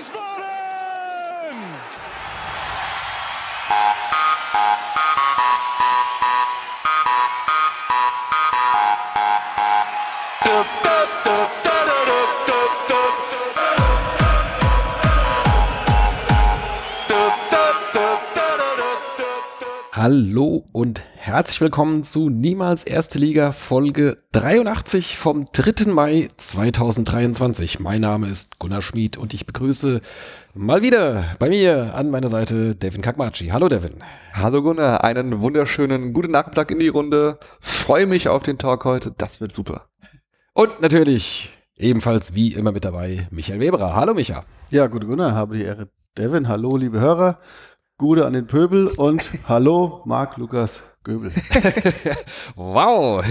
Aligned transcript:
Wiesbaden! 0.00 0.59
Hallo 20.10 20.64
und 20.72 21.04
herzlich 21.14 21.60
willkommen 21.60 22.02
zu 22.02 22.30
Niemals 22.30 22.82
Erste 22.82 23.16
Liga 23.20 23.52
Folge 23.52 24.18
83 24.32 25.16
vom 25.16 25.44
3. 25.52 25.88
Mai 25.92 26.28
2023. 26.36 27.78
Mein 27.78 28.00
Name 28.00 28.26
ist 28.26 28.58
Gunnar 28.58 28.82
Schmid 28.82 29.16
und 29.16 29.34
ich 29.34 29.46
begrüße 29.46 30.00
mal 30.52 30.82
wieder 30.82 31.36
bei 31.38 31.48
mir 31.48 31.94
an 31.94 32.10
meiner 32.10 32.26
Seite 32.26 32.74
Devin 32.74 33.02
Kakmachi. 33.02 33.50
Hallo 33.50 33.68
Devin. 33.68 34.02
Hallo 34.32 34.62
Gunnar, 34.62 35.04
einen 35.04 35.42
wunderschönen 35.42 36.12
guten 36.12 36.32
Nachmittag 36.32 36.72
in 36.72 36.80
die 36.80 36.88
Runde. 36.88 37.38
Freue 37.60 38.06
mich 38.06 38.28
auf 38.28 38.42
den 38.42 38.58
Talk 38.58 38.84
heute, 38.84 39.14
das 39.16 39.40
wird 39.40 39.52
super. 39.52 39.90
Und 40.54 40.80
natürlich 40.82 41.56
ebenfalls 41.76 42.34
wie 42.34 42.52
immer 42.54 42.72
mit 42.72 42.84
dabei 42.84 43.28
Michael 43.30 43.60
Weberer. 43.60 43.94
Hallo 43.94 44.14
Micha. 44.14 44.42
Ja, 44.72 44.88
gute 44.88 45.06
Gunnar, 45.06 45.36
habe 45.36 45.56
die 45.56 45.62
Ehre. 45.62 45.88
Devin, 46.18 46.48
hallo 46.48 46.76
liebe 46.76 46.98
Hörer. 46.98 47.38
Gude 48.00 48.24
an 48.24 48.32
den 48.32 48.46
Pöbel 48.46 48.86
und 48.86 49.22
hallo 49.46 50.00
Marc 50.06 50.38
Lukas 50.38 50.80
Göbel. 51.04 51.30
wow. 52.56 53.22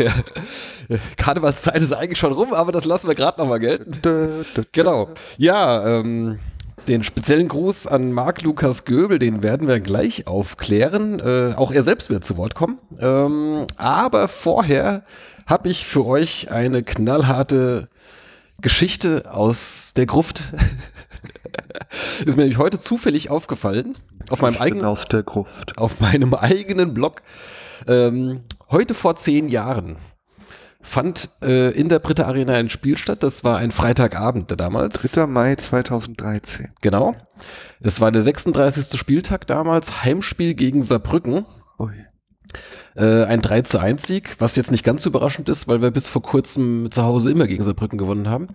Karnevalszeit 1.18 1.82
ist 1.82 1.92
eigentlich 1.92 2.20
schon 2.20 2.34
rum, 2.34 2.54
aber 2.54 2.72
das 2.72 2.86
lassen 2.86 3.08
wir 3.08 3.16
gerade 3.16 3.42
nochmal 3.42 3.60
gelten. 3.60 4.00
Genau. 4.72 5.10
Ja, 5.40 5.88
ähm, 5.88 6.38
den 6.88 7.04
speziellen 7.04 7.48
Gruß 7.48 7.88
an 7.88 8.12
Marc 8.12 8.44
Lukas 8.44 8.86
Göbel, 8.86 9.18
den 9.18 9.42
werden 9.42 9.68
wir 9.68 9.80
gleich 9.80 10.28
aufklären. 10.28 11.20
Äh, 11.20 11.56
auch 11.58 11.72
er 11.72 11.82
selbst 11.82 12.12
wird 12.12 12.24
zu 12.24 12.38
Wort 12.38 12.54
kommen. 12.54 12.78
Ähm, 13.00 13.66
aber 13.76 14.28
vorher 14.28 15.04
habe 15.48 15.68
ich 15.68 15.88
für 15.88 16.06
euch 16.06 16.52
eine 16.52 16.84
knallharte 16.84 17.90
Geschichte 18.62 19.34
aus 19.34 19.94
der 19.96 20.06
Gruft. 20.06 20.44
ist 22.24 22.38
mir 22.38 22.44
nämlich 22.44 22.60
heute 22.60 22.80
zufällig 22.80 23.32
aufgefallen 23.32 23.96
auf 24.32 24.42
meinem 24.42 24.58
eigenen 24.58 24.86
aus 24.86 25.06
der 25.06 25.24
Gruft. 25.24 25.78
auf 25.78 26.00
meinem 26.00 26.34
eigenen 26.34 26.94
Blog. 26.94 27.22
Ähm, 27.88 28.42
heute 28.70 28.94
vor 28.94 29.16
zehn 29.16 29.50
Jahren 29.50 29.98
fand 30.82 31.30
äh, 31.42 31.72
in 31.72 31.90
der 31.90 32.00
Britta 32.00 32.24
Arena 32.26 32.54
ein 32.54 32.70
Spiel 32.70 32.98
statt. 32.98 33.24
Das 33.24 33.44
war 33.44 33.58
ein 33.58 33.72
Freitagabend 33.72 34.60
damals. 34.60 35.02
3. 35.02 35.28
Mai 35.28 35.56
2013. 35.56 36.70
Genau. 36.82 37.16
Es 37.82 38.02
war 38.02 38.12
der 38.12 38.22
36. 38.22 39.00
Spieltag 39.00 39.46
damals. 39.48 40.04
Heimspiel 40.04 40.54
gegen 40.54 40.82
Saarbrücken. 40.82 41.46
Ui. 41.78 41.94
Äh, 42.96 43.24
ein 43.26 43.42
3 43.42 43.62
zu 43.62 43.80
1 43.80 44.08
Sieg, 44.08 44.36
was 44.40 44.56
jetzt 44.56 44.72
nicht 44.72 44.84
ganz 44.84 45.06
überraschend 45.06 45.48
ist, 45.50 45.68
weil 45.68 45.82
wir 45.82 45.92
bis 45.92 46.08
vor 46.08 46.22
kurzem 46.22 46.90
zu 46.92 47.04
Hause 47.04 47.32
immer 47.32 47.48
gegen 47.48 47.64
Saarbrücken 47.64 48.00
gewonnen 48.00 48.30
haben. 48.30 48.48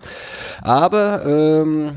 Aber 0.62 1.24
ähm, 1.24 1.96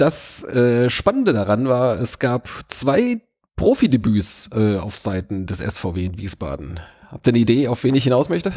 das 0.00 0.44
äh, 0.44 0.88
Spannende 0.88 1.32
daran 1.32 1.68
war, 1.68 2.00
es 2.00 2.18
gab 2.18 2.48
zwei 2.68 3.20
Profidebüts 3.56 4.50
äh, 4.54 4.78
auf 4.78 4.96
Seiten 4.96 5.46
des 5.46 5.58
SVW 5.58 6.04
in 6.04 6.18
Wiesbaden. 6.18 6.80
Habt 7.08 7.26
ihr 7.26 7.32
eine 7.32 7.40
Idee, 7.40 7.68
auf 7.68 7.84
wen 7.84 7.94
ich 7.94 8.04
hinaus 8.04 8.28
möchte? 8.28 8.52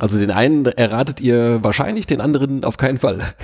Also 0.00 0.18
den 0.18 0.30
einen 0.30 0.66
erratet 0.66 1.20
ihr 1.20 1.62
wahrscheinlich, 1.62 2.06
den 2.06 2.20
anderen 2.20 2.64
auf 2.64 2.76
keinen 2.76 2.98
Fall. 2.98 3.20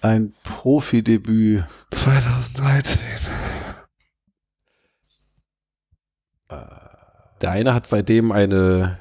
Ein 0.00 0.34
Profidebüt. 0.42 1.64
2013. 1.90 3.00
Der 7.40 7.50
eine 7.50 7.74
hat 7.74 7.86
seitdem 7.86 8.30
eine 8.30 8.98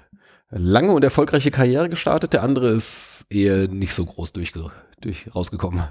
lange 0.50 0.94
und 0.94 1.04
erfolgreiche 1.04 1.52
Karriere 1.52 1.90
gestartet, 1.90 2.34
der 2.34 2.44
andere 2.44 2.70
ist 2.70 3.26
eher 3.30 3.68
nicht 3.68 3.94
so 3.94 4.06
groß 4.06 4.34
durchge 4.34 4.72
durch 5.02 5.34
rausgekommen. 5.36 5.84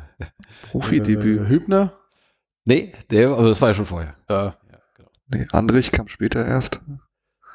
Profidebüt. 0.71 1.41
Äh, 1.43 1.49
Hübner? 1.49 1.93
Nee, 2.65 2.93
der, 3.11 3.31
also 3.31 3.49
das 3.49 3.61
war 3.61 3.69
ja 3.69 3.75
schon 3.75 3.87
vorher. 3.87 4.15
Ja. 4.29 4.57
Nee, 5.29 5.47
Andrich 5.53 5.93
kam 5.93 6.09
später 6.09 6.45
erst. 6.45 6.81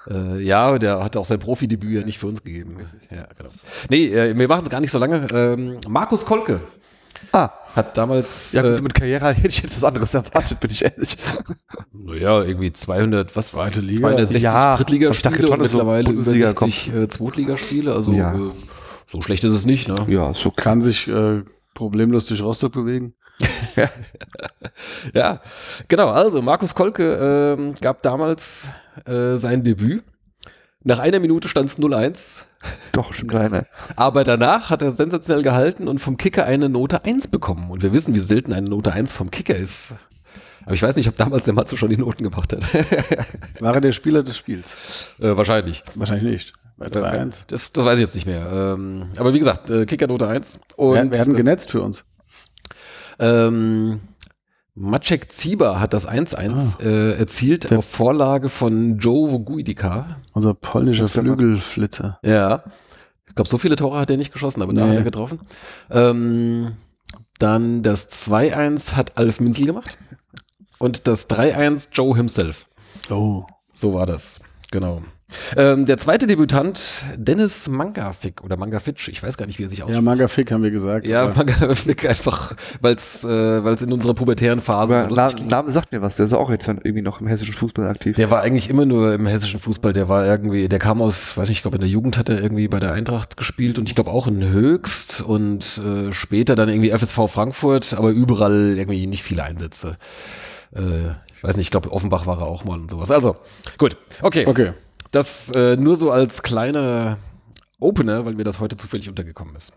Äh, 0.09 0.39
ja, 0.41 0.77
der 0.77 1.03
hat 1.03 1.17
auch 1.17 1.25
sein 1.25 1.39
Profidebüt 1.39 1.99
ja 1.99 2.05
nicht 2.05 2.19
für 2.19 2.27
uns 2.27 2.43
gegeben. 2.43 2.77
Ja, 3.11 3.27
genau. 3.37 3.49
Nee, 3.89 4.07
äh, 4.07 4.37
wir 4.37 4.47
machen 4.47 4.63
es 4.63 4.69
gar 4.69 4.79
nicht 4.79 4.91
so 4.91 4.99
lange. 4.99 5.27
Ähm, 5.33 5.79
Markus 5.87 6.25
Kolke 6.25 6.61
Ah, 7.31 7.49
hat 7.75 7.97
damals, 7.97 8.51
ja 8.53 8.61
gut, 8.61 8.79
äh, 8.79 8.81
mit 8.81 8.93
Karriere 8.93 9.27
hätte 9.33 9.47
ich 9.47 9.61
jetzt 9.61 9.75
was 9.75 9.83
anderes 9.83 10.13
erwartet, 10.13 10.59
bin 10.59 10.69
ich 10.71 10.83
ehrlich. 10.83 11.17
naja, 11.91 12.43
irgendwie 12.43 12.71
200, 12.71 13.35
was? 13.35 13.51
Zweite 13.51 13.81
Liga. 13.81 13.99
260 14.09 14.43
Ja, 14.43 14.75
Drittligaspiele 14.75 15.49
und 15.49 15.61
mittlerweile 15.61 16.03
über 16.03 16.13
Bundesliga 16.13 16.51
60 16.51 16.93
äh, 16.93 17.07
Zweitligaspiele. 17.07 17.93
Also 17.93 18.11
Ja. 18.11 18.35
So 19.07 19.21
schlecht 19.21 19.43
ist 19.43 19.53
es 19.53 19.65
nicht, 19.65 19.87
ne? 19.87 20.05
Ja, 20.07 20.33
so 20.33 20.51
Kann 20.51 20.81
sich 20.81 21.07
äh, 21.07 21.43
problemlos 21.73 22.25
durch 22.25 22.41
Rostock 22.41 22.73
bewegen. 22.73 23.13
Ja, 25.13 25.41
genau. 25.87 26.09
Also 26.09 26.41
Markus 26.41 26.75
Kolke 26.75 27.55
ähm, 27.57 27.75
gab 27.81 28.01
damals 28.01 28.69
äh, 29.05 29.37
sein 29.37 29.63
Debüt. 29.63 30.03
Nach 30.83 30.99
einer 30.99 31.19
Minute 31.19 31.47
stand 31.47 31.69
es 31.69 31.79
0-1. 31.79 32.43
Doch, 32.91 33.13
schon 33.13 33.27
kleiner. 33.27 33.65
Aber 33.95 34.23
danach 34.23 34.69
hat 34.69 34.81
er 34.81 34.91
sensationell 34.91 35.43
gehalten 35.43 35.87
und 35.87 35.99
vom 35.99 36.17
Kicker 36.17 36.45
eine 36.45 36.69
Note 36.69 37.05
1 37.05 37.29
bekommen. 37.29 37.71
Und 37.71 37.81
wir 37.83 37.93
wissen, 37.93 38.13
wie 38.15 38.19
selten 38.19 38.53
eine 38.53 38.69
Note 38.69 38.91
1 38.91 39.13
vom 39.13 39.31
Kicker 39.31 39.55
ist. 39.55 39.95
Aber 40.65 40.73
ich 40.73 40.81
weiß 40.81 40.95
nicht, 40.95 41.07
ob 41.07 41.15
damals 41.15 41.45
der 41.45 41.53
Matze 41.53 41.77
schon 41.77 41.89
die 41.89 41.97
Noten 41.97 42.23
gemacht 42.23 42.53
hat. 42.53 42.63
War 43.61 43.75
er 43.75 43.81
der 43.81 43.91
Spieler 43.91 44.23
des 44.23 44.37
Spiels? 44.37 45.15
äh, 45.19 45.35
wahrscheinlich. 45.37 45.83
Wahrscheinlich 45.95 46.31
nicht. 46.31 46.53
Bei 46.77 46.87
3-1. 46.87 47.45
Das, 47.47 47.71
das 47.71 47.85
weiß 47.85 47.95
ich 47.95 48.01
jetzt 48.01 48.15
nicht 48.15 48.27
mehr. 48.27 48.45
Ähm, 48.77 49.07
aber 49.17 49.33
wie 49.33 49.39
gesagt, 49.39 49.69
äh, 49.69 49.85
Kicker 49.85 50.07
Note 50.07 50.27
1. 50.27 50.59
Und 50.75 50.95
Wir, 50.95 51.11
wir 51.11 51.19
hatten 51.19 51.35
genetzt 51.35 51.71
für 51.71 51.81
uns. 51.81 52.03
ähm, 53.19 54.01
Maciek 54.77 55.31
Zieber 55.31 55.79
hat 55.79 55.93
das 55.93 56.05
1-1 56.07 56.81
äh, 56.83 57.13
erzielt 57.13 57.69
Der- 57.71 57.77
auf 57.79 57.85
Vorlage 57.85 58.49
von 58.49 58.97
Joe 58.97 59.31
Woguidika. 59.31 60.07
Unser 60.33 60.53
polnischer. 60.53 61.07
Flügelflitzer. 61.07 62.19
Ja. 62.23 62.63
Ich 63.27 63.35
glaube, 63.35 63.47
so 63.49 63.57
viele 63.57 63.77
Tore 63.77 63.99
hat 63.99 64.09
er 64.11 64.17
nicht 64.17 64.33
geschossen, 64.33 64.61
aber 64.61 64.73
da 64.73 64.83
Nee. 64.83 64.89
hat 64.91 64.97
er 64.97 65.03
getroffen. 65.03 65.39
Ähm, 65.89 66.73
dann 67.39 67.83
das 67.83 68.09
2-1 68.09 68.95
hat 68.97 69.17
Alf 69.17 69.39
Minzel 69.39 69.65
gemacht. 69.67 69.97
Und 70.79 71.07
das 71.07 71.29
3-1 71.29 71.89
Joe 71.93 72.15
himself. 72.17 72.65
Oh. 73.09 73.45
So 73.71 73.93
war 73.93 74.05
das. 74.05 74.41
Genau. 74.71 75.01
Ähm, 75.57 75.87
der 75.87 75.97
zweite 75.97 76.27
Debütant, 76.27 77.03
Dennis 77.17 77.67
Mangafik 77.67 78.43
oder 78.43 78.57
Mangafitsch, 78.57 79.07
ich 79.09 79.23
weiß 79.23 79.37
gar 79.37 79.47
nicht, 79.47 79.57
wie 79.57 79.63
er 79.63 79.69
sich 79.69 79.79
Ja, 79.79 79.85
ausspricht. 79.85 80.03
Magafik 80.03 80.51
haben 80.51 80.61
wir 80.61 80.69
gesagt. 80.69 81.07
Ja, 81.07 81.23
aber 81.23 81.33
Mangafik 81.33 82.07
einfach, 82.07 82.55
weil 82.81 82.95
es 82.95 83.23
äh, 83.23 83.63
weil's 83.63 83.81
in 83.81 83.91
unserer 83.91 84.13
pubertären 84.13 84.61
Phase 84.61 85.07
so 85.09 85.15
Na. 85.15 85.31
Name 85.47 85.71
sagt 85.71 85.91
mir 85.91 86.03
was, 86.03 86.15
der 86.17 86.27
ist 86.27 86.33
auch 86.33 86.51
jetzt 86.51 86.67
irgendwie 86.67 87.01
noch 87.01 87.21
im 87.21 87.27
hessischen 87.27 87.55
Fußball 87.55 87.87
aktiv. 87.87 88.15
Der 88.15 88.29
war 88.29 88.41
eigentlich 88.41 88.69
immer 88.69 88.85
nur 88.85 89.13
im 89.13 89.25
hessischen 89.25 89.59
Fußball. 89.59 89.93
Der 89.93 90.09
war 90.09 90.25
irgendwie, 90.25 90.67
der 90.69 90.77
kam 90.79 91.01
aus, 91.01 91.35
weiß 91.35 91.49
nicht, 91.49 91.57
ich 91.57 91.61
glaube 91.63 91.77
in 91.77 91.81
der 91.81 91.89
Jugend 91.89 92.19
hat 92.19 92.29
er 92.29 92.39
irgendwie 92.39 92.67
bei 92.67 92.79
der 92.79 92.93
Eintracht 92.93 93.35
gespielt 93.35 93.79
und 93.79 93.89
ich 93.89 93.95
glaube 93.95 94.11
auch 94.11 94.27
in 94.27 94.47
Höchst 94.47 95.21
und 95.21 95.81
äh, 95.83 96.13
später 96.13 96.53
dann 96.55 96.69
irgendwie 96.69 96.91
FSV 96.91 97.21
Frankfurt, 97.27 97.95
aber 97.95 98.11
überall 98.11 98.77
irgendwie 98.77 99.07
nicht 99.07 99.23
viele 99.23 99.43
Einsätze. 99.43 99.97
Äh, 100.75 101.09
ich 101.35 101.43
weiß 101.43 101.57
nicht, 101.57 101.67
ich 101.67 101.71
glaube 101.71 101.91
Offenbach 101.91 102.27
war 102.27 102.39
er 102.39 102.45
auch 102.45 102.63
mal 102.63 102.79
und 102.79 102.91
sowas. 102.91 103.09
Also, 103.09 103.37
gut, 103.79 103.97
okay. 104.21 104.45
Okay. 104.45 104.73
Das 105.15 105.49
äh, 105.51 105.77
nur 105.77 105.95
so 105.95 106.11
als 106.11 106.43
kleiner 106.43 107.17
Opener, 107.79 108.25
weil 108.25 108.33
mir 108.33 108.43
das 108.43 108.59
heute 108.59 108.75
zufällig 108.75 109.07
untergekommen 109.07 109.55
ist. 109.55 109.71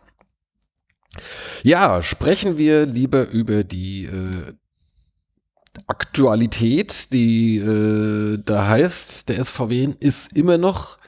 Ja, 1.62 2.02
sprechen 2.02 2.58
wir 2.58 2.86
lieber 2.86 3.28
über 3.28 3.62
die 3.62 4.06
äh, 4.06 4.54
Aktualität, 5.86 7.12
die 7.12 7.58
äh, 7.58 8.42
da 8.44 8.66
heißt, 8.66 9.28
der 9.28 9.44
SVW 9.44 9.94
ist 10.00 10.36
immer 10.36 10.58
noch 10.58 10.98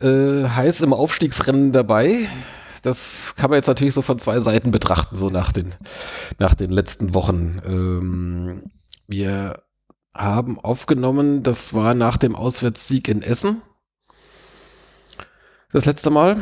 äh, 0.00 0.44
heiß 0.44 0.82
im 0.82 0.92
Aufstiegsrennen 0.92 1.72
dabei. 1.72 2.28
Das 2.82 3.34
kann 3.34 3.50
man 3.50 3.56
jetzt 3.56 3.66
natürlich 3.66 3.94
so 3.94 4.02
von 4.02 4.20
zwei 4.20 4.38
Seiten 4.38 4.70
betrachten, 4.70 5.16
so 5.16 5.28
nach 5.28 5.50
den, 5.50 5.74
nach 6.38 6.54
den 6.54 6.70
letzten 6.70 7.14
Wochen. 7.14 7.60
Ähm, 7.66 8.70
wir 9.08 9.63
haben 10.14 10.58
aufgenommen, 10.60 11.42
das 11.42 11.74
war 11.74 11.94
nach 11.94 12.16
dem 12.16 12.36
Auswärtssieg 12.36 13.08
in 13.08 13.22
Essen. 13.22 13.62
Das 15.72 15.86
letzte 15.86 16.10
Mal. 16.10 16.36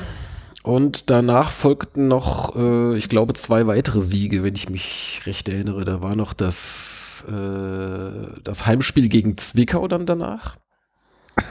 Und 0.62 1.10
danach 1.10 1.50
folgten 1.50 2.06
noch, 2.06 2.54
äh, 2.54 2.96
ich 2.96 3.08
glaube, 3.08 3.34
zwei 3.34 3.66
weitere 3.66 4.00
Siege, 4.00 4.44
wenn 4.44 4.54
ich 4.54 4.69
mich 4.69 5.22
recht 5.26 5.48
erinnere. 5.48 5.84
Da 5.84 6.02
war 6.02 6.14
noch 6.14 6.34
das, 6.34 7.24
äh, 7.28 8.40
das 8.44 8.66
Heimspiel 8.66 9.08
gegen 9.08 9.36
Zwickau 9.38 9.88
dann 9.88 10.06
danach. 10.06 10.56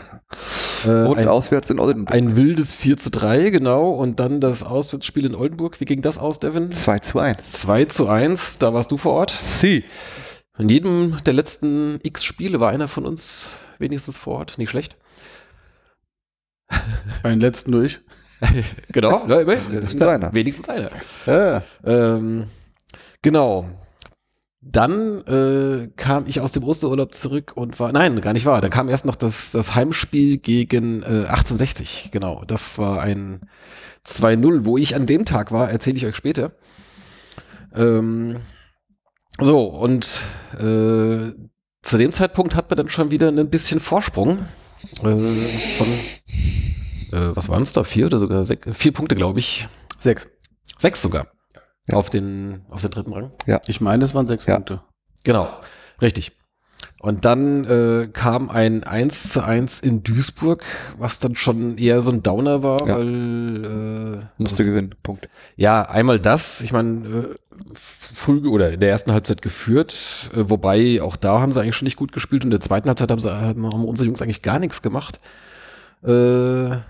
Äh, 0.85 1.03
Und 1.03 1.19
ein, 1.19 1.27
auswärts 1.27 1.69
in 1.69 1.79
Oldenburg. 1.79 2.15
ein 2.15 2.35
wildes 2.35 2.73
4 2.73 2.97
zu 2.97 3.11
3, 3.11 3.51
genau. 3.51 3.91
Und 3.91 4.19
dann 4.19 4.41
das 4.41 4.63
Auswärtsspiel 4.63 5.27
in 5.27 5.35
Oldenburg. 5.35 5.79
Wie 5.79 5.85
ging 5.85 6.01
das 6.01 6.17
aus, 6.17 6.39
Devin? 6.39 6.71
2 6.71 6.99
zu 6.99 7.19
1. 7.19 7.51
2 7.51 7.85
zu 7.85 8.07
1, 8.07 8.57
da 8.57 8.73
warst 8.73 8.91
du 8.91 8.97
vor 8.97 9.13
Ort. 9.13 9.29
Sie. 9.29 9.83
In 10.61 10.69
jedem 10.69 11.17
der 11.25 11.33
letzten 11.33 11.99
x 12.03 12.23
Spiele 12.23 12.59
war 12.59 12.69
einer 12.69 12.87
von 12.87 13.03
uns 13.03 13.55
wenigstens 13.79 14.15
vor 14.19 14.37
Ort. 14.37 14.59
Nicht 14.59 14.69
schlecht. 14.69 14.95
Einen 17.23 17.41
letzten 17.41 17.71
durch. 17.71 17.99
genau. 18.91 19.27
Ja. 19.27 19.47
Wenigstens 19.47 20.01
einer. 20.03 20.33
Wenigstens 20.33 20.69
einer. 20.69 20.91
Ja. 21.25 21.63
Ähm, 21.83 22.45
genau. 23.23 23.69
Dann 24.61 25.25
äh, 25.25 25.89
kam 25.95 26.27
ich 26.27 26.39
aus 26.39 26.51
dem 26.51 26.63
Osterurlaub 26.63 27.15
zurück 27.15 27.53
und 27.55 27.79
war, 27.79 27.91
nein, 27.91 28.21
gar 28.21 28.33
nicht 28.33 28.45
wahr. 28.45 28.61
Dann 28.61 28.69
kam 28.69 28.87
erst 28.87 29.05
noch 29.05 29.15
das, 29.15 29.51
das 29.51 29.73
Heimspiel 29.73 30.37
gegen 30.37 31.01
äh, 31.01 31.25
1860. 31.25 32.09
Genau, 32.11 32.43
das 32.45 32.77
war 32.77 33.01
ein 33.01 33.41
2-0. 34.05 34.65
Wo 34.65 34.77
ich 34.77 34.95
an 34.95 35.07
dem 35.07 35.25
Tag 35.25 35.51
war, 35.51 35.71
erzähle 35.71 35.97
ich 35.97 36.05
euch 36.05 36.15
später. 36.15 36.51
Ähm, 37.73 38.37
so, 39.41 39.65
und 39.65 40.21
äh, 40.53 41.31
zu 41.81 41.97
dem 41.97 42.11
Zeitpunkt 42.11 42.55
hat 42.55 42.69
man 42.69 42.77
dann 42.77 42.89
schon 42.89 43.11
wieder 43.11 43.29
ein 43.29 43.49
bisschen 43.49 43.79
Vorsprung. 43.79 44.39
Äh, 45.03 45.17
von, 45.17 45.87
äh, 47.11 47.35
was 47.35 47.49
waren 47.49 47.63
es 47.63 47.71
da? 47.71 47.83
Vier 47.83 48.05
oder 48.07 48.17
sogar 48.19 48.43
sechs? 48.45 48.67
Vier 48.77 48.93
Punkte, 48.93 49.15
glaube 49.15 49.39
ich. 49.39 49.67
Sechs. 49.99 50.27
Sechs 50.77 51.01
sogar. 51.01 51.27
Ja. 51.87 51.95
Auf, 51.97 52.09
den, 52.09 52.65
auf 52.69 52.81
den 52.81 52.91
dritten 52.91 53.13
Rang. 53.13 53.31
Ich 53.67 53.81
meine, 53.81 54.05
es 54.05 54.13
waren 54.13 54.27
sechs 54.27 54.45
Ja. 54.45 54.55
Punkte. 54.55 54.81
Genau, 55.23 55.49
richtig. 56.01 56.31
Und 56.99 57.25
dann 57.25 57.65
äh, 57.65 58.07
kam 58.13 58.49
ein 58.51 58.83
1 58.83 59.33
zu 59.33 59.43
1 59.43 59.79
in 59.79 60.03
Duisburg, 60.03 60.63
was 60.99 61.17
dann 61.17 61.35
schon 61.35 61.77
eher 61.79 62.01
so 62.03 62.11
ein 62.11 62.21
Downer 62.21 62.61
war, 62.61 62.87
Ja. 62.87 62.97
weil 62.97 64.19
äh, 64.19 64.41
Musste 64.41 64.63
gewinnen. 64.65 64.93
Punkt. 65.01 65.27
ja, 65.55 65.81
einmal 65.83 66.19
das, 66.19 66.61
ich 66.61 66.71
meine, 66.71 67.07
äh, 67.07 67.35
früh 67.73 68.47
oder 68.47 68.71
in 68.71 68.79
der 68.79 68.89
ersten 68.89 69.11
Halbzeit 69.11 69.41
geführt, 69.41 70.31
äh, 70.33 70.43
wobei 70.49 71.01
auch 71.01 71.15
da 71.15 71.39
haben 71.39 71.51
sie 71.51 71.61
eigentlich 71.61 71.75
schon 71.75 71.85
nicht 71.85 71.97
gut 71.97 72.11
gespielt 72.11 72.43
und 72.43 72.47
in 72.47 72.51
der 72.51 72.59
zweiten 72.61 72.87
Halbzeit 72.87 73.11
haben, 73.11 73.19
sie, 73.19 73.31
haben 73.31 73.65
unsere 73.65 74.05
Jungs 74.07 74.21
eigentlich 74.21 74.41
gar 74.41 74.59
nichts 74.59 74.81
gemacht. 74.81 75.19
Äh, 76.03 76.09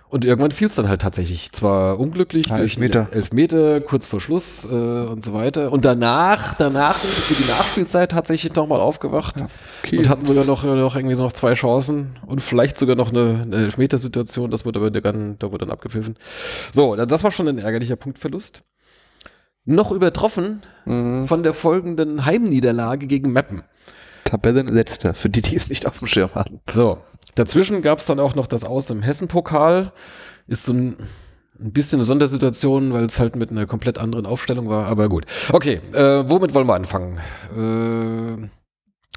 und 0.07 0.23
irgendwann 0.23 0.51
fiel 0.51 0.67
es 0.69 0.75
dann 0.75 0.87
halt 0.87 1.01
tatsächlich. 1.01 1.51
Zwar 1.51 1.99
unglücklich 1.99 2.49
Ah, 2.49 2.57
durch 2.59 2.71
Elfmeter. 2.77 3.01
einen 3.01 3.11
Elfmeter, 3.13 3.81
kurz 3.81 4.07
vor 4.07 4.21
Schluss 4.21 4.63
äh, 4.71 4.73
und 4.73 5.25
so 5.25 5.33
weiter. 5.33 5.71
Und 5.73 5.83
danach, 5.83 6.53
danach 6.53 6.95
für 6.95 7.33
die 7.33 7.49
Nachspielzeit 7.49 8.11
tatsächlich 8.11 8.55
nochmal 8.55 8.79
aufgewacht 8.79 9.43
Okay. 9.83 9.97
und 9.97 10.07
hatten 10.07 10.25
sogar 10.25 10.45
noch, 10.45 10.63
noch 10.63 10.95
irgendwie 10.95 11.15
so 11.15 11.23
noch 11.23 11.33
zwei 11.33 11.53
Chancen 11.55 12.15
und 12.25 12.39
vielleicht 12.39 12.77
sogar 12.79 12.95
noch 12.95 13.09
eine, 13.09 13.41
eine 13.41 13.55
Elfmetersituation. 13.57 14.49
Das 14.49 14.63
wurde 14.63 14.79
aber 14.79 14.91
dann, 14.91 15.35
da 15.39 15.51
wurde 15.51 15.65
dann 15.65 15.73
abgepfiffen. 15.73 16.15
So, 16.71 16.95
das 16.95 17.21
war 17.23 17.31
schon 17.31 17.49
ein 17.49 17.57
ärgerlicher 17.57 17.97
Punktverlust. 17.97 18.63
Noch 19.65 19.91
übertroffen 19.91 20.61
Mhm. 20.85 21.27
von 21.27 21.43
der 21.43 21.53
folgenden 21.53 22.25
Heimniederlage 22.25 23.07
gegen 23.07 23.31
Meppen. 23.31 23.63
Tabellenletzter, 24.23 25.13
für 25.13 25.29
die, 25.29 25.41
die 25.41 25.55
es 25.55 25.69
nicht 25.69 25.85
auf 25.85 25.99
dem 25.99 26.07
Schirm 26.07 26.33
hatten. 26.35 26.59
So, 26.71 26.97
dazwischen 27.35 27.81
gab 27.81 27.99
es 27.99 28.05
dann 28.05 28.19
auch 28.19 28.35
noch 28.35 28.47
das 28.47 28.63
Aus 28.63 28.89
im 28.89 29.01
Hessen-Pokal. 29.01 29.91
Ist 30.47 30.63
so 30.63 30.73
ein, 30.73 30.95
ein 31.59 31.71
bisschen 31.71 31.99
eine 31.99 32.05
Sondersituation, 32.05 32.93
weil 32.93 33.05
es 33.05 33.19
halt 33.19 33.35
mit 33.35 33.51
einer 33.51 33.65
komplett 33.65 33.97
anderen 33.97 34.25
Aufstellung 34.25 34.69
war, 34.69 34.87
aber 34.87 35.09
gut. 35.09 35.25
Okay, 35.51 35.81
äh, 35.93 36.23
womit 36.27 36.53
wollen 36.53 36.67
wir 36.67 36.75
anfangen? 36.75 37.19
Äh, 37.55 38.47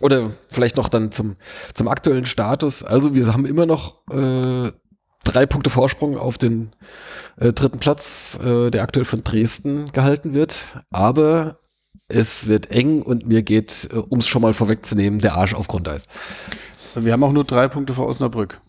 oder 0.01 0.31
vielleicht 0.51 0.77
noch 0.77 0.89
dann 0.89 1.13
zum, 1.13 1.37
zum 1.73 1.89
aktuellen 1.89 2.27
Status. 2.27 2.83
Also 2.83 3.15
wir 3.15 3.33
haben 3.33 3.47
immer 3.47 3.65
noch 3.67 4.03
äh, 4.11 4.73
drei 5.35 5.47
Punkte 5.47 5.71
Vorsprung 5.71 6.17
auf 6.17 6.39
den 6.39 6.71
äh, 7.37 7.53
dritten 7.53 7.79
Platz, 7.79 8.39
äh, 8.45 8.71
der 8.71 8.83
aktuell 8.83 9.05
von 9.05 9.23
Dresden 9.25 9.93
gehalten 9.93 10.35
wird. 10.35 10.81
Aber 10.91 11.59
es 12.09 12.47
wird 12.47 12.71
eng 12.71 13.03
und 13.03 13.27
mir 13.27 13.43
geht, 13.43 13.89
äh, 13.93 13.97
um 13.97 14.21
es 14.21 14.27
schon 14.27 14.43
mal 14.43 14.53
vorwegzunehmen, 14.53 15.21
der 15.21 15.35
Arsch 15.35 15.55
auf 15.55 15.67
Grundeis. 15.67 16.07
Wir 16.95 17.13
haben 17.13 17.25
auch 17.25 17.33
nur 17.33 17.45
drei 17.45 17.69
Punkte 17.69 17.95
vor 17.95 18.07
Osnabrück. 18.07 18.61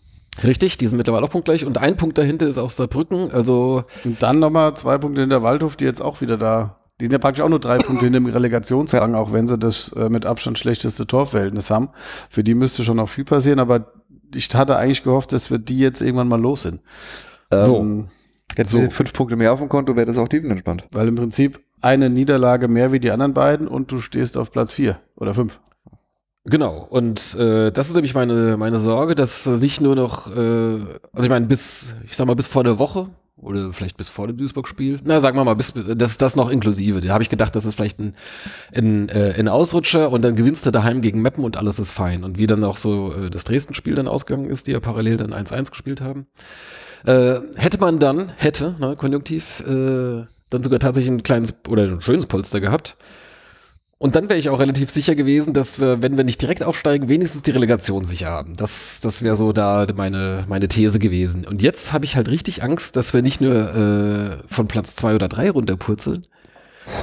Richtig, 0.42 0.76
die 0.76 0.86
sind 0.86 0.98
mittlerweile 0.98 1.24
auch 1.24 1.30
punktgleich. 1.30 1.64
Und 1.64 1.78
ein 1.78 1.96
Punkt 1.96 2.18
dahinter 2.18 2.46
ist 2.46 2.58
auch 2.58 2.70
Saarbrücken. 2.70 3.30
Also, 3.30 3.84
Und 4.04 4.22
dann 4.22 4.38
nochmal 4.38 4.76
zwei 4.76 4.98
Punkte 4.98 5.22
hinter 5.22 5.42
Waldhof, 5.42 5.76
die 5.76 5.84
jetzt 5.84 6.02
auch 6.02 6.20
wieder 6.20 6.36
da. 6.36 6.80
Die 7.00 7.04
sind 7.04 7.12
ja 7.12 7.18
praktisch 7.18 7.42
auch 7.44 7.48
nur 7.48 7.60
drei 7.60 7.76
Punkte 7.78 8.04
hinter 8.04 8.20
dem 8.20 8.26
Relegationsrang, 8.26 9.14
auch 9.14 9.32
wenn 9.32 9.46
sie 9.46 9.58
das 9.58 9.92
äh, 9.92 10.08
mit 10.08 10.26
Abstand 10.26 10.58
schlechteste 10.58 11.06
Torverhältnis 11.06 11.70
haben. 11.70 11.90
Für 12.30 12.42
die 12.42 12.54
müsste 12.54 12.84
schon 12.84 12.96
noch 12.96 13.08
viel 13.08 13.24
passieren, 13.24 13.60
aber 13.60 13.92
ich 14.36 14.54
hatte 14.54 14.76
eigentlich 14.76 15.02
gehofft, 15.02 15.32
dass 15.32 15.50
wir 15.50 15.58
die 15.58 15.78
jetzt 15.78 16.00
irgendwann 16.00 16.28
mal 16.28 16.40
los 16.40 16.62
sind. 16.62 16.80
So. 17.52 17.78
Ähm, 17.78 18.08
Jetzt 18.56 18.70
So. 18.70 18.82
so. 18.82 18.90
fünf 18.90 19.12
Punkte 19.12 19.36
mehr 19.36 19.52
auf 19.52 19.58
dem 19.58 19.68
Konto, 19.68 19.96
wäre 19.96 20.06
das 20.06 20.16
auch 20.18 20.28
tiefenentspannt. 20.28 20.84
weil 20.92 21.08
im 21.08 21.14
Prinzip 21.16 21.60
eine 21.82 22.08
Niederlage 22.08 22.68
mehr 22.68 22.90
wie 22.92 23.00
die 23.00 23.10
anderen 23.10 23.34
beiden 23.34 23.68
und 23.68 23.92
du 23.92 24.00
stehst 24.00 24.36
auf 24.38 24.50
Platz 24.50 24.72
vier 24.72 24.98
oder 25.16 25.34
fünf. 25.34 25.60
genau. 26.44 26.86
Und 26.88 27.34
äh, 27.34 27.70
das 27.70 27.88
ist 27.88 27.94
nämlich 27.96 28.14
meine, 28.14 28.56
meine 28.56 28.78
Sorge, 28.78 29.14
dass 29.14 29.44
nicht 29.46 29.80
nur 29.82 29.94
noch, 29.94 30.34
äh, 30.34 30.40
also 31.12 31.22
ich 31.24 31.28
meine, 31.28 31.46
bis, 31.46 31.94
ich 32.04 32.16
sag 32.16 32.26
mal, 32.26 32.34
bis 32.36 32.46
vor 32.46 32.64
der 32.64 32.78
Woche 32.78 33.08
oder 33.36 33.70
vielleicht 33.72 33.96
bis 33.96 34.08
vor 34.08 34.26
dem 34.26 34.38
Duisburg-Spiel, 34.38 35.00
na, 35.04 35.20
sagen 35.20 35.36
wir 35.36 35.44
mal, 35.44 35.54
bis, 35.54 35.74
das 35.74 36.10
ist 36.10 36.22
das 36.22 36.36
noch 36.36 36.48
inklusive. 36.48 37.00
Da 37.00 37.12
habe 37.12 37.22
ich 37.22 37.28
gedacht, 37.28 37.54
das 37.54 37.66
ist 37.66 37.74
vielleicht 37.74 38.00
ein, 38.00 38.14
ein, 38.74 39.08
äh, 39.10 39.34
ein 39.38 39.48
Ausrutscher 39.48 40.10
und 40.10 40.22
dann 40.22 40.36
gewinnst 40.36 40.64
du 40.64 40.70
daheim 40.70 41.02
gegen 41.02 41.20
Meppen 41.20 41.44
und 41.44 41.56
alles 41.56 41.78
ist 41.78 41.92
fein. 41.92 42.24
Und 42.24 42.38
wie 42.38 42.46
dann 42.46 42.64
auch 42.64 42.78
so 42.78 43.12
äh, 43.12 43.30
das 43.30 43.44
Dresden-Spiel 43.44 43.94
dann 43.94 44.08
ausgegangen 44.08 44.48
ist, 44.48 44.66
die 44.66 44.72
ja 44.72 44.80
parallel 44.80 45.18
dann 45.18 45.34
1-1 45.34 45.70
gespielt 45.70 46.00
haben. 46.00 46.26
Äh, 47.04 47.40
hätte 47.56 47.78
man 47.78 47.98
dann, 47.98 48.32
hätte, 48.36 48.74
ne, 48.80 48.96
konjunktiv, 48.96 49.60
äh, 49.60 50.24
dann 50.48 50.62
sogar 50.62 50.78
tatsächlich 50.78 51.10
ein 51.10 51.22
kleines 51.22 51.54
oder 51.68 51.82
ein 51.82 52.00
schönes 52.00 52.26
Polster 52.26 52.60
gehabt. 52.60 52.96
Und 53.98 54.14
dann 54.14 54.28
wäre 54.28 54.38
ich 54.38 54.50
auch 54.50 54.58
relativ 54.58 54.90
sicher 54.90 55.14
gewesen, 55.14 55.54
dass 55.54 55.80
wir, 55.80 56.02
wenn 56.02 56.18
wir 56.18 56.24
nicht 56.24 56.42
direkt 56.42 56.62
aufsteigen, 56.62 57.08
wenigstens 57.08 57.42
die 57.42 57.50
Relegation 57.50 58.04
sicher 58.04 58.30
haben. 58.30 58.54
Das, 58.54 59.00
das 59.00 59.22
wäre 59.22 59.36
so 59.36 59.52
da 59.52 59.86
meine, 59.96 60.44
meine 60.48 60.68
These 60.68 60.98
gewesen. 60.98 61.46
Und 61.46 61.62
jetzt 61.62 61.94
habe 61.94 62.04
ich 62.04 62.14
halt 62.14 62.28
richtig 62.28 62.62
Angst, 62.62 62.96
dass 62.96 63.14
wir 63.14 63.22
nicht 63.22 63.40
nur 63.40 63.54
äh, 63.54 64.52
von 64.52 64.68
Platz 64.68 64.96
zwei 64.96 65.14
oder 65.14 65.28
drei 65.28 65.50
runterpurzeln 65.50 66.26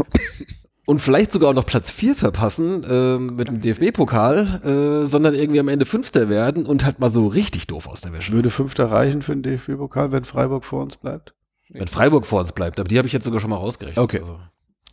und 0.86 1.00
vielleicht 1.00 1.32
sogar 1.32 1.50
auch 1.50 1.56
noch 1.56 1.66
Platz 1.66 1.90
vier 1.90 2.16
verpassen 2.16 2.84
äh, 2.84 3.18
mit 3.18 3.48
dem 3.48 3.60
DFB-Pokal, 3.60 5.02
äh, 5.04 5.08
sondern 5.08 5.34
irgendwie 5.34 5.62
am 5.62 5.70
Ende 5.70 5.88
Fünfter 5.88 6.30
werden 6.30 6.68
und 6.68 6.86
halt 6.86 7.00
mal 7.00 7.10
so 7.10 7.26
richtig 7.26 7.66
doof 7.66 7.88
aus 7.88 8.02
der 8.02 8.14
Wäsche. 8.14 8.34
Würde 8.34 8.52
Fünfter 8.52 8.92
reichen 8.92 9.24
für 9.24 9.36
den 9.36 9.42
DFB-Pokal, 9.42 10.12
wenn 10.12 10.26
Freiburg 10.26 10.64
vor 10.64 10.84
uns 10.84 10.98
bleibt? 10.98 11.34
Wenn 11.70 11.88
Freiburg 11.88 12.28
vor 12.28 12.42
uns 12.42 12.52
bleibt, 12.52 12.80
aber 12.80 12.88
die 12.88 13.00
habe 13.00 13.08
ich 13.08 13.14
jetzt 13.14 13.26
sogar 13.26 13.40
schon 13.40 13.50
mal 13.50 13.56
rausgerechnet. 13.56 13.98
Okay. 13.98 14.20
Also, 14.20 14.38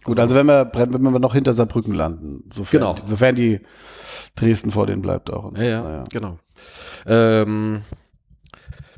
Gut, 0.04 0.18
also 0.18 0.34
wenn 0.34 0.46
wir, 0.46 0.70
wenn 0.74 1.02
wir 1.02 1.18
noch 1.18 1.34
hinter 1.34 1.52
Saarbrücken 1.52 1.92
landen, 1.94 2.44
sofern, 2.52 2.80
Genau. 2.80 2.94
sofern 3.04 3.34
die 3.34 3.60
Dresden 4.34 4.70
vor 4.70 4.86
denen 4.86 5.02
bleibt 5.02 5.30
auch. 5.30 5.52
Ja, 5.54 5.62
ja, 5.62 5.82
Naja. 5.82 6.04
genau. 6.10 6.38
Ähm, 7.06 7.82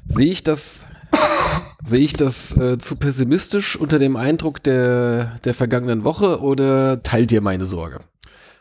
sehe 0.06 0.30
ich 0.30 0.42
das, 0.44 0.86
sehe 1.84 2.00
ich 2.00 2.12
das 2.12 2.56
äh, 2.56 2.78
zu 2.78 2.96
pessimistisch 2.96 3.76
unter 3.76 3.98
dem 3.98 4.16
Eindruck 4.16 4.62
der, 4.62 5.36
der 5.44 5.54
vergangenen 5.54 6.04
Woche 6.04 6.40
oder 6.40 7.02
teilt 7.02 7.32
ihr 7.32 7.40
meine 7.40 7.64
Sorge? 7.64 7.98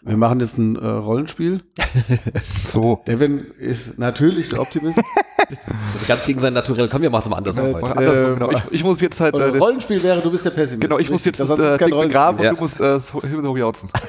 Wir 0.03 0.17
machen 0.17 0.39
jetzt 0.39 0.57
ein 0.57 0.75
äh, 0.77 0.85
Rollenspiel. 0.87 1.61
So. 2.67 3.01
Devin 3.05 3.45
ist 3.59 3.99
natürlich 3.99 4.49
der 4.49 4.61
Optimist. 4.61 4.99
Das 5.93 6.01
ist 6.01 6.07
ganz 6.07 6.25
gegen 6.25 6.39
sein 6.39 6.53
Naturell. 6.53 6.87
Komm, 6.89 7.01
wir 7.01 7.09
machen 7.09 7.23
es 7.25 7.29
mal 7.29 7.37
anders 7.37 7.57
Äh, 7.57 7.61
heute. 7.61 7.77
Oder 7.81 7.97
andersrum, 7.97 8.33
genau. 8.39 8.51
Ich, 8.51 8.61
ich 8.71 8.83
muss 8.83 9.01
jetzt 9.01 9.19
halt. 9.19 9.35
Äh, 9.35 9.51
das- 9.51 9.59
Rollenspiel 9.61 10.01
wäre, 10.03 10.21
du 10.21 10.31
bist 10.31 10.45
der 10.45 10.49
Pessimist. 10.51 10.81
genau, 10.81 10.97
ich 10.99 11.09
muss 11.09 11.25
jetzt 11.25 11.39
das, 11.39 11.49
ist 11.49 11.59
äh, 11.59 11.77
begraben 11.77 12.39
und 12.39 12.43
Ja. 12.45 12.53
du 12.53 12.59
musst 12.61 12.77
äh, 12.79 12.83
das 12.83 13.11
Himmel 13.11 13.47
hochjauzen. 13.47 13.89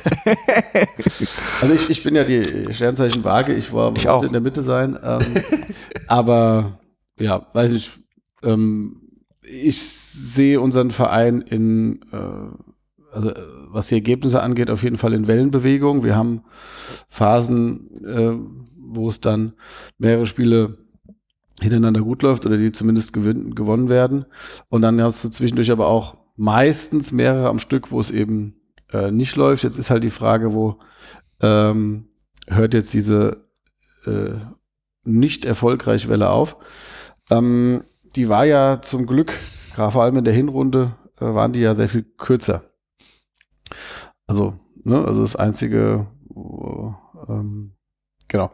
Also 1.61 1.75
ich, 1.75 1.91
ich 1.91 2.03
bin 2.03 2.15
ja 2.15 2.25
die 2.25 2.65
Sternzeichen 2.73 3.25
Waage, 3.25 3.55
ich 3.55 3.73
war 3.73 3.89
Ich 3.97 4.05
wollte 4.05 4.13
auch. 4.13 4.25
in 4.25 4.33
der 4.33 4.41
Mitte 4.41 4.63
sein. 4.63 4.99
Ähm, 5.03 5.21
aber 6.07 6.79
ja, 7.19 7.47
weiß 7.53 7.73
ich, 7.73 7.91
ähm, 8.43 9.01
ich 9.43 9.81
sehe 9.83 10.61
unseren 10.61 10.91
Verein 10.91 11.41
in, 11.41 12.01
äh, 12.13 12.17
also 13.13 13.31
äh, 13.31 13.35
was 13.69 13.89
die 13.89 13.95
Ergebnisse 13.95 14.43
angeht, 14.43 14.71
auf 14.71 14.83
jeden 14.83 14.97
Fall 14.99 15.13
in 15.15 15.27
Wellenbewegung. 15.27 16.03
Wir 16.05 16.17
haben 16.17 16.43
Phasen, 17.09 17.91
äh, 18.05 18.33
wo 18.79 19.09
es 19.09 19.21
dann 19.21 19.55
mehrere 19.99 20.27
Spiele 20.27 20.79
hintereinander 21.63 22.03
gut 22.03 22.23
läuft 22.23 22.45
oder 22.47 22.57
die 22.57 22.73
zumindest 22.73 23.13
gewinn, 23.13 23.55
gewonnen 23.55 23.89
werden. 23.89 24.27
Und 24.69 24.83
dann 24.83 25.01
hast 25.01 25.25
du 25.25 25.29
zwischendurch 25.31 25.71
aber 25.71 25.87
auch 25.87 26.17
meistens 26.37 27.13
mehrere 27.13 27.49
am 27.49 27.59
Stück, 27.59 27.91
wo 27.91 28.01
es 28.01 28.11
eben 28.11 28.61
äh, 28.91 29.11
nicht 29.11 29.37
läuft. 29.37 29.65
Jetzt 29.65 29.79
ist 29.79 29.91
halt 29.91 30.05
die 30.05 30.11
Frage, 30.11 30.53
wo 30.53 30.79
ähm, 31.41 32.09
hört 32.49 32.75
jetzt 32.75 32.93
diese 32.93 33.49
äh, 34.05 34.35
nicht 35.05 35.45
erfolgreiche 35.45 36.09
Welle 36.09 36.31
auf. 36.31 36.57
Ähm, 37.31 37.85
die 38.17 38.29
war 38.29 38.45
ja 38.45 38.83
zum 38.83 39.07
Glück, 39.07 39.33
gerade 39.75 39.93
vor 39.93 40.03
allem 40.03 40.17
in 40.17 40.25
der 40.25 40.35
Hinrunde, 40.35 40.93
äh, 41.19 41.25
waren 41.25 41.53
die 41.53 41.61
ja 41.61 41.75
sehr 41.75 41.89
viel 41.89 42.03
kürzer. 42.03 42.65
Also, 44.27 44.59
ne, 44.85 45.05
also 45.05 45.23
das 45.23 45.37
einzige, 45.37 46.07
ähm, 47.29 47.77
genau. 48.29 48.51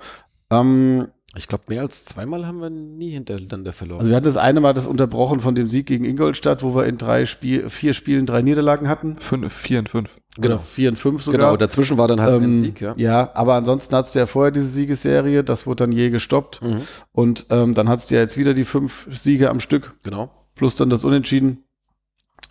Ähm, 0.50 1.08
Ich 1.36 1.46
glaube, 1.46 1.64
mehr 1.68 1.82
als 1.82 2.04
zweimal 2.06 2.46
haben 2.46 2.60
wir 2.60 2.70
nie 2.70 3.10
hintereinander 3.10 3.72
verloren. 3.72 4.00
Also 4.00 4.10
wir 4.10 4.16
hatten 4.16 4.24
das 4.24 4.38
eine 4.38 4.60
Mal 4.60 4.72
das 4.72 4.86
unterbrochen 4.86 5.40
von 5.40 5.54
dem 5.54 5.66
Sieg 5.66 5.86
gegen 5.86 6.04
Ingolstadt, 6.04 6.62
wo 6.62 6.74
wir 6.74 6.86
in 6.86 6.96
drei 6.96 7.26
Spiel, 7.26 7.68
vier 7.68 7.92
Spielen 7.92 8.24
drei 8.24 8.40
Niederlagen 8.40 8.88
hatten. 8.88 9.18
Fünf, 9.20 9.52
vier 9.52 9.80
und 9.80 9.90
fünf. 9.90 10.10
Genau, 10.40 10.58
vier 10.58 10.88
und 10.88 10.98
fünf 10.98 11.22
sogar. 11.22 11.38
genau, 11.40 11.56
dazwischen 11.56 11.98
war 11.98 12.08
dann 12.08 12.20
halt 12.20 12.34
ein 12.34 12.44
Ähm, 12.44 12.64
Sieg, 12.64 12.80
ja. 12.80 12.94
ja, 12.96 13.30
aber 13.34 13.54
ansonsten 13.54 13.94
hattest 13.94 14.14
du 14.14 14.20
ja 14.20 14.26
vorher 14.26 14.52
diese 14.52 14.68
Siegesserie, 14.68 15.44
das 15.44 15.66
wurde 15.66 15.84
dann 15.84 15.92
je 15.92 16.10
gestoppt. 16.10 16.62
Mhm, 16.62 16.80
Und 17.12 17.46
ähm, 17.50 17.74
dann 17.74 17.88
hattest 17.88 18.10
du 18.10 18.14
ja 18.14 18.20
jetzt 18.22 18.36
wieder 18.36 18.54
die 18.54 18.64
fünf 18.64 19.08
Siege 19.10 19.50
am 19.50 19.60
Stück, 19.60 19.96
genau. 20.04 20.30
plus 20.54 20.76
dann 20.76 20.90
das 20.90 21.04
Unentschieden, 21.04 21.64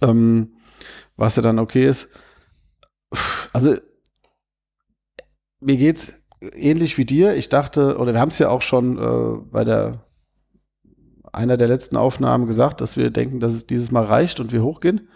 ähm, 0.02 0.58
was 1.16 1.36
ja 1.38 1.42
dann 1.42 1.60
okay 1.60 1.88
ist. 1.88 2.10
Also, 3.54 3.76
mir 5.62 5.78
geht's 5.78 6.26
ähnlich 6.42 6.98
wie 6.98 7.06
dir. 7.06 7.36
Ich 7.36 7.50
dachte, 7.50 7.98
oder 7.98 8.14
wir 8.14 8.20
haben 8.20 8.30
es 8.30 8.40
ja 8.40 8.50
auch 8.50 8.62
schon 8.62 8.98
äh, 8.98 9.40
bei 9.52 9.64
der 9.64 10.08
einer 11.34 11.58
der 11.58 11.68
letzten 11.68 11.98
Aufnahmen 11.98 12.48
gesagt, 12.48 12.82
dass 12.82 12.98
wir 12.98 13.12
denken, 13.12 13.40
dass 13.40 13.54
es 13.54 13.68
dieses 13.68 13.92
Mal 13.92 14.06
reicht 14.06 14.40
und 14.40 14.52
wir 14.52 14.64
hochgehen. 14.64 15.08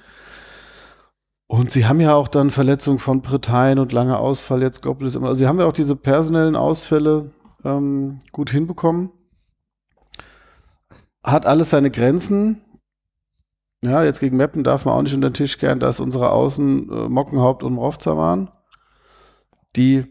Und 1.47 1.71
sie 1.71 1.85
haben 1.85 1.99
ja 1.99 2.13
auch 2.15 2.27
dann 2.27 2.49
Verletzung 2.51 2.97
von 2.99 3.21
Bretein 3.21 3.79
und 3.79 3.91
langer 3.91 4.19
Ausfall, 4.19 4.61
jetzt 4.61 4.85
immer. 4.85 5.27
Also 5.27 5.35
sie 5.35 5.47
haben 5.47 5.59
ja 5.59 5.65
auch 5.65 5.73
diese 5.73 5.95
personellen 5.95 6.55
Ausfälle 6.55 7.31
ähm, 7.65 8.19
gut 8.31 8.49
hinbekommen. 8.51 9.11
Hat 11.23 11.45
alles 11.45 11.71
seine 11.71 11.91
Grenzen. 11.91 12.61
Ja, 13.83 14.03
jetzt 14.03 14.19
gegen 14.19 14.37
Meppen 14.37 14.63
darf 14.63 14.85
man 14.85 14.93
auch 14.93 15.01
nicht 15.01 15.13
unter 15.13 15.29
den 15.29 15.33
Tisch 15.33 15.57
kehren, 15.57 15.79
dass 15.79 15.99
unsere 15.99 16.31
Außen 16.31 16.89
äh, 16.89 17.09
Mockenhaupt 17.09 17.63
und 17.63 17.73
Mrovza 17.73 18.15
waren. 18.15 18.49
Die, 19.75 20.05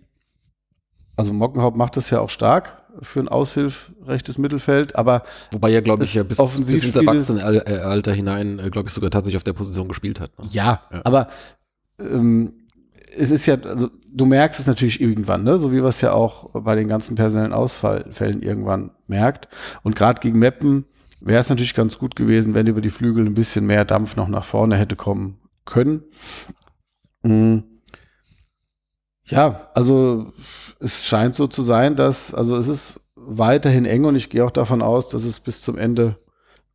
also 1.21 1.33
Mockenhaupt 1.33 1.77
macht 1.77 1.97
das 1.97 2.11
ja 2.11 2.21
auch 2.21 2.31
stark 2.31 2.83
für 3.03 3.21
ein 3.21 3.29
Aushilf 3.29 3.93
rechtes 4.07 4.39
Mittelfeld, 4.39 4.97
aber 4.97 5.23
Wobei 5.53 5.73
er, 5.73 5.83
glaube 5.83 6.05
ich, 6.05 6.15
ja 6.15 6.23
bis, 6.23 6.39
bis 6.39 6.85
ins 6.85 6.97
Erwachsenenalter 6.97 8.13
hinein, 8.13 8.59
äh, 8.59 8.71
glaube 8.71 8.89
ich, 8.89 8.95
sogar 8.95 9.11
tatsächlich 9.11 9.37
auf 9.37 9.45
der 9.45 9.53
Position 9.53 9.89
gespielt 9.89 10.21
hat. 10.21 10.37
Ne? 10.39 10.47
Ja, 10.51 10.83
Ja. 10.91 11.01
aber 11.05 11.29
ähm, 12.01 12.55
es 13.17 13.31
ist 13.31 13.47
ja, 13.47 13.57
also 13.63 13.91
du 14.13 14.25
merkst 14.27 14.61
es 14.61 14.67
natürlich 14.67 15.01
irgendwann, 15.01 15.45
ne? 15.45 15.59
so 15.59 15.73
wie 15.73 15.77
wir 15.83 15.85
es 15.85 16.01
ja 16.01 16.13
auch 16.13 16.51
bei 16.53 16.75
den 16.75 16.89
ganzen 16.89 17.15
personellen 17.17 17.53
Ausfallfällen 17.53 18.43
irgendwann 18.43 18.93
merkt. 19.07 19.49
Und 19.83 19.97
gerade 19.97 20.21
gegen 20.21 20.39
Meppen 20.39 20.85
wäre 21.21 21.41
es 21.41 21.49
natürlich 21.49 21.75
ganz 21.75 21.99
gut 21.99 22.17
gewesen, 22.17 22.55
wenn 22.55 22.67
über 22.67 22.81
die 22.81 22.91
Flügel 22.91 23.27
ein 23.27 23.35
bisschen 23.35 23.67
mehr 23.67 23.85
Dampf 23.85 24.17
noch 24.17 24.29
nach 24.29 24.45
vorne 24.45 24.77
hätte 24.77 24.97
kommen 24.97 25.39
können. 25.65 26.05
Mm. 27.23 27.59
Ja, 29.27 29.71
also 29.75 30.33
es 30.81 31.05
scheint 31.05 31.35
so 31.35 31.47
zu 31.47 31.63
sein, 31.63 31.95
dass, 31.95 32.35
also 32.35 32.57
es 32.57 32.69
ist 32.69 33.11
weiterhin 33.15 33.85
eng 33.85 34.05
und 34.07 34.17
ich 34.17 34.31
gehe 34.31 34.45
auch 34.45 34.51
davon 34.51 34.83
aus, 34.83 35.11
dass 35.11 35.25
es 35.25 35.39
bis 35.39 35.61
zum 35.61 35.77
Ende 35.77 36.17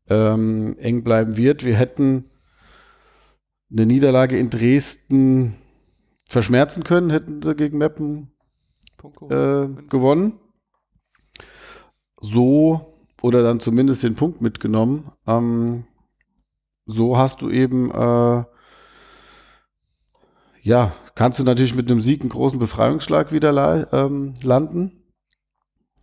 ähm, 0.07 0.77
eng 0.77 1.03
bleiben 1.03 1.37
wird. 1.37 1.65
Wir 1.65 1.75
hätten 1.75 2.29
eine 3.71 3.85
Niederlage 3.87 4.37
in 4.37 4.49
Dresden 4.51 5.55
verschmerzen 6.29 6.83
können, 6.83 7.09
hätten 7.09 7.41
sie 7.41 7.55
gegen 7.55 7.79
Meppen 7.79 8.31
äh, 9.29 9.67
gewonnen. 9.89 10.39
So, 12.21 12.93
oder 13.21 13.43
dann 13.43 13.59
zumindest 13.59 14.03
den 14.03 14.15
Punkt 14.15 14.41
mitgenommen. 14.41 15.11
Ähm, 15.25 15.85
so 16.85 17.17
hast 17.17 17.41
du 17.41 17.49
eben, 17.49 17.89
äh, 17.89 18.43
ja, 20.65 20.91
kannst 21.13 21.37
du 21.37 21.43
natürlich 21.43 21.75
mit 21.75 21.89
einem 21.89 22.01
Sieg 22.01 22.21
einen 22.21 22.29
großen 22.29 22.57
Befreiungsschlag 22.57 23.31
wieder 23.31 23.87
ähm, 23.93 24.33
landen. 24.41 25.03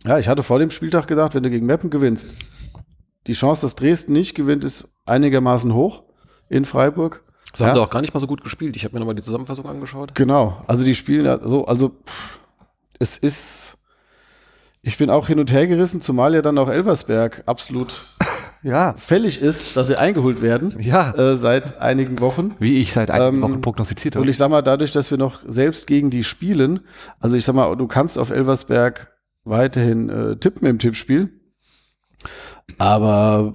Ja, 0.05 0.19
ich 0.19 0.29
hatte 0.29 0.41
vor 0.41 0.57
dem 0.57 0.71
Spieltag 0.71 1.05
gesagt, 1.07 1.35
wenn 1.35 1.43
du 1.43 1.49
gegen 1.49 1.65
Meppen 1.65 1.89
gewinnst, 1.89 2.31
die 3.27 3.33
Chance, 3.33 3.61
dass 3.61 3.75
Dresden 3.75 4.13
nicht 4.13 4.35
gewinnt, 4.35 4.63
ist 4.63 4.87
einigermaßen 5.05 5.73
hoch 5.73 6.03
in 6.49 6.63
Freiburg. 6.63 7.23
Das 7.51 7.59
haben 7.59 7.67
Ja. 7.69 7.73
sie 7.75 7.81
auch 7.81 7.89
gar 7.89 7.99
nicht 8.01 8.13
mal 8.13 8.21
so 8.21 8.27
gut 8.27 8.41
gespielt. 8.41 8.77
Ich 8.77 8.85
habe 8.85 8.93
mir 8.95 8.99
nochmal 9.01 9.15
die 9.15 9.21
Zusammenfassung 9.21 9.65
angeschaut. 9.67 10.15
Genau, 10.15 10.63
also 10.65 10.85
die 10.85 10.95
spielen 10.95 11.25
ja 11.25 11.45
so, 11.45 11.65
also 11.65 11.89
pff, 11.89 12.39
es 12.99 13.17
ist, 13.17 13.77
ich 14.81 14.97
bin 14.97 15.09
auch 15.09 15.27
hin 15.27 15.39
und 15.39 15.51
her 15.51 15.67
gerissen, 15.67 15.99
zumal 15.99 16.33
ja 16.35 16.41
dann 16.41 16.57
auch 16.57 16.69
Elversberg 16.69 17.43
absolut 17.47 18.01
Ja. 18.63 18.93
fällig 18.97 19.41
ist, 19.41 19.75
dass 19.77 19.87
sie 19.87 19.97
eingeholt 19.99 20.41
werden 20.41 20.75
Ja. 20.79 21.11
äh, 21.11 21.35
seit 21.35 21.79
einigen 21.81 22.19
Wochen. 22.21 22.55
Wie 22.59 22.77
ich 22.81 22.93
seit 22.93 23.11
einigen 23.11 23.35
Ähm, 23.37 23.41
Wochen 23.41 23.61
prognostiziert 23.61 24.15
Und 24.15 24.21
habe. 24.21 24.31
ich 24.31 24.37
sag 24.37 24.49
mal, 24.49 24.61
dadurch, 24.61 24.91
dass 24.93 25.11
wir 25.11 25.17
noch 25.17 25.41
selbst 25.47 25.85
gegen 25.87 26.09
die 26.09 26.23
spielen, 26.23 26.79
also 27.19 27.35
ich 27.37 27.43
sag 27.45 27.55
mal, 27.55 27.75
du 27.75 27.87
kannst 27.87 28.17
auf 28.17 28.29
Elversberg 28.29 29.11
weiterhin 29.43 30.09
äh, 30.09 30.37
tippen 30.37 30.67
im 30.67 30.79
Tippspiel. 30.79 31.29
Aber 32.77 33.53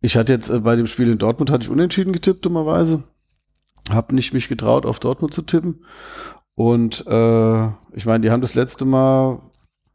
ich 0.00 0.16
hatte 0.16 0.32
jetzt 0.32 0.50
äh, 0.50 0.60
bei 0.60 0.76
dem 0.76 0.86
Spiel 0.86 1.10
in 1.10 1.18
Dortmund 1.18 1.50
hatte 1.50 1.64
ich 1.64 1.70
unentschieden 1.70 2.12
getippt, 2.12 2.44
dummerweise. 2.44 3.04
Hab 3.88 4.12
nicht 4.12 4.34
mich 4.34 4.48
getraut, 4.48 4.84
auf 4.84 5.00
Dortmund 5.00 5.32
zu 5.32 5.42
tippen. 5.42 5.84
Und 6.54 7.06
äh, 7.06 7.66
ich 7.94 8.04
meine, 8.06 8.20
die 8.20 8.30
haben 8.30 8.40
das 8.40 8.54
letzte 8.54 8.84
Mal 8.84 9.40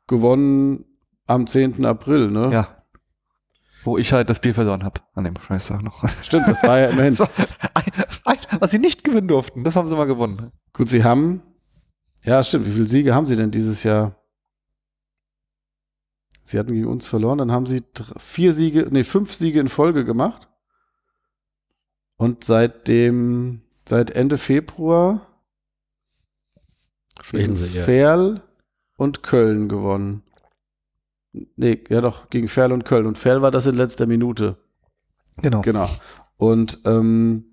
gewonnen 0.08 0.86
am 1.28 1.48
10. 1.48 1.86
April, 1.86 2.30
ne? 2.32 2.50
Ja. 2.52 2.81
Wo 3.84 3.98
ich 3.98 4.14
halt 4.14 4.30
das 4.30 4.40
Bier 4.40 4.54
verloren 4.54 4.84
habe 4.84 5.02
an 5.16 5.24
dem 5.24 5.36
Scheißtag 5.36 5.82
noch. 5.82 6.08
Stimmt, 6.24 6.48
das 6.48 6.62
war 6.64 6.80
ja 6.80 6.90
immerhin. 6.90 7.14
So, 7.16 7.26
ein, 7.74 7.86
ein, 8.26 8.38
was 8.60 8.72
sie 8.72 8.80
nicht 8.80 9.04
gewinnen 9.04 9.28
durften, 9.28 9.64
das 9.64 9.76
haben 9.76 9.88
sie 9.88 9.96
mal 9.96 10.06
gewonnen. 10.06 10.52
Gut, 10.74 10.90
sie 10.90 11.04
haben, 11.04 11.42
ja, 12.24 12.44
stimmt. 12.44 12.68
Wie 12.68 12.72
viele 12.72 12.88
Siege 12.88 13.16
haben 13.16 13.26
sie 13.26 13.36
denn 13.36 13.52
dieses 13.52 13.84
Jahr? 13.84 14.16
Sie 16.44 16.60
hatten 16.60 16.74
gegen 16.74 16.88
uns 16.88 17.08
verloren, 17.08 17.38
dann 17.38 17.52
haben 17.52 17.66
sie 17.66 17.84
vier 18.18 18.54
Siege, 18.54 18.88
nee, 18.92 19.04
fünf 19.04 19.34
Siege 19.34 19.60
in 19.60 19.70
Folge 19.70 20.06
gemacht. 20.06 20.50
Und 22.18 22.44
seitdem, 22.44 23.62
seit 23.88 24.12
Ende 24.12 24.38
Februar 24.38 25.28
Schwächen 27.22 27.56
sie, 27.56 27.78
ja. 27.78 27.84
Ferl 27.84 28.42
und 28.98 29.24
Köln 29.24 29.70
gewonnen. 29.70 30.24
Nee, 31.34 31.84
ja 31.90 32.02
doch, 32.02 32.30
gegen 32.30 32.48
Ferl 32.48 32.72
und 32.72 32.86
Köln. 32.86 33.06
Und 33.06 33.18
Ferl 33.18 33.42
war 33.42 33.52
das 33.52 33.66
in 33.66 33.76
letzter 33.76 34.06
Minute. 34.06 34.58
Genau. 35.38 35.62
Genau. 35.62 35.90
Und 36.38 36.80
ähm, 36.86 37.46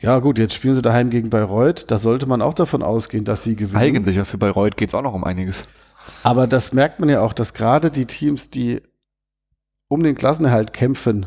ja, 0.00 0.18
gut, 0.20 0.38
jetzt 0.38 0.54
spielen 0.54 0.74
sie 0.74 0.82
daheim 0.82 1.10
gegen 1.10 1.30
Bayreuth. 1.30 1.90
Da 1.90 1.98
sollte 1.98 2.26
man 2.26 2.42
auch 2.42 2.54
davon 2.54 2.82
ausgehen, 2.82 3.24
dass 3.24 3.42
sie 3.42 3.56
gewinnen. 3.56 3.82
Eigentlich, 3.82 4.16
ja, 4.16 4.24
für 4.24 4.38
Bayreuth 4.38 4.76
geht 4.76 4.90
es 4.90 4.94
auch 4.94 5.02
noch 5.02 5.14
um 5.14 5.24
einiges. 5.24 5.64
Aber 6.22 6.46
das 6.46 6.72
merkt 6.72 7.00
man 7.00 7.08
ja 7.08 7.20
auch, 7.20 7.32
dass 7.32 7.54
gerade 7.54 7.90
die 7.90 8.06
Teams, 8.06 8.50
die 8.50 8.82
um 9.88 10.02
den 10.02 10.16
Klassenerhalt 10.16 10.72
kämpfen, 10.72 11.26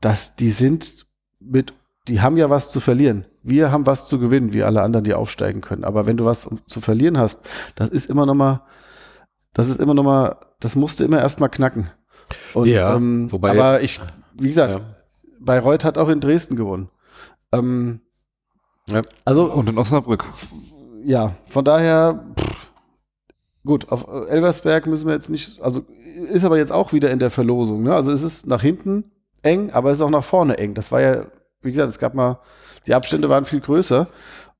dass 0.00 0.36
die 0.36 0.50
sind 0.50 1.06
mit, 1.40 1.72
die 2.08 2.20
haben 2.20 2.36
ja 2.36 2.50
was 2.50 2.70
zu 2.70 2.80
verlieren. 2.80 3.24
Wir 3.42 3.70
haben 3.72 3.86
was 3.86 4.08
zu 4.08 4.18
gewinnen, 4.18 4.52
wie 4.52 4.62
alle 4.62 4.82
anderen, 4.82 5.04
die 5.04 5.14
aufsteigen 5.14 5.60
können. 5.60 5.84
Aber 5.84 6.06
wenn 6.06 6.16
du 6.16 6.24
was 6.24 6.48
zu 6.66 6.80
verlieren 6.80 7.18
hast, 7.18 7.40
das 7.74 7.88
ist 7.88 8.10
immer 8.10 8.26
noch 8.26 8.34
mal, 8.34 8.62
das 9.58 9.68
ist 9.68 9.80
immer 9.80 9.92
noch 9.94 10.04
mal, 10.04 10.36
das 10.60 10.76
musst 10.76 11.00
du 11.00 11.04
immer 11.04 11.18
erst 11.18 11.40
mal 11.40 11.48
knacken. 11.48 11.90
Und, 12.54 12.68
Ja, 12.68 12.94
ähm, 12.94 13.30
wobei- 13.32 13.50
aber 13.50 13.80
ich, 13.82 14.00
wie 14.34 14.46
gesagt, 14.48 14.76
Ja. 14.76 14.80
Bayreuth 15.40 15.84
hat 15.84 15.98
auch 15.98 16.08
in 16.08 16.20
Dresden 16.20 16.56
gewonnen. 16.56 16.88
Ähm, 17.52 18.00
Ja. 18.88 19.02
Also, 19.24 19.52
Und 19.52 19.68
in 19.68 19.76
Osnabrück. 19.78 20.24
ja, 21.04 21.34
von 21.48 21.64
daher, 21.64 22.24
pff, 22.38 22.70
gut, 23.64 23.90
auf 23.90 24.06
äh, 24.08 24.28
Elversberg 24.30 24.86
müssen 24.86 25.06
wir 25.06 25.14
jetzt 25.14 25.28
nicht, 25.28 25.60
also 25.60 25.84
ist 26.30 26.44
aber 26.44 26.56
jetzt 26.56 26.72
auch 26.72 26.92
wieder 26.92 27.10
in 27.10 27.18
der 27.18 27.30
Verlosung. 27.30 27.82
Ne? 27.82 27.94
Also 27.94 28.10
es 28.12 28.22
ist 28.22 28.46
nach 28.46 28.62
hinten 28.62 29.10
eng, 29.42 29.70
aber 29.72 29.90
es 29.90 29.98
ist 29.98 30.02
auch 30.02 30.10
nach 30.10 30.24
vorne 30.24 30.56
eng. 30.58 30.74
Das 30.74 30.90
war 30.92 31.00
ja, 31.02 31.26
wie 31.62 31.70
gesagt, 31.70 31.90
es 31.90 31.98
gab 31.98 32.14
mal, 32.14 32.38
die 32.86 32.94
Abstände 32.94 33.28
waren 33.28 33.44
viel 33.44 33.60
größer. 33.60 34.06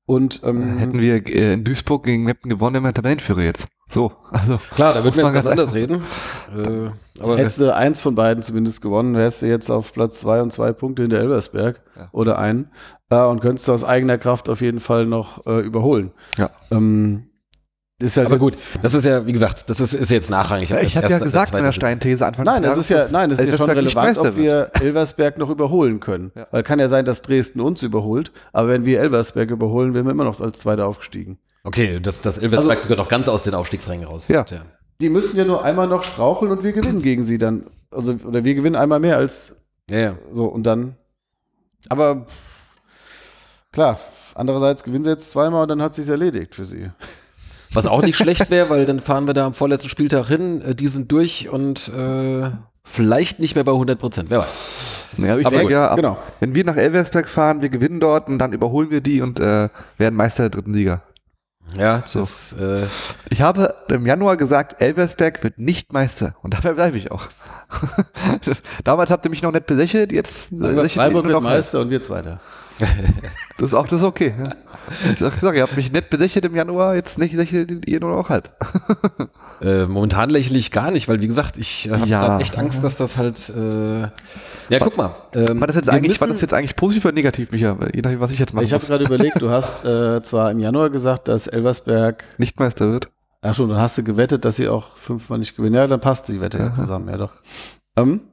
Und 0.05 0.41
ähm, 0.43 0.77
Hätten 0.77 0.99
wir 0.99 1.25
äh, 1.27 1.53
in 1.53 1.63
Duisburg 1.63 2.03
gegen 2.03 2.23
Meppen 2.23 2.49
gewonnen, 2.49 2.75
wären 2.75 2.83
wir 2.83 2.93
Tabellenführer 2.93 3.41
jetzt. 3.41 3.67
So, 3.91 4.11
also. 4.31 4.59
Klar, 4.75 4.93
da 4.93 5.03
wird 5.03 5.15
man 5.15 5.25
man 5.25 5.33
ganz 5.33 5.47
anders 5.47 5.73
reden. 5.73 6.03
Äh, 6.55 6.89
aber 7.21 7.37
hättest 7.37 7.59
du 7.59 7.75
eins 7.75 8.01
von 8.01 8.13
beiden 8.15 8.43
zumindest 8.43 8.81
gewonnen, 8.81 9.15
wärst 9.15 9.41
du 9.41 9.47
jetzt 9.47 9.69
auf 9.71 9.91
Platz 9.93 10.19
zwei 10.19 10.41
und 10.41 10.53
zwei 10.53 10.73
Punkte 10.73 11.01
hinter 11.01 11.17
Elversberg 11.17 11.81
Ja. 11.97 12.07
oder 12.11 12.37
einen 12.37 12.69
äh, 13.09 13.23
und 13.23 13.39
könntest 13.41 13.67
du 13.67 13.73
aus 13.73 13.83
eigener 13.83 14.17
Kraft 14.19 14.47
auf 14.47 14.61
jeden 14.61 14.79
Fall 14.79 15.05
noch 15.07 15.45
äh, 15.47 15.59
überholen. 15.61 16.11
Ja. 16.37 16.49
Ähm, 16.71 17.25
ist 18.01 18.15
halt 18.15 18.27
aber 18.31 18.35
jetzt- 18.35 18.73
gut, 18.73 18.83
das 18.83 18.93
ist 18.93 19.03
ja, 19.05 19.25
wie 19.25 19.33
gesagt, 19.33 19.69
das 19.69 19.79
ist, 19.81 19.93
ist 19.93 20.09
jetzt 20.11 20.29
nachrangig. 20.29 20.71
ich 20.71 20.95
habe 20.95 21.09
ja 21.09 21.17
gesagt 21.17 21.53
in 21.53 21.63
der 21.63 21.71
Steinthese 21.73 22.25
Anfang 22.25 22.45
Nein, 22.45 22.61
des 22.61 22.69
das 22.71 22.79
ist 22.79 22.89
Jahres, 22.91 23.11
ja, 23.11 23.17
nein, 23.17 23.29
das 23.31 23.39
ist 23.39 23.49
ja 23.49 23.57
schon 23.57 23.69
relevant, 23.71 24.17
ob 24.19 24.35
wir 24.37 24.69
Elversberg 24.79 25.37
noch 25.37 25.49
überholen 25.49 25.99
können. 25.99 26.31
Ja. 26.35 26.47
Weil 26.51 26.63
kann 26.63 26.79
ja 26.79 26.87
sein, 26.87 27.03
dass 27.03 27.21
Dresden 27.23 27.59
uns 27.59 27.81
überholt, 27.83 28.31
aber 28.53 28.69
wenn 28.69 28.85
wir 28.85 29.01
Elversberg 29.01 29.49
überholen, 29.51 29.93
wären 29.95 30.05
wir 30.05 30.11
immer 30.11 30.23
noch 30.23 30.39
als 30.39 30.59
Zweiter 30.59 30.85
aufgestiegen. 30.85 31.39
Okay, 31.69 31.99
dass 31.99 32.23
das 32.23 32.39
Elversberg 32.39 32.77
Also- 32.77 32.87
sogar 32.89 32.97
noch 32.97 33.09
ganz 33.09 33.27
aus 33.27 33.43
den 33.43 33.53
Aufstiegsrängen 33.53 34.07
raus. 34.07 34.27
Ja. 34.27 34.43
Die 34.99 35.09
müssen 35.09 35.37
ja 35.37 35.45
nur 35.45 35.63
einmal 35.63 35.85
noch 35.85 36.01
straucheln 36.01 36.51
und 36.51 36.63
wir 36.63 36.71
gewinnen 36.71 37.03
gegen 37.03 37.23
sie 37.23 37.37
dann. 37.37 37.67
Also, 37.91 38.15
oder 38.25 38.43
wir 38.43 38.55
gewinnen 38.55 38.75
einmal 38.75 38.99
mehr 38.99 39.17
als 39.17 39.61
Ja, 39.87 39.99
ja. 39.99 40.15
so 40.33 40.45
und 40.45 40.63
dann. 40.65 40.95
Aber 41.87 42.25
klar, 43.71 43.99
andererseits 44.33 44.83
gewinnen 44.83 45.03
sie 45.03 45.11
jetzt 45.11 45.29
zweimal 45.29 45.61
und 45.61 45.67
dann 45.69 45.83
hat 45.83 45.93
sich's 45.93 46.09
erledigt 46.09 46.55
für 46.55 46.65
sie. 46.65 46.89
Was 47.71 47.85
auch 47.85 48.01
nicht 48.01 48.17
schlecht 48.17 48.49
wäre, 48.49 48.71
weil 48.71 48.87
dann 48.87 48.99
fahren 48.99 49.27
wir 49.27 49.35
da 49.35 49.45
am 49.45 49.53
vorletzten 49.53 49.89
Spieltag 49.89 50.27
hin, 50.27 50.61
äh, 50.63 50.73
die 50.73 50.87
sind 50.87 51.11
durch 51.11 51.49
und 51.49 51.87
äh, 51.89 52.49
vielleicht 52.83 53.37
nicht 53.39 53.53
mehr 53.53 53.63
bei 53.63 53.73
100 53.73 53.99
Prozent, 53.99 54.31
wer 54.31 54.39
weiß. 54.39 54.47
Ja, 55.19 55.37
ich 55.37 55.45
Aber 55.45 55.49
denke 55.51 55.65
gut, 55.65 55.71
ja, 55.71 55.89
ab, 55.89 55.97
genau. 55.97 56.17
wenn 56.39 56.55
wir 56.55 56.63
nach 56.65 56.77
Elversberg 56.77 57.29
fahren, 57.29 57.61
wir 57.61 57.69
gewinnen 57.69 57.99
dort 57.99 58.27
und 58.27 58.39
dann 58.39 58.53
überholen 58.53 58.89
wir 58.89 59.01
die 59.01 59.21
und 59.21 59.39
äh, 59.39 59.69
werden 59.99 60.15
Meister 60.15 60.43
der 60.43 60.49
dritten 60.49 60.73
Liga. 60.73 61.03
Ja, 61.77 62.03
das, 62.13 62.53
äh, 62.53 62.85
Ich 63.29 63.41
habe 63.41 63.75
im 63.89 64.05
Januar 64.05 64.37
gesagt, 64.37 64.81
Elversberg 64.81 65.43
wird 65.43 65.57
nicht 65.59 65.93
Meister. 65.93 66.35
Und 66.41 66.53
dabei 66.53 66.73
bleibe 66.73 66.97
ich 66.97 67.11
auch. 67.11 67.27
Damals 68.83 69.11
habt 69.11 69.25
ihr 69.25 69.29
mich 69.29 69.41
noch 69.41 69.51
nicht 69.51 69.65
belächelt, 69.65 70.11
jetzt 70.11 70.53
Freiburg 70.57 71.25
wird 71.25 71.41
Meister 71.41 71.79
und 71.81 71.89
wir 71.89 72.01
Zweiter. 72.01 72.39
Das 73.57 73.67
ist 73.67 73.73
auch 73.73 73.87
das 73.87 73.99
ist 73.99 74.05
okay. 74.05 74.33
Ja. 74.39 74.53
Ich 75.11 75.19
sag, 75.19 75.53
ihr 75.53 75.61
habt 75.63 75.75
mich 75.75 75.91
nicht 75.91 76.09
belächelt 76.09 76.45
im 76.45 76.55
Januar, 76.55 76.95
jetzt 76.95 77.17
nicht 77.17 77.33
lächelt 77.33 77.85
ihr 77.85 77.99
nur 77.99 78.15
noch 78.15 78.29
halb. 78.29 78.49
äh, 79.61 79.85
momentan 79.85 80.29
lächle 80.29 80.57
ich 80.57 80.71
gar 80.71 80.89
nicht, 80.91 81.09
weil 81.09 81.21
wie 81.21 81.27
gesagt, 81.27 81.57
ich 81.57 81.89
äh, 81.89 81.91
habe 81.91 82.07
Ja. 82.07 82.25
grad 82.25 82.41
echt 82.41 82.57
Angst, 82.57 82.83
dass 82.85 82.95
das 82.95 83.17
halt. 83.17 83.49
Äh, 83.49 84.01
ja, 84.69 84.79
guck 84.79 84.95
mal. 84.95 85.13
Ähm, 85.33 85.59
War 85.59 85.67
das, 85.67 85.75
jetzt 85.75 85.87
wir 85.87 85.93
eigentlich, 85.93 86.21
war 86.21 86.27
müssen- 86.29 86.35
das 86.37 86.41
jetzt 86.41 86.53
eigentlich 86.53 86.77
positiv 86.77 87.03
oder 87.03 87.13
negativ, 87.13 87.51
Micha? 87.51 87.75
Je 87.93 88.01
nachdem, 88.01 88.21
was 88.21 88.31
ich 88.31 88.39
jetzt 88.39 88.53
mache. 88.53 88.63
Ich 88.63 88.71
habe 88.71 88.85
gerade 88.85 89.03
überlegt, 89.03 89.41
du 89.41 89.49
hast 89.49 89.83
äh, 89.83 90.21
zwar 90.21 90.51
im 90.51 90.59
Januar 90.59 90.89
gesagt, 90.89 91.27
dass 91.27 91.47
Elversberg, 91.47 92.23
nicht 92.37 92.57
Meister 92.61 92.89
wird. 92.89 93.09
ach 93.41 93.55
schon, 93.55 93.67
dann 93.69 93.79
hast 93.79 93.97
du 93.97 94.03
gewettet, 94.05 94.45
dass 94.45 94.55
sie 94.55 94.69
auch 94.69 94.95
fünfmal 94.95 95.37
nicht 95.39 95.57
gewinnen. 95.57 95.75
Ja, 95.75 95.85
dann 95.87 95.99
passt 95.99 96.29
die 96.29 96.39
Wette 96.39 96.59
ja 96.59 96.65
Aha. 96.67 96.71
zusammen, 96.71 97.09
ja 97.09 97.17
doch. 97.17 97.31
Ähm, 97.97 98.21
äh, 98.23 98.28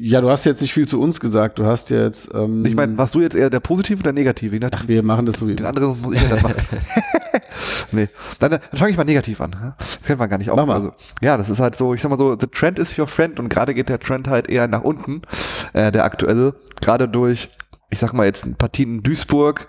ja, 0.00 0.20
du 0.20 0.30
hast 0.30 0.44
jetzt 0.44 0.60
nicht 0.60 0.72
viel 0.72 0.86
zu 0.88 1.00
uns 1.00 1.20
gesagt. 1.20 1.58
Du 1.58 1.66
hast 1.66 1.90
jetzt. 1.90 2.32
Ähm, 2.34 2.64
Ich 2.64 2.74
meine, 2.74 2.96
warst 2.98 3.14
du 3.14 3.20
jetzt 3.20 3.34
eher 3.36 3.50
der 3.50 3.60
Positive 3.60 4.00
oder 4.00 4.12
der 4.12 4.14
Negative? 4.14 4.54
Je 4.54 4.60
nachdem. 4.60 4.78
ach, 4.80 4.88
wir 4.88 5.02
machen 5.02 5.26
das 5.26 5.38
so 5.38 5.48
wie 5.48 5.54
Den 5.54 5.66
anderen 5.66 6.00
muss 6.00 6.14
ich 6.16 6.22
ja 6.22 6.28
dann 6.28 6.42
machen. 6.42 6.56
nee. 7.92 8.08
Dann, 8.38 8.50
dann 8.52 8.60
fange 8.74 8.90
ich 8.90 8.96
mal 8.96 9.04
negativ 9.04 9.40
an. 9.40 9.52
ja. 9.52 9.74
Das 9.78 10.00
kennt 10.02 10.18
man 10.18 10.28
gar 10.30 10.38
nicht. 10.38 10.50
Auch. 10.50 10.56
Mach 10.56 10.66
mal. 10.66 10.74
Also, 10.74 10.92
ja, 11.20 11.36
das 11.36 11.50
ist 11.50 11.60
halt 11.60 11.76
so, 11.76 11.94
ich 11.94 12.02
sag 12.02 12.10
mal 12.10 12.18
so, 12.18 12.36
the 12.38 12.46
trend 12.46 12.78
is 12.78 12.98
your 12.98 13.06
friend 13.06 13.38
und 13.40 13.48
gerade 13.48 13.74
geht 13.74 13.88
der 13.88 14.00
Trend 14.00 14.28
halt 14.28 14.48
eher 14.48 14.68
nach 14.68 14.82
unten, 14.82 15.22
äh, 15.72 15.90
der 15.92 16.04
aktuelle. 16.04 16.54
Gerade 16.80 17.08
durch, 17.08 17.48
ich 17.90 17.98
sag 17.98 18.12
mal 18.12 18.24
jetzt 18.26 18.58
Partien 18.58 18.96
in 18.96 19.02
Duisburg, 19.02 19.68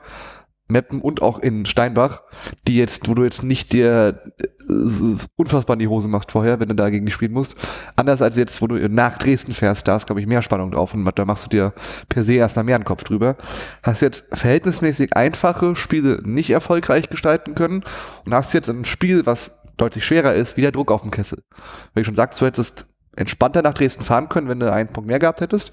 Meppen 0.74 1.00
und 1.00 1.22
auch 1.22 1.40
in 1.40 1.66
Steinbach, 1.66 2.24
die 2.68 2.76
jetzt, 2.78 3.08
wo 3.08 3.14
du 3.14 3.24
jetzt 3.24 3.44
nicht 3.44 3.72
dir 3.72 4.22
äh, 4.40 4.44
unfassbar 5.38 5.76
in 5.76 5.80
die 5.80 5.88
Hose 5.88 6.10
machst 6.10 6.32
vorher, 6.32 6.60
wenn 6.60 6.68
du 6.68 6.76
dagegen 6.76 7.10
spielen 7.10 7.32
musst. 7.32 7.56
Anders 7.96 8.22
als 8.22 8.38
jetzt, 8.38 8.62
wo 8.62 8.68
du 8.68 8.90
nach 8.90 9.18
Dresden 9.18 9.54
fährst, 9.54 9.88
da 9.88 9.96
ist, 9.96 10.08
glaube 10.08 10.20
ich, 10.20 10.28
mehr 10.28 10.42
Spannung 10.42 10.72
drauf 10.72 10.94
und 10.94 11.10
da 11.18 11.26
machst 11.26 11.46
du 11.46 11.50
dir 11.50 11.74
per 12.10 12.24
se 12.24 12.34
erstmal 12.34 12.66
mehr 12.66 12.76
einen 12.76 12.84
Kopf 12.84 13.06
drüber. 13.06 13.38
Hast 13.82 14.02
jetzt 14.02 14.26
verhältnismäßig 14.34 15.16
einfache 15.16 15.78
Spiele 15.78 16.22
nicht 16.26 16.50
erfolgreich 16.50 17.10
gestalten 17.10 17.56
können 17.56 17.84
und 18.26 18.34
hast 18.34 18.54
jetzt 18.54 18.70
ein 18.70 18.84
Spiel, 18.84 19.26
was 19.26 19.52
deutlich 19.78 20.06
schwerer 20.06 20.34
ist, 20.34 20.58
wieder 20.58 20.72
Druck 20.72 20.92
auf 20.92 21.02
dem 21.02 21.12
Kessel. 21.12 21.44
Wie 21.94 22.02
ich 22.02 22.06
schon 22.06 22.16
sagte, 22.16 22.40
du 22.40 22.46
hättest 22.46 22.88
entspannter 23.16 23.62
nach 23.62 23.74
Dresden 23.74 24.04
fahren 24.04 24.30
können, 24.30 24.50
wenn 24.50 24.60
du 24.60 24.72
einen 24.72 24.90
Punkt 24.90 25.08
mehr 25.08 25.20
gehabt 25.20 25.42
hättest. 25.42 25.72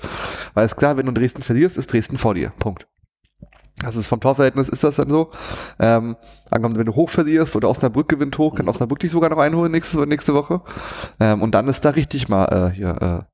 Weil 0.54 0.66
es 0.66 0.76
klar, 0.76 0.96
wenn 0.96 1.06
du 1.06 1.12
Dresden 1.12 1.42
verlierst, 1.42 1.78
ist 1.78 1.92
Dresden 1.92 2.18
vor 2.18 2.34
dir. 2.34 2.52
Punkt. 2.58 2.86
Das 3.82 3.96
ist 3.96 4.08
vom 4.08 4.20
Torverhältnis 4.20 4.68
ist 4.68 4.84
das 4.84 4.96
dann 4.96 5.08
so. 5.08 5.30
Ähm, 5.78 6.16
angenommen, 6.50 6.76
wenn 6.76 6.86
du 6.86 6.94
hoch 6.94 7.08
verlierst 7.08 7.56
oder 7.56 7.68
Osnabrück 7.68 8.08
gewinnt 8.08 8.36
hoch, 8.36 8.54
kann 8.54 8.68
Osnabrück 8.68 8.98
dich 8.98 9.10
sogar 9.10 9.30
noch 9.30 9.38
einholen 9.38 9.72
nächste, 9.72 10.06
nächste 10.06 10.34
Woche. 10.34 10.60
Ähm, 11.18 11.42
und 11.42 11.52
dann 11.52 11.66
ist 11.68 11.84
da 11.84 11.90
richtig 11.90 12.28
mal 12.28 12.44
äh, 12.46 12.74
hier, 12.74 13.24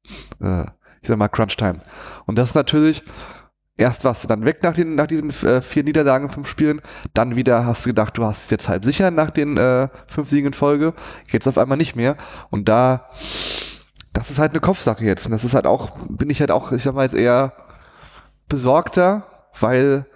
äh, 0.41 0.47
äh, 0.47 0.67
ich 1.03 1.09
sag 1.09 1.19
mal, 1.19 1.29
Crunch 1.29 1.57
Time. 1.57 1.79
Und 2.26 2.38
das 2.38 2.50
ist 2.50 2.55
natürlich, 2.55 3.03
erst 3.76 4.05
warst 4.05 4.23
du 4.23 4.29
dann 4.29 4.45
weg 4.45 4.62
nach, 4.62 4.75
den, 4.75 4.95
nach 4.95 5.09
diesen 5.09 5.31
äh, 5.31 5.62
vier 5.62 5.83
Niederlagen, 5.83 6.29
fünf 6.29 6.49
Spielen, 6.49 6.81
dann 7.12 7.35
wieder 7.35 7.67
hast 7.67 7.85
du 7.85 7.91
gedacht, 7.91 8.17
du 8.17 8.25
hast 8.25 8.45
es 8.45 8.50
jetzt 8.50 8.69
halb 8.69 8.85
sicher 8.85 9.11
nach 9.11 9.31
den 9.31 9.57
äh, 9.57 9.88
fünf 10.07 10.31
Siegen 10.31 10.49
in 10.49 10.55
Folge, 10.55 10.95
jetzt 11.26 11.49
auf 11.49 11.59
einmal 11.59 11.76
nicht 11.76 11.97
mehr. 11.97 12.17
Und 12.50 12.69
da, 12.69 13.09
das 14.12 14.31
ist 14.31 14.38
halt 14.38 14.53
eine 14.53 14.61
Kopfsache 14.61 15.05
jetzt. 15.05 15.26
Und 15.26 15.33
das 15.33 15.43
ist 15.43 15.55
halt 15.55 15.67
auch, 15.67 15.99
bin 16.09 16.31
ich 16.31 16.38
halt 16.38 16.53
auch, 16.53 16.71
ich 16.71 16.85
sag 16.85 16.95
mal 16.95 17.03
jetzt 17.03 17.17
eher 17.17 17.53
besorgter, 18.49 19.26
weil 19.59 20.07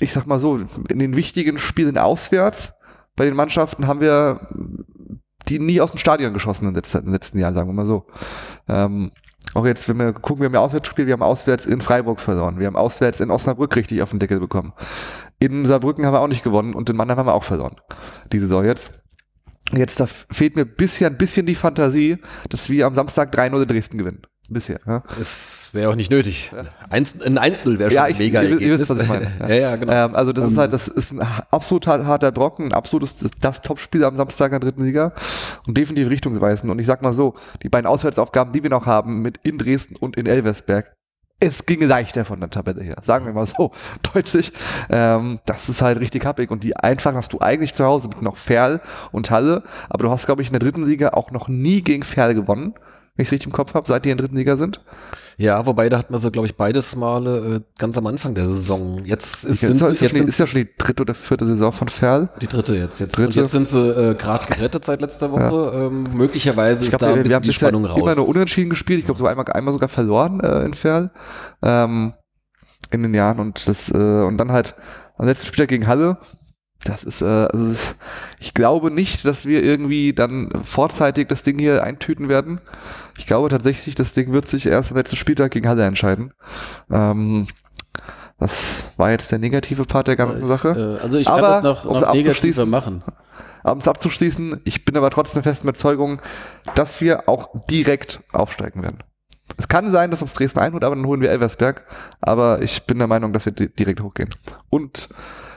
ich 0.00 0.12
sag 0.12 0.26
mal 0.26 0.38
so, 0.38 0.58
in 0.88 0.98
den 0.98 1.16
wichtigen 1.16 1.58
Spielen 1.58 1.98
auswärts 1.98 2.72
bei 3.16 3.24
den 3.24 3.34
Mannschaften 3.34 3.86
haben 3.86 4.00
wir 4.00 4.48
die 5.48 5.58
nie 5.58 5.80
aus 5.80 5.90
dem 5.90 5.98
Stadion 5.98 6.32
geschossen 6.32 6.68
in 6.68 6.74
den 6.74 7.12
letzten, 7.12 7.38
Jahren, 7.38 7.54
sagen 7.54 7.68
wir 7.68 7.74
mal 7.74 7.86
so. 7.86 8.06
Ähm, 8.68 9.12
auch 9.54 9.66
jetzt, 9.66 9.88
wenn 9.88 9.96
wir 9.96 10.12
gucken, 10.12 10.40
wir 10.40 10.46
haben 10.46 10.54
ja 10.54 10.60
auswärts 10.60 10.88
gespielt, 10.88 11.08
wir 11.08 11.14
haben 11.14 11.22
auswärts 11.22 11.66
in 11.66 11.80
Freiburg 11.80 12.20
verloren, 12.20 12.58
wir 12.58 12.66
haben 12.66 12.76
auswärts 12.76 13.20
in 13.20 13.30
Osnabrück 13.30 13.74
richtig 13.76 14.02
auf 14.02 14.10
den 14.10 14.18
Deckel 14.18 14.40
bekommen. 14.40 14.72
In 15.38 15.64
Saarbrücken 15.64 16.04
haben 16.04 16.12
wir 16.12 16.20
auch 16.20 16.28
nicht 16.28 16.44
gewonnen 16.44 16.74
und 16.74 16.90
in 16.90 16.96
Mannheim 16.96 17.18
haben 17.18 17.26
wir 17.26 17.34
auch 17.34 17.44
verloren. 17.44 17.76
Die 18.32 18.40
Saison 18.40 18.64
jetzt. 18.64 19.02
Jetzt 19.72 20.00
da 20.00 20.06
fehlt 20.06 20.56
mir 20.56 20.64
bisher 20.64 21.10
ein 21.10 21.18
bisschen 21.18 21.44
die 21.44 21.54
Fantasie, 21.54 22.18
dass 22.48 22.70
wir 22.70 22.86
am 22.86 22.94
Samstag 22.94 23.34
3-0 23.34 23.62
in 23.62 23.68
Dresden 23.68 23.98
gewinnen. 23.98 24.22
Bisher. 24.50 24.80
Ja. 24.86 25.02
Es 25.20 25.68
wäre 25.72 25.90
auch 25.90 25.94
nicht 25.94 26.10
nötig. 26.10 26.50
Eins, 26.88 27.20
ein 27.22 27.38
1-0 27.38 27.78
wäre 27.78 27.90
schon 27.90 27.96
Ja, 27.96 28.08
ich- 28.08 28.18
mega 28.18 28.40
ihr- 28.42 28.58
ihr 28.58 28.78
wisst, 28.78 28.88
was 28.88 29.00
ich 29.02 29.08
meine. 29.08 29.30
ja, 29.40 29.54
ja, 29.54 29.76
genau. 29.76 29.92
Ähm, 29.92 30.14
also 30.14 30.32
das 30.32 30.50
ist 30.50 30.56
halt, 30.56 30.72
das 30.72 30.88
ist 30.88 31.12
ein 31.12 31.20
absolut 31.50 31.86
har- 31.86 32.06
harter 32.06 32.32
Brocken, 32.32 32.66
ein 32.66 32.72
absolutes 32.72 33.18
das, 33.18 33.30
das 33.40 33.60
Topspiel 33.60 34.04
am 34.04 34.16
Samstag 34.16 34.46
in 34.52 34.60
der 34.60 34.60
dritten 34.60 34.84
Liga 34.84 35.12
und 35.66 35.76
definitiv 35.76 36.08
richtungsweisend. 36.08 36.72
Und 36.72 36.78
ich 36.78 36.86
sag 36.86 37.02
mal 37.02 37.12
so, 37.12 37.34
die 37.62 37.68
beiden 37.68 37.86
Auswärtsaufgaben, 37.86 38.54
die 38.54 38.62
wir 38.62 38.70
noch 38.70 38.86
haben, 38.86 39.20
mit 39.20 39.38
in 39.42 39.58
Dresden 39.58 39.96
und 39.96 40.16
in 40.16 40.24
Elversberg, 40.24 40.94
es 41.40 41.66
ging 41.66 41.82
leichter 41.86 42.24
von 42.24 42.40
der 42.40 42.48
Tabelle 42.48 42.82
her, 42.82 42.96
sagen 43.02 43.26
wir 43.26 43.34
mal 43.34 43.46
so 43.46 43.70
deutlich. 44.14 44.52
Ähm, 44.88 45.40
das 45.44 45.68
ist 45.68 45.82
halt 45.82 46.00
richtig 46.00 46.24
happig 46.24 46.50
und 46.50 46.64
die 46.64 46.74
einfachen 46.74 47.16
hast 47.16 47.34
du 47.34 47.40
eigentlich 47.40 47.74
zu 47.74 47.84
Hause 47.84 48.08
mit 48.08 48.22
noch 48.22 48.38
Ferl 48.38 48.80
und 49.12 49.30
Halle, 49.30 49.62
aber 49.90 50.04
du 50.04 50.10
hast, 50.10 50.24
glaube 50.24 50.40
ich, 50.40 50.48
in 50.48 50.52
der 50.54 50.60
dritten 50.60 50.86
Liga 50.86 51.10
auch 51.10 51.32
noch 51.32 51.48
nie 51.48 51.82
gegen 51.82 52.02
Ferl 52.02 52.34
gewonnen, 52.34 52.72
wenn 53.18 53.24
ich 53.24 53.28
es 53.28 53.32
richtig 53.32 53.46
im 53.48 53.52
Kopf 53.52 53.74
habe, 53.74 53.86
seit 53.86 54.04
die 54.04 54.10
in 54.10 54.16
der 54.16 54.24
dritten 54.26 54.36
Liga 54.38 54.56
sind. 54.56 54.80
ja, 55.38 55.66
wobei 55.66 55.88
da 55.88 55.98
hatten 55.98 56.14
wir 56.14 56.18
so, 56.20 56.30
glaube 56.30 56.46
ich, 56.46 56.56
beides 56.56 56.94
Male 56.96 57.56
äh, 57.56 57.60
ganz 57.78 57.98
am 57.98 58.06
Anfang 58.06 58.34
der 58.36 58.48
Saison. 58.48 59.04
Jetzt 59.04 59.44
ist, 59.44 59.44
Ist, 59.44 59.60
sind, 59.60 59.76
ist, 59.76 59.80
ja 59.82 59.88
jetzt 59.88 59.98
schon, 59.98 60.08
die- 60.08 60.18
sind 60.18 60.28
ist 60.28 60.38
ja 60.38 60.46
schon 60.46 60.60
die 60.62 60.68
dritte 60.78 61.02
oder 61.02 61.14
vierte 61.14 61.44
Saison 61.46 61.72
von 61.72 61.88
Ferl. 61.88 62.30
die 62.40 62.46
dritte 62.46 62.74
jetzt. 62.76 63.00
jetzt 63.00 63.16
Dritte. 63.18 63.26
Und 63.26 63.34
jetzt 63.34 63.50
sind 63.52 63.68
sie 63.68 63.78
äh, 63.90 64.14
gerade 64.14 64.46
gerettet 64.46 64.84
seit 64.84 65.00
letzter 65.00 65.30
Woche. 65.32 65.72
Ähm, 65.74 66.06
möglicherweise 66.14 66.82
Ich 66.84 66.88
ist 66.90 66.98
glaube, 66.98 67.04
da 67.04 67.10
ein 67.10 67.16
wir, 67.16 67.16
wir 67.18 67.22
bisschen 67.24 67.34
haben 67.36 67.42
die 67.42 67.52
Spannung 67.52 67.84
immer 67.84 67.94
raus. 68.08 68.16
nur 68.16 68.28
unentschieden 68.28 68.70
gespielt. 68.70 69.00
Ich 69.00 69.04
glaube, 69.06 69.18
so 69.18 69.26
einmal, 69.26 69.44
einmal 69.52 69.72
sogar 69.74 69.88
verloren 69.88 70.40
äh, 70.40 70.64
in 70.64 70.74
Ferl 70.74 71.10
ähm, 71.62 72.14
in 72.92 73.02
den 73.02 73.12
Jahren 73.14 73.38
und 73.40 73.68
das 73.68 73.90
äh, 73.90 73.96
und 74.22 74.38
dann 74.38 74.52
halt 74.52 74.74
am 75.18 75.26
letzten 75.26 75.46
Spieltag 75.46 75.68
gegen 75.68 75.86
Halle. 75.88 76.18
Das 76.84 77.02
ist, 77.02 77.22
äh, 77.22 77.24
also 77.24 77.66
ist, 77.70 77.96
ich 78.38 78.54
glaube 78.54 78.90
nicht, 78.90 79.24
dass 79.24 79.44
wir 79.46 79.62
irgendwie 79.64 80.12
dann 80.12 80.50
vorzeitig 80.62 81.28
das 81.28 81.42
Ding 81.42 81.58
hier 81.58 81.82
eintüten 81.82 82.28
werden. 82.28 82.60
Ich 83.16 83.26
glaube 83.26 83.48
tatsächlich, 83.48 83.94
das 83.96 84.12
Ding 84.12 84.32
wird 84.32 84.48
sich 84.48 84.66
erst 84.66 84.92
am 84.92 84.96
letzten 84.96 85.16
Spieltag 85.16 85.50
gegen 85.50 85.68
Halle 85.68 85.84
entscheiden. 85.84 86.32
Ähm, 86.90 87.48
das 88.38 88.84
war 88.96 89.10
jetzt 89.10 89.32
der 89.32 89.40
negative 89.40 89.84
Part 89.84 90.06
der 90.06 90.14
ganzen 90.16 90.46
Sache. 90.46 90.98
Äh, 91.00 91.02
also 91.02 91.18
ich 91.18 91.28
Aber, 91.28 91.40
kann 91.40 91.50
das 91.50 91.64
noch, 91.64 91.84
noch 91.84 91.92
negativer 91.94 92.30
abzuschließen, 92.30 92.70
machen. 92.70 93.02
um 93.64 93.78
es 93.78 93.88
abzuschließen, 93.88 94.60
ich 94.64 94.84
bin 94.84 94.96
aber 94.96 95.10
trotzdem 95.10 95.42
der 95.42 95.50
festen 95.52 95.66
Überzeugung, 95.66 96.22
dass 96.76 97.00
wir 97.00 97.28
auch 97.28 97.48
direkt 97.68 98.20
aufsteigen 98.32 98.82
werden. 98.82 99.02
Es 99.56 99.66
kann 99.66 99.90
sein, 99.90 100.12
dass 100.12 100.22
uns 100.22 100.34
Dresden 100.34 100.60
einholt, 100.60 100.84
aber 100.84 100.94
dann 100.94 101.06
holen 101.06 101.20
wir 101.20 101.30
Elversberg. 101.30 101.84
Aber 102.20 102.62
ich 102.62 102.84
bin 102.86 102.98
der 102.98 103.08
Meinung, 103.08 103.32
dass 103.32 103.46
wir 103.46 103.52
di- 103.52 103.68
direkt 103.68 104.00
hochgehen. 104.00 104.30
Und 104.70 105.08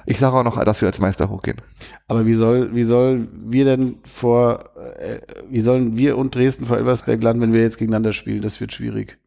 ich 0.05 0.19
sage 0.19 0.35
auch 0.35 0.43
noch, 0.43 0.63
dass 0.63 0.81
wir 0.81 0.87
als 0.87 0.99
Meister 0.99 1.29
hochgehen. 1.29 1.61
Aber 2.07 2.25
wie 2.25 2.33
soll, 2.33 2.73
wie 2.75 2.83
soll 2.83 3.27
wir 3.33 3.65
denn 3.65 3.97
vor, 4.03 4.75
äh, 4.97 5.19
wie 5.49 5.59
sollen 5.61 5.97
wir 5.97 6.17
und 6.17 6.33
Dresden 6.35 6.65
vor 6.65 6.77
Elversberg 6.77 7.21
landen, 7.23 7.41
wenn 7.41 7.53
wir 7.53 7.61
jetzt 7.61 7.77
gegeneinander 7.77 8.13
spielen? 8.13 8.41
Das 8.41 8.59
wird 8.61 8.73
schwierig. 8.73 9.19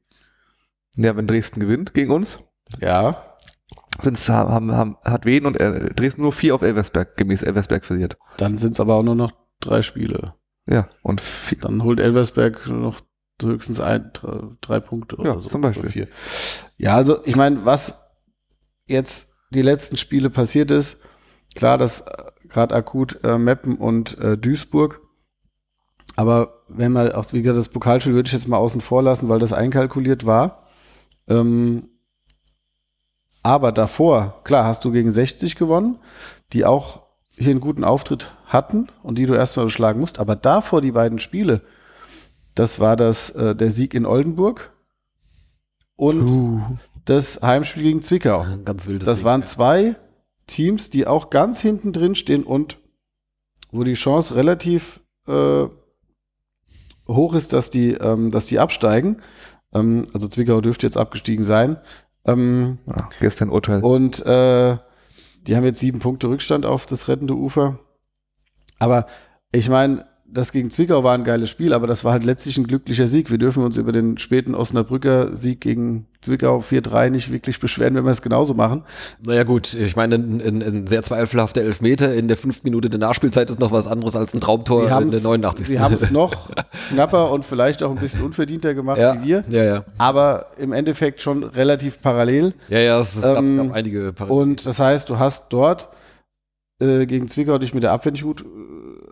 Ja, 0.97 1.17
wenn 1.17 1.27
Dresden 1.27 1.61
gewinnt 1.61 1.95
gegen 1.95 2.11
uns, 2.13 2.39
Ja. 2.81 3.17
sind's, 4.01 4.29
haben, 4.29 4.73
haben, 4.73 4.97
hat 5.05 5.27
Wien 5.27 5.47
und 5.47 5.59
äh, 5.61 5.93
Dresden 5.95 6.23
nur 6.23 6.33
vier 6.33 6.55
auf 6.55 6.63
Elversberg, 6.63 7.17
gemäß 7.17 7.43
Elversberg 7.43 7.85
verliert. 7.85 8.17
Dann 8.37 8.59
sind 8.59 8.73
es 8.73 8.81
aber 8.81 8.95
auch 8.95 9.03
nur 9.03 9.15
noch 9.17 9.33
drei 9.61 9.83
Spiele. 9.83 10.35
Ja, 10.67 10.89
und 11.03 11.21
vier, 11.21 11.59
Dann 11.59 11.83
holt 11.83 12.01
Elversberg 12.01 12.69
noch 12.69 13.01
höchstens 13.43 13.81
ein, 13.81 14.11
drei, 14.13 14.41
drei 14.61 14.81
Punkte 14.81 15.17
oder 15.17 15.33
Ja, 15.33 15.39
so. 15.39 15.49
zum 15.49 15.61
Beispiel. 15.61 15.83
Oder 15.85 15.93
vier. 15.93 16.09
Ja, 16.79 16.95
also 16.95 17.19
ich 17.25 17.35
meine, 17.37 17.65
was 17.65 18.01
jetzt 18.87 19.34
die 19.55 19.63
letzten 19.63 19.97
Spiele 19.97 20.31
passiert 20.31 20.71
ist, 20.71 20.99
klar, 21.55 21.79
dass 21.79 22.05
gerade 22.49 22.75
akut 22.75 23.21
äh, 23.25 23.39
Meppen 23.39 23.77
und 23.77 24.19
äh, 24.19 24.37
Duisburg, 24.37 25.01
aber 26.17 26.63
wenn 26.69 26.93
man 26.93 27.13
auch, 27.13 27.33
wie 27.33 27.43
gesagt, 27.43 27.59
das 27.59 27.69
Pokalspiel 27.69 28.15
würde 28.15 28.27
ich 28.27 28.33
jetzt 28.33 28.49
mal 28.49 28.59
außen 28.59 28.81
vor 28.81 29.03
lassen, 29.03 29.29
weil 29.29 29.39
das 29.39 29.53
einkalkuliert 29.53 30.27
war. 30.27 30.67
Ähm, 31.29 31.89
aber 33.43 33.73
davor, 33.73 34.41
klar, 34.45 34.65
hast 34.65 34.85
du 34.85 34.93
gegen 34.93 35.11
60 35.11 35.57
gewonnen, 35.57 35.99
die 36.53 36.65
auch 36.65 37.03
hier 37.37 37.51
einen 37.51 37.61
guten 37.61 37.85
Auftritt 37.85 38.33
hatten 38.47 38.89
und 39.03 39.19
die 39.19 39.27
du 39.27 39.35
erstmal 39.35 39.67
beschlagen 39.67 40.01
musst. 40.01 40.19
Aber 40.19 40.37
davor 40.37 40.81
die 40.81 40.93
beiden 40.93 41.19
Spiele, 41.19 41.63
das 42.55 42.79
war 42.81 42.97
das, 42.97 43.31
äh, 43.31 43.57
der 43.57 43.71
Sieg 43.71 43.95
in 43.95 44.07
Oldenburg 44.07 44.73
und 45.97 46.31
uh, 46.31 46.63
das 47.05 47.41
Heimspiel 47.43 47.83
gegen 47.83 48.03
Zwickau. 48.03 48.41
Ein 48.41 48.65
ganz 48.65 48.87
wildes 48.87 49.07
Das 49.07 49.19
Ding, 49.19 49.27
waren 49.27 49.41
ja. 49.43 49.47
zwei 49.47 49.97
Teams, 50.47 50.91
die 50.91 51.07
auch 51.07 51.31
ganz 51.31 51.61
hinten 51.61 51.93
drin 51.93 52.15
stehen 52.15 52.45
und 52.45 52.79
wo 53.73 53.83
die 53.85 53.95
Chance 53.95 54.37
relativ 54.37 55.01
äh, 55.27 55.67
hoch 57.09 57.35
ist, 57.35 57.53
dass 57.53 57.71
die, 57.71 57.93
ähm, 57.93 58.31
dass 58.31 58.47
die 58.47 58.59
absteigen. 58.59 59.23
Ähm, 59.73 60.07
also 60.15 60.29
Zwickau 60.29 60.61
dürfte 60.61 60.87
jetzt 60.87 60.97
abgestiegen 60.97 61.45
sein. 61.45 61.79
Ähm, 62.27 62.79
Ja, 62.87 63.09
gestern 63.21 63.51
Urteil. 63.51 63.83
und 63.83 64.25
äh, 64.25 64.79
die 65.47 65.57
haben 65.57 65.65
jetzt 65.65 65.81
sieben 65.81 65.99
Punkte 65.99 66.29
Rückstand 66.29 66.65
auf 66.65 66.87
das 66.87 67.09
rettende 67.09 67.35
Ufer. 67.35 67.79
Aber 68.79 69.07
ich 69.53 69.69
meine, 69.69 70.07
das 70.35 70.51
gegen 70.51 70.71
Zwickau 70.71 71.05
war 71.05 71.15
ein 71.15 71.25
geiles 71.25 71.49
Spiel, 71.49 71.73
aber 71.73 71.87
das 71.87 72.05
war 72.05 72.13
halt 72.13 72.25
letztlich 72.25 72.59
ein 72.59 72.67
glücklicher 72.67 73.07
Sieg. 73.07 73.31
Wir 73.31 73.39
dürfen 73.39 73.63
uns 73.63 73.77
über 73.77 73.93
den 73.93 74.19
späten 74.19 74.55
Osnabrücker 74.55 75.35
Sieg 75.35 75.61
gegen 75.61 76.07
Zwickau 76.21 76.59
4-3 76.59 77.11
nicht 77.11 77.31
wirklich 77.31 77.61
beschweren, 77.61 77.95
wenn 77.95 78.05
wir 78.05 78.11
es 78.11 78.21
genauso 78.21 78.55
machen. 78.55 78.83
Naja 79.25 79.45
gut, 79.45 79.75
ich 79.75 79.95
meine, 79.95 80.17
ein, 80.17 80.41
ein, 80.41 80.63
ein 80.63 80.87
sehr 80.89 81.03
zweifelhafter 81.03 81.61
Elfmeter 81.61 82.13
in 82.13 82.27
der 82.27 82.37
fünften 82.37 82.67
Minute 82.67 82.91
der 82.91 82.99
Nachspielzeit 82.99 83.49
ist 83.49 83.61
noch 83.61 83.71
was 83.71 83.87
anderes 83.87 84.17
als 84.17 84.35
ein 84.35 84.41
Traumtor 84.41 84.91
in 85.01 85.11
der 85.11 85.21
89. 85.21 85.69
Sie 85.69 85.79
haben 85.79 85.95
es 85.95 86.11
noch 86.11 86.51
knapper 86.89 87.31
und 87.31 87.45
vielleicht 87.45 87.83
auch 87.83 87.91
ein 87.91 87.99
bisschen 87.99 88.23
unverdienter 88.23 88.75
gemacht 88.75 88.99
ja, 88.99 89.15
wie 89.23 89.29
wir, 89.29 89.45
ja, 89.51 89.65
ja. 89.65 89.85
aber 89.99 90.47
im 90.59 90.73
Endeffekt 90.73 91.21
schon 91.21 91.45
relativ 91.45 92.03
parallel. 92.03 92.55
Ja, 92.69 92.81
ja, 92.81 92.99
es 92.99 93.23
gab, 93.23 93.39
Ähm, 93.39 93.69
gab 93.69 93.73
einige 93.73 94.13
Par 94.13 94.31
Und 94.31 94.67
das 94.67 94.81
heißt, 94.81 95.09
du 95.09 95.19
hast 95.19 95.53
dort 95.53 95.89
äh, 96.81 97.07
gegen 97.07 97.29
Zwickau 97.29 97.59
dich 97.59 97.73
mit 97.73 97.85
der 97.85 97.93
Abwehr 97.93 98.13
nicht 98.13 98.25
gut 98.25 98.45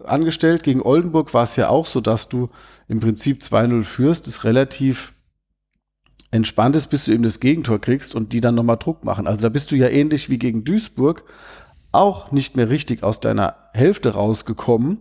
angestellt. 0.07 0.63
Gegen 0.63 0.83
Oldenburg 0.83 1.35
war 1.35 1.45
es 1.45 1.57
ja 1.57 1.69
auch 1.69 1.87
so, 1.87 2.01
dass 2.01 2.29
du 2.29 2.51
im 2.89 3.01
Prinzip 3.01 3.41
2-0 3.41 3.83
führst, 3.85 4.27
das 4.27 4.45
relativ 4.45 5.15
entspannt 6.31 6.77
ist, 6.77 6.89
bis 6.89 7.05
du 7.05 7.13
eben 7.13 7.23
das 7.23 7.41
Gegentor 7.41 7.81
kriegst 7.81 8.15
und 8.15 8.33
die 8.33 8.41
dann 8.41 8.55
nochmal 8.55 8.79
Druck 8.79 9.05
machen. 9.05 9.27
Also 9.27 9.43
da 9.43 9.49
bist 9.49 9.71
du 9.71 9.77
ja 9.77 9.89
ähnlich 9.89 10.31
wie 10.31 10.39
gegen 10.39 10.65
Duisburg 10.65 11.25
auch 11.93 12.33
nicht 12.33 12.57
mehr 12.57 12.71
richtig 12.71 13.03
aus 13.03 13.21
deiner 13.21 13.57
Hälfte 13.75 14.15
rausgekommen. 14.15 15.01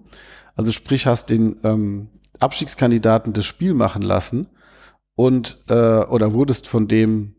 Also 0.56 0.74
sprich, 0.74 1.08
hast 1.08 1.30
den 1.30 1.58
ähm, 1.64 2.10
Abstiegskandidaten 2.40 3.32
das 3.34 3.46
Spiel 3.46 3.74
machen 3.74 4.02
lassen 4.02 4.48
und 5.16 5.64
äh, 5.70 5.74
oder 6.04 6.34
wurdest 6.34 6.68
von 6.68 6.88
dem 6.90 7.36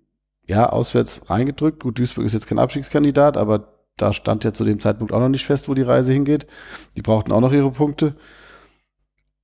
ja 0.46 0.70
auswärts 0.70 1.28
reingedrückt. 1.28 1.82
Gut, 1.82 1.98
Duisburg 1.98 2.24
ist 2.24 2.32
jetzt 2.32 2.46
kein 2.46 2.58
Abstiegskandidat, 2.58 3.36
aber 3.36 3.81
da 4.02 4.12
stand 4.12 4.42
ja 4.42 4.52
zu 4.52 4.64
dem 4.64 4.80
Zeitpunkt 4.80 5.12
auch 5.12 5.20
noch 5.20 5.28
nicht 5.28 5.46
fest, 5.46 5.68
wo 5.68 5.74
die 5.74 5.82
Reise 5.82 6.12
hingeht. 6.12 6.46
Die 6.96 7.02
brauchten 7.02 7.30
auch 7.30 7.40
noch 7.40 7.52
ihre 7.52 7.70
Punkte. 7.70 8.16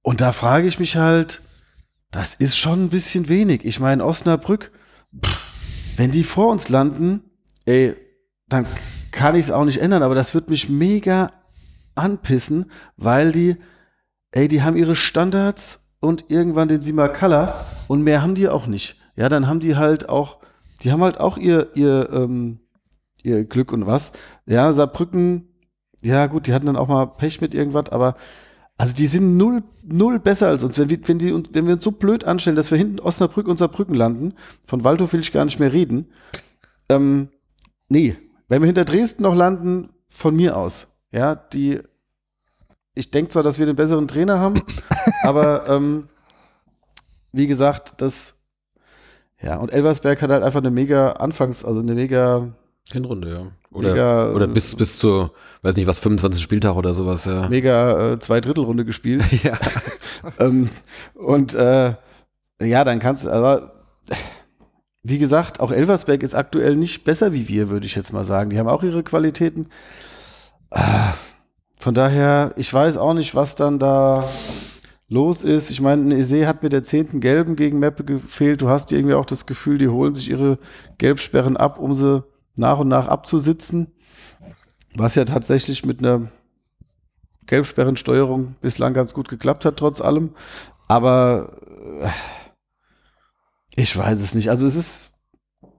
Und 0.02 0.20
da 0.20 0.32
frage 0.32 0.66
ich 0.66 0.80
mich 0.80 0.96
halt, 0.96 1.42
das 2.10 2.34
ist 2.34 2.56
schon 2.56 2.84
ein 2.84 2.90
bisschen 2.90 3.28
wenig. 3.28 3.64
Ich 3.64 3.78
meine, 3.78 4.04
Osnabrück, 4.04 4.72
pff, 5.24 5.46
wenn 5.96 6.10
die 6.10 6.24
vor 6.24 6.48
uns 6.48 6.68
landen, 6.68 7.22
ey, 7.66 7.94
dann 8.48 8.66
kann 9.12 9.36
ich 9.36 9.42
es 9.42 9.50
auch 9.52 9.64
nicht 9.64 9.80
ändern, 9.80 10.02
aber 10.02 10.16
das 10.16 10.34
wird 10.34 10.50
mich 10.50 10.68
mega 10.68 11.30
anpissen, 11.94 12.70
weil 12.96 13.30
die, 13.30 13.56
ey, 14.32 14.48
die 14.48 14.62
haben 14.62 14.76
ihre 14.76 14.96
Standards 14.96 15.92
und 16.00 16.24
irgendwann 16.28 16.68
den 16.68 16.80
Simakala 16.80 17.64
und 17.86 18.02
mehr 18.02 18.22
haben 18.22 18.34
die 18.34 18.48
auch 18.48 18.66
nicht. 18.66 18.96
Ja, 19.14 19.28
dann 19.28 19.46
haben 19.46 19.60
die 19.60 19.76
halt 19.76 20.08
auch, 20.08 20.38
die 20.82 20.90
haben 20.90 21.02
halt 21.02 21.20
auch 21.20 21.38
ihr, 21.38 21.68
ihr, 21.74 22.08
ähm, 22.12 22.60
ihr 23.28 23.44
Glück 23.44 23.72
und 23.72 23.86
was. 23.86 24.12
Ja, 24.46 24.72
Saarbrücken, 24.72 25.48
ja 26.02 26.26
gut, 26.26 26.46
die 26.46 26.54
hatten 26.54 26.66
dann 26.66 26.76
auch 26.76 26.88
mal 26.88 27.06
Pech 27.06 27.40
mit 27.40 27.54
irgendwas, 27.54 27.90
aber 27.90 28.16
also 28.76 28.94
die 28.94 29.06
sind 29.08 29.36
null, 29.36 29.62
null 29.82 30.18
besser 30.20 30.48
als 30.48 30.62
uns. 30.62 30.78
Wenn 30.78 30.88
wir, 30.88 30.98
wenn, 31.08 31.18
die, 31.18 31.32
uns- 31.32 31.50
wenn 31.52 31.66
wir 31.66 31.74
uns 31.74 31.82
so 31.84 31.90
blöd 31.92 32.24
anstellen, 32.24 32.56
dass 32.56 32.70
wir 32.70 32.78
hinten 32.78 33.00
Osnabrück 33.00 33.48
und 33.48 33.58
Saarbrücken 33.58 33.94
landen, 33.94 34.34
von 34.64 34.84
Waldhof 34.84 35.12
will 35.12 35.20
ich 35.20 35.32
gar 35.32 35.44
nicht 35.44 35.58
mehr 35.58 35.72
reden. 35.72 36.06
Ähm, 36.88 37.28
nee, 37.88 38.16
wenn 38.48 38.62
wir 38.62 38.66
hinter 38.66 38.84
Dresden 38.84 39.24
noch 39.24 39.34
landen, 39.34 39.90
von 40.08 40.34
mir 40.36 40.56
aus. 40.56 40.86
Ja, 41.12 41.34
die, 41.34 41.80
ich 42.94 43.10
denke 43.10 43.30
zwar, 43.30 43.42
dass 43.42 43.58
wir 43.58 43.66
den 43.66 43.76
besseren 43.76 44.08
Trainer 44.08 44.38
haben, 44.38 44.62
aber 45.22 45.68
ähm, 45.68 46.08
wie 47.32 47.46
gesagt, 47.46 48.00
das, 48.00 48.38
ja, 49.42 49.56
und 49.58 49.72
Elversberg 49.72 50.22
hat 50.22 50.30
halt 50.30 50.42
einfach 50.42 50.60
eine 50.60 50.70
mega 50.70 51.12
Anfangs-, 51.12 51.64
also 51.64 51.80
eine 51.80 51.94
mega, 51.94 52.54
Hinrunde, 52.92 53.30
ja. 53.30 53.42
Oder, 53.70 53.90
mega, 53.90 54.32
oder 54.32 54.46
bis, 54.46 54.74
bis 54.74 54.96
zur, 54.96 55.32
weiß 55.62 55.76
nicht 55.76 55.86
was, 55.86 55.98
25. 55.98 56.42
Spieltag 56.42 56.74
oder 56.74 56.94
sowas, 56.94 57.26
ja. 57.26 57.48
mega 57.48 58.12
äh, 58.12 58.18
Zweidrittelrunde 58.18 58.84
gespielt. 58.84 59.24
ja. 59.42 59.58
ähm, 60.38 60.70
und 61.14 61.54
äh, 61.54 61.94
ja, 62.60 62.84
dann 62.84 62.98
kannst 62.98 63.24
du, 63.24 63.30
aber 63.30 63.72
wie 65.02 65.18
gesagt, 65.18 65.60
auch 65.60 65.70
Elversberg 65.70 66.22
ist 66.22 66.34
aktuell 66.34 66.76
nicht 66.76 67.04
besser 67.04 67.32
wie 67.32 67.48
wir, 67.48 67.68
würde 67.68 67.86
ich 67.86 67.94
jetzt 67.94 68.12
mal 68.12 68.24
sagen. 68.24 68.50
Die 68.50 68.58
haben 68.58 68.68
auch 68.68 68.82
ihre 68.82 69.02
Qualitäten. 69.02 69.68
Ah, 70.70 71.14
Von 71.78 71.94
daher, 71.94 72.52
ich 72.56 72.72
weiß 72.72 72.96
auch 72.96 73.14
nicht, 73.14 73.34
was 73.34 73.54
dann 73.54 73.78
da 73.78 74.28
los 75.08 75.42
ist. 75.42 75.70
Ich 75.70 75.80
meine, 75.80 76.14
Ese 76.16 76.46
hat 76.46 76.62
mit 76.62 76.72
der 76.72 76.84
zehnten 76.84 77.20
Gelben 77.20 77.56
gegen 77.56 77.78
Meppe 77.78 78.04
gefehlt. 78.04 78.60
Du 78.60 78.68
hast 78.68 78.92
irgendwie 78.92 79.14
auch 79.14 79.24
das 79.24 79.46
Gefühl, 79.46 79.78
die 79.78 79.88
holen 79.88 80.14
sich 80.14 80.30
ihre 80.30 80.58
Gelbsperren 80.98 81.56
ab, 81.56 81.78
um 81.78 81.94
sie 81.94 82.22
nach 82.58 82.78
und 82.78 82.88
nach 82.88 83.08
abzusitzen. 83.08 83.92
Was 84.94 85.14
ja 85.14 85.24
tatsächlich 85.24 85.84
mit 85.84 86.00
einer 86.00 86.30
Gelbsperrensteuerung 87.46 88.56
bislang 88.60 88.94
ganz 88.94 89.14
gut 89.14 89.28
geklappt 89.28 89.64
hat, 89.64 89.76
trotz 89.76 90.00
allem. 90.00 90.34
Aber 90.86 91.58
äh, 92.00 92.08
ich 93.74 93.96
weiß 93.96 94.20
es 94.20 94.34
nicht. 94.34 94.50
Also 94.50 94.66
es 94.66 94.76
ist, 94.76 95.12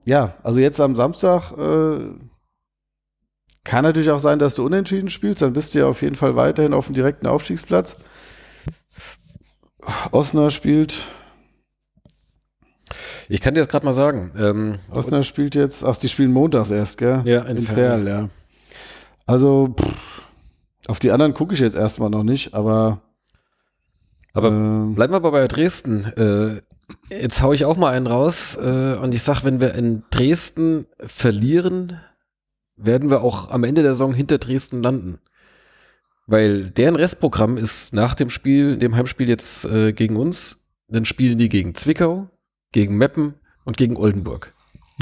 ja, 0.06 0.34
also 0.42 0.60
jetzt 0.60 0.80
am 0.80 0.96
Samstag 0.96 1.52
äh, 1.52 2.14
kann 3.64 3.84
natürlich 3.84 4.10
auch 4.10 4.20
sein, 4.20 4.38
dass 4.38 4.54
du 4.54 4.64
unentschieden 4.64 5.10
spielst. 5.10 5.42
Dann 5.42 5.52
bist 5.52 5.74
du 5.74 5.80
ja 5.80 5.86
auf 5.86 6.02
jeden 6.02 6.16
Fall 6.16 6.36
weiterhin 6.36 6.74
auf 6.74 6.86
dem 6.86 6.94
direkten 6.94 7.26
Aufstiegsplatz. 7.26 7.96
Osnabrück 10.12 10.52
spielt, 10.52 11.04
Ich 13.30 13.40
kann 13.40 13.54
dir 13.54 13.60
das 13.60 13.68
gerade 13.68 13.86
mal 13.86 13.92
sagen. 13.92 14.32
Ähm, 14.36 14.74
Osnabrück 14.90 15.24
spielt 15.24 15.54
jetzt, 15.54 15.84
ach, 15.84 15.96
die 15.96 16.08
spielen 16.08 16.32
montags 16.32 16.72
erst, 16.72 16.98
gell? 16.98 17.22
Ja, 17.24 17.42
in 17.42 17.58
in 17.58 17.62
Ferl. 17.62 18.08
Ja. 18.08 18.28
Also, 19.24 19.72
pff, 19.80 20.22
auf 20.88 20.98
die 20.98 21.12
anderen 21.12 21.32
gucke 21.32 21.54
ich 21.54 21.60
jetzt 21.60 21.76
erstmal 21.76 22.10
noch 22.10 22.24
nicht, 22.24 22.54
aber 22.54 23.02
aber 24.32 24.48
ähm, 24.48 24.96
bleiben 24.96 25.12
wir 25.12 25.18
aber 25.18 25.30
bei 25.30 25.46
Dresden. 25.46 26.04
Äh, 26.16 27.14
jetzt 27.14 27.40
hau 27.40 27.52
ich 27.52 27.64
auch 27.64 27.76
mal 27.76 27.92
einen 27.92 28.08
raus 28.08 28.56
äh, 28.56 28.96
und 28.96 29.14
ich 29.14 29.22
sag, 29.22 29.44
wenn 29.44 29.60
wir 29.60 29.74
in 29.74 30.02
Dresden 30.10 30.86
verlieren, 30.98 32.00
werden 32.76 33.10
wir 33.10 33.22
auch 33.22 33.52
am 33.52 33.62
Ende 33.62 33.82
der 33.82 33.92
Saison 33.92 34.12
hinter 34.12 34.38
Dresden 34.38 34.82
landen. 34.82 35.20
Weil 36.26 36.70
deren 36.70 36.96
Restprogramm 36.96 37.56
ist 37.56 37.94
nach 37.94 38.16
dem 38.16 38.28
Spiel, 38.28 38.76
dem 38.76 38.96
Heimspiel 38.96 39.28
jetzt 39.28 39.66
äh, 39.66 39.92
gegen 39.92 40.16
uns, 40.16 40.58
dann 40.88 41.04
spielen 41.04 41.38
die 41.38 41.48
gegen 41.48 41.76
Zwickau, 41.76 42.28
gegen 42.72 42.96
Meppen 42.96 43.34
und 43.64 43.76
gegen 43.76 43.96
Oldenburg. 43.96 44.52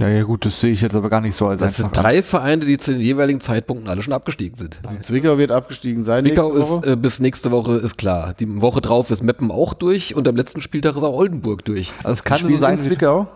Ja, 0.00 0.09
ja, 0.09 0.22
gut, 0.22 0.46
das 0.46 0.61
sehe 0.61 0.72
ich 0.72 0.81
jetzt 0.81 0.94
aber 0.94 1.11
gar 1.11 1.20
nicht 1.20 1.35
so 1.35 1.48
als 1.48 1.61
Das 1.61 1.76
sind 1.76 1.96
drei 1.96 2.22
Vereine, 2.22 2.64
die 2.64 2.78
zu 2.78 2.92
den 2.92 3.00
jeweiligen 3.00 3.40
Zeitpunkten 3.40 3.88
alle 3.88 4.00
schon 4.00 4.12
abgestiegen 4.12 4.57
sind. 4.57 4.78
also 4.87 4.96
Zwickau 5.00 5.38
wird 5.38 5.50
abgestiegen 5.50 6.02
sein. 6.02 6.24
Zwickau 6.24 6.52
nächste 6.52 6.74
ist 6.76 6.87
äh, 6.87 6.96
bis 6.96 7.18
nächste 7.18 7.50
Woche 7.50 7.74
ist 7.74 7.98
klar. 7.98 8.33
Die 8.38 8.61
Woche 8.62 8.81
drauf 8.81 9.11
ist 9.11 9.24
Meppen 9.24 9.50
auch 9.50 9.74
durch 9.74 10.14
und 10.14 10.28
am 10.28 10.37
letzten 10.37 10.62
Spieltag 10.62 10.96
ist 10.96 11.02
auch 11.02 11.14
Oldenburg 11.16 11.64
durch. 11.64 11.92
Also 12.04 12.14
es 12.14 12.22
kann 12.22 12.38
so 12.38 12.57
sein, 12.59 12.74
in 12.74 12.78
Zwickau. 12.78 13.26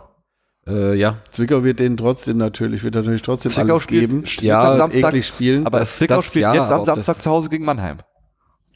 Äh, 0.68 0.94
ja, 0.94 1.16
Zwickau 1.32 1.64
wird 1.64 1.80
denen 1.80 1.96
trotzdem 1.96 2.36
natürlich, 2.36 2.84
wird 2.84 2.94
natürlich 2.94 3.22
trotzdem 3.22 3.50
Zwickau 3.50 3.72
alles 3.72 3.82
spielt, 3.82 4.10
geben. 4.10 4.26
spielt 4.26 4.48
Ja, 4.50 4.70
am 4.72 4.78
Samstag, 4.78 5.08
Eklig 5.08 5.26
spielen. 5.26 5.66
aber 5.66 5.80
Das- 5.80 5.98
Zwickau 5.98 6.14
das 6.16 6.26
spielt 6.26 6.42
ja, 6.44 6.54
jetzt 6.54 6.70
am 6.70 6.84
Samstag 6.84 7.20
zu 7.20 7.28
Hause 7.30 7.48
gegen 7.48 7.64
Mannheim. 7.64 7.98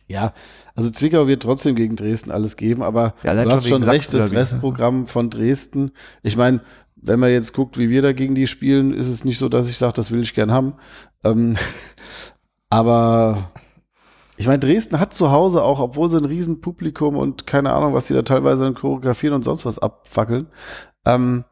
Ja, 0.09 0.35
also 0.75 0.91
Zwickau 0.91 1.27
wird 1.27 1.43
trotzdem 1.43 1.75
gegen 1.75 1.97
Dresden 1.97 2.31
alles 2.31 2.57
geben, 2.57 2.83
aber 2.83 3.15
Ja, 3.25 3.35
du 3.35 3.43
schon 3.43 3.53
hast 3.53 3.69
schon 3.69 3.83
recht, 3.83 4.15
das? 4.15 4.31
Restprogramm 4.31 5.07
von 5.07 5.31
Dresden. 5.31 5.91
Ich 6.23 6.37
meine, 6.37 6.61
wenn 6.95 7.19
man 7.19 7.31
jetzt 7.31 7.53
guckt, 7.53 7.77
wie 7.79 7.91
wir 7.91 8.03
da 8.03 8.13
gegen 8.13 8.35
die 8.35 8.47
spielen, 8.47 8.93
ist 8.93 9.09
es 9.09 9.25
nicht 9.25 9.39
so, 9.39 9.49
dass 9.49 9.69
ich 9.69 9.79
sage, 9.79 9.95
das 9.95 10.11
will 10.11 10.21
ich 10.21 10.35
gern 10.35 10.53
haben. 10.53 10.75
Ähm, 11.25 11.57
aber 12.71 13.51
ich 14.37 14.47
meine, 14.47 14.59
Dresden 14.59 15.01
hat 15.01 15.15
zu 15.15 15.31
Hause 15.31 15.63
auch, 15.63 15.81
obwohl 15.81 16.11
sie 16.11 16.19
ein 16.19 16.25
Riesenpublikum 16.25 17.17
und 17.17 17.47
keine 17.47 17.73
Ahnung, 17.73 17.95
was 17.95 18.07
sie 18.07 18.15
da 18.15 18.23
teilweise 18.23 18.67
in 18.67 18.75
Choreografieren 18.75 19.35
und 19.35 19.45
sonst 19.45 19.65
was 19.65 19.79
abfackeln, 19.79 20.47
ähm, 21.05 21.45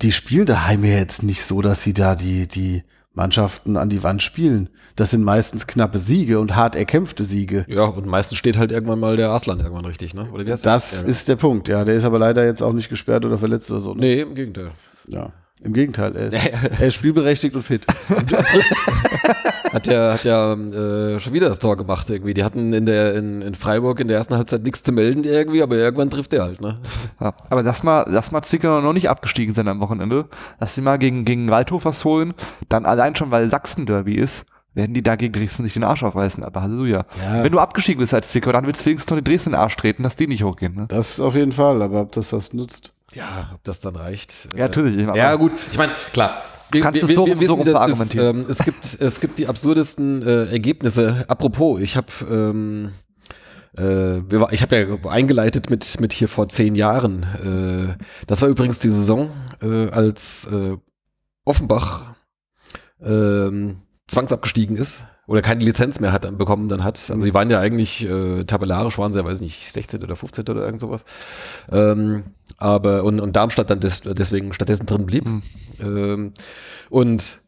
die 0.00 0.12
spielen 0.12 0.46
daheim 0.46 0.84
ja 0.84 0.94
jetzt 0.94 1.22
nicht 1.22 1.42
so, 1.42 1.60
dass 1.60 1.82
sie 1.82 1.92
da 1.92 2.14
die, 2.14 2.46
die 2.46 2.84
Mannschaften 3.18 3.76
an 3.76 3.88
die 3.90 4.02
Wand 4.02 4.22
spielen. 4.22 4.70
Das 4.96 5.10
sind 5.10 5.24
meistens 5.24 5.66
knappe 5.66 5.98
Siege 5.98 6.38
und 6.38 6.54
hart 6.56 6.76
erkämpfte 6.76 7.24
Siege. 7.24 7.66
ja, 7.68 7.82
und 7.82 8.06
meistens 8.06 8.38
steht 8.38 8.56
halt 8.56 8.70
irgendwann 8.72 9.00
mal 9.00 9.16
der 9.16 9.30
Aslan 9.30 9.58
irgendwann 9.58 9.84
richtig, 9.84 10.14
ne? 10.14 10.28
Oder 10.32 10.46
wie 10.46 10.52
heißt 10.52 10.64
Das 10.64 11.00
der? 11.00 11.08
ist 11.08 11.28
der 11.28 11.36
Punkt, 11.36 11.68
ja. 11.68 11.84
Der 11.84 11.96
ist 11.96 12.04
aber 12.04 12.18
leider 12.18 12.44
jetzt 12.46 12.62
auch 12.62 12.72
nicht 12.72 12.88
gesperrt 12.88 13.24
oder 13.26 13.36
verletzt 13.36 13.70
oder 13.70 13.80
so. 13.80 13.92
Ne? 13.94 14.00
Nee, 14.00 14.20
im 14.22 14.34
Gegenteil. 14.34 14.70
Ja. 15.08 15.32
Im 15.64 15.72
Gegenteil, 15.72 16.14
er 16.14 16.28
ist, 16.32 16.34
er 16.80 16.86
ist 16.86 16.94
spielberechtigt 16.94 17.56
und 17.56 17.62
fit. 17.62 17.84
hat 19.72 19.86
ja, 19.86 20.12
hat 20.12 20.24
ja 20.24 20.52
äh, 20.54 21.20
schon 21.20 21.32
wieder 21.32 21.48
das 21.48 21.58
Tor 21.58 21.76
gemacht 21.76 22.08
irgendwie. 22.10 22.34
Die 22.34 22.44
hatten 22.44 22.72
in 22.72 22.86
der 22.86 23.14
in, 23.14 23.42
in 23.42 23.54
Freiburg 23.54 24.00
in 24.00 24.08
der 24.08 24.16
ersten 24.18 24.36
Halbzeit 24.36 24.62
nichts 24.62 24.82
zu 24.82 24.92
melden 24.92 25.24
irgendwie, 25.24 25.62
aber 25.62 25.76
irgendwann 25.76 26.10
trifft 26.10 26.32
der 26.32 26.42
halt, 26.42 26.60
ne? 26.60 26.78
Ja, 27.20 27.34
aber 27.50 27.62
lass 27.62 27.82
mal, 27.82 28.04
lass 28.08 28.30
mal 28.30 28.42
Zwickau 28.42 28.80
noch 28.80 28.92
nicht 28.92 29.08
abgestiegen 29.10 29.54
sein 29.54 29.68
am 29.68 29.80
Wochenende. 29.80 30.26
Lass 30.60 30.74
sie 30.74 30.80
mal 30.82 30.98
gegen, 30.98 31.24
gegen 31.24 31.50
Waldhof 31.50 31.84
was 31.84 32.04
holen. 32.04 32.34
Dann 32.68 32.86
allein 32.86 33.14
schon, 33.16 33.30
weil 33.30 33.50
Sachsen-Derby 33.50 34.14
ist, 34.14 34.46
werden 34.74 34.94
die 34.94 35.02
da 35.02 35.16
gegen 35.16 35.32
Dresden 35.32 35.64
sich 35.64 35.74
den 35.74 35.84
Arsch 35.84 36.02
aufreißen. 36.04 36.44
Aber 36.44 36.62
Halleluja. 36.62 37.04
Ja. 37.22 37.42
Wenn 37.42 37.52
du 37.52 37.58
abgestiegen 37.58 38.00
bist 38.00 38.14
als 38.14 38.28
Zwickau, 38.28 38.52
dann 38.52 38.66
willst 38.66 38.82
du 38.82 38.86
wenigstens 38.86 39.10
noch 39.10 39.18
den 39.18 39.24
Dresden 39.24 39.50
in 39.50 39.52
den 39.54 39.60
Arsch 39.60 39.76
treten, 39.76 40.02
dass 40.04 40.16
die 40.16 40.26
nicht 40.28 40.44
hochgehen. 40.44 40.74
Ne? 40.74 40.86
Das 40.88 41.18
auf 41.20 41.34
jeden 41.34 41.52
Fall, 41.52 41.82
aber 41.82 42.02
ob 42.02 42.12
das 42.12 42.32
was 42.32 42.52
nutzt. 42.52 42.92
Ja, 43.14 43.50
ob 43.54 43.64
das 43.64 43.80
dann 43.80 43.96
reicht. 43.96 44.48
Ja, 44.54 44.66
natürlich. 44.66 45.06
aber- 45.06 45.16
Ja, 45.16 45.34
gut. 45.34 45.52
Ich 45.72 45.78
meine, 45.78 45.92
klar. 46.12 46.40
Wir, 46.70 46.82
Kannst 46.82 47.00
wir, 47.00 47.08
du 47.08 47.14
so 47.14 47.26
wir 47.26 47.34
rum- 47.34 47.46
so 47.46 47.54
rum 47.54 47.64
das 47.64 48.00
ist, 48.00 48.14
ähm, 48.14 48.44
es, 48.48 48.58
gibt, 48.58 49.00
es 49.00 49.20
gibt 49.20 49.38
die 49.38 49.46
absurdesten 49.46 50.22
äh, 50.22 50.44
Ergebnisse. 50.50 51.24
Apropos, 51.28 51.80
ich 51.80 51.96
habe 51.96 52.08
ähm, 52.30 52.90
äh, 53.76 54.18
ich 54.52 54.62
habe 54.62 54.76
ja 54.76 55.10
eingeleitet 55.10 55.70
mit, 55.70 56.00
mit 56.00 56.12
hier 56.12 56.28
vor 56.28 56.48
zehn 56.48 56.74
Jahren. 56.74 57.22
Äh, 57.98 58.04
das 58.26 58.42
war 58.42 58.48
übrigens 58.48 58.80
die 58.80 58.90
Saison, 58.90 59.30
äh, 59.62 59.88
als 59.90 60.46
äh, 60.52 60.76
Offenbach 61.44 62.14
ähm, 63.02 63.78
zwangsabgestiegen 64.06 64.76
ist 64.76 65.02
oder 65.28 65.42
keine 65.42 65.62
Lizenz 65.62 66.00
mehr 66.00 66.10
hat 66.10 66.26
bekommen 66.38 66.68
dann 66.68 66.82
hat. 66.82 66.96
Also 67.10 67.20
sie 67.20 67.34
waren 67.34 67.50
ja 67.50 67.60
eigentlich 67.60 68.04
äh, 68.04 68.44
tabellarisch 68.44 68.98
waren 68.98 69.12
sie 69.12 69.18
ja, 69.18 69.24
weiß 69.24 69.40
nicht, 69.40 69.70
16 69.72 70.02
oder 70.02 70.16
15 70.16 70.48
oder 70.48 70.64
irgend 70.64 70.80
sowas. 70.80 71.04
Ähm, 71.70 72.24
aber 72.56 73.04
und, 73.04 73.20
und 73.20 73.36
Darmstadt 73.36 73.68
dann 73.68 73.78
des, 73.78 74.00
deswegen 74.00 74.54
stattdessen 74.54 74.86
drin 74.86 75.04
blieb. 75.04 75.26
Mhm. 75.26 75.42
Ähm, 75.80 76.32
und 76.88 77.40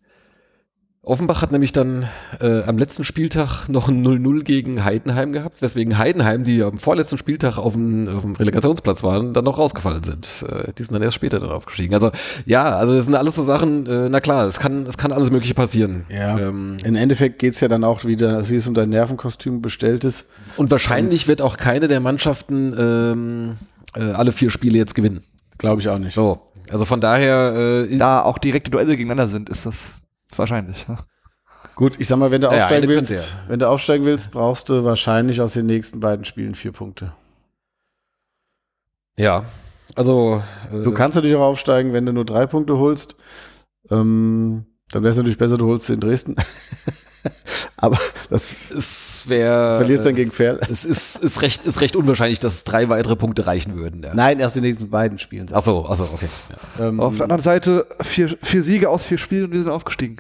Offenbach 1.02 1.40
hat 1.40 1.50
nämlich 1.50 1.72
dann 1.72 2.06
äh, 2.42 2.62
am 2.64 2.76
letzten 2.76 3.04
Spieltag 3.04 3.68
noch 3.68 3.88
ein 3.88 4.06
0-0 4.06 4.42
gegen 4.42 4.84
Heidenheim 4.84 5.32
gehabt, 5.32 5.62
weswegen 5.62 5.96
Heidenheim, 5.96 6.44
die 6.44 6.62
am 6.62 6.78
vorletzten 6.78 7.16
Spieltag 7.16 7.56
auf 7.56 7.72
dem, 7.72 8.06
auf 8.06 8.20
dem 8.20 8.36
Relegationsplatz 8.36 9.02
waren, 9.02 9.32
dann 9.32 9.46
noch 9.46 9.56
rausgefallen 9.56 10.04
sind. 10.04 10.44
Äh, 10.46 10.74
die 10.76 10.82
sind 10.82 10.92
dann 10.92 11.00
erst 11.02 11.16
später 11.16 11.40
dann 11.40 11.48
aufgestiegen. 11.48 11.94
Also 11.94 12.10
ja, 12.44 12.76
also 12.76 12.94
das 12.94 13.06
sind 13.06 13.14
alles 13.14 13.34
so 13.34 13.42
Sachen, 13.42 13.86
äh, 13.86 14.10
na 14.10 14.20
klar, 14.20 14.46
es 14.46 14.58
kann, 14.58 14.84
es 14.84 14.98
kann 14.98 15.10
alles 15.10 15.30
Mögliche 15.30 15.54
passieren. 15.54 16.04
Ja. 16.10 16.38
Ähm, 16.38 16.76
Im 16.84 16.96
Endeffekt 16.96 17.38
geht 17.38 17.54
es 17.54 17.60
ja 17.60 17.68
dann 17.68 17.82
auch 17.82 18.04
wieder, 18.04 18.46
wie 18.50 18.56
es 18.56 18.66
um 18.66 18.74
dein 18.74 18.90
Nervenkostüm 18.90 19.62
bestellt 19.62 20.04
ist. 20.04 20.26
und 20.58 20.70
wahrscheinlich 20.70 21.26
wird 21.26 21.40
auch 21.40 21.56
keine 21.56 21.88
der 21.88 22.00
Mannschaften 22.00 22.74
ähm, 22.78 23.56
äh, 23.96 24.12
alle 24.12 24.32
vier 24.32 24.50
Spiele 24.50 24.76
jetzt 24.76 24.94
gewinnen. 24.94 25.22
Glaube 25.56 25.80
ich 25.80 25.88
auch 25.88 25.98
nicht. 25.98 26.14
So. 26.14 26.42
Also 26.70 26.84
von 26.84 27.00
daher, 27.00 27.86
äh, 27.90 27.96
Da 27.96 28.20
auch 28.22 28.36
direkte 28.36 28.70
Duelle 28.70 28.96
gegeneinander 28.96 29.28
sind, 29.28 29.48
ist 29.48 29.64
das 29.64 29.92
wahrscheinlich. 30.38 30.86
Gut, 31.74 31.98
ich 31.98 32.08
sag 32.08 32.18
mal, 32.18 32.30
wenn 32.30 32.40
du 32.40 32.48
Ja, 32.48 32.54
ja, 32.56 32.62
aufsteigen 32.64 32.88
willst, 32.88 33.36
wenn 33.48 33.58
du 33.58 33.68
aufsteigen 33.68 34.04
willst, 34.04 34.30
brauchst 34.30 34.68
du 34.68 34.84
wahrscheinlich 34.84 35.40
aus 35.40 35.52
den 35.54 35.66
nächsten 35.66 36.00
beiden 36.00 36.24
Spielen 36.24 36.54
vier 36.54 36.72
Punkte. 36.72 37.12
ja. 39.16 39.44
Also 39.96 40.40
äh, 40.72 40.82
Du 40.82 40.92
kannst 40.92 41.16
natürlich 41.16 41.36
auch 41.36 41.40
aufsteigen, 41.42 41.92
wenn 41.92 42.06
du 42.06 42.12
nur 42.12 42.24
drei 42.24 42.46
Punkte 42.46 42.78
holst. 42.78 43.16
Ähm, 43.90 44.64
dann 44.92 45.02
wäre 45.02 45.10
es 45.10 45.16
natürlich 45.16 45.36
besser, 45.36 45.58
du 45.58 45.66
holst 45.66 45.86
sie 45.86 45.94
in 45.94 46.00
Dresden. 46.00 46.36
Aber 47.76 47.98
das 48.28 48.70
es 48.70 49.24
wäre 49.26 49.78
verlierst 49.78 50.06
dann 50.06 50.14
gegen 50.14 50.30
Ferl. 50.30 50.60
es 50.70 50.84
ist, 50.84 51.16
ist, 51.16 51.42
recht, 51.42 51.66
ist 51.66 51.80
recht 51.80 51.96
unwahrscheinlich, 51.96 52.38
dass 52.38 52.64
drei 52.64 52.88
weitere 52.88 53.16
Punkte 53.16 53.46
reichen 53.46 53.76
würden. 53.76 54.02
Ja. 54.02 54.14
Nein, 54.14 54.40
erst 54.40 54.56
in 54.56 54.62
den 54.62 54.72
nächsten 54.72 54.90
beiden 54.90 55.18
Spielen. 55.18 55.46
Ach 55.52 55.62
so, 55.62 55.86
ach 55.88 55.96
so, 55.96 56.04
okay. 56.04 56.28
Ja. 56.78 56.88
Ähm, 56.88 57.00
Auf 57.00 57.16
der 57.16 57.24
anderen 57.24 57.42
Seite 57.42 57.86
vier, 58.00 58.36
vier 58.42 58.62
Siege 58.62 58.88
aus 58.88 59.04
vier 59.04 59.18
Spielen 59.18 59.44
und 59.46 59.52
wir 59.52 59.62
sind 59.62 59.72
aufgestiegen. 59.72 60.16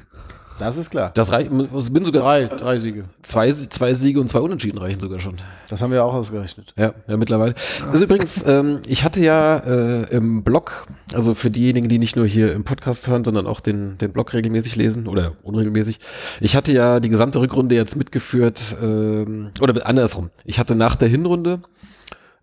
Das 0.60 0.76
ist 0.76 0.90
klar. 0.90 1.10
Das 1.14 1.32
reicht, 1.32 1.50
ich 1.50 1.92
bin 1.92 2.04
sogar 2.04 2.22
Drei, 2.22 2.44
drei 2.44 2.78
Siege. 2.78 3.04
zwei, 3.22 3.50
zwei 3.52 3.94
Siege 3.94 4.20
und 4.20 4.28
zwei 4.28 4.40
Unentschieden 4.40 4.78
reichen 4.78 5.00
sogar 5.00 5.18
schon. 5.18 5.34
Das 5.68 5.82
haben 5.82 5.90
wir 5.90 6.04
auch 6.04 6.14
ausgerechnet. 6.14 6.74
Ja, 6.76 6.92
ja 7.08 7.16
mittlerweile. 7.16 7.54
Ist 7.92 8.02
übrigens, 8.02 8.46
ähm, 8.46 8.80
ich 8.86 9.04
hatte 9.04 9.20
ja 9.20 9.58
äh, 9.58 10.02
im 10.14 10.42
Blog, 10.44 10.86
also 11.14 11.34
für 11.34 11.50
diejenigen, 11.50 11.88
die 11.88 11.98
nicht 11.98 12.16
nur 12.16 12.26
hier 12.26 12.52
im 12.52 12.64
Podcast 12.64 13.08
hören, 13.08 13.24
sondern 13.24 13.46
auch 13.46 13.60
den, 13.60 13.98
den 13.98 14.12
Blog 14.12 14.32
regelmäßig 14.32 14.76
lesen 14.76 15.06
oder 15.08 15.32
unregelmäßig, 15.42 15.98
ich 16.40 16.56
hatte 16.56 16.72
ja 16.72 17.00
die 17.00 17.08
gesamte 17.08 17.40
Rückrunde 17.40 17.74
jetzt 17.74 17.96
mitgeführt, 17.96 18.76
ähm, 18.82 19.50
oder 19.60 19.86
andersrum. 19.86 20.30
Ich 20.44 20.58
hatte 20.58 20.74
nach 20.74 20.94
der 20.94 21.08
Hinrunde, 21.08 21.60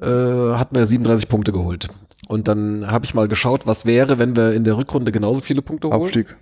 äh, 0.01 0.05
hatten 0.05 0.75
wir 0.75 0.85
37 0.85 1.29
Punkte 1.29 1.51
geholt. 1.51 1.87
Und 2.27 2.47
dann 2.47 2.89
habe 2.89 3.05
ich 3.05 3.13
mal 3.13 3.27
geschaut, 3.27 3.67
was 3.67 3.85
wäre, 3.85 4.19
wenn 4.19 4.35
wir 4.35 4.53
in 4.53 4.63
der 4.63 4.77
Rückrunde 4.77 5.11
genauso 5.11 5.41
viele 5.41 5.61
Punkte 5.61 5.87
holen. 5.89 6.01
Aufstieg. 6.01 6.35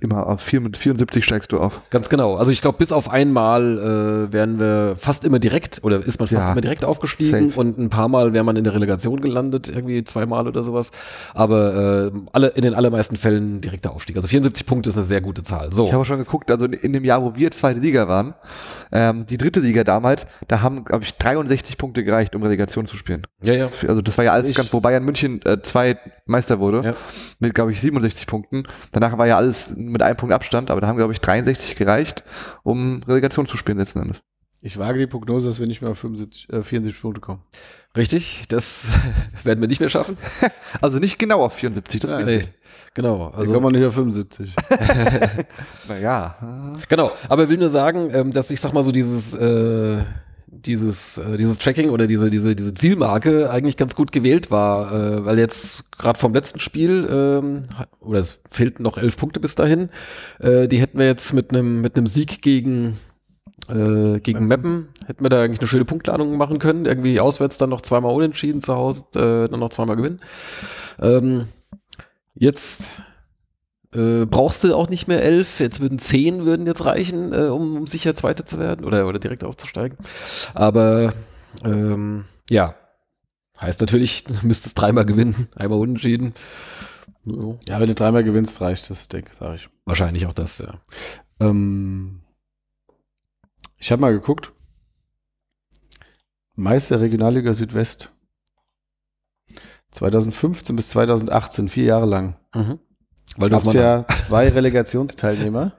Immer 0.00 0.26
auf 0.26 0.40
vier, 0.40 0.60
mit 0.60 0.76
74 0.76 1.24
steigst 1.24 1.52
du 1.52 1.58
auf. 1.58 1.80
Ganz 1.90 2.08
genau. 2.08 2.36
Also 2.36 2.50
ich 2.52 2.60
glaube, 2.60 2.78
bis 2.78 2.92
auf 2.92 3.10
einmal 3.10 3.78
äh, 4.28 4.32
wären 4.32 4.58
wir 4.60 4.94
fast 4.98 5.24
immer 5.24 5.38
direkt 5.38 5.80
oder 5.82 5.98
ist 6.04 6.18
man 6.18 6.28
fast 6.28 6.42
Ja. 6.46 6.52
immer 6.52 6.60
direkt 6.60 6.84
aufgestiegen 6.84 7.50
Safe. 7.50 7.60
und 7.60 7.78
ein 7.78 7.90
paar 7.90 8.08
Mal 8.08 8.32
wäre 8.32 8.44
man 8.44 8.56
in 8.56 8.64
der 8.64 8.74
Relegation 8.74 9.20
gelandet, 9.20 9.68
irgendwie 9.68 10.04
zweimal 10.04 10.46
oder 10.46 10.62
sowas. 10.62 10.90
Aber 11.34 12.10
äh, 12.14 12.18
alle 12.32 12.48
in 12.48 12.62
den 12.62 12.74
allermeisten 12.74 13.16
Fällen 13.16 13.60
direkter 13.60 13.92
Aufstieg. 13.92 14.16
Also 14.16 14.28
74 14.28 14.66
Punkte 14.66 14.90
ist 14.90 14.96
eine 14.96 15.04
sehr 15.04 15.20
gute 15.20 15.42
Zahl. 15.42 15.72
So. 15.72 15.86
Ich 15.86 15.92
habe 15.92 16.04
schon 16.04 16.18
geguckt, 16.18 16.50
also 16.50 16.66
in 16.66 16.92
dem 16.92 17.04
Jahr, 17.04 17.22
wo 17.22 17.34
wir 17.34 17.50
zweite 17.50 17.80
Liga 17.80 18.08
waren, 18.08 18.34
ähm, 18.92 19.26
die 19.26 19.38
dritte 19.38 19.60
Liga 19.60 19.84
damals, 19.84 20.26
da 20.48 20.60
haben, 20.60 20.84
glaube 20.84 21.04
ich, 21.04 21.14
63 21.16 21.78
Punkte 21.78 22.04
gereicht, 22.04 22.34
um 22.36 22.42
Relegation 22.42 22.86
zu 22.86 22.96
spielen. 22.96 23.26
ja, 23.42 23.54
ja. 23.54 23.68
Also 23.88 24.02
das 24.02 24.16
war 24.18 24.24
ja 24.24 24.32
alles 24.32 24.48
Ich- 24.48 24.56
ganz, 24.56 24.72
wo 24.72 24.80
Bayern 24.80 25.04
München 25.04 25.40
äh, 25.44 25.60
zwei 25.62 25.98
Meister 26.26 26.58
wurde, 26.60 26.82
Ja. 26.84 26.94
mit, 27.38 27.54
glaube 27.54 27.72
ich, 27.72 27.80
67 27.80 28.26
Punkten. 28.26 28.64
Danach 28.92 29.18
war 29.18 29.26
ja 29.26 29.36
alles 29.36 29.63
mit 29.70 30.02
einem 30.02 30.16
Punkt 30.16 30.34
Abstand, 30.34 30.70
aber 30.70 30.80
da 30.80 30.86
haben, 30.86 30.96
glaube 30.96 31.12
ich, 31.12 31.20
63 31.20 31.76
gereicht, 31.76 32.24
um 32.62 33.02
Relegation 33.06 33.46
zu 33.46 33.56
spielen 33.56 33.78
letzten 33.78 34.00
Endes. 34.00 34.18
Ich 34.66 34.78
wage 34.78 34.98
die 34.98 35.06
Prognose, 35.06 35.46
dass 35.46 35.60
wir 35.60 35.66
nicht 35.66 35.82
mehr 35.82 35.90
auf 35.90 35.98
75, 35.98 36.48
äh, 36.50 36.62
74 36.62 37.02
Punkte 37.02 37.20
kommen. 37.20 37.42
Richtig. 37.94 38.44
Das 38.48 38.88
werden 39.44 39.60
wir 39.60 39.68
nicht 39.68 39.80
mehr 39.80 39.90
schaffen. 39.90 40.16
Also 40.80 40.98
nicht 40.98 41.18
genau 41.18 41.44
auf 41.44 41.52
74, 41.52 42.00
das 42.00 42.10
Ja, 42.10 42.20
Nee. 42.22 42.44
Genau. 42.94 43.26
Also 43.26 43.38
Also 43.38 43.52
kommen 43.54 43.66
wir 43.66 43.78
nicht 43.78 43.86
auf 43.86 43.94
75. 43.94 44.54
Naja. 45.88 46.72
Genau, 46.88 47.12
aber 47.28 47.44
ich 47.44 47.48
will 47.50 47.58
nur 47.58 47.68
sagen, 47.68 48.08
ähm, 48.12 48.32
dass 48.32 48.50
ich 48.50 48.60
sag 48.60 48.72
mal 48.72 48.82
so 48.82 48.90
dieses, 48.90 49.34
äh, 49.34 50.02
dieses, 50.60 51.18
äh, 51.18 51.36
dieses 51.36 51.58
Tracking 51.58 51.90
oder 51.90 52.06
diese, 52.06 52.30
diese, 52.30 52.54
diese 52.54 52.72
Zielmarke 52.72 53.50
eigentlich 53.50 53.76
ganz 53.76 53.94
gut 53.94 54.12
gewählt 54.12 54.50
war, 54.50 54.92
äh, 54.92 55.24
weil 55.24 55.38
jetzt 55.38 55.90
gerade 55.92 56.18
vom 56.18 56.34
letzten 56.34 56.60
Spiel, 56.60 57.06
ähm, 57.10 57.62
oder 58.00 58.20
es 58.20 58.40
fehlten 58.50 58.82
noch 58.82 58.98
elf 58.98 59.16
Punkte 59.16 59.40
bis 59.40 59.54
dahin, 59.54 59.90
äh, 60.40 60.68
die 60.68 60.80
hätten 60.80 60.98
wir 60.98 61.06
jetzt 61.06 61.32
mit 61.32 61.50
einem 61.50 61.80
mit 61.80 61.96
einem 61.96 62.06
Sieg 62.06 62.42
gegen 62.42 62.96
äh, 63.68 64.20
gegen 64.20 64.46
Meppen 64.46 64.88
hätten 65.06 65.24
wir 65.24 65.30
da 65.30 65.42
eigentlich 65.42 65.60
eine 65.60 65.68
schöne 65.68 65.84
Punktladung 65.84 66.36
machen 66.36 66.58
können. 66.58 66.84
Irgendwie 66.84 67.20
auswärts 67.20 67.58
dann 67.58 67.70
noch 67.70 67.80
zweimal 67.80 68.14
unentschieden, 68.14 68.62
zu 68.62 68.74
Hause 68.74 69.04
äh, 69.14 69.48
dann 69.48 69.60
noch 69.60 69.70
zweimal 69.70 69.96
gewinnen. 69.96 70.20
Ähm, 71.00 71.46
jetzt 72.34 73.02
äh, 73.94 74.26
brauchst 74.26 74.64
du 74.64 74.74
auch 74.74 74.88
nicht 74.88 75.06
mehr 75.06 75.22
elf, 75.22 75.60
jetzt 75.60 75.80
würden 75.80 75.98
zehn 75.98 76.44
würden 76.44 76.66
jetzt 76.66 76.84
reichen, 76.84 77.32
äh, 77.32 77.46
um, 77.46 77.76
um 77.76 77.86
sicher 77.86 78.14
Zweiter 78.14 78.44
zu 78.44 78.58
werden 78.58 78.84
oder, 78.84 79.06
oder 79.06 79.18
direkt 79.18 79.44
aufzusteigen. 79.44 79.98
Aber 80.54 81.12
ähm, 81.64 82.24
ja, 82.50 82.74
heißt 83.60 83.80
natürlich, 83.80 84.24
du 84.24 84.34
müsstest 84.42 84.80
dreimal 84.80 85.04
gewinnen, 85.04 85.48
einmal 85.54 85.78
unentschieden. 85.78 86.34
Ja, 87.24 87.56
ja, 87.68 87.80
wenn 87.80 87.88
du 87.88 87.94
dreimal 87.94 88.24
gewinnst, 88.24 88.60
reicht 88.60 88.90
das, 88.90 89.08
denke 89.08 89.34
sage 89.34 89.56
ich. 89.56 89.68
wahrscheinlich 89.84 90.26
auch 90.26 90.32
das, 90.32 90.58
ja. 90.58 90.74
Ähm, 91.40 92.20
ich 93.78 93.92
habe 93.92 94.00
mal 94.00 94.12
geguckt. 94.12 94.52
Meister 96.56 97.00
Regionalliga 97.00 97.52
Südwest. 97.52 98.12
2015 99.90 100.74
bis 100.76 100.90
2018, 100.90 101.68
vier 101.68 101.84
Jahre 101.84 102.06
lang. 102.06 102.36
Mhm. 102.54 102.78
Weil 103.36 103.50
du 103.50 103.56
es 103.56 103.64
Mannheim- 103.64 103.82
ja 103.82 104.06
zwei 104.26 104.48
Relegationsteilnehmer. 104.48 105.72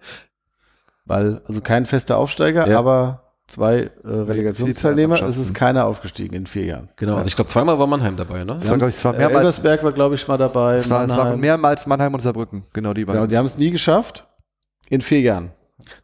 Weil, 1.06 1.42
also 1.46 1.62
kein 1.62 1.86
fester 1.86 2.18
Aufsteiger, 2.18 2.68
Ja. 2.68 2.80
aber 2.80 3.22
zwei 3.48 3.92
äh, 4.04 4.08
Relegationsteilnehmer. 4.08 5.22
Es 5.22 5.38
ist 5.38 5.54
keiner 5.54 5.86
aufgestiegen 5.86 6.34
in 6.36 6.48
vier 6.48 6.66
Jahren. 6.66 6.90
Genau, 6.96 7.16
also 7.18 7.28
ich 7.28 7.36
glaube, 7.36 7.50
zweimal 7.50 7.78
war 7.78 7.86
Mannheim 7.86 8.16
dabei, 8.16 8.44
ne? 8.44 8.56
Das 8.60 8.70
war, 8.70 8.78
glaub 8.78 8.90
ich, 8.90 8.96
zwar 8.96 9.14
Äh, 9.14 9.18
mehrmals, 9.20 9.38
Elversberg 9.38 9.84
war, 9.84 9.92
glaube 9.92 10.16
ich, 10.16 10.28
mal 10.28 10.38
dabei. 10.38 10.76
es 10.78 10.90
war, 10.90 11.04
es 11.04 11.10
war 11.16 11.38
mehrmals 11.38 11.86
Mannheim 11.86 12.14
und 12.16 12.22
Saarbrücken. 12.22 12.66
Genau 12.74 12.94
die 12.96 13.06
beiden. 13.06 13.20
Genau, 13.22 13.30
die 13.30 13.38
haben 13.38 13.46
es 13.46 13.58
nie 13.58 13.70
geschafft. 13.70 14.28
In 14.90 15.02
vier 15.02 15.22
Jahren. 15.22 15.52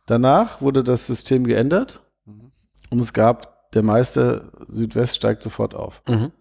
Danach 0.06 0.62
wurde 0.62 0.84
das 0.84 1.08
System 1.08 1.46
geändert 1.46 2.02
Mhm. 2.26 2.52
und 2.92 3.00
es 3.00 3.12
gab 3.14 3.72
der 3.72 3.82
Meister 3.84 4.52
Südwest 4.68 5.16
steigt 5.16 5.42
sofort 5.42 5.74
auf. 5.74 6.04
Mhm. 6.08 6.32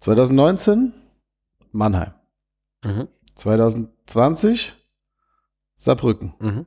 2019 0.00 0.92
Mannheim. 1.72 2.12
Mhm. 2.84 3.08
2020 3.38 4.74
Saarbrücken. 5.76 6.34
Mhm. 6.40 6.66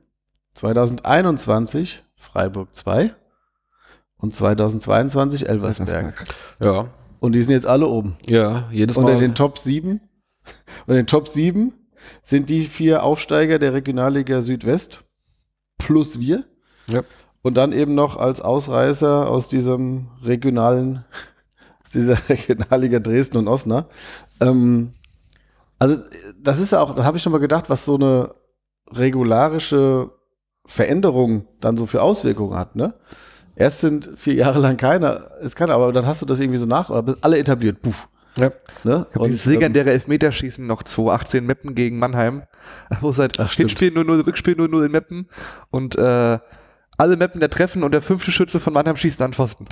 2021 0.54 2.02
Freiburg 2.16 2.74
2 2.74 3.14
und 4.16 4.32
2022 4.32 5.48
Elversberg. 5.48 6.24
Ja, 6.60 6.88
Und 7.20 7.32
die 7.32 7.42
sind 7.42 7.52
jetzt 7.52 7.66
alle 7.66 7.86
oben. 7.86 8.16
ja, 8.26 8.68
jedes 8.72 8.96
Unter 8.96 9.12
Mal. 9.14 9.20
den 9.20 9.34
Top 9.34 9.58
7. 9.58 10.00
Und 10.86 10.88
in 10.88 10.96
den 10.96 11.06
Top 11.06 11.28
7 11.28 11.72
sind 12.22 12.50
die 12.50 12.62
vier 12.62 13.04
Aufsteiger 13.04 13.58
der 13.60 13.74
Regionalliga 13.74 14.42
Südwest 14.42 15.04
plus 15.78 16.18
wir. 16.18 16.44
Ja. 16.88 17.02
Und 17.42 17.54
dann 17.54 17.72
eben 17.72 17.94
noch 17.94 18.16
als 18.16 18.40
Ausreißer 18.40 19.28
aus 19.28 19.48
diesem 19.48 20.08
regionalen, 20.22 21.04
aus 21.84 21.90
dieser 21.90 22.16
Regionalliga 22.28 22.98
Dresden 22.98 23.36
und 23.36 23.48
Osnabrück. 23.48 23.92
Ähm, 24.40 24.94
also, 25.82 25.96
das 26.40 26.60
ist 26.60 26.70
ja 26.70 26.80
auch, 26.80 26.94
da 26.94 27.02
habe 27.02 27.16
ich 27.16 27.22
schon 27.24 27.32
mal 27.32 27.38
gedacht, 27.38 27.68
was 27.68 27.84
so 27.84 27.96
eine 27.96 28.34
regularische 28.92 30.12
Veränderung 30.64 31.48
dann 31.58 31.76
so 31.76 31.86
für 31.86 32.02
Auswirkungen 32.02 32.56
hat, 32.56 32.76
ne? 32.76 32.94
Erst 33.56 33.80
sind 33.80 34.12
vier 34.14 34.34
Jahre 34.34 34.60
lang 34.60 34.76
keiner, 34.76 35.32
ist 35.40 35.56
keiner, 35.56 35.74
aber 35.74 35.92
dann 35.92 36.06
hast 36.06 36.22
du 36.22 36.26
das 36.26 36.38
irgendwie 36.38 36.58
so 36.58 36.66
nach, 36.66 36.88
oder 36.88 37.16
alle 37.20 37.36
etabliert, 37.36 37.82
puff. 37.82 38.08
Ja. 38.38 38.52
Ne? 38.84 39.06
Ich 39.10 39.16
hab 39.16 39.24
dieses 39.24 39.44
legendäre 39.44 39.90
Elfmeterschießen 39.90 40.64
noch 40.64 40.84
2018 40.84 41.44
Meppen 41.44 41.74
gegen 41.74 41.98
Mannheim, 41.98 42.44
wo 43.00 43.10
es 43.10 43.18
halt 43.18 43.40
Ach. 43.40 43.52
Hinspiel 43.52 43.90
0-0, 43.90 44.24
Rückspiel 44.24 44.54
0-0 44.54 44.86
in 44.86 44.92
Meppen 44.92 45.28
und 45.70 45.96
äh, 45.96 46.38
alle 46.96 47.16
Meppen 47.16 47.40
der 47.40 47.50
treffen 47.50 47.82
und 47.82 47.90
der 47.90 48.02
fünfte 48.02 48.30
Schütze 48.30 48.60
von 48.60 48.72
Mannheim 48.72 48.96
schießt 48.96 49.20
an 49.20 49.32
Pfosten. 49.32 49.66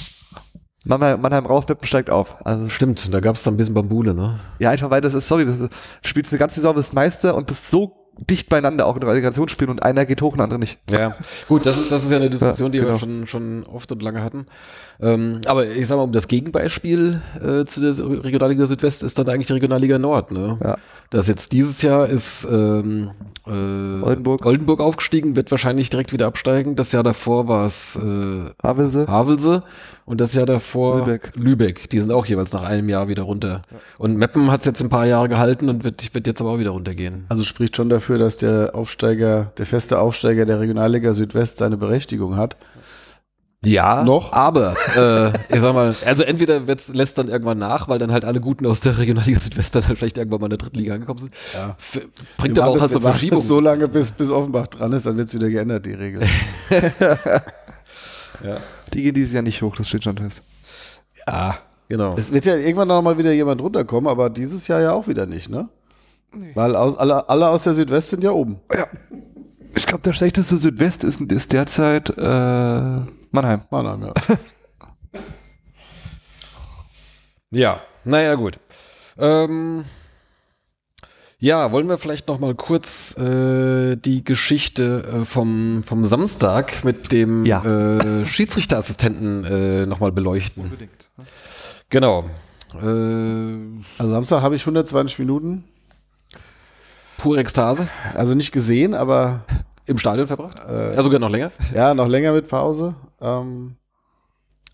Mannheim, 0.84 1.20
Mannheim 1.20 1.46
raus, 1.46 1.64
Meppen 1.68 1.86
steigt 1.86 2.10
auf. 2.10 2.36
Also 2.44 2.68
Stimmt, 2.68 3.12
da 3.12 3.20
gab 3.20 3.36
es 3.36 3.42
dann 3.42 3.54
ein 3.54 3.56
bisschen 3.56 3.74
Bambule, 3.74 4.14
ne? 4.14 4.38
ja, 4.58 4.70
einfach 4.70 4.90
weil 4.90 5.00
das 5.00 5.14
ist, 5.14 5.28
sorry, 5.28 5.44
das 5.44 5.58
ist, 5.60 5.72
du 6.02 6.08
spielst 6.08 6.32
eine 6.32 6.38
ganze 6.38 6.56
Saison, 6.56 6.74
bist 6.74 6.94
Meister 6.94 7.34
und 7.34 7.46
bist 7.46 7.70
so 7.70 8.00
dicht 8.28 8.48
beieinander, 8.48 8.86
auch 8.86 8.96
in 8.96 9.02
Relegationsspielen 9.02 9.70
und 9.70 9.82
einer 9.82 10.04
geht 10.04 10.20
hoch 10.20 10.32
und 10.32 10.38
der 10.38 10.44
andere 10.44 10.58
nicht. 10.58 10.78
Ja, 10.90 11.16
gut, 11.48 11.64
das 11.64 11.78
ist, 11.78 11.90
das 11.90 12.04
ist 12.04 12.10
ja 12.10 12.18
eine 12.18 12.28
Diskussion, 12.28 12.68
Ja, 12.68 12.72
die 12.72 12.78
genau. 12.78 12.92
wir 12.92 12.98
schon, 12.98 13.26
schon 13.26 13.64
oft 13.64 13.90
und 13.92 14.02
lange 14.02 14.22
hatten. 14.22 14.46
Ähm, 15.00 15.40
aber 15.46 15.66
ich 15.66 15.86
sag 15.86 15.96
mal, 15.96 16.02
um 16.02 16.12
das 16.12 16.28
Gegenbeispiel 16.28 17.20
äh, 17.40 17.64
zu 17.64 17.80
der 17.80 18.24
Regionalliga 18.24 18.66
Südwest 18.66 19.02
ist 19.02 19.18
dann 19.18 19.28
eigentlich 19.28 19.46
die 19.46 19.54
Regionalliga 19.54 19.98
Nord. 19.98 20.32
Ne? 20.32 20.58
Ja. 20.62 20.76
Das 21.10 21.28
jetzt 21.28 21.52
dieses 21.52 21.82
Jahr 21.82 22.08
ist 22.08 22.46
ähm, 22.50 23.10
äh, 23.46 23.50
Oldenburg. 23.50 24.44
Oldenburg 24.44 24.80
aufgestiegen, 24.80 25.34
wird 25.34 25.50
wahrscheinlich 25.50 25.88
direkt 25.88 26.12
wieder 26.12 26.26
absteigen. 26.26 26.76
Das 26.76 26.92
Jahr 26.92 27.02
davor 27.02 27.48
war 27.48 27.64
es 27.64 27.96
äh, 27.96 28.50
Havelse. 28.62 29.06
Havelse 29.06 29.62
und 30.10 30.20
das 30.20 30.34
Jahr 30.34 30.44
davor 30.44 30.98
Lübeck. 30.98 31.32
Lübeck. 31.36 31.90
Die 31.90 32.00
sind 32.00 32.10
auch 32.10 32.26
jeweils 32.26 32.52
nach 32.52 32.64
einem 32.64 32.88
Jahr 32.88 33.06
wieder 33.06 33.22
runter. 33.22 33.62
Und 33.96 34.16
Meppen 34.16 34.50
hat 34.50 34.60
es 34.60 34.66
jetzt 34.66 34.82
ein 34.82 34.88
paar 34.88 35.06
Jahre 35.06 35.28
gehalten 35.28 35.68
und 35.68 35.84
wird, 35.84 36.12
wird 36.12 36.26
jetzt 36.26 36.40
aber 36.40 36.50
auch 36.50 36.58
wieder 36.58 36.70
runtergehen. 36.70 37.26
Also 37.28 37.44
spricht 37.44 37.76
schon 37.76 37.88
dafür, 37.88 38.18
dass 38.18 38.36
der 38.36 38.74
Aufsteiger, 38.74 39.52
der 39.56 39.66
feste 39.66 40.00
Aufsteiger 40.00 40.46
der 40.46 40.58
Regionalliga 40.58 41.14
Südwest 41.14 41.58
seine 41.58 41.76
Berechtigung 41.76 42.36
hat. 42.36 42.56
Ja, 43.64 44.02
Noch? 44.04 44.32
aber 44.32 44.74
äh, 44.96 45.54
ich 45.54 45.60
sag 45.60 45.74
mal, 45.74 45.86
also 45.86 46.22
entweder 46.22 46.66
wird's, 46.66 46.88
lässt 46.88 47.18
dann 47.18 47.28
irgendwann 47.28 47.58
nach, 47.58 47.88
weil 47.88 47.98
dann 47.98 48.10
halt 48.10 48.24
alle 48.24 48.40
Guten 48.40 48.66
aus 48.66 48.80
der 48.80 48.98
Regionalliga 48.98 49.38
Südwest 49.38 49.74
dann 49.74 49.86
halt 49.86 49.98
vielleicht 49.98 50.16
irgendwann 50.16 50.40
mal 50.40 50.46
in 50.46 50.50
der 50.50 50.58
dritten 50.58 50.78
Liga 50.78 50.94
angekommen 50.94 51.18
sind. 51.18 51.34
Ja. 51.52 51.76
Bringt 52.38 52.58
aber 52.58 52.70
auch 52.70 52.80
halt 52.80 52.92
so 52.92 53.00
Verschiebung. 53.00 53.42
so 53.42 53.60
lange, 53.60 53.86
bis, 53.86 54.10
bis 54.12 54.30
Offenbach 54.30 54.66
dran 54.66 54.92
ist, 54.94 55.04
dann 55.04 55.18
wird 55.18 55.28
es 55.28 55.34
wieder 55.34 55.50
geändert, 55.50 55.84
die 55.84 55.92
Regel. 55.92 56.22
Die 58.92 59.02
gehen 59.02 59.14
dieses 59.14 59.32
Jahr 59.32 59.42
nicht 59.42 59.62
hoch, 59.62 59.76
das 59.76 59.88
steht 59.88 60.04
schon 60.04 60.18
fest. 60.18 60.42
ja, 61.26 61.58
genau. 61.88 62.14
Es 62.16 62.32
wird 62.32 62.44
ja 62.44 62.56
irgendwann 62.56 62.88
noch 62.88 63.02
mal 63.02 63.18
wieder 63.18 63.32
jemand 63.32 63.60
runterkommen, 63.62 64.08
aber 64.10 64.30
dieses 64.30 64.68
Jahr 64.68 64.80
ja 64.80 64.92
auch 64.92 65.08
wieder 65.08 65.26
nicht, 65.26 65.48
ne? 65.48 65.68
Weil 66.54 66.76
aus, 66.76 66.96
alle, 66.96 67.28
alle 67.28 67.48
aus 67.48 67.64
der 67.64 67.74
Südwest 67.74 68.10
sind 68.10 68.22
ja 68.22 68.30
oben. 68.30 68.60
Ich 69.74 69.86
glaube, 69.86 70.02
der 70.02 70.12
schlechteste 70.12 70.56
Südwest 70.58 71.02
ist, 71.02 71.20
ist 71.20 71.52
derzeit 71.52 72.10
äh, 72.10 72.20
Mannheim. 73.30 73.62
Mannheim, 73.70 74.02
ja. 74.04 74.14
Ja, 77.52 77.80
naja, 78.04 78.36
gut. 78.36 78.60
Ähm, 79.18 79.84
ja, 81.40 81.72
wollen 81.72 81.88
wir 81.88 81.98
vielleicht 81.98 82.28
noch 82.28 82.38
mal 82.38 82.54
kurz 82.54 83.16
äh, 83.18 83.96
die 83.96 84.22
Geschichte 84.22 85.02
äh, 85.20 85.24
vom, 85.24 85.82
vom 85.82 86.04
Samstag 86.04 86.84
mit 86.84 87.12
dem 87.12 87.44
Ja. 87.46 87.64
äh, 87.64 88.24
Schiedsrichterassistenten 88.26 89.44
äh, 89.44 89.86
noch 89.86 90.00
mal 90.00 90.12
beleuchten. 90.12 90.70
Genau. 91.88 92.24
Äh, 92.74 93.56
Also 93.98 94.12
Samstag 94.12 94.42
habe 94.42 94.54
ich 94.54 94.62
120 94.62 95.18
Minuten, 95.18 95.64
pure 97.18 97.40
Ekstase 97.40 97.88
also 98.14 98.34
nicht 98.34 98.52
gesehen, 98.52 98.94
aber 98.94 99.44
im 99.86 99.98
Stadion 99.98 100.26
verbracht. 100.28 100.58
äh, 100.68 100.94
Ja, 100.94 101.02
sogar 101.02 101.18
noch 101.18 101.30
länger. 101.30 101.50
ja, 101.74 101.94
noch 101.94 102.06
länger 102.06 102.32
mit 102.32 102.46
Pause. 102.48 102.94
Ähm, 103.20 103.76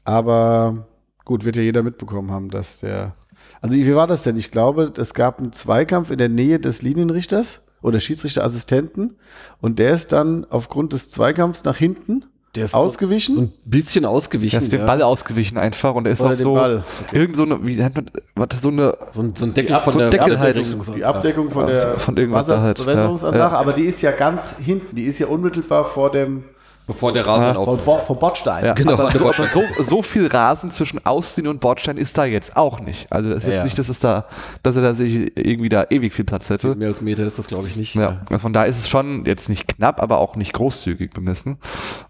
aber 0.04 0.86
gut, 1.24 1.44
wird 1.44 1.56
ja 1.56 1.62
jeder 1.62 1.82
mitbekommen 1.82 2.30
haben, 2.30 2.50
dass 2.50 2.80
der. 2.80 3.14
Also 3.62 3.76
wie 3.76 3.94
war 3.94 4.06
das 4.06 4.22
denn? 4.22 4.36
Ich 4.36 4.50
glaube, 4.50 4.92
es 4.96 5.14
gab 5.14 5.38
einen 5.38 5.52
Zweikampf 5.52 6.10
in 6.10 6.18
der 6.18 6.28
Nähe 6.28 6.58
des 6.60 6.82
Linienrichters 6.82 7.60
oder 7.82 8.00
Schiedsrichterassistenten 8.00 9.16
und 9.60 9.78
der 9.78 9.92
ist 9.92 10.12
dann 10.12 10.46
aufgrund 10.50 10.92
des 10.92 11.10
Zweikampfs 11.10 11.64
nach 11.64 11.76
hinten 11.76 12.24
Der 12.56 12.64
ist 12.64 12.74
ausgewichen. 12.74 13.34
so 13.34 13.40
ein 13.42 13.52
bisschen 13.64 14.02
Der 14.02 14.10
ausgewichen. 14.10 14.62
ist 14.62 14.72
dem 14.72 14.80
ja. 14.80 14.86
Ball 14.86 15.02
ausgewichen 15.02 15.58
einfach 15.58 15.94
und 15.94 16.06
er 16.06 16.12
ist 16.12 16.20
Oder 16.20 16.32
auch 16.34 16.36
so 16.38 16.54
Ball. 16.54 16.84
irgend 17.12 17.36
so 17.36 17.44
eine, 17.44 17.64
wie 17.66 17.76
nennt 17.76 17.94
man, 17.94 18.06
was, 18.34 18.60
so 18.62 18.68
eine, 18.70 18.96
So 19.12 19.22
ein, 19.22 19.34
so 19.36 19.44
ein 19.44 19.54
Deckel 19.54 19.78
von 19.80 19.92
so 19.92 19.98
der 19.98 20.08
ein 20.08 20.10
Deckel 20.10 20.38
halt. 20.38 20.56
Abdeckung. 20.56 20.94
Die 20.96 21.04
Abdeckung 21.04 21.50
von 21.50 21.66
der 21.66 21.98
von 21.98 22.16
irgendwas 22.16 22.46
da 22.46 22.60
halt, 22.60 22.78
Wasserbewässerungsanlage, 22.78 23.52
ja. 23.54 23.58
aber 23.60 23.72
die 23.72 23.84
ist 23.84 24.00
ja 24.02 24.10
ganz 24.12 24.58
hinten, 24.58 24.96
die 24.96 25.04
ist 25.04 25.18
ja 25.18 25.26
unmittelbar 25.28 25.84
vor 25.84 26.10
dem 26.10 26.44
Bevor 26.86 27.12
der 27.12 27.26
Rasen 27.26 27.46
dann 27.46 27.54
vor, 27.56 27.68
aufhört. 27.68 28.06
Vor 28.06 28.18
Bordstein. 28.18 28.64
ja, 28.64 28.74
Genau, 28.74 28.92
aber, 28.92 29.08
Bordstein. 29.08 29.48
so, 29.52 29.82
so 29.82 30.02
viel 30.02 30.28
Rasen 30.28 30.70
zwischen 30.70 31.04
Ausziehen 31.04 31.48
und 31.48 31.60
Bordstein 31.60 31.96
ist 31.96 32.16
da 32.16 32.24
jetzt 32.24 32.56
auch 32.56 32.78
nicht. 32.80 33.10
Also 33.10 33.30
das 33.30 33.38
ist 33.38 33.44
Ja, 33.44 33.50
jetzt 33.50 33.58
ja. 33.58 33.64
nicht, 33.64 33.78
dass 33.78 33.88
es 33.88 33.98
da, 33.98 34.26
dass 34.62 34.76
er 34.76 34.82
da 34.82 34.94
sich 34.94 35.36
irgendwie 35.36 35.68
da 35.68 35.86
ewig 35.90 36.14
viel 36.14 36.24
Platz 36.24 36.48
hätte. 36.48 36.74
Mehr 36.76 36.88
als 36.88 37.00
Meter 37.00 37.24
ist 37.24 37.38
das, 37.38 37.48
glaube 37.48 37.66
ich, 37.66 37.76
nicht. 37.76 37.94
Ja, 37.96 38.18
von 38.38 38.52
da 38.52 38.64
ist 38.64 38.78
es 38.78 38.88
schon 38.88 39.24
jetzt 39.26 39.48
nicht 39.48 39.66
knapp, 39.66 40.00
aber 40.00 40.18
auch 40.18 40.36
nicht 40.36 40.52
großzügig 40.52 41.12
bemessen. 41.12 41.58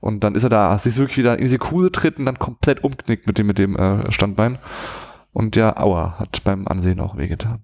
Und 0.00 0.24
dann 0.24 0.34
ist 0.34 0.42
er 0.42 0.50
da, 0.50 0.76
sich 0.78 0.96
wirklich 0.96 1.18
wieder 1.18 1.36
in 1.36 1.40
diese 1.42 1.58
Kuhle 1.58 1.90
tritt 1.90 2.18
und 2.18 2.26
dann 2.26 2.38
komplett 2.38 2.84
umknickt 2.84 3.26
mit 3.26 3.38
dem, 3.38 3.46
mit 3.46 3.58
dem 3.58 3.76
äh, 3.76 4.12
Standbein. 4.12 4.58
Und 5.32 5.54
der 5.56 5.80
Aua 5.82 6.16
hat 6.18 6.44
beim 6.44 6.66
Ansehen 6.68 7.00
auch 7.00 7.16
wehgetan. 7.16 7.62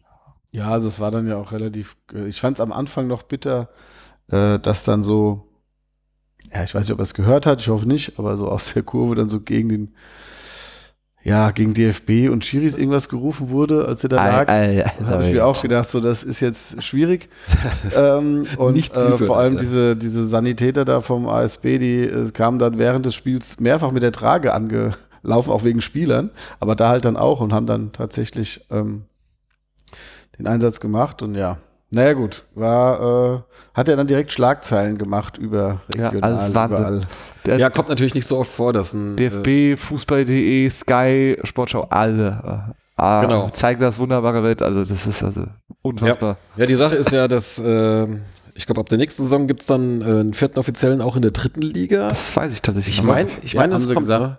Ja, 0.51 0.69
also 0.69 0.89
es 0.89 1.01
war 1.01 1.11
dann 1.11 1.27
ja 1.27 1.37
auch 1.37 1.53
relativ, 1.53 1.97
äh, 2.13 2.27
ich 2.27 2.41
fand 2.41 2.59
es 2.59 2.61
am 2.61 2.73
Anfang 2.73 3.07
noch 3.07 3.23
bitter, 3.23 3.69
äh, 4.31 4.59
dass 4.59 4.85
dann 4.85 5.03
so, 5.03 5.49
ja, 6.53 6.65
ich 6.65 6.75
weiß 6.75 6.83
nicht, 6.83 6.93
ob 6.93 6.99
er 6.99 7.05
es 7.05 7.15
gehört 7.15 7.47
hat, 7.47 7.61
ich 7.61 7.69
hoffe 7.69 7.87
nicht, 7.87 8.19
aber 8.19 8.37
so 8.37 8.49
aus 8.49 8.73
der 8.73 8.83
Kurve 8.83 9.15
dann 9.15 9.29
so 9.29 9.41
gegen 9.41 9.69
den, 9.69 9.95
ja, 11.23 11.51
gegen 11.53 11.73
DFB 11.73 12.31
und 12.31 12.45
Schiris 12.45 12.77
irgendwas 12.77 13.09
gerufen 13.09 13.51
wurde, 13.51 13.87
als 13.87 14.03
er 14.03 14.09
da 14.09 14.17
lag. 14.31 14.49
Habe 15.07 15.25
ich 15.25 15.33
mir 15.33 15.47
auch 15.47 15.61
gedacht, 15.63 15.89
so 15.89 16.01
das 16.01 16.25
ist 16.25 16.41
jetzt 16.41 16.83
schwierig. 16.83 17.29
ähm, 17.97 18.47
und 18.57 18.75
Nicht 18.75 18.97
äh, 18.97 19.19
vor 19.19 19.39
allem 19.39 19.59
diese, 19.59 19.97
diese 19.97 20.27
Sanitäter 20.27 20.85
da 20.85 21.01
vom 21.01 21.29
ASB, 21.29 21.79
die 21.79 22.03
äh, 22.03 22.31
kamen 22.33 22.59
dann 22.59 22.79
während 22.79 23.07
des 23.07 23.15
Spiels 23.15 23.61
mehrfach 23.61 23.93
mit 23.93 24.03
der 24.03 24.13
Trage 24.13 24.53
angelaufen, 24.53 25.53
auch 25.53 25.65
wegen 25.65 25.81
Spielern, 25.81 26.31
aber 26.59 26.75
da 26.75 26.89
halt 26.89 27.05
dann 27.05 27.17
auch 27.17 27.41
und 27.41 27.53
haben 27.53 27.67
dann 27.67 27.93
tatsächlich 27.93 28.67
ähm, 28.71 29.05
den 30.39 30.47
Einsatz 30.47 30.81
gemacht 30.81 31.23
und 31.23 31.37
ja. 31.37 31.59
Naja 31.95 32.15
gut, 32.15 32.45
war, 32.55 33.35
äh, 33.35 33.41
hat 33.75 33.87
er 33.89 33.97
dann 33.97 34.07
direkt 34.07 34.33
Schlagzeilen 34.33 34.97
gemacht 34.97 35.37
über 35.37 35.81
Ja, 35.95 36.09
regional, 36.09 36.39
alles 36.39 36.55
Wahnsinn. 36.55 36.79
überall. 36.79 37.01
Der 37.45 37.59
Ja, 37.59 37.69
kommt 37.71 37.91
natürlich 37.91 38.15
nicht 38.15 38.27
so 38.27 38.39
oft 38.39 38.51
vor, 38.51 38.73
dass 38.73 38.95
ein 38.95 39.19
äh, 39.19 39.29
DFB, 39.29 39.79
Fußball.de, 39.79 40.71
Sky, 40.71 41.39
Sportschau, 41.45 41.83
alle. 41.91 42.73
Äh, 42.97 43.01
ah, 43.03 43.21
Genau. 43.21 43.51
Zeigen 43.51 43.83
das 43.83 43.99
wunderbare 43.99 44.43
Welt. 44.43 44.63
Also 44.63 44.85
das 44.87 45.07
ist 45.07 45.23
also 45.23 45.45
unfassbar. 45.83 46.39
Ja, 46.57 46.65
die 46.65 46.77
Sache 46.77 46.95
ist 46.95 47.13
ja, 47.13 47.29
dass 47.29 47.59
äh, 47.59 48.07
ich 48.55 48.67
glaube, 48.67 48.81
ab 48.81 48.89
der 48.89 48.99
nächsten 48.99 49.23
Saison 49.23 49.47
gibt's 49.47 49.67
dann 49.67 50.03
äh, 50.03 50.05
einen 50.05 50.35
vierten 50.35 50.59
Offiziellen 50.59 51.01
auch 51.01 51.17
in 51.17 51.23
der 51.23 51.31
dritten 51.31 51.63
Liga. 51.63 52.09
Das 52.09 52.37
weiß 52.37 52.53
ich 52.53 52.63
tatsächlich 52.63 52.99
ich 52.99 53.03
meine, 53.03 53.31
ich 53.43 53.55
Ja, 53.55 53.61
meine, 53.61 53.75
haben 53.75 53.81
das 53.81 53.89
sie 53.89 53.95
kommt, 53.95 54.05
gesagt. 54.05 54.39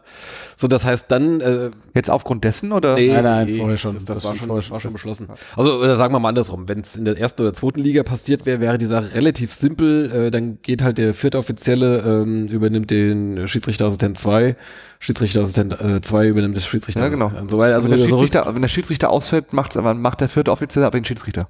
So, 0.56 0.68
das 0.68 0.86
heißt 0.86 1.06
dann, 1.10 1.42
äh, 1.42 1.72
Jetzt 1.96 2.10
aufgrund 2.10 2.44
dessen 2.44 2.72
oder? 2.72 2.94
nee, 2.96 3.12
Nein, 3.12 3.24
nein, 3.24 3.58
vorher 3.58 3.78
schon. 3.78 3.96
Das, 3.96 4.06
das, 4.06 4.18
Das 4.18 4.26
war, 4.26 4.36
schon 4.36 4.48
schon, 4.62 4.72
war 4.72 4.80
schon 4.80 4.94
beschlossen. 4.94 5.30
Also, 5.56 5.80
oder 5.80 5.96
sagen 5.96 6.14
wir 6.14 6.20
mal 6.20 6.30
andersrum. 6.30 6.68
Wenn 6.68 6.82
es 6.82 6.96
in 6.96 7.06
der 7.06 7.18
ersten 7.18 7.42
oder 7.42 7.54
zweiten 7.54 7.82
Liga 7.82 8.04
passiert 8.04 8.46
wäre, 8.46 8.62
wäre 8.62 8.78
die 8.78 8.86
Sache 8.86 9.16
relativ 9.16 9.52
simpel. 9.54 10.12
Äh, 10.12 10.32
dann 10.32 10.62
geht 10.62 10.84
halt 10.84 11.00
der 11.00 11.14
vierte 11.16 11.40
Offizielle, 11.40 12.00
ähm, 12.06 12.48
übernimmt 12.48 12.92
den 12.92 13.48
Schiedsrichterassistent 13.48 14.18
2, 14.20 14.56
Schiedsrichterassistent 15.00 16.06
2 16.06 16.28
übernimmt 16.28 16.56
das 16.56 16.66
Schiedsrichter. 16.68 17.02
Ja, 17.02 17.10
genau. 17.10 17.32
Und 17.40 17.50
so 17.50 17.58
weiter. 17.58 17.76
Also, 17.76 17.90
wenn, 17.90 17.98
der 17.98 18.08
so 18.08 18.16
Schiedsrichter, 18.18 18.54
wenn 18.54 18.62
der 18.62 18.70
Schiedsrichter 18.70 19.10
ausfällt, 19.10 19.54
macht, 19.54 19.76
macht 19.76 20.22
der 20.22 20.30
vierte 20.30 20.52
Offizielle 20.52 20.86
aber 20.86 21.00
den 21.00 21.06
Schiedsrichter. 21.06 21.50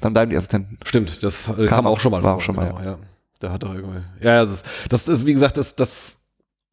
Dann 0.00 0.12
bleiben 0.12 0.30
die 0.30 0.36
Assistenten. 0.36 0.78
Stimmt, 0.84 1.22
das 1.22 1.48
äh, 1.58 1.66
kam, 1.66 1.86
auch- 1.86 1.92
auch 1.92 2.00
schon 2.00 2.12
mal 2.12 2.22
war 2.22 2.30
vor. 2.32 2.36
auch 2.38 2.40
schon 2.42 2.56
mal, 2.56 2.68
genau, 2.68 2.80
ja. 2.82 2.98
Da 3.40 3.52
hat 3.52 3.62
er 3.64 3.74
irgendwie. 3.74 4.00
Ja, 4.20 4.40
das 4.40 4.50
ist, 4.50 4.66
das 4.88 5.08
ist 5.08 5.26
wie 5.26 5.32
gesagt, 5.32 5.56
das, 5.56 5.76
das 5.76 6.18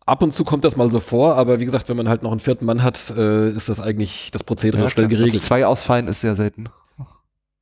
ab 0.06 0.22
und 0.24 0.34
zu 0.34 0.44
kommt 0.44 0.64
das 0.64 0.76
mal 0.76 0.92
so 0.92 1.00
vor, 1.00 1.36
aber 1.36 1.60
wie 1.60 1.65
gesagt, 1.65 1.90
wenn 1.90 1.98
man 1.98 2.10
halt 2.10 2.23
noch 2.23 2.32
einen 2.32 2.40
vierten 2.40 2.65
Mann 2.65 2.82
hat, 2.84 3.13
äh, 3.17 3.50
ist 3.50 3.69
das 3.69 3.80
eigentlich 3.80 4.32
das 4.32 4.44
Prozedere 4.44 4.90
schnell 4.90 5.08
klar. 5.08 5.19
geregelt. 5.19 5.42
Dass 5.42 5.48
zwei 5.48 5.65
ausfallen 5.65 6.08
ist 6.08 6.21
sehr 6.21 6.36
selten. 6.36 6.65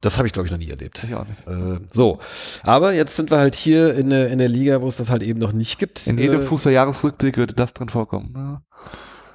Das 0.02 0.18
habe 0.18 0.28
ich, 0.28 0.34
glaube 0.34 0.46
ich, 0.48 0.52
noch 0.52 0.58
nie 0.60 0.70
erlebt. 0.70 1.02
Ich 1.06 1.16
auch 1.16 1.26
nicht. 1.26 1.48
Äh, 1.48 1.80
so, 1.94 2.20
aber 2.64 2.92
jetzt 2.94 3.16
sind 3.16 3.32
wir 3.32 3.38
halt 3.38 3.56
hier 3.56 3.94
in 3.96 4.10
der, 4.10 4.30
in 4.32 4.38
der 4.40 4.50
Liga, 4.50 4.82
wo 4.82 4.90
es 4.90 4.98
das 4.98 5.10
halt 5.10 5.24
eben 5.24 5.40
noch 5.40 5.54
nicht 5.54 5.80
gibt. 5.80 6.06
In 6.08 6.18
jedem 6.18 6.42
äh, 6.42 6.44
Fußballjahresrückblick 6.44 7.38
würde 7.38 7.54
das 7.54 7.74
drin 7.74 7.88
vorkommen. 7.88 8.34
Ja. 8.36 8.62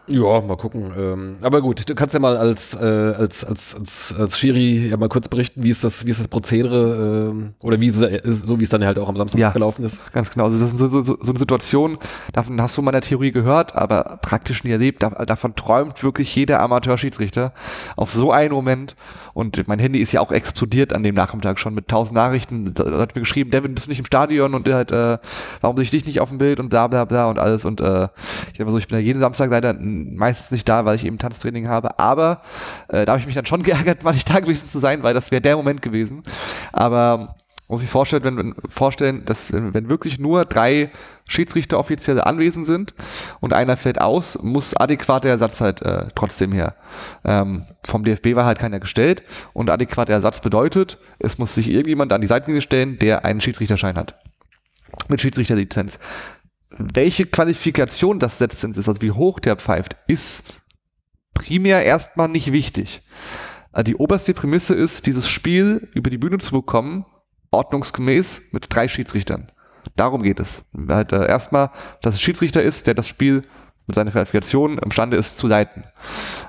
Ja, 0.08 0.40
mal 0.40 0.56
gucken. 0.56 0.90
Ähm, 0.98 1.36
aber 1.42 1.60
gut, 1.60 1.88
du 1.88 1.94
kannst 1.94 2.14
ja 2.14 2.20
mal 2.20 2.36
als, 2.36 2.74
äh, 2.74 2.84
als, 2.84 3.44
als, 3.44 3.76
als, 3.76 4.14
als 4.18 4.38
Schiri 4.38 4.88
ja 4.88 4.96
mal 4.96 5.08
kurz 5.08 5.28
berichten, 5.28 5.62
wie 5.62 5.70
ist 5.70 5.84
das, 5.84 6.06
wie 6.06 6.10
ist 6.10 6.20
das 6.20 6.28
Prozedere 6.28 7.32
äh, 7.34 7.64
oder 7.66 7.80
wie 7.80 7.86
ist 7.88 7.98
es, 8.00 8.40
so 8.40 8.58
wie 8.58 8.64
es 8.64 8.70
dann 8.70 8.84
halt 8.84 8.98
auch 8.98 9.08
am 9.08 9.16
Samstag 9.16 9.38
Ja. 9.38 9.50
gelaufen 9.50 9.84
ist. 9.84 10.12
Ganz 10.12 10.30
genau. 10.32 10.44
Also 10.46 10.58
das 10.60 10.72
ist 10.72 10.78
so, 10.78 10.88
so, 10.88 11.02
so 11.02 11.16
eine 11.30 11.38
Situation, 11.38 11.98
davon 12.32 12.60
hast 12.62 12.76
du 12.78 12.82
mal 12.82 12.90
in 12.90 12.94
der 12.94 13.02
Theorie 13.02 13.32
gehört, 13.32 13.76
aber 13.76 14.18
praktisch 14.22 14.64
nie 14.64 14.70
erlebt. 14.70 15.02
Da, 15.02 15.10
davon 15.10 15.54
träumt 15.54 16.02
wirklich 16.02 16.34
jeder 16.34 16.60
Amateur-Schiedsrichter 16.60 17.52
auf 17.96 18.12
so 18.12 18.32
einen 18.32 18.52
Moment. 18.52 18.96
Und 19.34 19.68
mein 19.68 19.78
Handy 19.78 20.00
ist 20.00 20.10
ja 20.12 20.20
auch 20.20 20.32
explodiert 20.32 20.92
an 20.92 21.04
dem 21.04 21.14
Nachmittag 21.14 21.60
schon 21.60 21.72
mit 21.74 21.86
tausend 21.86 22.16
Nachrichten. 22.16 22.74
Da 22.74 22.84
da 22.84 22.98
hat 22.98 23.14
mir 23.14 23.20
geschrieben, 23.20 23.50
Devin, 23.50 23.74
bist 23.74 23.86
du 23.86 23.90
nicht 23.90 24.00
im 24.00 24.04
Stadion 24.06 24.54
und 24.54 24.66
halt, 24.68 24.90
äh, 24.90 25.18
warum 25.60 25.76
sehe 25.76 25.84
ich 25.84 25.90
dich 25.90 26.06
nicht 26.06 26.20
auf 26.20 26.30
dem 26.30 26.38
Bild 26.38 26.58
und 26.58 26.70
bla 26.70 26.88
bla 26.88 27.04
bla 27.04 27.30
und 27.30 27.38
alles. 27.38 27.64
Und 27.64 27.80
äh, 27.80 28.08
ich 28.52 28.58
sag 28.58 28.66
mal 28.66 28.72
so, 28.72 28.78
ich 28.78 28.88
bin 28.88 28.98
ja 28.98 29.04
jeden 29.04 29.20
Samstag 29.20 29.50
leider 29.50 29.74
meistens 30.14 30.50
nicht 30.50 30.68
da, 30.68 30.84
weil 30.84 30.96
ich 30.96 31.04
eben 31.04 31.18
Tanztraining 31.18 31.68
habe. 31.68 31.98
Aber 31.98 32.42
äh, 32.88 33.04
da 33.04 33.12
habe 33.12 33.20
ich 33.20 33.26
mich 33.26 33.34
dann 33.34 33.46
schon 33.46 33.62
geärgert, 33.64 34.04
mal 34.04 34.12
nicht 34.12 34.28
da 34.28 34.40
gewesen 34.40 34.68
zu 34.68 34.78
sein, 34.78 35.02
weil 35.02 35.14
das 35.14 35.30
wäre 35.30 35.42
der 35.42 35.56
Moment 35.56 35.82
gewesen. 35.82 36.22
Aber 36.72 37.36
muss 37.68 37.82
sich 37.82 37.90
vorstellen, 37.90 38.24
wenn, 38.24 38.36
wenn 38.38 38.54
vorstellen, 38.68 39.24
dass 39.26 39.52
wenn, 39.52 39.74
wenn 39.74 39.90
wirklich 39.90 40.18
nur 40.18 40.44
drei 40.44 40.90
Schiedsrichter 41.28 41.78
offiziell 41.78 42.20
anwesend 42.20 42.66
sind 42.66 42.94
und 43.40 43.52
einer 43.52 43.76
fällt 43.76 44.00
aus, 44.00 44.38
muss 44.42 44.74
adäquater 44.74 45.28
Ersatz 45.28 45.60
halt 45.60 45.82
äh, 45.82 46.06
trotzdem 46.14 46.52
her. 46.52 46.74
Ähm, 47.24 47.66
vom 47.86 48.04
DFB 48.04 48.34
war 48.34 48.46
halt 48.46 48.58
keiner 48.58 48.80
gestellt 48.80 49.22
und 49.52 49.68
adäquater 49.68 50.14
Ersatz 50.14 50.40
bedeutet, 50.40 50.98
es 51.18 51.36
muss 51.38 51.54
sich 51.54 51.70
irgendjemand 51.70 52.12
an 52.12 52.22
die 52.22 52.26
Seitenlinie 52.26 52.62
stellen, 52.62 52.98
der 52.98 53.24
einen 53.24 53.40
Schiedsrichterschein 53.40 53.96
hat. 53.96 54.18
Mit 55.08 55.20
Schiedsrichterlizenz. 55.20 55.98
Welche 56.78 57.26
Qualifikation 57.26 58.18
das 58.18 58.40
letztens 58.40 58.76
ist, 58.76 58.88
also 58.88 59.02
wie 59.02 59.10
hoch 59.10 59.40
der 59.40 59.56
pfeift, 59.56 59.96
ist 60.06 60.44
primär 61.34 61.84
erstmal 61.84 62.28
nicht 62.28 62.52
wichtig. 62.52 63.02
Äh, 63.72 63.84
Die 63.84 63.96
oberste 63.96 64.34
Prämisse 64.34 64.74
ist, 64.74 65.06
dieses 65.06 65.28
Spiel 65.28 65.88
über 65.94 66.10
die 66.10 66.18
Bühne 66.18 66.38
zu 66.38 66.52
bekommen, 66.52 67.04
ordnungsgemäß 67.50 68.42
mit 68.52 68.66
drei 68.68 68.88
Schiedsrichtern. 68.88 69.50
Darum 69.96 70.22
geht 70.22 70.40
es. 70.40 70.62
Halt, 70.88 71.12
äh, 71.12 71.26
erstmal, 71.26 71.70
dass 72.02 72.14
es 72.14 72.20
Schiedsrichter 72.20 72.62
ist, 72.62 72.86
der 72.86 72.94
das 72.94 73.08
Spiel 73.08 73.42
mit 73.88 73.96
seiner 73.96 74.10
Qualifikation 74.10 74.78
imstande 74.78 75.16
ist 75.16 75.38
zu 75.38 75.46
leiten. 75.46 75.84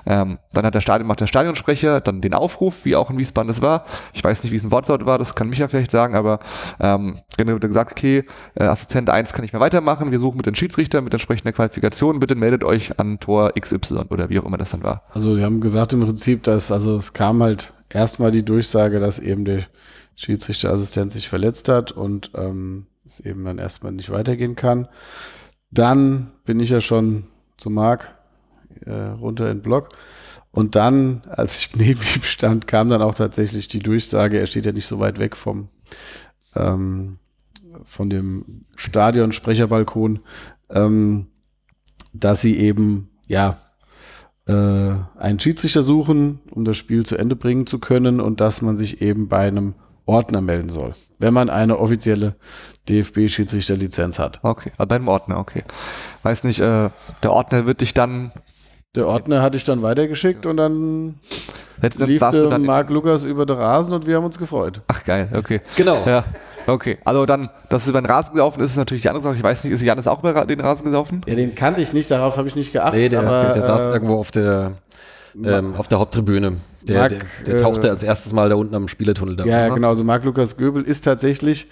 Ähm, 0.06 0.38
dann 0.52 0.64
hat 0.64 0.74
der 0.74 0.80
Stadion, 0.80 1.08
macht 1.08 1.20
der 1.20 1.26
Stadionsprecher 1.26 2.00
dann 2.00 2.20
den 2.20 2.34
Aufruf, 2.34 2.84
wie 2.84 2.94
auch 2.94 3.10
in 3.10 3.18
Wiesbaden 3.18 3.50
es 3.50 3.60
war. 3.60 3.86
Ich 4.12 4.22
weiß 4.22 4.42
nicht, 4.42 4.52
wie 4.52 4.56
es 4.56 4.62
ein 4.62 4.70
Wortlaut 4.70 5.06
war, 5.06 5.18
das 5.18 5.34
kann 5.34 5.48
Micha 5.48 5.66
vielleicht 5.66 5.90
sagen, 5.90 6.14
aber 6.14 6.38
ähm, 6.78 7.16
dann 7.36 7.46
wird 7.48 7.62
gesagt, 7.62 7.92
okay, 7.92 8.24
äh, 8.54 8.64
Assistent 8.64 9.10
1 9.10 9.32
kann 9.32 9.42
nicht 9.42 9.52
mehr 9.52 9.60
weitermachen, 9.60 10.10
wir 10.10 10.18
suchen 10.20 10.36
mit 10.36 10.46
den 10.46 10.54
Schiedsrichtern 10.54 11.02
mit 11.02 11.14
entsprechender 11.14 11.52
Qualifikation, 11.52 12.20
bitte 12.20 12.34
meldet 12.34 12.62
euch 12.62 12.98
an 13.00 13.18
Tor 13.18 13.52
XY 13.58 14.04
oder 14.10 14.28
wie 14.28 14.38
auch 14.38 14.44
immer 14.44 14.58
das 14.58 14.70
dann 14.70 14.82
war. 14.82 15.02
Also 15.12 15.36
wir 15.36 15.44
haben 15.44 15.60
gesagt 15.60 15.92
im 15.92 16.00
Prinzip, 16.00 16.42
dass, 16.42 16.70
also 16.70 16.96
es 16.96 17.12
kam 17.12 17.42
halt 17.42 17.72
erstmal 17.88 18.30
die 18.30 18.44
Durchsage, 18.44 19.00
dass 19.00 19.18
eben 19.18 19.44
der 19.44 19.64
Schiedsrichterassistent 20.16 21.12
sich 21.12 21.28
verletzt 21.28 21.68
hat 21.68 21.92
und 21.92 22.30
ähm, 22.34 22.86
es 23.06 23.20
eben 23.20 23.44
dann 23.44 23.58
erstmal 23.58 23.92
nicht 23.92 24.10
weitergehen 24.10 24.54
kann. 24.54 24.88
Dann 25.70 26.30
bin 26.44 26.60
ich 26.60 26.70
ja 26.70 26.80
schon 26.80 27.24
zu 27.56 27.70
Marc 27.70 28.14
äh, 28.84 28.92
runter 28.92 29.50
in 29.50 29.58
den 29.58 29.62
Block. 29.62 29.90
Und 30.50 30.74
dann, 30.74 31.22
als 31.28 31.58
ich 31.58 31.76
neben 31.76 32.00
ihm 32.00 32.22
stand, 32.22 32.66
kam 32.66 32.88
dann 32.88 33.02
auch 33.02 33.14
tatsächlich 33.14 33.68
die 33.68 33.80
Durchsage, 33.80 34.38
er 34.38 34.46
steht 34.46 34.66
ja 34.66 34.72
nicht 34.72 34.86
so 34.86 34.98
weit 34.98 35.18
weg 35.18 35.36
vom 35.36 35.68
ähm, 36.54 37.18
von 37.84 38.10
dem 38.10 38.64
Stadionsprecherbalkon, 38.76 40.20
ähm, 40.70 41.26
dass 42.12 42.40
sie 42.40 42.56
eben 42.56 43.10
ja 43.26 43.58
äh, 44.46 44.94
einen 45.18 45.38
Schiedsrichter 45.38 45.82
suchen, 45.82 46.40
um 46.50 46.64
das 46.64 46.76
Spiel 46.76 47.06
zu 47.06 47.16
Ende 47.16 47.36
bringen 47.36 47.66
zu 47.66 47.78
können 47.78 48.20
und 48.20 48.40
dass 48.40 48.62
man 48.62 48.76
sich 48.76 49.00
eben 49.00 49.28
bei 49.28 49.46
einem 49.46 49.74
Ordner 50.06 50.40
melden 50.40 50.70
soll, 50.70 50.94
wenn 51.18 51.34
man 51.34 51.50
eine 51.50 51.78
offizielle 51.78 52.34
DFB-Schiedsrichterlizenz 52.90 54.18
hat. 54.18 54.40
Okay, 54.42 54.72
also 54.76 54.88
beim 54.88 55.08
Ordner, 55.08 55.38
okay. 55.38 55.64
Weiß 56.22 56.44
nicht, 56.44 56.60
äh, 56.60 56.90
der 57.22 57.32
Ordner 57.32 57.66
wird 57.66 57.80
dich 57.80 57.94
dann 57.94 58.32
Der 58.94 59.06
Ordner 59.06 59.42
hatte 59.42 59.56
ich 59.56 59.64
dann 59.64 59.82
weitergeschickt 59.82 60.46
und 60.46 60.56
dann 60.56 61.20
letztens 61.80 62.08
lief 62.08 62.20
dann 62.20 62.62
Marc 62.64 62.90
Lukas 62.90 63.24
über 63.24 63.46
den 63.46 63.56
Rasen 63.56 63.94
und 63.94 64.06
wir 64.06 64.16
haben 64.16 64.24
uns 64.24 64.38
gefreut. 64.38 64.82
Ach 64.88 65.04
geil, 65.04 65.28
okay. 65.36 65.60
Genau. 65.76 66.04
Ja, 66.06 66.24
okay. 66.66 66.98
Also 67.04 67.24
dann, 67.26 67.50
dass 67.68 67.82
es 67.84 67.88
über 67.88 68.00
den 68.00 68.06
Rasen 68.06 68.32
gelaufen 68.32 68.60
ist, 68.62 68.72
ist 68.72 68.76
natürlich 68.76 69.02
die 69.02 69.08
andere 69.08 69.22
Sache. 69.22 69.36
Ich 69.36 69.42
weiß 69.42 69.64
nicht, 69.64 69.72
ist 69.72 69.82
Janis 69.82 70.06
auch 70.06 70.18
über 70.20 70.44
den 70.44 70.60
Rasen 70.60 70.84
gelaufen? 70.84 71.22
Ja, 71.26 71.34
den 71.36 71.54
kannte 71.54 71.80
ich 71.80 71.92
nicht, 71.92 72.10
darauf 72.10 72.36
habe 72.36 72.48
ich 72.48 72.56
nicht 72.56 72.72
geachtet. 72.72 73.00
Nee, 73.00 73.08
der, 73.08 73.20
aber, 73.20 73.52
der 73.52 73.62
saß 73.62 73.86
äh, 73.86 73.90
irgendwo 73.90 74.18
auf 74.18 74.30
der, 74.30 74.72
ähm, 75.42 75.74
auf 75.76 75.88
der 75.88 76.00
Haupttribüne. 76.00 76.56
Der, 76.82 76.98
Marc, 76.98 77.10
der, 77.10 77.20
der 77.46 77.54
äh, 77.54 77.58
tauchte 77.58 77.90
als 77.90 78.02
erstes 78.02 78.32
Mal 78.32 78.48
da 78.48 78.56
unten 78.56 78.74
am 78.74 78.88
Spielertunnel 78.88 79.36
da. 79.36 79.44
Ja, 79.44 79.66
ja, 79.66 79.68
genau. 79.74 79.90
Also 79.90 80.02
Marc 80.02 80.24
Lukas 80.24 80.56
Göbel 80.56 80.82
ist 80.82 81.02
tatsächlich 81.02 81.68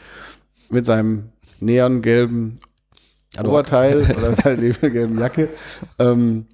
mit 0.71 0.87
seinem 0.87 1.31
neongelben. 1.61 2.57
Oberteil 3.43 3.99
oder 4.19 4.33
seiner 4.33 4.61
neongelben 4.61 5.19
Jacke 5.19 5.49
ähm, 5.99 6.47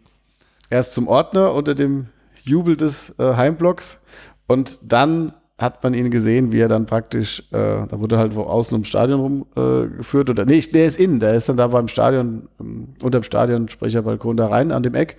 erst 0.71 0.95
zum 0.95 1.09
Ordner 1.09 1.53
unter 1.55 1.75
dem 1.75 2.09
Jubel 2.43 2.77
des 2.77 3.15
äh, 3.19 3.35
Heimblocks 3.35 4.01
und 4.47 4.79
dann 4.83 5.33
hat 5.57 5.83
man 5.85 5.95
ihn 5.95 6.11
gesehen, 6.11 6.53
wie 6.53 6.59
er 6.59 6.69
dann 6.69 6.87
praktisch, 6.87 7.41
äh, 7.53 7.87
da 7.87 8.01
wurde 8.01 8.19
halt 8.19 8.35
wo 8.35 8.43
außen 8.43 8.75
ums 8.75 8.89
Stadion 8.89 9.21
rumgeführt 9.21 10.29
äh, 10.29 10.33
oder 10.33 10.45
nee, 10.45 10.61
der 10.61 10.87
ist 10.87 10.99
innen, 10.99 11.21
der 11.21 11.35
ist 11.35 11.49
dann 11.49 11.57
da 11.57 11.69
beim 11.69 11.89
Stadion, 11.89 12.49
ähm, 12.61 12.89
unter 13.03 13.21
dem 13.21 13.23
Stadionsprecherbalkon 13.23 14.37
da 14.37 14.49
rein, 14.49 14.73
an 14.73 14.83
dem 14.83 14.95
Eck, 14.95 15.17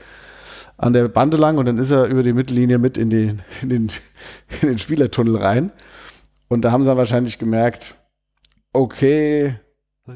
an 0.78 0.92
der 0.92 1.08
Bande 1.08 1.38
lang 1.38 1.58
und 1.58 1.66
dann 1.66 1.78
ist 1.78 1.92
er 1.92 2.06
über 2.06 2.22
die 2.22 2.34
Mittellinie 2.34 2.80
mit 2.80 2.98
in 2.98 3.10
den, 3.10 3.42
in 3.62 3.70
den, 3.70 3.92
in 4.62 4.68
den 4.68 4.78
Spielertunnel 4.78 5.38
rein. 5.38 5.72
Und 6.48 6.64
da 6.64 6.72
haben 6.72 6.84
sie 6.84 6.90
dann 6.90 6.98
wahrscheinlich 6.98 7.40
gemerkt, 7.40 7.96
okay, 8.76 9.56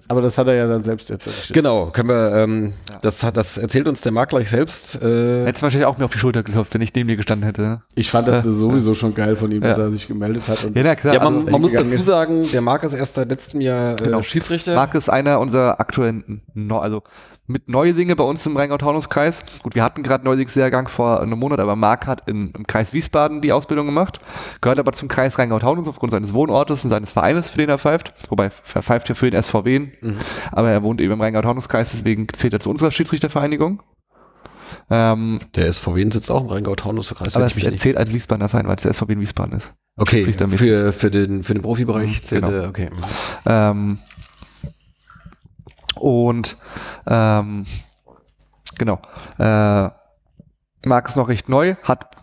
aber 0.07 0.21
das 0.21 0.37
hat 0.37 0.47
er 0.47 0.53
ja 0.53 0.67
dann 0.67 0.83
selbst 0.83 1.07
berichtet. 1.07 1.53
Genau, 1.53 1.87
können 1.87 2.09
wir, 2.09 2.35
ähm, 2.35 2.73
das, 3.01 3.23
hat, 3.23 3.37
das 3.37 3.57
erzählt 3.57 3.87
uns 3.87 4.01
der 4.01 4.11
Marc 4.11 4.29
gleich 4.29 4.49
selbst. 4.49 5.01
Äh, 5.01 5.45
Hättest 5.45 5.63
wahrscheinlich 5.63 5.87
auch 5.87 5.97
mir 5.97 6.05
auf 6.05 6.11
die 6.11 6.19
Schulter 6.19 6.43
geklopft, 6.43 6.73
wenn 6.75 6.81
ich 6.81 6.93
neben 6.93 7.09
dir 7.09 7.15
gestanden 7.17 7.45
hätte. 7.45 7.61
ne? 7.61 7.81
Ich 7.95 8.11
fand 8.11 8.27
das 8.27 8.43
sowieso 8.43 8.93
schon 8.93 9.15
geil 9.15 9.35
von 9.35 9.51
ihm, 9.51 9.61
dass 9.61 9.77
Ja. 9.77 9.85
er 9.85 9.91
sich 9.91 10.07
gemeldet 10.07 10.47
hat. 10.47 10.63
Und 10.63 10.75
Ja, 10.75 10.83
na 10.83 10.95
klar. 10.95 11.15
ja, 11.15 11.23
man, 11.23 11.39
also, 11.39 11.49
man 11.51 11.61
muss 11.61 11.71
dazu 11.73 11.85
ist. 11.95 12.05
sagen, 12.05 12.47
der 12.51 12.61
Marc 12.61 12.83
ist 12.83 12.93
erst 12.93 13.15
seit 13.15 13.29
letztem 13.29 13.61
Jahr 13.61 13.93
äh, 13.93 14.03
Genau. 14.03 14.21
Schiedsrichter. 14.21 14.75
Marc 14.75 14.93
ist 14.93 15.09
einer 15.09 15.39
unserer 15.39 15.79
aktuellen, 15.79 16.41
Neu 16.53 16.77
also 16.77 17.03
mit 17.51 17.67
Neulinge 17.67 18.15
bei 18.15 18.23
uns 18.23 18.45
im 18.45 18.55
Rheingau-Taunus-Kreis. 18.55 19.39
Gut, 19.63 19.73
wir 19.73 19.83
hatten 19.83 20.03
gerade 20.03 20.23
Neulingsjahrgang 20.23 20.87
vor 20.87 21.19
einem 21.19 21.39
Monat, 21.39 21.59
aber 21.59 21.75
Marc 21.75 22.05
hat 22.05 22.29
in, 22.29 22.51
im 22.55 22.67
Kreis 22.67 22.93
Wiesbaden 22.93 23.41
die 23.41 23.51
Ausbildung 23.51 23.87
gemacht, 23.87 24.19
gehört 24.61 24.77
aber 24.77 24.91
zum 24.93 25.07
Kreis 25.07 25.39
Rheingau-Taunus 25.39 25.87
aufgrund 25.87 26.11
seines 26.11 26.35
Wohnortes 26.35 26.83
und 26.83 26.91
seines 26.91 27.11
Vereines, 27.11 27.49
für 27.49 27.57
den 27.57 27.69
er 27.69 27.79
pfeift. 27.79 28.13
Wobei, 28.29 28.51
er 28.75 28.83
pfeift 28.83 29.09
ja 29.09 29.15
für 29.15 29.31
den 29.31 29.41
SVW, 29.41 29.78
aber 30.51 30.69
er 30.71 30.83
wohnt 30.83 31.01
eben 31.01 31.13
im 31.13 31.21
Rheingau-Taunus-Kreis, 31.21 31.91
deswegen 31.91 32.27
zählt 32.33 32.53
er 32.53 32.59
zu 32.59 32.69
unserer 32.69 32.91
Schiedsrichtervereinigung. 32.91 33.81
Ähm, 34.89 35.39
Der 35.55 35.71
SVW 35.71 36.09
sitzt 36.11 36.29
auch 36.31 36.41
im 36.41 36.47
Rheingau-Taunus-Kreis. 36.47 37.35
aber 37.35 37.45
er 37.45 37.77
zählt 37.77 37.97
als 37.97 38.13
Wiesbadener 38.13 38.49
Verein, 38.49 38.67
weil 38.67 38.75
es 38.75 38.83
der 38.83 38.93
SVW 38.93 39.13
in 39.13 39.19
Wiesbaden 39.21 39.57
ist. 39.57 39.73
Okay, 39.97 40.23
für, 40.23 40.93
für, 40.93 41.11
den, 41.11 41.43
für 41.43 41.53
den 41.53 41.61
Profibereich 41.61 42.21
Mhm, 42.21 42.23
zählt 42.23 42.45
genau. 42.45 42.55
er, 42.57 42.69
okay. 42.69 42.89
Ähm, 43.45 43.99
und 45.95 46.55
ähm, 47.07 47.65
genau. 48.77 48.99
Äh, 49.37 49.89
Marc 50.85 51.09
ist 51.09 51.17
noch 51.17 51.27
recht 51.27 51.49
neu, 51.49 51.75
hat 51.83 52.15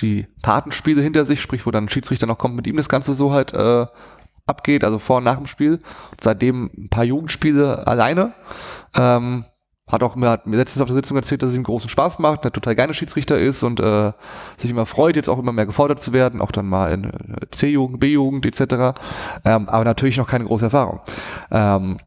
die 0.00 0.26
Tatenspiele 0.42 1.00
hinter 1.02 1.24
sich, 1.24 1.40
sprich, 1.40 1.64
wo 1.66 1.70
dann 1.70 1.84
ein 1.84 1.88
Schiedsrichter 1.88 2.26
noch 2.26 2.38
kommt, 2.38 2.54
mit 2.54 2.66
ihm 2.66 2.76
das 2.76 2.88
Ganze 2.88 3.14
so 3.14 3.32
halt 3.32 3.52
äh, 3.54 3.86
abgeht, 4.46 4.84
also 4.84 4.98
vor 4.98 5.18
und 5.18 5.24
nach 5.24 5.36
dem 5.36 5.46
Spiel. 5.46 5.80
Seitdem 6.20 6.70
ein 6.76 6.88
paar 6.88 7.04
Jugendspiele 7.04 7.86
alleine. 7.86 8.34
Ähm, 8.96 9.44
hat 9.88 10.02
auch 10.02 10.16
mir, 10.16 10.30
hat 10.30 10.46
mir 10.46 10.56
letztens 10.56 10.80
auf 10.80 10.88
der 10.88 10.96
Sitzung 10.96 11.16
erzählt, 11.16 11.42
dass 11.42 11.50
es 11.50 11.56
ihm 11.56 11.64
großen 11.64 11.90
Spaß 11.90 12.18
macht, 12.18 12.44
der 12.44 12.52
total 12.52 12.74
gerne 12.74 12.94
Schiedsrichter 12.94 13.38
ist 13.38 13.62
und 13.62 13.78
äh, 13.78 14.12
sich 14.56 14.70
immer 14.70 14.86
freut, 14.86 15.16
jetzt 15.16 15.28
auch 15.28 15.38
immer 15.38 15.52
mehr 15.52 15.66
gefordert 15.66 16.00
zu 16.00 16.12
werden, 16.12 16.40
auch 16.40 16.50
dann 16.50 16.66
mal 16.66 16.92
in 16.92 17.04
äh, 17.04 17.10
C-Jugend, 17.50 18.00
B-Jugend 18.00 18.46
etc. 18.46 18.98
Ähm, 19.44 19.68
aber 19.68 19.84
natürlich 19.84 20.16
noch 20.16 20.28
keine 20.28 20.44
große 20.44 20.66
Erfahrung. 20.66 21.00
Ähm, 21.50 21.98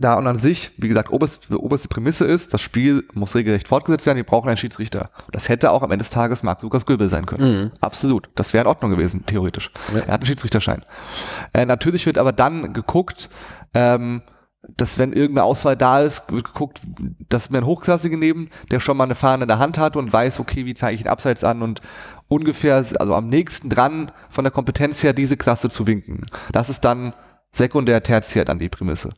da 0.00 0.14
und 0.14 0.26
an 0.26 0.38
sich, 0.38 0.72
wie 0.78 0.88
gesagt, 0.88 1.12
oberste, 1.12 1.60
oberste 1.60 1.88
Prämisse 1.88 2.24
ist, 2.24 2.54
das 2.54 2.60
Spiel 2.60 3.04
muss 3.12 3.34
regelrecht 3.34 3.68
fortgesetzt 3.68 4.06
werden, 4.06 4.16
wir 4.16 4.24
brauchen 4.24 4.48
einen 4.48 4.56
Schiedsrichter. 4.56 5.10
Das 5.30 5.48
hätte 5.48 5.70
auch 5.70 5.82
am 5.82 5.92
Ende 5.92 6.02
des 6.02 6.10
Tages 6.10 6.42
Marc 6.42 6.62
Lukas 6.62 6.86
Göbel 6.86 7.08
sein 7.08 7.26
können. 7.26 7.62
Mhm. 7.62 7.70
Absolut. 7.80 8.28
Das 8.34 8.52
wäre 8.52 8.64
in 8.64 8.68
Ordnung 8.68 8.90
gewesen, 8.90 9.24
theoretisch. 9.26 9.70
Ja. 9.94 10.00
Er 10.00 10.14
hat 10.14 10.20
einen 10.20 10.26
Schiedsrichterschein. 10.26 10.84
Äh, 11.52 11.66
natürlich 11.66 12.06
wird 12.06 12.18
aber 12.18 12.32
dann 12.32 12.72
geguckt, 12.72 13.28
ähm, 13.74 14.22
dass 14.76 14.98
wenn 14.98 15.12
irgendeine 15.12 15.44
Auswahl 15.44 15.76
da 15.76 16.00
ist, 16.00 16.30
wird 16.30 16.44
geguckt, 16.44 16.80
dass 17.28 17.50
wir 17.50 17.58
einen 17.58 17.66
Hochklassigen 17.66 18.18
nehmen, 18.18 18.50
der 18.70 18.80
schon 18.80 18.96
mal 18.96 19.04
eine 19.04 19.14
Fahne 19.14 19.44
in 19.44 19.48
der 19.48 19.58
Hand 19.58 19.78
hat 19.78 19.96
und 19.96 20.12
weiß, 20.12 20.40
okay, 20.40 20.66
wie 20.66 20.74
zeige 20.74 20.94
ich 20.94 21.02
den 21.02 21.10
Abseits 21.10 21.44
an 21.44 21.62
und 21.62 21.80
ungefähr, 22.28 22.76
also 22.76 23.14
am 23.14 23.28
nächsten 23.28 23.70
dran 23.70 24.12
von 24.28 24.44
der 24.44 24.52
Kompetenz 24.52 25.02
her 25.02 25.12
diese 25.12 25.36
Klasse 25.36 25.70
zu 25.70 25.86
winken. 25.86 26.26
Das 26.52 26.68
ist 26.68 26.84
dann 26.84 27.14
sekundär, 27.52 28.02
tertiär 28.02 28.44
dann 28.44 28.58
die 28.58 28.68
Prämisse. 28.68 29.10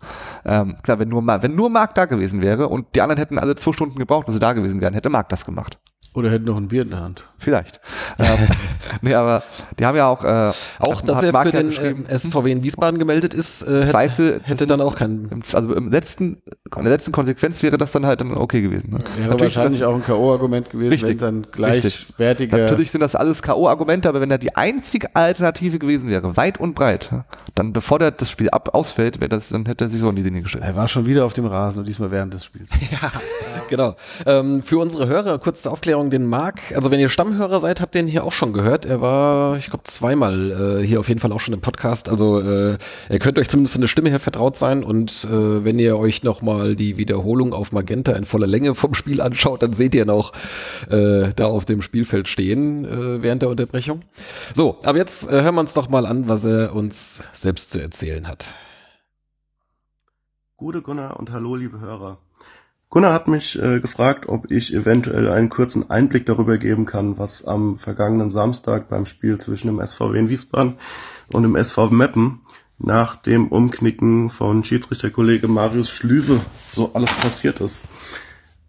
Ähm, 0.45 0.77
klar, 0.83 0.99
wenn 0.99 1.09
nur, 1.09 1.27
wenn 1.27 1.55
nur 1.55 1.71
Marc 1.71 1.95
da 1.95 2.07
gewesen 2.07 2.41
wäre 2.41 2.69
und 2.69 2.95
die 2.95 3.01
anderen 3.01 3.19
hätten 3.19 3.39
alle 3.39 3.57
zwei 3.57 3.73
Stunden 3.73 3.99
gebraucht, 3.99 4.27
bis 4.27 4.35
sie 4.35 4.41
da 4.41 4.53
gewesen 4.53 4.81
wären, 4.81 4.95
hätte 4.95 5.11
Marc 5.11 5.29
das 5.29 5.45
gemacht. 5.45 5.79
Oder 6.15 6.31
hätten 6.31 6.45
noch 6.45 6.59
ein 6.59 6.69
Bier 6.69 6.83
in 6.83 6.91
der 6.91 7.01
Hand. 7.01 7.25
Vielleicht. 7.39 7.81
ähm, 8.19 8.27
nee, 9.01 9.15
aber 9.15 9.43
die 9.79 9.87
haben 9.87 9.97
ja 9.97 10.09
auch. 10.09 10.23
Äh, 10.23 10.53
auch, 10.79 11.01
dass 11.01 11.23
er 11.23 11.33
Marc 11.33 11.49
für 11.49 11.57
ja 11.57 11.63
den 11.63 12.07
ähm, 12.07 12.19
SVW 12.19 12.53
in 12.53 12.63
Wiesbaden 12.63 12.99
gemeldet 12.99 13.33
ist, 13.33 13.63
äh, 13.63 13.81
hätte, 13.81 13.91
Zweifel, 13.91 14.41
hätte 14.45 14.67
dann 14.67 14.81
auch 14.83 14.95
keinen. 14.95 15.43
also 15.53 15.75
im 15.75 15.91
letzten, 15.91 16.43
in 16.77 16.83
der 16.83 16.93
letzten 16.93 17.13
Konsequenz 17.13 17.63
wäre 17.63 17.79
das 17.79 17.93
dann 17.93 18.05
halt 18.05 18.21
dann 18.21 18.37
okay 18.37 18.61
gewesen. 18.61 18.91
Ne? 18.91 18.99
Wäre 19.17 19.31
Natürlich 19.31 19.57
wahrscheinlich 19.57 19.81
das- 19.81 19.89
auch 19.89 19.95
ein 19.95 20.05
K.O.-Argument 20.05 20.69
gewesen, 20.71 20.91
Richtig, 20.91 21.09
wenn 21.09 21.19
dann 21.19 21.37
richtig. 21.67 22.07
gleichwertige. 22.17 22.57
Natürlich 22.59 22.91
sind 22.91 23.01
das 23.01 23.17
alles 23.17 23.43
K.O.-Argumente, 23.43 24.07
aber 24.09 24.21
wenn 24.21 24.29
da 24.29 24.37
die 24.39 24.55
einzige 24.55 25.17
Alternative 25.17 25.79
gewesen 25.79 26.11
wäre, 26.11 26.37
weit 26.37 26.61
und 26.61 26.75
breit, 26.75 27.11
dann 27.55 27.73
bevor 27.73 27.99
der 27.99 28.11
das 28.11 28.31
Spiel 28.31 28.51
ab 28.51 28.75
ausfällt, 28.75 29.19
wäre 29.21 29.31
das, 29.31 29.49
dann 29.49 29.65
hätte 29.67 29.87
er 29.87 29.91
sich 29.91 30.01
so 30.03 30.11
in 30.11 30.17
die 30.17 30.23
Linie 30.23 30.43
gestellt. 30.43 30.63
Er 30.65 30.77
war 30.77 30.89
schon 30.89 31.07
wieder 31.07 31.25
auf 31.25 31.33
dem 31.33 31.47
Rasen 31.47 31.81
und 31.81 31.89
diesmal 31.89 32.11
während 32.11 32.35
des 32.35 32.45
Spiels. 32.45 32.69
Genau. 33.69 33.97
Ähm, 34.27 34.63
für 34.63 34.79
unsere 34.79 35.07
Hörer, 35.07 35.39
kurz 35.39 35.63
zur 35.63 35.73
Aufklärung, 36.03 36.11
den 36.11 36.27
Marc, 36.27 36.61
also 36.75 36.91
wenn 36.91 37.01
ihr 37.01 37.09
Stammhörer 37.09 37.61
seid, 37.61 37.81
habt 37.81 37.95
ihr 37.95 38.01
ihn 38.01 38.09
hier 38.09 38.25
auch 38.25 38.33
schon 38.33 38.53
gehört. 38.53 38.85
Er 38.87 39.01
war, 39.01 39.57
ich 39.57 39.71
glaube, 39.71 39.85
zweimal 39.85 40.81
äh, 40.81 40.87
hier 40.87 41.01
auf 41.01 41.09
jeden 41.09 41.21
Fall 41.21 41.33
auch 41.33 41.41
schon 41.41 41.55
im 41.55 41.61
Podcast. 41.61 42.09
Also 42.09 42.41
äh, 42.41 42.77
ihr 43.11 43.19
könnt 43.19 43.39
euch 43.39 43.49
zumindest 43.49 43.73
von 43.73 43.81
der 43.81 43.89
Stimme 43.89 44.11
her 44.11 44.19
vertraut 44.19 44.57
sein 44.57 44.83
und 44.83 45.25
äh, 45.25 45.65
wenn 45.65 45.79
ihr 45.79 45.97
euch 45.99 46.23
nochmal 46.23 46.75
die 46.75 46.97
Wiederholung 46.97 47.53
auf 47.53 47.73
Magenta 47.73 48.13
in 48.13 48.25
voller 48.25 48.47
Länge 48.47 48.75
vom 48.75 48.95
Spiel 48.95 49.21
anschaut, 49.21 49.63
dann 49.63 49.75
seht 49.75 49.95
ihr 49.95 50.05
noch 50.05 50.33
äh, 50.91 51.31
da 51.37 51.47
auf 51.47 51.65
dem 51.65 51.83
Spielfeld 51.83 52.29
stehen 52.29 52.85
äh, 52.85 53.23
während 53.23 53.43
der 53.43 53.49
Unterbrechung. 53.49 54.03
So, 54.55 54.79
aber 54.83 54.99
jetzt 54.99 55.29
äh, 55.29 55.43
hören 55.43 55.55
wir 55.55 55.61
uns 55.61 55.75
doch 55.75 55.89
mal 55.89 56.07
an, 56.07 56.29
was 56.29 56.45
er 56.45 56.75
uns 56.75 57.23
selbst 57.33 57.71
zu 57.71 57.81
erzählen 57.81 58.27
hat. 58.27 58.55
Gute 60.57 60.83
Gunnar 60.83 61.19
und 61.19 61.31
hallo 61.33 61.57
liebe 61.57 61.81
Hörer. 61.81 62.19
Gunnar 62.93 63.15
hat 63.15 63.27
mich 63.27 63.59
äh, 63.59 63.81
gefragt, 63.81 64.29
ob 64.29 64.51
ich 64.51 64.75
eventuell 64.75 65.31
einen 65.31 65.49
kurzen 65.49 65.89
Einblick 65.89 66.27
darüber 66.27 66.59
geben 66.59 66.85
kann, 66.85 67.17
was 67.17 67.43
am 67.43 67.79
vergangenen 67.79 68.29
Samstag 68.29 68.91
beim 68.91 69.07
Spiel 69.07 69.39
zwischen 69.39 69.69
dem 69.69 69.81
SVW 69.85 70.19
in 70.19 70.29
Wiesbaden 70.29 70.75
und 71.33 71.43
dem 71.43 71.57
SV 71.57 71.89
Meppen 71.89 72.43
nach 72.77 73.17
dem 73.17 73.49
Umknicken 73.49 74.29
von 74.29 74.63
Schiedsrichterkollege 74.63 75.49
Marius 75.49 75.89
Schlüwe 75.89 76.43
so 76.75 76.93
alles 76.93 77.11
passiert 77.15 77.63
ist. 77.63 77.81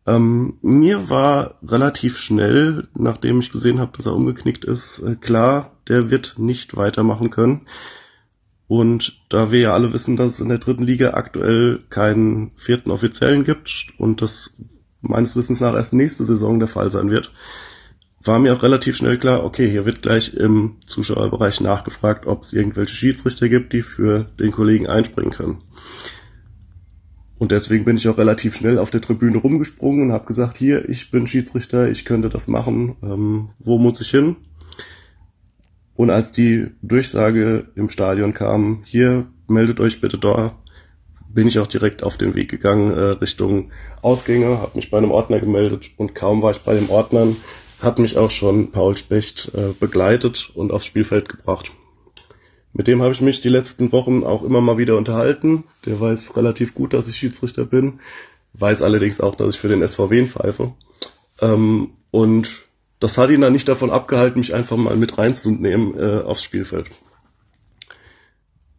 Ähm, 0.08 0.54
mir 0.62 1.10
war 1.10 1.56
relativ 1.62 2.18
schnell, 2.18 2.88
nachdem 2.94 3.42
ich 3.42 3.52
gesehen 3.52 3.82
habe, 3.82 3.92
dass 3.98 4.06
er 4.06 4.16
umgeknickt 4.16 4.64
ist, 4.64 5.00
äh, 5.00 5.16
klar, 5.16 5.72
der 5.90 6.10
wird 6.10 6.36
nicht 6.38 6.78
weitermachen 6.78 7.30
können. 7.30 7.68
Und 8.74 9.22
da 9.30 9.52
wir 9.52 9.60
ja 9.60 9.74
alle 9.76 9.94
wissen, 9.94 10.16
dass 10.16 10.32
es 10.32 10.40
in 10.40 10.50
der 10.50 10.58
dritten 10.58 10.82
Liga 10.82 11.12
aktuell 11.12 11.84
keinen 11.92 12.50
vierten 12.56 12.90
Offiziellen 12.90 13.44
gibt 13.44 13.90
und 14.00 14.20
das 14.24 14.58
meines 15.00 15.36
Wissens 15.36 15.62
nach 15.62 15.76
erst 15.76 15.94
nächste 15.94 16.26
Saison 16.26 16.58
der 16.58 16.68
Fall 16.68 16.90
sein 16.90 17.12
wird, 17.12 17.32
war 18.24 18.40
mir 18.40 18.52
auch 18.52 18.64
relativ 18.64 18.98
schnell 18.98 19.20
klar, 19.20 19.44
okay, 19.44 19.70
hier 19.70 19.86
wird 19.86 20.02
gleich 20.02 20.34
im 20.34 20.78
Zuschauerbereich 20.88 21.62
nachgefragt, 21.62 22.26
ob 22.26 22.42
es 22.42 22.54
irgendwelche 22.54 22.96
Schiedsrichter 22.96 23.48
gibt, 23.48 23.74
die 23.74 23.84
für 23.84 24.24
den 24.40 24.50
Kollegen 24.50 24.88
einspringen 24.88 25.34
können. 25.34 25.62
Und 27.38 27.52
deswegen 27.52 27.86
bin 27.86 27.98
ich 27.98 28.08
auch 28.08 28.18
relativ 28.18 28.56
schnell 28.56 28.80
auf 28.80 28.90
der 28.90 29.02
Tribüne 29.02 29.38
rumgesprungen 29.38 30.08
und 30.08 30.14
habe 30.14 30.26
gesagt, 30.26 30.58
hier, 30.58 30.90
ich 30.90 31.12
bin 31.12 31.28
Schiedsrichter, 31.28 31.90
ich 31.90 32.06
könnte 32.06 32.30
das 32.30 32.48
machen, 32.48 32.96
ähm, 33.04 33.50
wo 33.60 33.78
muss 33.78 34.02
ich 34.02 34.10
hin? 34.10 34.38
Und 35.96 36.10
als 36.10 36.32
die 36.32 36.68
Durchsage 36.82 37.68
im 37.76 37.90
Stadion 37.90 38.34
kam, 38.34 38.84
hier 38.86 39.28
meldet 39.48 39.80
euch 39.80 40.02
bitte 40.02 40.18
da, 40.18 40.56
bin 41.30 41.48
ich 41.48 41.60
auch 41.60 41.68
direkt 41.68 42.04
auf 42.04 42.18
den 42.18 42.36
Weg 42.36 42.50
gegangen 42.50 42.94
äh, 42.94 43.02
Richtung 43.02 43.72
Ausgänge, 44.02 44.60
habe 44.60 44.76
mich 44.76 44.92
bei 44.92 44.98
einem 44.98 45.12
Ordner 45.12 45.40
gemeldet 45.40 45.92
und 45.98 46.16
kaum 46.16 46.42
war 46.42 46.52
ich 46.52 46.62
bei 46.62 46.76
den 46.76 46.90
Ordnern, 46.90 47.36
hat 47.82 48.00
mich 48.00 48.18
auch 48.18 48.30
schon 48.30 48.72
Paul 48.72 48.98
Specht 48.98 49.52
äh, 49.56 49.74
begleitet 49.80 50.52
und 50.54 50.72
aufs 50.72 50.86
Spielfeld 50.86 51.30
gebracht. 51.30 51.72
Mit 52.72 52.88
dem 52.88 53.02
habe 53.02 53.14
ich 53.14 53.22
mich 53.22 53.42
die 53.42 53.50
letzten 53.50 53.92
Wochen 53.92 54.24
auch 54.24 54.44
immer 54.44 54.62
mal 54.62 54.80
wieder 54.80 54.98
unterhalten. 54.98 55.64
Der 55.86 56.00
weiß 56.00 56.36
relativ 56.36 56.74
gut, 56.74 56.94
dass 56.94 57.08
ich 57.08 57.18
Schiedsrichter 57.18 57.66
bin, 57.66 58.00
weiß 58.54 58.82
allerdings 58.82 59.22
auch, 59.22 59.36
dass 59.36 59.56
ich 59.56 59.62
für 59.62 59.68
den 59.68 59.88
SVW 59.88 60.26
pfeife. 60.26 60.74
Ähm, 61.42 61.92
und 62.10 62.63
das 63.04 63.18
hat 63.18 63.30
ihn 63.30 63.42
dann 63.42 63.52
nicht 63.52 63.68
davon 63.68 63.92
abgehalten, 63.92 64.40
mich 64.40 64.54
einfach 64.54 64.78
mal 64.78 64.96
mit 64.96 65.18
reinzunehmen 65.18 66.00
äh, 66.00 66.22
aufs 66.22 66.42
Spielfeld. 66.42 66.90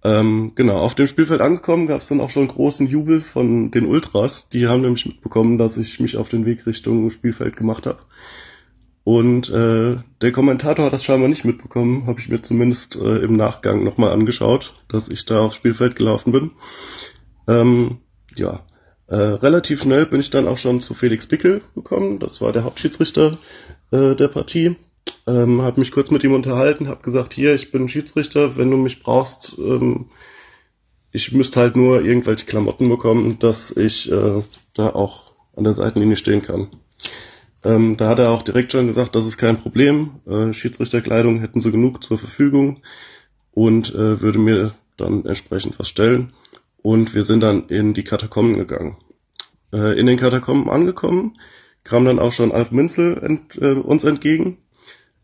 Ähm, 0.03 0.53
genau, 0.55 0.79
auf 0.79 0.95
dem 0.95 1.07
Spielfeld 1.07 1.43
angekommen 1.43 1.87
gab 1.87 2.01
es 2.01 2.09
dann 2.09 2.23
auch 2.23 2.31
schon 2.31 2.49
großen 2.49 2.87
Jubel 2.87 3.21
von 3.21 3.71
den 3.71 3.85
Ultras. 3.85 4.49
Die 4.49 4.67
haben 4.67 4.81
nämlich 4.81 5.05
mitbekommen, 5.05 5.59
dass 5.59 5.77
ich 5.77 6.01
mich 6.01 6.17
auf 6.17 6.31
den 6.31 6.47
Weg 6.47 6.67
Richtung 6.67 7.11
Spielfeld 7.11 7.55
gemacht 7.55 7.87
habe. 7.87 7.99
Und 9.05 9.51
äh, 9.51 9.97
der 10.23 10.33
Kommentator 10.33 10.87
hat 10.87 10.95
das 10.95 11.05
scheinbar 11.05 11.29
nicht 11.29 11.45
mitbekommen, 11.45 12.07
habe 12.07 12.19
ich 12.19 12.31
mir 12.31 12.41
zumindest 12.41 12.97
äh, 12.97 13.19
im 13.19 13.35
Nachgang 13.35 13.85
nochmal 13.85 14.13
angeschaut, 14.13 14.73
dass 14.89 15.11
ich 15.11 15.27
da 15.27 15.41
aufs 15.41 15.57
Spielfeld 15.57 15.97
gelaufen 15.97 16.33
bin. 16.33 16.53
Ähm, 17.47 17.99
ja, 18.35 18.61
äh, 19.07 19.17
relativ 19.17 19.83
schnell 19.83 20.07
bin 20.07 20.21
ich 20.21 20.31
dann 20.31 20.49
auch 20.49 20.57
schon 20.57 20.81
zu 20.81 20.95
Felix 20.95 21.27
Pickel 21.27 21.61
gekommen. 21.75 22.19
Das 22.19 22.41
war 22.41 22.53
der 22.53 22.65
Hauptschiedsrichter 22.65 23.37
äh, 23.95 24.17
der 24.17 24.29
Partie. 24.29 24.77
Ähm, 25.27 25.63
habe 25.63 25.81
mich 25.81 25.93
kurz 25.93 26.11
mit 26.11 26.25
ihm 26.25 26.33
unterhalten, 26.33 26.89
habe 26.89 27.03
gesagt, 27.03 27.33
hier, 27.33 27.55
ich 27.55 27.71
bin 27.71 27.89
Schiedsrichter, 27.89 28.57
wenn 28.57 28.71
du 28.71 28.77
mich 28.77 29.03
brauchst, 29.03 29.57
ähm, 29.59 30.07
ich 31.13 31.33
müsste 31.33 31.61
halt 31.61 31.77
nur 31.77 32.03
irgendwelche 32.03 32.45
Klamotten 32.45 32.89
bekommen, 32.89 33.39
dass 33.39 33.71
ich 33.71 34.11
äh, 34.11 34.43
da 34.75 34.89
auch 34.91 35.33
an 35.57 35.65
der 35.65 35.73
Seitenlinie 35.73 36.17
stehen 36.17 36.43
kann. 36.43 36.69
Ähm, 37.65 37.97
da 37.97 38.09
hat 38.11 38.19
er 38.19 38.31
auch 38.31 38.43
direkt 38.43 38.73
schon 38.73 38.89
gesagt, 38.89 39.15
das 39.15 39.25
ist 39.25 39.39
kein 39.39 39.57
Problem. 39.57 40.21
Äh, 40.27 40.53
Schiedsrichterkleidung 40.53 41.41
hätten 41.41 41.61
sie 41.61 41.71
genug 41.71 42.03
zur 42.03 42.19
Verfügung 42.19 42.81
und 43.53 43.95
äh, 43.95 44.21
würde 44.21 44.39
mir 44.39 44.75
dann 44.97 45.25
entsprechend 45.25 45.79
was 45.79 45.89
stellen. 45.89 46.33
Und 46.83 47.15
wir 47.15 47.25
sind 47.25 47.41
dann 47.41 47.69
in 47.69 47.95
die 47.95 48.05
Katakomben 48.05 48.57
gegangen. 48.59 48.99
Äh, 49.73 49.99
in 49.99 50.07
den 50.07 50.19
Katakomben 50.19 50.69
angekommen, 50.69 51.39
kam 51.85 52.05
dann 52.05 52.19
auch 52.19 52.33
schon 52.33 52.53
Alf 52.53 52.73
Minzel 52.73 53.19
ent, 53.23 53.57
äh, 53.61 53.73
uns 53.73 54.05
entgegen 54.05 54.59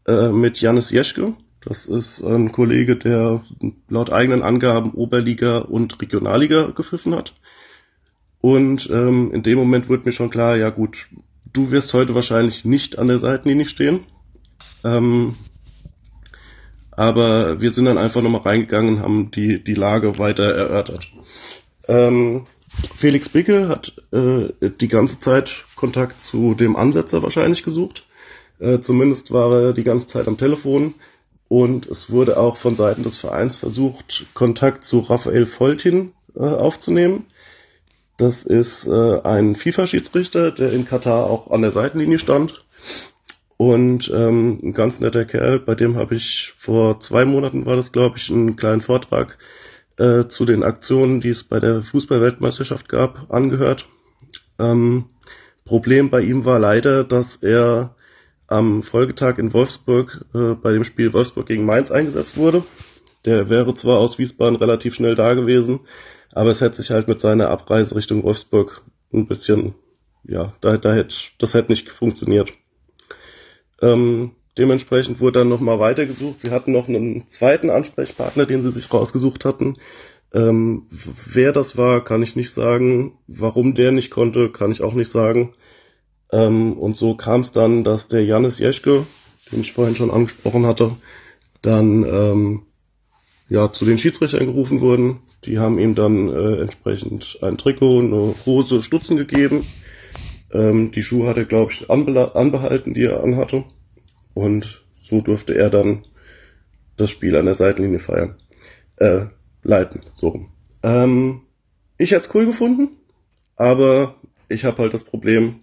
äh, 0.07 0.29
mit 0.29 0.61
Janis 0.61 0.91
Jeschke. 0.91 1.35
Das 1.63 1.87
ist 1.87 2.23
ein 2.23 2.53
Kollege, 2.53 2.97
der 2.97 3.43
laut 3.89 4.13
eigenen 4.13 4.43
Angaben 4.43 4.93
Oberliga 4.93 5.59
und 5.59 6.01
Regionalliga 6.01 6.71
gepfiffen 6.75 7.15
hat. 7.15 7.35
Und 8.41 8.89
ähm, 8.91 9.33
in 9.33 9.43
dem 9.43 9.59
Moment 9.59 9.89
wurde 9.89 10.05
mir 10.05 10.13
schon 10.13 10.31
klar, 10.31 10.57
ja 10.57 10.71
gut, 10.71 11.09
du 11.53 11.71
wirst 11.71 11.93
heute 11.93 12.15
wahrscheinlich 12.15 12.65
nicht 12.65 12.99
an 12.99 13.09
der 13.09 13.19
Seitenlinie 13.19 13.67
stehen. 13.67 14.01
Ähm, 14.85 15.35
aber 16.93 17.61
wir 17.61 17.71
sind 17.73 17.85
dann 17.87 17.99
einfach 17.99 18.23
nochmal 18.23 18.43
reingegangen 18.43 18.97
und 18.97 19.03
haben 19.03 19.31
die, 19.31 19.63
die 19.63 19.75
Lage 19.75 20.19
weiter 20.19 20.45
erörtert. 20.45 21.09
Ähm, 21.89 22.47
Felix 22.95 23.29
Bicke 23.29 23.69
hat 23.69 23.95
äh, 24.13 24.49
die 24.61 24.89
ganze 24.89 25.19
Zeit 25.19 25.65
Kontakt 25.77 26.21
zu 26.21 26.55
dem 26.55 26.77
Ansetzer 26.77 27.23
wahrscheinlich 27.23 27.63
gesucht. 27.63 28.07
Äh, 28.59 28.81
zumindest 28.81 29.33
war 29.33 29.53
er 29.53 29.73
die 29.73 29.85
ganze 29.85 30.07
Zeit 30.07 30.29
am 30.29 30.39
Telefon. 30.39 30.95
Und 31.49 31.87
es 31.87 32.11
wurde 32.11 32.39
auch 32.39 32.57
von 32.57 32.77
Seiten 32.77 33.03
des 33.03 33.19
Vereins 33.19 33.57
versucht, 33.57 34.27
Kontakt 34.35 34.85
zu 34.85 35.01
Raphael 35.01 35.47
Foltin 35.47 36.13
äh, 36.37 36.41
aufzunehmen. 36.41 37.27
Das 38.17 38.45
ist 38.45 38.87
äh, 38.87 39.21
ein 39.23 39.57
FIFA-Schiedsrichter, 39.57 40.53
der 40.53 40.73
in 40.73 40.87
Katar 40.87 41.25
auch 41.25 41.51
an 41.51 41.63
der 41.63 41.73
Seitenlinie 41.73 42.19
stand. 42.19 42.65
Und 43.57 44.11
ähm, 44.15 44.61
ein 44.63 44.73
ganz 44.75 45.01
netter 45.01 45.25
Kerl, 45.25 45.59
bei 45.59 45.75
dem 45.75 45.97
habe 45.97 46.15
ich 46.15 46.55
vor 46.57 47.01
zwei 47.01 47.25
Monaten 47.25 47.67
war 47.67 47.77
das, 47.77 47.93
glaube 47.93 48.17
ich, 48.19 48.31
einen 48.31 48.57
kleinen 48.57 48.81
Vortrag 48.81 49.37
zu 50.29 50.45
den 50.45 50.63
Aktionen, 50.63 51.21
die 51.21 51.29
es 51.31 51.45
bei 51.45 51.61
der 51.61 51.83
Fußballweltmeisterschaft 51.83 52.89
gab, 52.89 53.31
angehört. 53.33 53.87
Ähm, 54.59 55.07
Problem 55.65 56.11
bei 56.11 56.23
ihm 56.23 56.45
war 56.45 56.59
leider, 56.59 57.05
dass 57.05 57.37
er 57.37 57.95
am 58.47 58.83
Folgetag 58.83 59.39
in 59.39 59.53
Wolfsburg 59.53 60.25
äh, 60.35 60.55
bei 60.55 60.73
dem 60.73 60.85
Spiel 60.85 61.13
Wolfsburg 61.13 61.47
gegen 61.47 61.65
Mainz 61.65 61.91
eingesetzt 61.91 62.37
wurde. 62.37 62.65
Der 63.25 63.49
wäre 63.49 63.75
zwar 63.75 63.99
aus 63.99 64.19
Wiesbaden 64.19 64.57
relativ 64.57 64.95
schnell 64.95 65.15
da 65.15 65.35
gewesen, 65.35 65.81
aber 66.33 66.51
es 66.51 66.61
hätte 66.61 66.77
sich 66.77 66.91
halt 66.91 67.07
mit 67.07 67.21
seiner 67.21 67.49
Abreise 67.49 67.95
Richtung 67.95 68.23
Wolfsburg 68.25 68.83
ein 69.13 69.27
bisschen, 69.27 69.75
ja, 70.25 70.53
da, 70.61 70.77
da 70.77 70.95
hätte, 70.95 71.15
das 71.39 71.55
hätte 71.55 71.71
nicht 71.71 71.91
funktioniert. 71.91 72.53
Ähm, 73.83 74.33
dementsprechend 74.59 75.21
wurde 75.21 75.41
dann 75.41 75.49
nochmal 75.49 75.79
weitergesucht. 75.79 76.41
Sie 76.41 76.51
hatten 76.51 76.73
noch 76.73 76.89
einen 76.89 77.29
zweiten 77.29 77.71
Ansprechpartner, 77.71 78.47
den 78.47 78.63
sie 78.63 78.73
sich 78.73 78.93
rausgesucht 78.93 79.45
hatten. 79.45 79.77
Ähm, 80.33 80.87
wer 80.91 81.53
das 81.53 81.77
war, 81.77 82.05
kann 82.05 82.23
ich 82.23 82.37
nicht 82.37 82.53
sagen. 82.53 83.19
Warum 83.27 83.75
der 83.75 83.93
nicht 83.93 84.11
konnte, 84.11 84.51
kann 84.51 84.73
ich 84.73 84.83
auch 84.83 84.95
nicht 84.95 85.11
sagen. 85.11 85.55
Ähm, 86.33 86.75
und 86.75 86.97
so 86.97 87.15
kam 87.15 87.41
es 87.41 87.53
dann, 87.53 87.85
dass 87.85 88.09
der 88.09 88.25
Janis 88.25 88.59
Jeschke, 88.59 89.07
den 89.51 89.63
ich 89.63 89.73
vorhin 89.73 89.97
schon 89.97 90.11
angesprochen 90.11 90.67
hatte, 90.67 90.93
dann 91.63 92.05
ähm, 92.05 92.63
ja 93.49 93.73
zu 93.73 93.85
den 93.85 93.99
Schiedsrichtern 93.99 94.47
gerufen 94.47 94.81
wurden. 94.81 95.21
Die 95.45 95.59
haben 95.59 95.79
ihm 95.79 95.95
dann 95.95 96.29
äh, 96.29 96.61
entsprechend 96.61 97.39
ein 97.43 97.59
Trikot, 97.59 98.01
eine 98.01 98.35
Hose, 98.47 98.83
Stutzen 98.83 99.17
gegeben. 99.17 99.67
Ähm, 100.53 100.93
die 100.93 101.03
Schuhe 101.03 101.27
hat 101.29 101.39
er, 101.39 101.45
glaube 101.45 101.73
ich, 101.73 101.91
anbe 101.91 102.35
anbehalten, 102.35 102.95
die 102.95 103.05
er 103.05 103.23
anhatte. 103.23 103.65
Und 104.35 104.85
so 104.95 105.21
durfte 105.21 105.55
er 105.55 105.71
dann 105.71 106.05
das 106.97 107.11
Spiel 107.11 107.37
an 107.37 107.47
der 107.47 107.55
Seitenlinie 107.55 107.99
feiern. 107.99 108.37
Äh, 108.97 109.27
leiten, 109.63 110.03
so 110.15 110.29
rum. 110.29 110.49
Ähm, 110.83 111.43
ich 111.99 112.13
hätte 112.13 112.29
es 112.29 112.35
cool 112.35 112.47
gefunden, 112.47 112.89
aber 113.57 114.17
ich 114.49 114.65
habe 114.65 114.83
halt 114.83 114.95
das 114.95 115.05
Problem, 115.05 115.61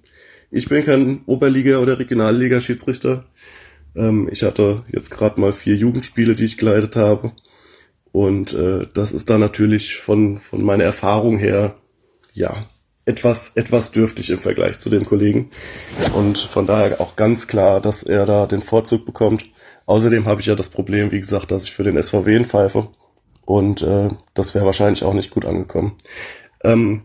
ich 0.50 0.70
bin 0.70 0.84
kein 0.86 1.26
Oberliga- 1.26 1.80
oder 1.80 2.00
Regionalliga-Schiedsrichter. 2.00 3.26
Ähm, 3.96 4.30
ich 4.32 4.44
hatte 4.44 4.84
jetzt 4.92 5.12
gerade 5.12 5.40
mal 5.40 5.54
vier 5.54 5.76
Jugendspiele, 5.76 6.36
die 6.36 6.46
ich 6.46 6.58
geleitet 6.58 6.96
habe. 6.96 7.34
Und 8.12 8.54
äh, 8.54 8.88
das 8.94 9.12
ist 9.12 9.30
da 9.30 9.38
natürlich 9.38 9.98
von, 9.98 10.38
von 10.38 10.64
meiner 10.64 10.86
Erfahrung 10.86 11.38
her, 11.38 11.76
ja, 12.34 12.56
etwas, 13.08 13.54
etwas 13.56 13.92
dürftig 13.92 14.30
im 14.30 14.40
Vergleich 14.40 14.80
zu 14.80 14.90
den 14.90 15.06
Kollegen. 15.06 15.50
Und 16.14 16.38
von 16.38 16.68
daher 16.68 17.00
auch 17.00 17.16
ganz 17.16 17.48
klar, 17.48 17.80
dass 17.80 18.04
er 18.04 18.26
da 18.26 18.46
den 18.46 18.62
Vorzug 18.62 19.06
bekommt. 19.06 19.46
Außerdem 19.86 20.26
habe 20.26 20.42
ich 20.42 20.48
ja 20.48 20.56
das 20.56 20.70
Problem, 20.70 21.12
wie 21.12 21.20
gesagt, 21.20 21.52
dass 21.52 21.64
ich 21.64 21.72
für 21.72 21.84
den 21.84 22.02
SVW 22.02 22.44
pfeife. 22.44 22.90
Und 23.46 23.82
äh, 23.82 24.10
das 24.34 24.54
wäre 24.54 24.66
wahrscheinlich 24.66 25.04
auch 25.04 25.14
nicht 25.14 25.32
gut 25.32 25.46
angekommen. 25.46 25.94
Ähm, 26.64 27.04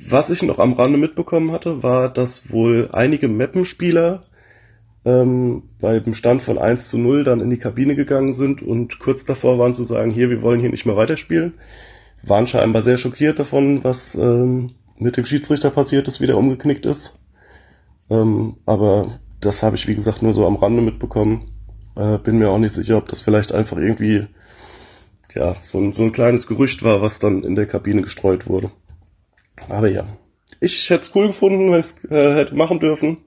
was 0.00 0.30
ich 0.30 0.42
noch 0.42 0.58
am 0.58 0.72
Rande 0.72 0.98
mitbekommen 0.98 1.52
hatte, 1.52 1.82
war, 1.82 2.08
dass 2.08 2.50
wohl 2.50 2.88
einige 2.92 3.28
Mappenspieler 3.28 4.24
ähm, 5.04 5.64
beim 5.78 6.14
Stand 6.14 6.40
von 6.40 6.56
1 6.56 6.88
zu 6.88 6.96
0 6.96 7.22
dann 7.24 7.40
in 7.40 7.50
die 7.50 7.58
Kabine 7.58 7.94
gegangen 7.94 8.32
sind 8.32 8.62
und 8.62 8.98
kurz 8.98 9.24
davor 9.24 9.58
waren 9.58 9.74
zu 9.74 9.84
sagen, 9.84 10.10
hier, 10.10 10.30
wir 10.30 10.40
wollen 10.40 10.60
hier 10.60 10.70
nicht 10.70 10.86
mehr 10.86 10.96
weiterspielen. 10.96 11.54
Waren 12.22 12.46
scheinbar 12.46 12.80
sehr 12.80 12.96
schockiert 12.96 13.38
davon, 13.38 13.84
was 13.84 14.14
ähm, 14.14 14.70
mit 14.98 15.16
dem 15.16 15.24
Schiedsrichter 15.24 15.70
passiert 15.70 16.08
ist, 16.08 16.20
wie 16.20 16.26
der 16.26 16.36
umgeknickt 16.36 16.86
ist. 16.86 17.18
Ähm, 18.10 18.56
aber 18.66 19.20
das 19.40 19.62
habe 19.62 19.76
ich, 19.76 19.86
wie 19.86 19.94
gesagt, 19.94 20.22
nur 20.22 20.32
so 20.32 20.46
am 20.46 20.56
Rande 20.56 20.82
mitbekommen. 20.82 21.52
Äh, 21.96 22.18
bin 22.18 22.38
mir 22.38 22.50
auch 22.50 22.58
nicht 22.58 22.72
sicher, 22.72 22.96
ob 22.96 23.08
das 23.08 23.22
vielleicht 23.22 23.52
einfach 23.52 23.78
irgendwie 23.78 24.26
ja, 25.34 25.54
so 25.54 25.78
ein, 25.78 25.92
so 25.92 26.04
ein 26.04 26.12
kleines 26.12 26.46
Gerücht 26.46 26.82
war, 26.82 27.02
was 27.02 27.18
dann 27.18 27.42
in 27.42 27.56
der 27.56 27.66
Kabine 27.66 28.02
gestreut 28.02 28.46
wurde. 28.46 28.70
Aber 29.68 29.88
ja, 29.88 30.06
ich 30.60 30.88
hätte 30.90 31.02
es 31.02 31.14
cool 31.14 31.28
gefunden, 31.28 31.72
wenn 31.72 31.80
ich 31.80 31.86
es 31.86 32.10
äh, 32.10 32.34
hätte 32.34 32.54
machen 32.54 32.80
dürfen. 32.80 33.18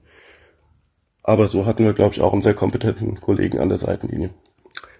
Aber 1.22 1.46
so 1.46 1.66
hatten 1.66 1.84
wir, 1.84 1.92
glaube 1.92 2.14
ich, 2.14 2.20
auch 2.20 2.32
einen 2.32 2.42
sehr 2.42 2.54
kompetenten 2.54 3.20
Kollegen 3.20 3.58
an 3.58 3.68
der 3.68 3.78
Seitenlinie. 3.78 4.30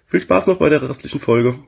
Viel 0.05 0.21
Spaß 0.21 0.47
noch 0.47 0.57
bei 0.57 0.69
der 0.69 0.87
restlichen 0.87 1.19
Folge. 1.19 1.59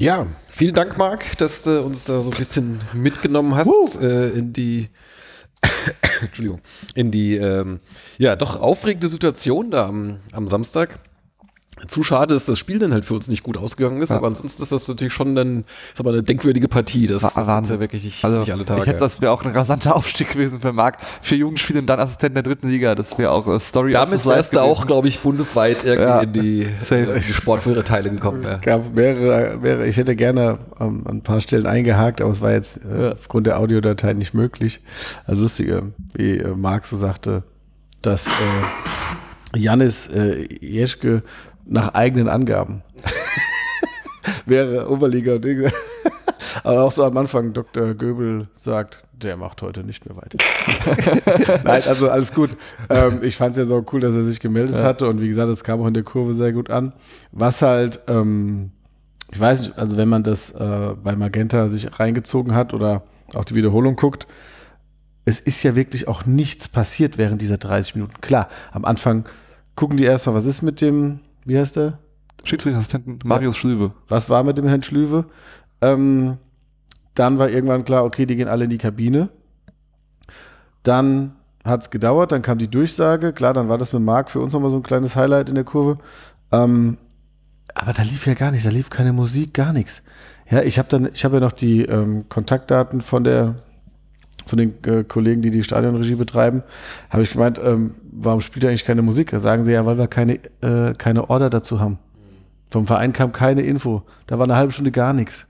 Ja, 0.00 0.28
vielen 0.48 0.74
Dank, 0.74 0.96
Marc, 0.96 1.36
dass 1.38 1.64
du 1.64 1.82
uns 1.82 2.04
da 2.04 2.22
so 2.22 2.30
ein 2.30 2.36
bisschen 2.36 2.78
mitgenommen 2.92 3.56
hast 3.56 4.00
äh, 4.00 4.28
in 4.28 4.52
die 4.52 4.90
Entschuldigung, 6.20 6.60
in 6.94 7.10
die 7.10 7.34
ähm, 7.34 7.80
ja 8.16 8.36
doch 8.36 8.60
aufregende 8.60 9.08
Situation 9.08 9.72
da 9.72 9.88
am, 9.88 10.20
am 10.30 10.46
Samstag. 10.46 11.00
Zu 11.86 12.02
schade 12.02 12.34
ist, 12.34 12.48
dass 12.48 12.54
das 12.54 12.58
Spiel 12.58 12.78
dann 12.78 12.92
halt 12.92 13.04
für 13.04 13.14
uns 13.14 13.28
nicht 13.28 13.42
gut 13.44 13.56
ausgegangen 13.56 14.02
ist, 14.02 14.10
Ja. 14.10 14.16
aber 14.16 14.26
ansonsten 14.26 14.62
ist 14.62 14.72
das 14.72 14.88
natürlich 14.88 15.12
schon 15.12 15.34
dann, 15.36 15.64
ist 15.92 16.00
aber 16.00 16.10
eine 16.10 16.22
denkwürdige 16.22 16.66
Partie. 16.68 17.06
Das, 17.06 17.22
das 17.22 17.36
Wahnsinn. 17.46 17.76
ja 17.76 17.80
wirklich 17.80 18.04
nicht, 18.04 18.24
Also, 18.24 18.40
nicht 18.40 18.52
alle 18.52 18.64
Tage. 18.64 18.80
ich 18.82 18.86
hätte, 18.88 18.98
das 18.98 19.20
wäre 19.20 19.32
auch 19.32 19.44
ein 19.44 19.52
rasanter 19.52 19.94
Aufstieg 19.96 20.30
gewesen 20.32 20.60
für 20.60 20.72
Marc. 20.72 20.98
Vier 21.22 21.38
Jugendspiele 21.38 21.78
und 21.80 21.86
dann 21.86 22.00
Assistent 22.00 22.34
der 22.34 22.42
dritten 22.42 22.68
Liga. 22.68 22.94
Das 22.94 23.16
wäre 23.18 23.30
auch 23.30 23.46
äh, 23.46 23.60
Story 23.60 23.92
Damit 23.92 24.26
wärst 24.26 24.54
du 24.54 24.60
auch, 24.60 24.86
glaube 24.86 25.08
ich, 25.08 25.20
bundesweit 25.20 25.84
irgendwie 25.84 26.02
Ja. 26.02 26.20
in 26.20 26.32
die, 26.32 26.66
die 26.90 27.32
Sportteile 27.32 28.10
gekommen. 28.10 28.42
Ja. 28.42 28.56
gab 28.58 28.94
mehrere, 28.94 29.56
mehrere, 29.58 29.86
ich 29.86 29.96
hätte 29.96 30.16
gerne 30.16 30.58
ähm, 30.80 31.04
an 31.06 31.18
ein 31.18 31.22
paar 31.22 31.40
Stellen 31.40 31.66
eingehakt, 31.66 32.20
aber 32.20 32.30
es 32.30 32.40
war 32.40 32.52
jetzt 32.52 32.78
äh, 32.84 33.12
aufgrund 33.12 33.46
der 33.46 33.58
Audiodatei 33.58 34.14
nicht 34.14 34.34
möglich. 34.34 34.80
Also 35.26 35.42
lustige, 35.42 35.92
wie 36.14 36.38
äh, 36.38 36.54
Marc 36.56 36.86
so 36.86 36.96
sagte, 36.96 37.44
dass 38.02 38.26
äh, 38.28 38.30
Janis 39.58 40.08
äh, 40.08 40.46
Jeschke 40.60 41.22
nach 41.68 41.94
eigenen 41.94 42.28
Angaben 42.28 42.82
wäre 44.46 44.90
Oberliga 44.90 45.34
und 45.34 45.44
Dinge. 45.44 45.70
Aber 46.64 46.82
auch 46.82 46.92
so 46.92 47.04
am 47.04 47.16
Anfang, 47.16 47.52
Dr. 47.52 47.94
Göbel 47.94 48.48
sagt, 48.54 49.04
der 49.12 49.36
macht 49.36 49.62
heute 49.62 49.84
nicht 49.84 50.04
mehr 50.06 50.16
weiter. 50.16 50.38
Nein, 51.64 51.82
also 51.86 52.10
alles 52.10 52.34
gut. 52.34 52.50
Ähm, 52.88 53.20
ich 53.22 53.36
fand 53.36 53.52
es 53.52 53.58
ja 53.58 53.64
so 53.64 53.84
cool, 53.92 54.00
dass 54.00 54.14
er 54.14 54.24
sich 54.24 54.40
gemeldet 54.40 54.80
hatte 54.80 55.08
und 55.08 55.20
wie 55.20 55.28
gesagt, 55.28 55.48
es 55.50 55.64
kam 55.64 55.80
auch 55.80 55.86
in 55.86 55.94
der 55.94 56.02
Kurve 56.02 56.34
sehr 56.34 56.52
gut 56.52 56.70
an. 56.70 56.92
Was 57.32 57.62
halt, 57.62 58.00
ähm, 58.08 58.72
ich 59.32 59.38
weiß 59.38 59.60
nicht, 59.60 59.78
also 59.78 59.96
wenn 59.96 60.08
man 60.08 60.22
das 60.22 60.52
äh, 60.52 60.94
bei 61.02 61.16
Magenta 61.16 61.68
sich 61.68 61.98
reingezogen 61.98 62.54
hat 62.54 62.74
oder 62.74 63.02
auch 63.34 63.44
die 63.44 63.54
Wiederholung 63.54 63.96
guckt, 63.96 64.26
es 65.24 65.40
ist 65.40 65.62
ja 65.62 65.76
wirklich 65.76 66.08
auch 66.08 66.24
nichts 66.24 66.68
passiert 66.68 67.18
während 67.18 67.42
dieser 67.42 67.58
30 67.58 67.96
Minuten. 67.96 68.20
Klar, 68.20 68.48
am 68.72 68.84
Anfang 68.84 69.24
gucken 69.74 69.96
die 69.96 70.04
erstmal, 70.04 70.34
was 70.34 70.46
ist 70.46 70.62
mit 70.62 70.80
dem, 70.80 71.20
wie 71.48 71.58
heißt 71.58 71.76
der? 71.76 71.98
Schiedsrichterassistenten 72.44 73.20
Marius 73.24 73.56
Schlüwe. 73.56 73.92
Was 74.06 74.30
war 74.30 74.44
mit 74.44 74.58
dem 74.58 74.68
Herrn 74.68 74.82
Schlüwe? 74.82 75.24
Ähm, 75.80 76.38
dann 77.14 77.38
war 77.38 77.50
irgendwann 77.50 77.84
klar, 77.84 78.04
okay, 78.04 78.26
die 78.26 78.36
gehen 78.36 78.48
alle 78.48 78.64
in 78.64 78.70
die 78.70 78.78
Kabine. 78.78 79.28
Dann 80.82 81.32
hat 81.64 81.82
es 81.82 81.90
gedauert, 81.90 82.32
dann 82.32 82.42
kam 82.42 82.58
die 82.58 82.70
Durchsage. 82.70 83.32
Klar, 83.32 83.54
dann 83.54 83.68
war 83.68 83.78
das 83.78 83.92
mit 83.92 84.02
Marc 84.02 84.30
für 84.30 84.40
uns 84.40 84.52
nochmal 84.52 84.70
so 84.70 84.76
ein 84.76 84.82
kleines 84.82 85.16
Highlight 85.16 85.48
in 85.48 85.56
der 85.56 85.64
Kurve. 85.64 85.98
Ähm, 86.52 86.96
aber 87.74 87.92
da 87.92 88.02
lief 88.02 88.26
ja 88.26 88.34
gar 88.34 88.50
nichts, 88.50 88.64
da 88.64 88.70
lief 88.70 88.90
keine 88.90 89.12
Musik, 89.12 89.54
gar 89.54 89.72
nichts. 89.72 90.02
Ja, 90.50 90.62
ich 90.62 90.78
habe 90.78 90.88
dann, 90.88 91.10
ich 91.12 91.24
habe 91.24 91.36
ja 91.36 91.40
noch 91.40 91.52
die 91.52 91.82
ähm, 91.82 92.28
Kontaktdaten 92.28 93.00
von 93.00 93.24
der, 93.24 93.56
von 94.48 94.58
den 94.58 94.74
äh, 94.84 95.04
Kollegen, 95.04 95.42
die 95.42 95.50
die 95.50 95.62
Stadionregie 95.62 96.14
betreiben, 96.16 96.62
habe 97.10 97.22
ich 97.22 97.32
gemeint, 97.32 97.60
ähm, 97.62 97.94
warum 98.10 98.40
spielt 98.40 98.64
ihr 98.64 98.70
eigentlich 98.70 98.84
keine 98.84 99.02
Musik? 99.02 99.30
Da 99.30 99.38
sagen 99.38 99.64
sie 99.64 99.72
ja, 99.72 99.86
weil 99.86 99.98
wir 99.98 100.08
keine, 100.08 100.34
äh, 100.62 100.94
keine 100.98 101.30
Order 101.30 101.50
dazu 101.50 101.80
haben. 101.80 101.98
Vom 102.70 102.86
Verein 102.86 103.12
kam 103.12 103.32
keine 103.32 103.62
Info. 103.62 104.02
Da 104.26 104.38
war 104.38 104.44
eine 104.44 104.56
halbe 104.56 104.72
Stunde 104.72 104.90
gar 104.90 105.12
nichts. 105.12 105.46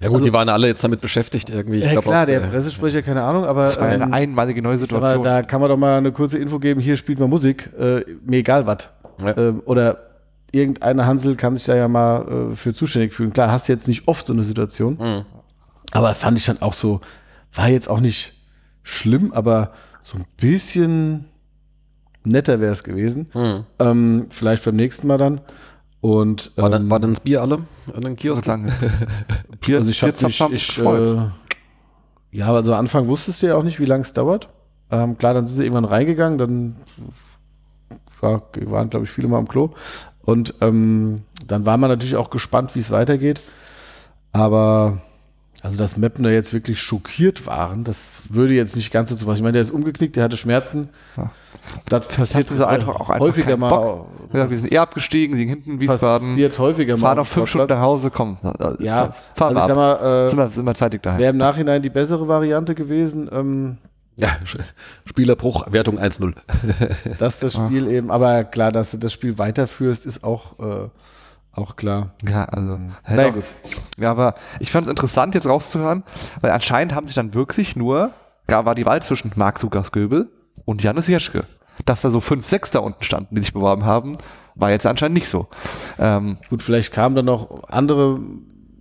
Ja 0.00 0.08
gut, 0.08 0.16
Also- 0.16 0.26
die 0.26 0.32
waren 0.32 0.48
alle 0.48 0.66
jetzt 0.68 0.82
damit 0.84 1.00
beschäftigt 1.00 1.50
irgendwie. 1.50 1.78
Ich 1.78 1.84
ja, 1.86 1.92
glaub 1.92 2.04
klar, 2.04 2.22
auch, 2.22 2.26
der 2.26 2.42
äh, 2.42 2.46
Pressesprecher, 2.48 3.02
keine 3.02 3.22
Ahnung, 3.22 3.44
aber 3.44 3.64
Das 3.64 3.78
war 3.80 3.92
ähm, 3.92 4.02
eine 4.02 4.12
einmalige 4.12 4.62
neue 4.62 4.78
sag 4.78 4.90
mal, 4.90 4.96
Situation. 5.14 5.22
da 5.22 5.42
kann 5.42 5.60
man 5.60 5.68
doch 5.70 5.76
mal 5.76 5.98
eine 5.98 6.12
kurze 6.12 6.38
Info 6.38 6.58
geben, 6.58 6.80
hier 6.80 6.96
spielt 6.96 7.18
man 7.18 7.28
Musik, 7.30 7.70
äh, 7.78 8.00
mir 8.26 8.38
egal 8.38 8.66
was. 8.66 8.88
Ja. 9.22 9.36
Ähm, 9.36 9.62
oder 9.66 9.98
irgendeine 10.52 11.04
Hansel 11.06 11.34
kann 11.36 11.56
sich 11.56 11.66
da 11.66 11.76
ja 11.76 11.88
mal 11.88 12.50
äh, 12.52 12.56
für 12.56 12.72
zuständig 12.72 13.12
fühlen. 13.12 13.32
Klar, 13.32 13.50
hast 13.50 13.68
du 13.68 13.72
jetzt 13.74 13.88
nicht 13.88 14.08
oft 14.08 14.26
so 14.26 14.32
eine 14.32 14.42
Situation, 14.42 14.94
Mhm. 14.98 15.24
aber 15.92 16.14
fand 16.14 16.38
ich 16.38 16.46
dann 16.46 16.62
auch 16.62 16.72
so, 16.72 17.00
war 17.56 17.68
jetzt 17.68 17.88
auch 17.88 18.00
nicht 18.00 18.34
schlimm, 18.82 19.32
aber 19.32 19.72
so 20.00 20.18
ein 20.18 20.26
bisschen 20.36 21.26
netter 22.24 22.60
wäre 22.60 22.72
es 22.72 22.84
gewesen. 22.84 23.30
Mhm. 23.34 23.64
Ähm, 23.78 24.26
vielleicht 24.30 24.64
beim 24.64 24.76
nächsten 24.76 25.06
Mal 25.06 25.18
dann. 25.18 25.40
Und 26.00 26.52
War, 26.56 26.70
dann, 26.70 26.82
ähm, 26.82 26.90
war 26.90 27.00
dann 27.00 27.14
das 27.14 27.20
Bier 27.20 27.40
alle 27.42 27.64
an 27.94 28.02
den 28.02 28.16
Kiosk? 28.16 28.44
Bier, 29.60 29.78
also 29.78 29.90
ich 29.90 30.02
habe 30.02 30.12
Bierzapfen 30.12 30.50
mich, 30.52 30.78
ich, 30.78 30.84
äh, 30.84 31.16
ja, 32.30 32.52
also 32.52 32.74
am 32.74 32.80
Anfang 32.80 33.08
wusstest 33.08 33.42
du 33.42 33.48
ja 33.48 33.56
auch 33.56 33.62
nicht, 33.62 33.80
wie 33.80 33.86
lange 33.86 34.02
es 34.02 34.12
dauert. 34.12 34.48
Ähm, 34.90 35.18
klar, 35.18 35.34
dann 35.34 35.46
sind 35.46 35.56
sie 35.56 35.64
irgendwann 35.64 35.84
reingegangen, 35.84 36.38
dann 36.38 36.76
war, 38.20 38.42
waren, 38.66 38.90
glaube 38.90 39.04
ich, 39.04 39.10
viele 39.10 39.26
mal 39.26 39.38
am 39.38 39.48
Klo. 39.48 39.70
Und 40.22 40.54
ähm, 40.60 41.22
dann 41.46 41.66
war 41.66 41.76
man 41.76 41.90
natürlich 41.90 42.16
auch 42.16 42.30
gespannt, 42.30 42.74
wie 42.74 42.80
es 42.80 42.90
weitergeht. 42.90 43.40
Aber 44.32 45.00
also, 45.62 45.78
dass 45.78 45.96
Mapner 45.96 46.30
jetzt 46.30 46.52
wirklich 46.52 46.80
schockiert 46.80 47.46
waren, 47.46 47.82
das 47.84 48.22
würde 48.28 48.54
jetzt 48.54 48.76
nicht 48.76 48.92
ganz 48.92 49.10
dazu 49.10 49.24
passen. 49.24 49.38
Ich 49.38 49.42
meine, 49.42 49.52
der 49.52 49.62
ist 49.62 49.70
umgeknickt, 49.70 50.16
der 50.16 50.24
hatte 50.24 50.36
Schmerzen. 50.36 50.90
Ja. 51.16 51.30
Das 51.88 52.06
passiert 52.08 52.48
sie 52.48 52.66
einfach 52.66 52.94
auch 52.96 53.10
einfach 53.10 53.20
häufiger 53.20 53.56
mal. 53.56 54.04
Ja, 54.32 54.48
wir 54.48 54.56
sind 54.56 54.70
eher 54.70 54.82
abgestiegen, 54.82 55.36
liegen 55.36 55.50
hinten 55.50 55.72
in 55.72 55.80
Wiesbaden. 55.80 56.28
Passiert 56.28 56.58
häufiger 56.58 56.96
mal. 56.96 57.00
Fahren 57.00 57.18
auf 57.18 57.28
noch 57.28 57.34
fünf 57.34 57.48
Stunden 57.48 57.72
nach 57.72 57.80
Hause, 57.80 58.10
komm. 58.10 58.38
Ja, 58.78 59.14
fahren 59.34 59.56
also 59.56 59.60
ich 59.60 59.66
sag 59.66 59.76
mal, 59.76 60.26
äh, 60.26 60.28
sind, 60.28 60.38
wir, 60.38 60.48
sind 60.50 60.64
wir 60.64 60.74
zeitig 60.74 61.02
daheim. 61.02 61.18
Wäre 61.18 61.30
im 61.30 61.38
Nachhinein 61.38 61.82
die 61.82 61.90
bessere 61.90 62.28
Variante 62.28 62.74
gewesen, 62.74 63.28
ähm, 63.32 63.78
Ja, 64.16 64.28
Spielerbruch, 65.06 65.72
Wertung 65.72 65.98
1-0. 65.98 66.34
dass 67.18 67.40
das 67.40 67.54
Spiel 67.54 67.88
eben, 67.88 68.10
aber 68.10 68.44
klar, 68.44 68.72
dass 68.72 68.92
du 68.92 68.98
das 68.98 69.12
Spiel 69.12 69.38
weiterführst, 69.38 70.06
ist 70.06 70.22
auch, 70.22 70.58
äh, 70.58 70.88
auch 71.56 71.76
klar. 71.76 72.10
Ja, 72.28 72.44
also. 72.44 72.78
Na 72.78 72.92
hätte 73.04 73.32
gut. 73.32 73.44
Ja, 73.96 74.10
aber 74.10 74.34
ich 74.60 74.70
fand 74.70 74.86
es 74.86 74.90
interessant, 74.90 75.34
jetzt 75.34 75.46
rauszuhören, 75.46 76.02
weil 76.40 76.50
anscheinend 76.50 76.94
haben 76.94 77.06
sich 77.06 77.16
dann 77.16 77.34
wirklich 77.34 77.76
nur, 77.76 78.12
da 78.46 78.64
war 78.64 78.74
die 78.74 78.86
Wahl 78.86 79.02
zwischen 79.02 79.32
Marc 79.36 79.62
Lukas 79.62 79.92
Göbel 79.92 80.30
und 80.64 80.82
Janis 80.82 81.08
Jeschke. 81.08 81.44
Dass 81.84 82.00
da 82.00 82.10
so 82.10 82.20
fünf, 82.20 82.46
sechs 82.46 82.70
da 82.70 82.78
unten 82.78 83.04
standen, 83.04 83.34
die 83.34 83.42
sich 83.42 83.52
beworben 83.52 83.84
haben, 83.84 84.16
war 84.54 84.70
jetzt 84.70 84.86
anscheinend 84.86 85.14
nicht 85.14 85.28
so. 85.28 85.48
Ähm, 85.98 86.38
Gut, 86.48 86.62
vielleicht 86.62 86.92
kamen 86.92 87.14
dann 87.14 87.26
noch 87.26 87.64
andere 87.68 88.18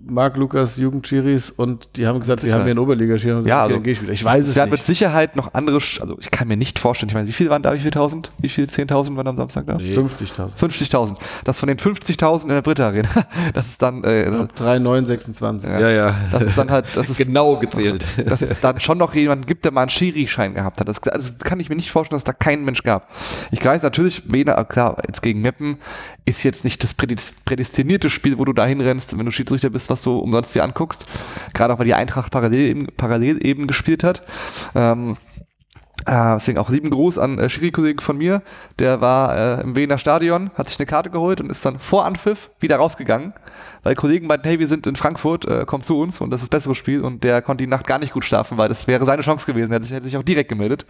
Marc 0.07 0.37
Lukas 0.37 0.77
Jugendchiris 0.77 1.49
und 1.49 1.89
die 1.95 2.05
haben 2.05 2.19
gesagt, 2.19 2.41
sie 2.41 2.53
haben 2.53 2.61
hier 2.63 2.71
einen 2.71 2.79
Oberligaschiri. 2.79 3.41
Ja, 3.41 3.47
Ja, 3.47 3.61
also, 3.63 3.73
dann 3.75 3.83
gehe 3.83 3.93
ich 3.93 4.01
wieder. 4.01 4.13
Ich 4.13 4.23
weiß 4.23 4.43
es 4.43 4.49
Es 4.51 4.55
werden 4.55 4.69
mit 4.69 4.79
nicht. 4.79 4.85
Sicherheit 4.85 5.35
noch 5.35 5.53
andere, 5.53 5.77
Sch- 5.77 5.99
also 6.01 6.17
ich 6.19 6.29
kann 6.31 6.47
mir 6.47 6.57
nicht 6.57 6.77
vorstellen, 6.79 7.09
ich 7.09 7.15
meine, 7.15 7.27
wie 7.27 7.31
viele 7.31 7.49
waren 7.49 7.63
da, 7.63 7.73
wie 7.73 7.79
viele 7.79 7.91
tausend? 7.91 8.31
Wie 8.37 8.49
viele 8.49 8.67
10.000 8.67 9.15
waren 9.15 9.27
am 9.27 9.37
Samstag 9.37 9.65
da? 9.67 9.77
50.000. 9.77 10.55
50.000. 10.57 11.15
Das 11.43 11.59
von 11.59 11.67
den 11.67 11.77
50.000 11.77 12.43
in 12.43 12.49
der 12.49 12.61
Britta 12.61 12.87
Arena, 12.87 13.09
das 13.53 13.67
ist 13.67 13.81
dann, 13.81 14.03
äh, 14.03 14.47
3, 14.55 14.79
9, 14.79 15.05
26. 15.05 15.69
Ja, 15.69 15.89
ja. 15.89 16.15
das 16.31 16.43
ist 16.43 16.57
dann 16.57 16.69
halt, 16.69 16.85
das 16.93 17.09
ist, 17.09 17.17
genau 17.17 17.57
gezählt. 17.57 18.05
dass 18.25 18.41
es 18.41 18.59
dann 18.61 18.79
schon 18.79 18.97
noch 18.99 19.15
jemand 19.15 19.47
gibt, 19.47 19.65
der 19.65 19.71
mal 19.71 19.81
einen 19.81 19.89
Schiri-Schein 19.89 20.53
gehabt 20.53 20.79
hat. 20.79 20.87
Das, 20.87 21.01
das 21.01 21.39
kann 21.39 21.59
ich 21.59 21.69
mir 21.69 21.75
nicht 21.75 21.89
vorstellen, 21.91 22.17
dass 22.17 22.23
da 22.23 22.33
keinen 22.33 22.63
Mensch 22.63 22.83
gab. 22.83 23.09
Ich 23.51 23.63
weiß 23.65 23.81
natürlich, 23.81 24.23
Wiener, 24.31 24.63
klar, 24.65 24.97
jetzt 25.07 25.21
gegen 25.21 25.41
Meppen 25.41 25.77
ist 26.27 26.43
jetzt 26.43 26.63
nicht 26.63 26.83
das 26.83 26.93
prädestinierte 26.93 28.09
Spiel, 28.09 28.37
wo 28.37 28.45
du 28.45 28.53
da 28.53 28.65
hinrennst, 28.65 29.17
wenn 29.17 29.25
du 29.25 29.31
Schiedsrichter 29.31 29.69
bist, 29.69 29.89
was 29.89 29.94
du 30.01 30.17
umsonst 30.17 30.53
dir 30.55 30.63
anguckst. 30.63 31.05
Gerade 31.53 31.73
auch, 31.73 31.79
weil 31.79 31.85
die 31.85 31.93
Eintracht 31.93 32.31
parallel 32.31 32.59
eben, 32.59 32.87
parallel 32.97 33.45
eben 33.45 33.67
gespielt 33.67 34.03
hat. 34.03 34.21
Ähm, 34.75 35.17
äh, 36.05 36.35
deswegen 36.35 36.59
auch 36.59 36.69
lieben 36.69 36.89
Gruß 36.91 37.17
an 37.17 37.39
äh, 37.39 37.49
Schiri-Kollegen 37.49 37.99
von 37.99 38.17
mir. 38.17 38.43
Der 38.77 39.01
war 39.01 39.35
äh, 39.35 39.61
im 39.61 39.75
Wiener 39.75 39.97
Stadion, 39.97 40.51
hat 40.55 40.69
sich 40.69 40.79
eine 40.79 40.85
Karte 40.85 41.09
geholt 41.09 41.41
und 41.41 41.49
ist 41.49 41.65
dann 41.65 41.79
vor 41.79 42.05
Anpfiff 42.05 42.51
wieder 42.59 42.77
rausgegangen, 42.77 43.33
weil 43.81 43.95
Kollegen 43.95 44.27
meinten, 44.27 44.47
hey, 44.47 44.59
wir 44.59 44.67
sind 44.67 44.85
in 44.85 44.95
Frankfurt, 44.95 45.45
äh, 45.45 45.63
komm 45.65 45.81
zu 45.81 45.99
uns 45.99 46.21
und 46.21 46.29
das 46.29 46.41
ist 46.41 46.53
das 46.53 46.59
bessere 46.59 46.75
Spiel 46.75 47.01
und 47.01 47.23
der 47.23 47.41
konnte 47.41 47.63
die 47.63 47.69
Nacht 47.69 47.87
gar 47.87 47.97
nicht 47.97 48.13
gut 48.13 48.23
schlafen, 48.23 48.57
weil 48.57 48.69
das 48.69 48.87
wäre 48.87 49.05
seine 49.05 49.23
Chance 49.23 49.47
gewesen. 49.47 49.71
Er 49.71 49.77
hätte 49.77 49.85
sich, 49.85 49.95
hätte 49.95 50.05
sich 50.05 50.17
auch 50.17 50.23
direkt 50.23 50.49
gemeldet. 50.49 50.85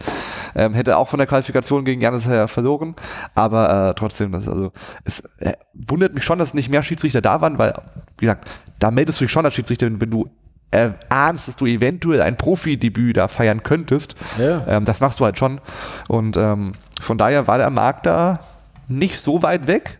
Ähm, 0.54 0.74
hätte 0.74 0.98
auch 0.98 1.08
von 1.08 1.18
der 1.18 1.26
Qualifikation 1.26 1.84
gegen 1.84 2.02
Janis 2.02 2.28
her 2.28 2.46
verloren, 2.46 2.94
aber 3.34 3.90
äh, 3.90 3.94
trotzdem, 3.94 4.32
das 4.32 4.46
also 4.46 4.72
es 5.04 5.20
äh, 5.38 5.54
wundert 5.72 6.14
mich 6.14 6.24
schon, 6.24 6.38
dass 6.38 6.52
nicht 6.52 6.68
mehr 6.68 6.82
Schiedsrichter 6.82 7.22
da 7.22 7.40
waren, 7.40 7.58
weil, 7.58 7.72
wie 8.18 8.26
gesagt, 8.26 8.48
da 8.78 8.90
meldest 8.90 9.20
du 9.20 9.24
dich 9.24 9.32
schon 9.32 9.44
als 9.44 9.54
Schiedsrichter, 9.54 9.86
wenn, 9.86 10.00
wenn 10.00 10.10
du 10.10 10.28
äh, 10.70 10.90
ahnst, 11.08 11.48
dass 11.48 11.56
du 11.56 11.66
eventuell 11.66 12.22
ein 12.22 12.36
Profidebüt 12.36 13.16
da 13.16 13.28
feiern 13.28 13.62
könntest. 13.62 14.14
Ja. 14.38 14.62
Ähm, 14.66 14.84
das 14.84 15.00
machst 15.00 15.20
du 15.20 15.24
halt 15.24 15.38
schon. 15.38 15.60
Und 16.08 16.36
ähm, 16.36 16.72
von 17.00 17.18
daher 17.18 17.46
war 17.46 17.58
der 17.58 17.70
Markt 17.70 18.06
da 18.06 18.40
nicht 18.88 19.20
so 19.22 19.42
weit 19.42 19.66
weg. 19.66 19.98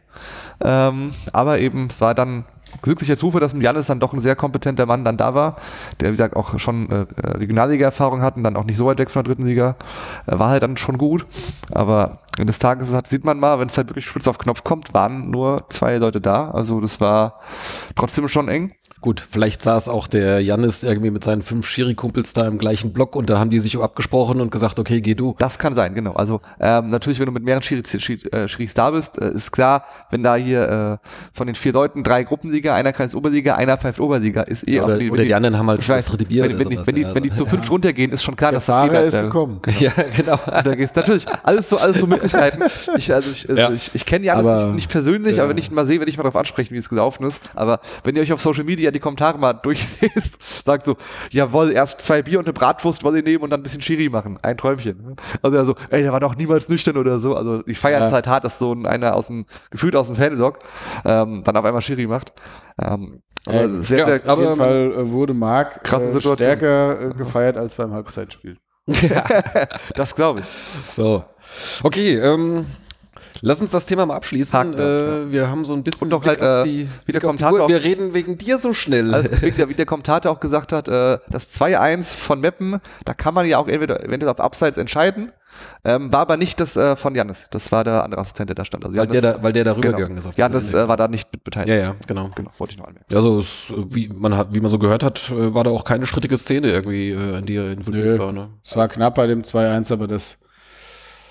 Ähm, 0.62 1.10
aber 1.32 1.58
eben 1.58 1.88
war 1.98 2.14
dann 2.14 2.44
glücklicher 2.82 3.16
Zufall, 3.16 3.40
dass 3.40 3.54
mit 3.54 3.62
Janis 3.62 3.86
dann 3.86 4.00
doch 4.00 4.12
ein 4.12 4.20
sehr 4.20 4.36
kompetenter 4.36 4.86
Mann 4.86 5.04
dann 5.04 5.16
da 5.16 5.34
war, 5.34 5.56
der 6.00 6.08
wie 6.08 6.12
gesagt 6.12 6.36
auch 6.36 6.58
schon 6.58 6.90
äh, 6.90 7.06
Regionalliga-Erfahrung 7.22 8.22
hat 8.22 8.36
und 8.36 8.44
dann 8.44 8.56
auch 8.56 8.64
nicht 8.64 8.76
so 8.76 8.86
weit 8.86 8.98
weg 8.98 9.10
von 9.10 9.22
der 9.22 9.34
dritten 9.34 9.46
Liga. 9.46 9.76
Äh, 10.26 10.38
war 10.38 10.50
halt 10.50 10.62
dann 10.62 10.76
schon 10.76 10.98
gut. 10.98 11.26
Aber 11.70 12.20
des 12.38 12.58
Tages 12.58 12.92
hat, 12.92 13.08
sieht 13.08 13.24
man 13.24 13.38
mal, 13.38 13.58
wenn 13.58 13.68
es 13.68 13.76
halt 13.76 13.88
wirklich 13.88 14.06
spitz 14.06 14.28
auf 14.28 14.38
Knopf 14.38 14.64
kommt, 14.64 14.94
waren 14.94 15.30
nur 15.30 15.64
zwei 15.70 15.96
Leute 15.96 16.20
da. 16.20 16.50
Also 16.50 16.80
das 16.80 17.00
war 17.00 17.40
trotzdem 17.94 18.28
schon 18.28 18.48
eng. 18.48 18.72
Gut, 19.06 19.20
vielleicht 19.20 19.62
saß 19.62 19.88
auch 19.88 20.08
der 20.08 20.40
Jannis 20.42 20.82
irgendwie 20.82 21.12
mit 21.12 21.22
seinen 21.22 21.42
fünf 21.42 21.68
Schiri-Kumpels 21.68 22.32
da 22.32 22.44
im 22.44 22.58
gleichen 22.58 22.92
Block 22.92 23.14
und 23.14 23.30
dann 23.30 23.38
haben 23.38 23.50
die 23.50 23.60
sich 23.60 23.78
abgesprochen 23.80 24.40
und 24.40 24.50
gesagt, 24.50 24.80
okay, 24.80 25.00
geh 25.00 25.14
du. 25.14 25.36
Das 25.38 25.60
kann 25.60 25.76
sein, 25.76 25.94
genau. 25.94 26.14
Also 26.14 26.40
ähm, 26.58 26.90
natürlich, 26.90 27.20
wenn 27.20 27.26
du 27.26 27.30
mit 27.30 27.44
mehreren 27.44 27.62
Schiris, 27.62 28.02
Schiris, 28.02 28.24
äh, 28.32 28.48
Schiris 28.48 28.74
da 28.74 28.90
bist, 28.90 29.16
äh, 29.22 29.30
ist 29.30 29.52
klar, 29.52 29.84
wenn 30.10 30.24
da 30.24 30.34
hier 30.34 30.98
äh, 31.00 31.08
von 31.32 31.46
den 31.46 31.54
vier 31.54 31.72
Leuten 31.72 32.02
drei 32.02 32.24
Gruppenliga, 32.24 32.74
einer 32.74 32.92
kreist 32.92 33.14
Oberliga, 33.14 33.54
einer 33.54 33.76
pfeift 33.76 34.00
Oberliga, 34.00 34.42
ist 34.42 34.66
eh 34.66 34.80
Oder, 34.80 34.94
auch 34.94 34.98
die, 34.98 35.08
oder 35.12 35.24
die 35.24 35.34
anderen 35.36 35.56
haben 35.56 35.68
halt 35.68 35.82
ich 35.82 35.88
weiß, 35.88 36.04
das 36.04 36.10
dritte 36.10 36.24
Bier 36.24 36.42
wenn, 36.42 36.56
oder 36.56 36.58
wenn, 36.58 36.68
die, 36.70 36.74
sowas, 36.74 36.86
wenn, 36.88 36.94
die, 36.96 37.02
ja, 37.02 37.14
wenn 37.14 37.22
die 37.22 37.30
also. 37.30 37.44
zu 37.44 37.50
fünf 37.50 37.70
runtergehen, 37.70 38.10
ist 38.10 38.24
schon 38.24 38.34
klar, 38.34 38.50
Der 38.50 38.56
dass 38.58 38.66
das 38.66 38.74
Fahrer 38.74 39.04
eh 39.04 39.06
ist 39.06 39.12
bleibt. 39.12 39.26
gekommen. 39.28 39.60
Ja, 39.78 39.92
genau. 40.16 40.40
Da 40.64 40.74
geht's 40.74 40.96
natürlich 40.96 41.26
alles 41.44 41.68
so 41.68 41.76
alles 41.76 42.00
so 42.00 42.08
Möglichkeiten. 42.08 42.60
Ich 42.96 43.14
also 43.14 43.30
ich, 43.30 43.48
also 43.48 43.60
Ja. 43.60 43.70
ich, 43.70 43.94
ich 43.94 44.04
kenne 44.04 44.24
Janis 44.26 44.64
nicht, 44.64 44.74
nicht 44.74 44.90
persönlich, 44.90 45.36
Ja. 45.36 45.44
aber 45.44 45.50
wenn 45.50 45.58
ich 45.58 45.68
ihn 45.68 45.76
mal 45.76 45.86
sehe, 45.86 46.00
werde 46.00 46.10
ich 46.10 46.16
mal 46.16 46.24
darauf 46.24 46.34
ansprechen, 46.34 46.74
wie 46.74 46.78
es 46.78 46.88
gelaufen 46.88 47.24
ist. 47.24 47.40
Aber 47.54 47.78
wenn 48.02 48.16
ihr 48.16 48.22
euch 48.22 48.32
auf 48.32 48.40
Social 48.42 48.64
Media 48.64 48.90
die 48.96 49.00
Kommentare 49.00 49.38
mal 49.38 49.52
durchlest, 49.62 50.64
sagt 50.64 50.86
so, 50.86 50.96
jawohl, 51.30 51.72
erst 51.72 52.00
zwei 52.00 52.22
Bier 52.22 52.38
und 52.38 52.46
eine 52.46 52.52
Bratwurst 52.52 53.04
wollen 53.04 53.24
nehmen 53.24 53.42
und 53.44 53.50
dann 53.50 53.60
ein 53.60 53.62
bisschen 53.62 53.80
Chiri 53.80 54.08
machen. 54.08 54.38
Ein 54.42 54.56
Träumchen. 54.56 55.16
Also 55.42 55.56
er 55.56 55.64
so, 55.66 55.74
ey, 55.90 56.02
der 56.02 56.12
war 56.12 56.20
doch 56.20 56.36
niemals 56.36 56.68
nüchtern 56.68 56.96
oder 56.96 57.20
so. 57.20 57.34
Also 57.34 57.62
die 57.62 57.74
feiern 57.74 58.00
Ja. 58.00 58.06
es 58.08 58.12
halt 58.12 58.26
hart, 58.26 58.44
dass 58.44 58.58
so 58.58 58.72
ein, 58.72 58.86
einer 58.86 59.14
aus 59.14 59.28
dem, 59.28 59.46
gefühlt 59.70 59.96
aus 59.96 60.08
dem 60.08 60.16
Fanlog, 60.16 60.58
ähm, 61.04 61.42
dann 61.44 61.56
auf 61.56 61.64
einmal 61.64 61.82
Chiri 61.82 62.06
macht. 62.06 62.32
Ähm, 62.82 63.22
aber 63.46 63.62
Ähm, 63.62 63.82
sehr, 63.82 63.98
ja, 64.00 64.06
sehr, 64.06 64.32
Auf 64.32 64.38
jeden 64.40 64.56
Fall 64.56 64.92
äh, 64.96 65.10
wurde 65.10 65.32
Marc 65.34 65.80
äh, 65.92 66.20
stärker 66.20 67.00
äh, 67.00 67.14
gefeiert 67.14 67.56
als 67.56 67.76
beim 67.76 67.92
Halbzeitspiel. 67.92 68.58
das 69.94 70.14
glaube 70.14 70.40
ich. 70.40 70.46
So. 70.94 71.24
Okay, 71.82 72.18
ähm, 72.18 72.66
lass 73.42 73.60
uns 73.60 73.70
das 73.70 73.86
Thema 73.86 74.06
mal 74.06 74.14
abschließen. 74.16 74.74
Ab, 74.74 74.78
äh, 74.78 75.32
Wir 75.32 75.48
haben 75.48 75.64
so 75.64 75.74
ein 75.74 75.82
bisschen 75.82 76.04
Und 76.06 76.10
doch 76.10 76.24
halt, 76.24 76.40
äh, 76.40 76.64
die, 76.64 76.88
wie 77.04 77.12
der 77.12 77.20
Kommentator 77.20 77.62
auch- 77.62 77.68
Wir 77.68 77.82
reden 77.82 78.14
wegen 78.14 78.38
dir 78.38 78.58
so 78.58 78.72
schnell. 78.72 79.14
Also 79.14 79.30
wie 79.42 79.74
der, 79.74 79.86
Kommentator 79.86 80.32
auch 80.32 80.40
gesagt 80.40 80.72
hat, 80.72 80.88
äh, 80.88 81.18
das 81.28 81.52
2-1 81.54 82.04
von 82.14 82.40
Meppen, 82.40 82.80
da 83.04 83.14
kann 83.14 83.34
man 83.34 83.46
ja 83.46 83.58
auch 83.58 83.68
entweder 83.68 84.04
eventuell 84.04 84.30
auf 84.30 84.40
Abseits 84.40 84.78
entscheiden. 84.78 85.32
Ähm, 85.84 86.12
war 86.12 86.20
aber 86.20 86.36
nicht 86.36 86.60
das 86.60 86.76
äh, 86.76 86.96
von 86.96 87.14
Jannis. 87.14 87.46
Das 87.50 87.72
war 87.72 87.84
der 87.84 88.04
andere 88.04 88.20
Assistent, 88.20 88.50
der 88.50 88.54
da 88.54 88.64
stand. 88.64 88.84
Also 88.84 88.96
weil, 88.96 89.06
der 89.06 89.20
da, 89.20 89.42
weil 89.42 89.52
der 89.52 89.64
da 89.64 89.72
genau. 89.72 89.86
rübergegangen 89.86 90.18
ist. 90.18 90.26
Auf 90.26 90.36
Jannis 90.36 90.66
diese 90.66 90.82
äh, 90.82 90.88
war 90.88 90.96
da 90.96 91.08
nicht 91.08 91.32
mit 91.32 91.44
beteiligt. 91.44 91.70
ja, 91.70 91.76
ja, 91.76 91.96
genau. 92.06 92.30
Genau, 92.34 92.50
wollte 92.58 92.72
ich 92.72 92.78
noch 92.78 92.86
anmerken. 92.86 93.14
Also 93.14 93.38
es, 93.38 93.72
wie 93.90 94.08
man 94.08 94.36
hat, 94.36 94.48
wie 94.54 94.60
man 94.60 94.70
so 94.70 94.78
gehört 94.78 95.02
hat, 95.02 95.30
äh, 95.30 95.54
war 95.54 95.64
da 95.64 95.70
auch 95.70 95.84
keine 95.84 96.06
strittige 96.06 96.36
Szene 96.38 96.70
irgendwie, 96.70 97.10
äh, 97.10 97.38
in 97.38 97.46
die 97.46 97.56
er 97.56 97.70
involviert 97.72 98.18
war. 98.18 98.32
Ne? 98.32 98.48
Es 98.64 98.76
war 98.76 98.88
knapp 98.88 99.14
bei 99.14 99.26
dem 99.26 99.42
2-1, 99.42 99.92
aber 99.92 100.06
das 100.06 100.38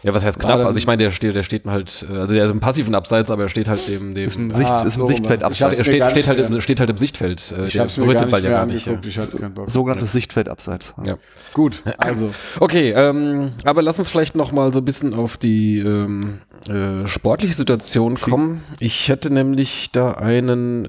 Ja, 0.05 0.13
was 0.13 0.23
heißt 0.23 0.37
knapp? 0.37 0.59
Also 0.59 0.77
ich 0.77 0.85
meine, 0.85 1.01
der 1.01 1.09
steht, 1.09 1.35
der 1.35 1.41
steht 1.41 1.65
halt, 1.65 2.05
äh, 2.07 2.13
also 2.15 2.33
der 2.35 2.45
ist 2.45 2.51
im 2.51 2.59
passiven 2.59 2.93
Abseits, 2.93 3.31
aber 3.31 3.43
er 3.43 3.49
steht 3.49 3.67
halt 3.67 3.87
dem, 3.87 4.13
dem 4.13 4.25
Ist 4.27 4.37
ein, 4.37 4.51
Sicht, 4.51 4.69
Ah, 4.69 4.83
ist 4.83 4.97
ein 4.97 4.99
so. 4.99 5.07
Sichtfeld 5.07 5.39
Ich 5.39 5.45
abseits. 5.45 5.61
hab's 5.61 5.77
er 5.79 5.83
steht, 5.83 6.11
steht, 6.11 6.27
halt 6.27 6.39
im, 6.39 6.61
steht 6.61 6.79
halt 6.79 6.89
im 6.91 6.97
Sichtfeld. 6.97 7.53
Äh, 7.57 7.65
ich 7.65 7.73
der 7.73 7.79
habe 7.81 7.89
es 7.89 7.97
mir 7.97 8.05
berührt 8.05 8.19
gar 8.19 8.25
nicht 8.27 8.43
ja 8.43 8.49
gar 8.51 8.65
nicht. 8.67 8.85
Ja. 8.85 8.99
Ich 9.03 9.17
hatte 9.17 9.37
keinen 9.37 9.53
Bock. 9.55 9.67
Sogenanntes 9.69 10.11
Sichtfeld 10.11 10.47
abseits. 10.47 10.93
Ja. 11.03 11.17
Gut, 11.53 11.81
also 11.97 12.31
Okay, 12.59 12.91
ähm, 12.95 13.51
aber 13.63 13.81
lass 13.81 13.97
uns 13.97 14.09
vielleicht 14.09 14.35
noch 14.35 14.51
mal 14.51 14.71
so 14.71 14.79
ein 14.79 14.85
bisschen 14.85 15.15
auf 15.15 15.37
die 15.37 15.79
ähm, 15.79 16.39
äh, 16.69 17.07
sportliche 17.07 17.55
Situation 17.55 18.15
kommen. 18.15 18.63
Ich 18.79 19.09
hätte 19.09 19.33
nämlich 19.33 19.91
da 19.91 20.11
einen, 20.11 20.85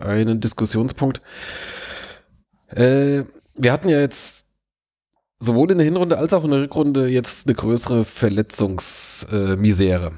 äh, 0.00 0.04
einen 0.04 0.40
Diskussionspunkt. 0.40 1.20
Äh, 2.70 3.22
wir 3.54 3.72
hatten 3.72 3.88
ja 3.88 4.00
jetzt 4.00 4.45
sowohl 5.38 5.70
in 5.70 5.78
der 5.78 5.84
Hinrunde 5.84 6.18
als 6.18 6.32
auch 6.32 6.44
in 6.44 6.50
der 6.50 6.62
Rückrunde 6.62 7.08
jetzt 7.08 7.46
eine 7.46 7.54
größere 7.54 8.04
Verletzungsmisere. 8.04 10.12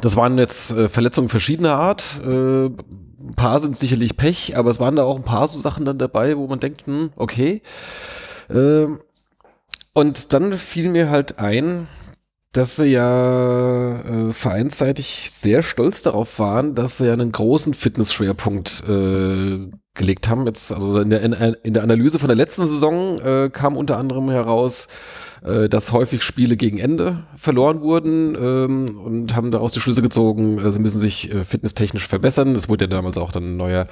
Das 0.00 0.16
waren 0.16 0.38
jetzt 0.38 0.72
äh, 0.72 0.88
Verletzungen 0.88 1.28
verschiedener 1.28 1.76
Art. 1.76 2.20
Äh, 2.24 2.66
ein 2.66 3.34
paar 3.36 3.58
sind 3.58 3.78
sicherlich 3.78 4.16
Pech, 4.16 4.56
aber 4.56 4.70
es 4.70 4.80
waren 4.80 4.96
da 4.96 5.04
auch 5.04 5.16
ein 5.16 5.24
paar 5.24 5.46
so 5.48 5.60
Sachen 5.60 5.84
dann 5.84 5.98
dabei, 5.98 6.36
wo 6.36 6.46
man 6.46 6.60
denkt, 6.60 6.86
hm, 6.86 7.10
okay. 7.16 7.62
Ähm, 8.50 9.00
und 9.92 10.32
dann 10.32 10.54
fiel 10.54 10.88
mir 10.88 11.10
halt 11.10 11.38
ein, 11.38 11.86
dass 12.52 12.76
sie 12.76 12.86
ja 12.86 14.00
äh, 14.00 14.32
vereinsseitig 14.32 15.28
sehr 15.30 15.62
stolz 15.62 16.02
darauf 16.02 16.38
waren, 16.38 16.74
dass 16.74 16.98
sie 16.98 17.06
ja 17.06 17.12
einen 17.12 17.32
großen 17.32 17.74
Fitnessschwerpunkt 17.74 18.84
äh, 18.88 19.70
gelegt 19.94 20.28
haben. 20.28 20.46
Jetzt, 20.46 20.72
also 20.72 21.00
in 21.00 21.10
der, 21.10 21.20
in, 21.22 21.32
in 21.32 21.74
der 21.74 21.82
Analyse 21.82 22.18
von 22.18 22.28
der 22.28 22.36
letzten 22.36 22.66
Saison 22.66 23.20
äh, 23.20 23.50
kam 23.52 23.76
unter 23.76 23.98
anderem 23.98 24.30
heraus, 24.30 24.88
äh, 25.44 25.68
dass 25.68 25.92
häufig 25.92 26.22
Spiele 26.22 26.56
gegen 26.56 26.78
Ende 26.78 27.24
verloren 27.36 27.80
wurden 27.80 28.36
ähm, 28.36 28.98
und 28.98 29.36
haben 29.36 29.50
daraus 29.50 29.72
die 29.72 29.80
Schlüsse 29.80 30.02
gezogen, 30.02 30.58
äh, 30.58 30.72
sie 30.72 30.78
müssen 30.78 31.00
sich 31.00 31.32
äh, 31.32 31.44
fitnesstechnisch 31.44 32.06
verbessern. 32.06 32.54
Es 32.54 32.68
wurde 32.68 32.84
ja 32.84 32.90
damals 32.90 33.18
auch 33.18 33.32
dann 33.32 33.54
ein 33.54 33.56
neuer 33.56 33.86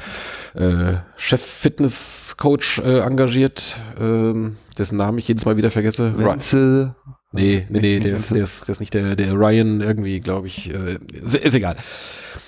äh, 0.55 0.95
Chef-Fitness-Coach 1.17 2.79
äh, 2.79 3.01
engagiert, 3.01 3.77
ähm, 3.99 4.57
dessen 4.79 4.97
Namen 4.97 5.19
ich 5.19 5.29
jedes 5.29 5.45
Mal 5.45 5.57
wieder 5.57 5.71
vergesse. 5.71 6.15
Wenzel. 6.17 6.95
Nee, 7.33 7.65
nee, 7.69 7.81
nee, 7.81 8.01
der 8.01 8.17
ist, 8.17 8.31
der, 8.31 8.43
ist, 8.43 8.67
der 8.67 8.73
ist 8.73 8.81
nicht 8.81 8.93
der, 8.93 9.15
der 9.15 9.35
Ryan 9.35 9.81
irgendwie, 9.81 10.19
glaube 10.19 10.49
ich. 10.49 10.73
Äh, 10.75 10.99
ist, 11.13 11.37
ist 11.37 11.55
egal. 11.55 11.77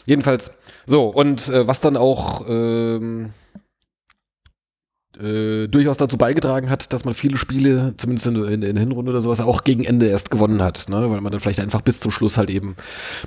Jedenfalls, 0.06 0.50
so, 0.86 1.08
und 1.08 1.48
äh, 1.48 1.66
was 1.66 1.80
dann 1.80 1.96
auch 1.96 2.44
ähm, 2.48 3.30
äh, 5.18 5.68
durchaus 5.68 5.98
dazu 5.98 6.16
beigetragen 6.16 6.70
hat, 6.70 6.92
dass 6.92 7.04
man 7.04 7.14
viele 7.14 7.36
Spiele, 7.36 7.94
zumindest 7.96 8.26
in, 8.26 8.36
in, 8.36 8.62
in 8.62 8.74
der 8.74 8.80
Hinrunde 8.80 9.10
oder 9.10 9.20
sowas, 9.20 9.40
auch 9.40 9.62
gegen 9.62 9.84
Ende 9.84 10.06
erst 10.06 10.30
gewonnen 10.30 10.62
hat, 10.62 10.88
ne? 10.88 11.10
weil 11.10 11.20
man 11.20 11.30
dann 11.30 11.40
vielleicht 11.40 11.60
einfach 11.60 11.82
bis 11.82 12.00
zum 12.00 12.10
Schluss 12.10 12.38
halt 12.38 12.50
eben 12.50 12.76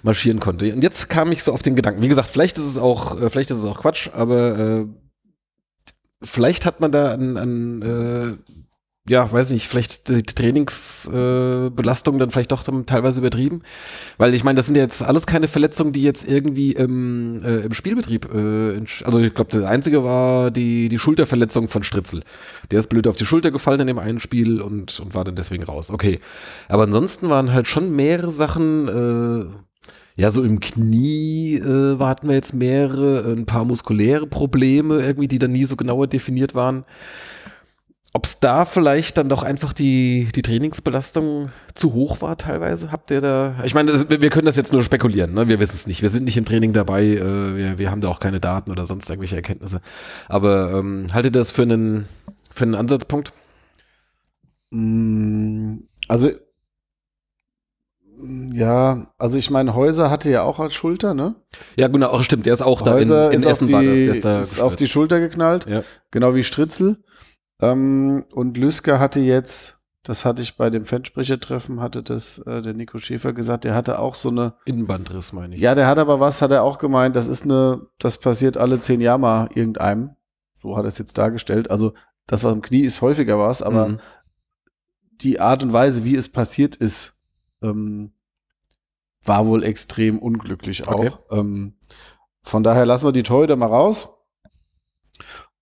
marschieren 0.04 0.40
konnte. 0.40 0.74
Und 0.74 0.84
jetzt 0.84 1.10
kam 1.10 1.32
ich 1.32 1.44
so 1.44 1.54
auf 1.54 1.62
den 1.62 1.76
Gedanken, 1.76 2.02
wie 2.02 2.08
gesagt, 2.08 2.28
vielleicht 2.28 2.58
ist 2.58 2.66
es 2.66 2.78
auch, 2.78 3.22
äh, 3.22 3.30
vielleicht 3.30 3.52
ist 3.52 3.60
es 3.60 3.66
auch 3.66 3.82
Quatsch, 3.82 4.10
aber 4.14 4.58
äh, 4.58 4.86
vielleicht 6.24 6.66
hat 6.66 6.80
man 6.80 6.92
da 6.92 7.12
an, 7.12 7.38
an 7.38 7.82
äh, 7.82 8.54
ja, 9.08 9.32
weiß 9.32 9.52
nicht, 9.52 9.68
vielleicht 9.68 10.10
die 10.10 10.24
Trainingsbelastung 10.24 12.16
äh, 12.16 12.20
dann 12.20 12.32
vielleicht 12.32 12.52
doch 12.52 12.64
teilweise 12.64 13.20
übertrieben. 13.20 13.62
Weil 14.18 14.34
ich 14.34 14.44
meine, 14.44 14.58
das 14.58 14.66
sind 14.66 14.76
ja 14.76 14.84
jetzt 14.84 15.04
alles 15.04 15.28
keine 15.28 15.48
Verletzungen, 15.48 15.94
die 15.94 16.02
jetzt 16.02 16.28
irgendwie 16.28 16.72
im, 16.72 17.40
äh, 17.44 17.60
im 17.62 17.74
Spielbetrieb, 17.74 18.34
äh, 18.34 18.82
also 19.04 19.20
ich 19.20 19.34
glaube, 19.36 19.52
das 19.52 19.64
einzige 19.64 20.04
war 20.04 20.50
die, 20.50 20.90
die 20.90 20.98
Schulterverletzung 21.00 21.68
von 21.68 21.84
Stritzel. 21.84 22.24
Der 22.72 22.80
ist 22.80 22.88
blöd 22.90 23.08
auf 23.08 23.16
die 23.16 23.26
Schulter 23.28 23.52
gefallen 23.52 23.82
in 23.82 23.88
dem 23.88 24.00
einen 24.00 24.20
Spiel 24.20 24.60
und, 24.60 25.00
und 25.00 25.14
war 25.14 25.24
dann 25.24 25.36
deswegen 25.36 25.64
raus. 25.64 25.92
Okay. 25.92 26.20
Aber 26.68 26.84
ansonsten 26.84 27.30
waren 27.30 27.54
halt 27.54 27.68
schon 27.68 27.96
mehrere 27.96 28.32
Sachen, 28.32 28.88
äh, 28.88 29.46
Ja, 30.18 30.32
so 30.32 30.44
im 30.44 30.62
Knie 30.62 31.58
äh, 31.58 32.00
hatten 32.00 32.28
wir 32.30 32.36
jetzt 32.36 32.54
mehrere, 32.54 33.34
ein 33.34 33.46
paar 33.46 33.66
muskuläre 33.66 34.28
Probleme 34.28 35.02
irgendwie, 35.02 35.28
die 35.28 35.40
dann 35.40 35.52
nie 35.52 35.66
so 35.66 35.76
genauer 35.76 36.08
definiert 36.08 36.56
waren. 36.56 36.86
Ob 38.16 38.28
es 38.28 38.40
da 38.40 38.64
vielleicht 38.64 39.18
dann 39.18 39.28
doch 39.28 39.44
einfach 39.44 39.74
die, 39.74 40.30
die 40.34 40.42
Trainingsbelastung 40.42 41.50
zu 41.74 41.92
hoch 41.92 42.22
war 42.22 42.38
teilweise? 42.38 42.90
Habt 42.90 43.12
ihr 43.12 43.20
da, 43.20 43.56
ich 43.66 43.74
meine, 43.74 43.92
das, 43.92 44.10
wir 44.10 44.30
können 44.30 44.46
das 44.46 44.56
jetzt 44.56 44.72
nur 44.72 44.86
spekulieren, 44.86 45.34
ne? 45.34 45.50
wir 45.50 45.60
wissen 45.60 45.76
es 45.76 45.86
nicht, 45.86 46.02
wir 46.02 46.10
sind 46.10 46.24
nicht 46.24 46.38
im 46.38 46.46
Training 46.46 46.72
dabei, 46.72 47.04
äh, 47.04 47.58
wir, 47.58 47.78
wir 47.78 47.92
haben 47.92 48.00
da 48.00 48.08
auch 48.08 48.22
keine 48.22 48.40
Daten 48.40 48.72
oder 48.72 48.86
sonst 48.86 49.10
irgendwelche 49.10 49.36
Erkenntnisse. 49.36 49.82
Aber 50.30 50.72
ähm, 50.80 51.08
haltet 51.12 51.36
ihr 51.36 51.40
das 51.42 51.52
für 51.52 51.64
einen, 51.64 52.08
für 52.50 52.64
einen 52.64 52.76
Ansatzpunkt? 52.76 53.34
Mm, 54.70 55.80
Also, 56.08 56.30
mm, 58.16 58.54
ja, 58.54 59.08
also 59.18 59.38
ich 59.38 59.50
meine, 59.50 59.76
Häuser 59.76 60.10
hatte 60.10 60.32
ja 60.32 60.44
auch 60.44 60.62
als 60.62 60.74
Schulter, 60.74 61.14
ne? 61.16 61.36
Ja, 61.76 61.90
genau, 61.90 62.12
auch 62.12 62.24
stimmt, 62.24 62.46
der 62.46 62.54
ist 62.54 62.62
auch 62.62 62.80
Häuser 62.80 63.26
da 63.26 63.28
in, 63.28 63.34
in 63.34 63.40
ist, 63.42 63.46
auf 63.46 63.52
Essen 63.52 63.68
die, 63.68 63.74
war 63.74 63.84
das, 63.84 63.98
der 63.98 64.12
ist 64.14 64.24
da 64.24 64.40
ist 64.40 64.60
auf 64.62 64.78
die 64.78 64.88
Schulter 64.88 65.20
geknallt, 65.20 65.66
Ja. 65.68 65.84
genau 66.12 66.34
wie 66.34 66.46
Stritzel. 66.46 67.04
Ähm, 67.62 68.26
und 68.34 68.58
Lüsker 68.58 69.00
hatte 69.00 69.20
jetzt, 69.22 69.80
das 70.04 70.26
hatte 70.26 70.42
ich 70.42 70.58
bei 70.58 70.70
dem 70.70 70.86
Fansprechertreffen, 70.86 71.80
hatte 71.82 72.04
das 72.04 72.40
äh, 72.40 72.62
der 72.62 72.74
Nico 72.74 72.98
Schäfer 73.00 73.34
gesagt, 73.34 73.64
der 73.64 73.74
hatte 73.76 74.00
auch 74.00 74.16
so 74.16 74.30
eine, 74.30 74.56
Innenbandriss, 74.66 75.34
meine 75.34 75.56
ich. 75.56 75.62
ja, 75.62 75.74
der 75.76 75.88
hat 75.88 75.98
aber 76.00 76.20
was, 76.20 76.42
hat 76.42 76.52
er 76.52 76.64
auch 76.64 76.78
gemeint, 76.78 77.16
das 77.16 77.28
ist 77.28 77.44
eine, 77.44 77.88
das 78.00 78.20
passiert 78.20 78.58
alle 78.58 78.80
zehn 78.80 79.02
Jahre 79.02 79.20
mal 79.20 79.50
irgendeinem. 79.54 80.16
So 80.56 80.76
hat 80.78 80.84
er 80.86 80.90
es 80.90 80.98
jetzt 80.98 81.18
dargestellt. 81.18 81.70
Also 81.72 81.94
das, 82.28 82.44
was 82.44 82.54
im 82.54 82.62
Knie 82.62 82.82
ist, 82.82 83.02
häufiger 83.02 83.38
was, 83.40 83.62
aber 83.62 83.88
Mhm. 83.90 84.00
die 85.22 85.40
Art 85.40 85.64
und 85.64 85.72
Weise, 85.74 86.04
wie 86.04 86.16
es 86.16 86.30
passiert 86.30 86.76
ist, 86.76 87.22
ähm, 87.62 88.12
war 89.24 89.46
wohl 89.48 89.64
extrem 89.64 90.20
unglücklich 90.20 90.88
auch. 90.88 91.00
Okay. 91.00 91.12
Ähm, 91.32 91.78
von 92.44 92.64
daher 92.64 92.86
lassen 92.86 93.08
wir 93.08 93.12
die 93.12 93.24
Torhüter 93.24 93.56
mal 93.56 93.68
raus. 93.68 94.10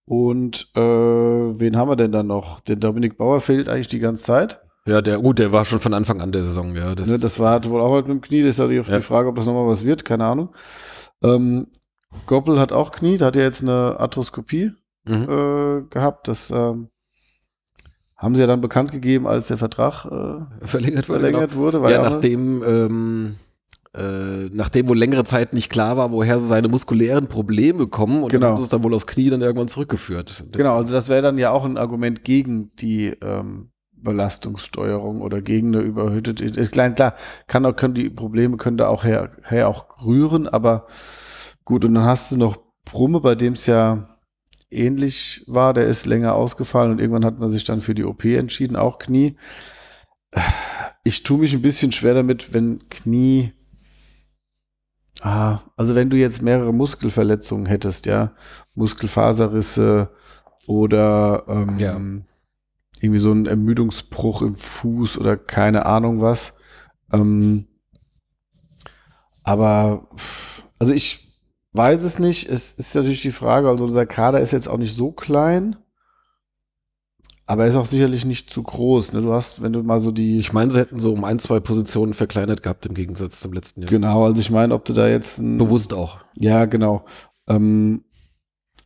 Und 0.06 0.70
äh, 0.76 0.80
wen 0.80 1.78
haben 1.78 1.90
wir 1.90 1.96
denn 1.96 2.12
dann 2.12 2.28
noch? 2.28 2.60
Den 2.60 2.80
Dominik 2.80 3.18
Bauer 3.18 3.40
fehlt 3.42 3.70
eigentlich 3.70 3.88
die 3.88 4.00
ganze 4.00 4.24
Zeit. 4.24 4.62
Ja, 4.86 5.02
der, 5.02 5.20
gut, 5.20 5.40
der 5.40 5.54
war 5.54 5.64
schon 5.64 5.80
von 5.80 5.94
Anfang 5.94 6.22
an 6.22 6.34
der 6.34 6.44
Saison, 6.44 6.76
ja. 6.76 6.94
Das, 6.94 7.08
ne, 7.08 7.18
das 7.18 7.40
war 7.40 7.54
hat 7.54 7.70
wohl 7.70 7.80
auch 7.80 7.94
halt 7.94 8.08
mit 8.08 8.18
dem 8.18 8.22
Knie. 8.22 8.42
Das 8.42 8.52
ist 8.52 8.60
ja 8.60 8.68
die, 8.68 8.76
Ja. 8.76 8.84
die 8.84 9.02
Frage, 9.02 9.30
ob 9.30 9.36
das 9.36 9.46
nochmal 9.46 9.68
was 9.68 9.86
wird. 9.86 10.04
Keine 10.04 10.26
Ahnung. 10.26 10.54
Ähm, 11.24 11.68
Goppel 12.26 12.60
hat 12.60 12.74
auch 12.74 12.92
Knie. 12.92 13.18
Da 13.18 13.28
hat 13.28 13.38
er 13.38 13.44
jetzt 13.44 13.62
eine 13.62 13.98
Arthroskopie 14.00 14.72
mhm. 15.06 15.30
äh, 15.30 15.82
gehabt. 15.90 16.28
Das 16.28 16.52
ähm, 16.52 16.90
haben 18.18 18.36
sie 18.36 18.42
ja 18.42 18.48
dann 18.48 18.62
bekannt 18.62 18.92
gegeben, 18.92 19.26
als 19.26 19.48
der 19.48 19.58
Vertrag 19.58 20.06
äh, 20.06 20.66
verlängert 20.68 21.08
wurde. 21.08 21.20
verlängert 21.22 21.56
wurde. 21.56 21.78
Genau. 21.78 21.84
war 21.84 21.92
Ja, 21.92 22.10
nachdem, 22.10 22.64
ähm, 22.64 23.36
äh, 23.96 24.50
nachdem 24.52 24.88
wohl 24.88 24.98
längere 24.98 25.24
Zeit 25.24 25.54
nicht 25.54 25.70
klar 25.70 25.98
war, 25.98 26.12
woher 26.12 26.40
seine 26.40 26.68
muskulären 26.68 27.28
Probleme 27.28 27.88
kommen 27.88 28.24
und 28.24 28.30
Genau. 28.32 28.42
dann 28.42 28.50
haben 28.52 28.58
sie 28.58 28.64
es 28.64 28.70
dann 28.70 28.84
wohl 28.84 28.94
aufs 28.94 29.06
Knie 29.08 29.30
dann 29.30 29.42
irgendwann 29.42 29.68
zurückgeführt. 29.68 30.46
Genau, 30.52 30.76
also 30.76 30.94
das 30.94 31.10
wäre 31.10 31.22
dann 31.22 31.38
ja 31.38 31.52
auch 31.52 31.64
ein 31.66 31.78
Argument 31.78 32.24
gegen 32.24 32.72
die 32.78 33.08
ähm, 33.22 33.70
Belastungssteuerung 33.96 35.22
oder 35.22 35.42
gegen 35.42 35.76
eine 35.76 35.84
überhütete. 35.84 36.44
Ist 36.44 36.72
klein, 36.74 36.96
klar, 36.96 37.16
kann 37.48 37.66
auch, 37.66 37.76
können 37.76 37.94
die 37.94 38.10
Probleme 38.10 38.58
können 38.58 38.78
da 38.78 38.88
auch 38.88 39.04
her, 39.04 39.30
her 39.44 39.68
auch 39.70 40.06
rühren, 40.06 40.48
aber 40.48 40.88
gut, 41.64 41.86
und 41.86 41.94
dann 41.94 42.06
hast 42.06 42.32
du 42.32 42.38
noch 42.38 42.58
Brumme, 42.86 43.22
bei 43.22 43.36
dem 43.36 43.54
es 43.54 43.66
ja 43.66 44.10
ähnlich 44.72 45.44
war, 45.48 45.74
der 45.74 45.86
ist 45.86 46.06
länger 46.08 46.34
ausgefallen 46.34 46.92
und 46.92 47.00
irgendwann 47.00 47.26
hat 47.26 47.40
man 47.40 47.50
sich 47.50 47.64
dann 47.64 47.80
für 47.80 47.94
die 47.96 48.04
OP 48.04 48.26
entschieden, 48.26 48.76
auch 48.76 48.98
Knie. 48.98 49.38
Ich 51.04 51.24
tue 51.24 51.38
mich 51.40 51.54
ein 51.54 51.62
bisschen 51.62 51.92
schwer 51.92 52.14
damit, 52.16 52.54
wenn 52.54 52.80
Knie. 52.90 53.54
Ah, 55.26 55.62
also 55.78 55.96
wenn 55.96 56.10
du 56.10 56.18
jetzt 56.18 56.42
mehrere 56.42 56.74
Muskelverletzungen 56.74 57.66
hättest, 57.66 58.06
ja, 58.08 58.34
Muskelfaserrisse 58.76 60.10
oder 60.68 61.46
ähm, 61.48 61.78
Ja. 61.78 61.98
irgendwie 63.00 63.20
so 63.20 63.32
ein 63.32 63.46
Ermüdungsbruch 63.46 64.42
im 64.42 64.58
Fuß 64.58 65.18
oder 65.18 65.38
keine 65.38 65.86
Ahnung 65.86 66.20
was. 66.20 66.56
Ähm, 67.14 67.68
aber 69.44 70.10
also 70.80 70.94
ich 70.94 71.34
weiß 71.72 72.04
es 72.04 72.20
nicht. 72.20 72.50
Es 72.50 72.74
ist 72.74 72.94
natürlich 72.94 73.22
die 73.22 73.32
Frage, 73.32 73.70
also 73.70 73.86
unser 73.86 74.06
Kader 74.06 74.42
ist 74.42 74.52
jetzt 74.52 74.68
auch 74.68 74.78
nicht 74.78 74.96
so 74.96 75.12
klein, 75.14 75.78
aber 77.46 77.64
er 77.64 77.70
ist 77.70 77.76
auch 77.76 77.86
sicherlich 77.86 78.26
nicht 78.26 78.50
zu 78.50 78.64
groß. 78.64 79.14
Ne? 79.14 79.22
Du 79.22 79.34
hast, 79.34 79.62
wenn 79.62 79.74
du 79.74 79.84
mal 79.84 80.00
so 80.00 80.12
die 80.12 80.38
Ich 80.38 80.54
meine, 80.54 80.72
sie 80.72 80.80
hätten 80.80 81.00
so 81.00 81.12
um 81.14 81.24
ein, 81.24 81.40
zwei 81.40 81.60
Positionen 81.60 82.14
verkleinert 82.14 82.64
gehabt 82.64 82.86
im 82.86 82.94
Gegensatz 82.94 83.40
zum 83.42 83.54
letzten 83.54 83.82
Jahr. 83.82 83.90
Genau, 83.90 84.24
also 84.24 84.40
ich 84.40 84.50
meine, 84.50 84.74
ob 84.74 84.86
du 84.86 84.94
da 84.94 85.08
jetzt 85.08 85.40
ein, 85.40 85.58
Bewusst 85.58 85.94
auch. 85.94 86.20
Ja, 86.38 86.66
genau. 86.66 87.06
Ähm, 87.48 88.06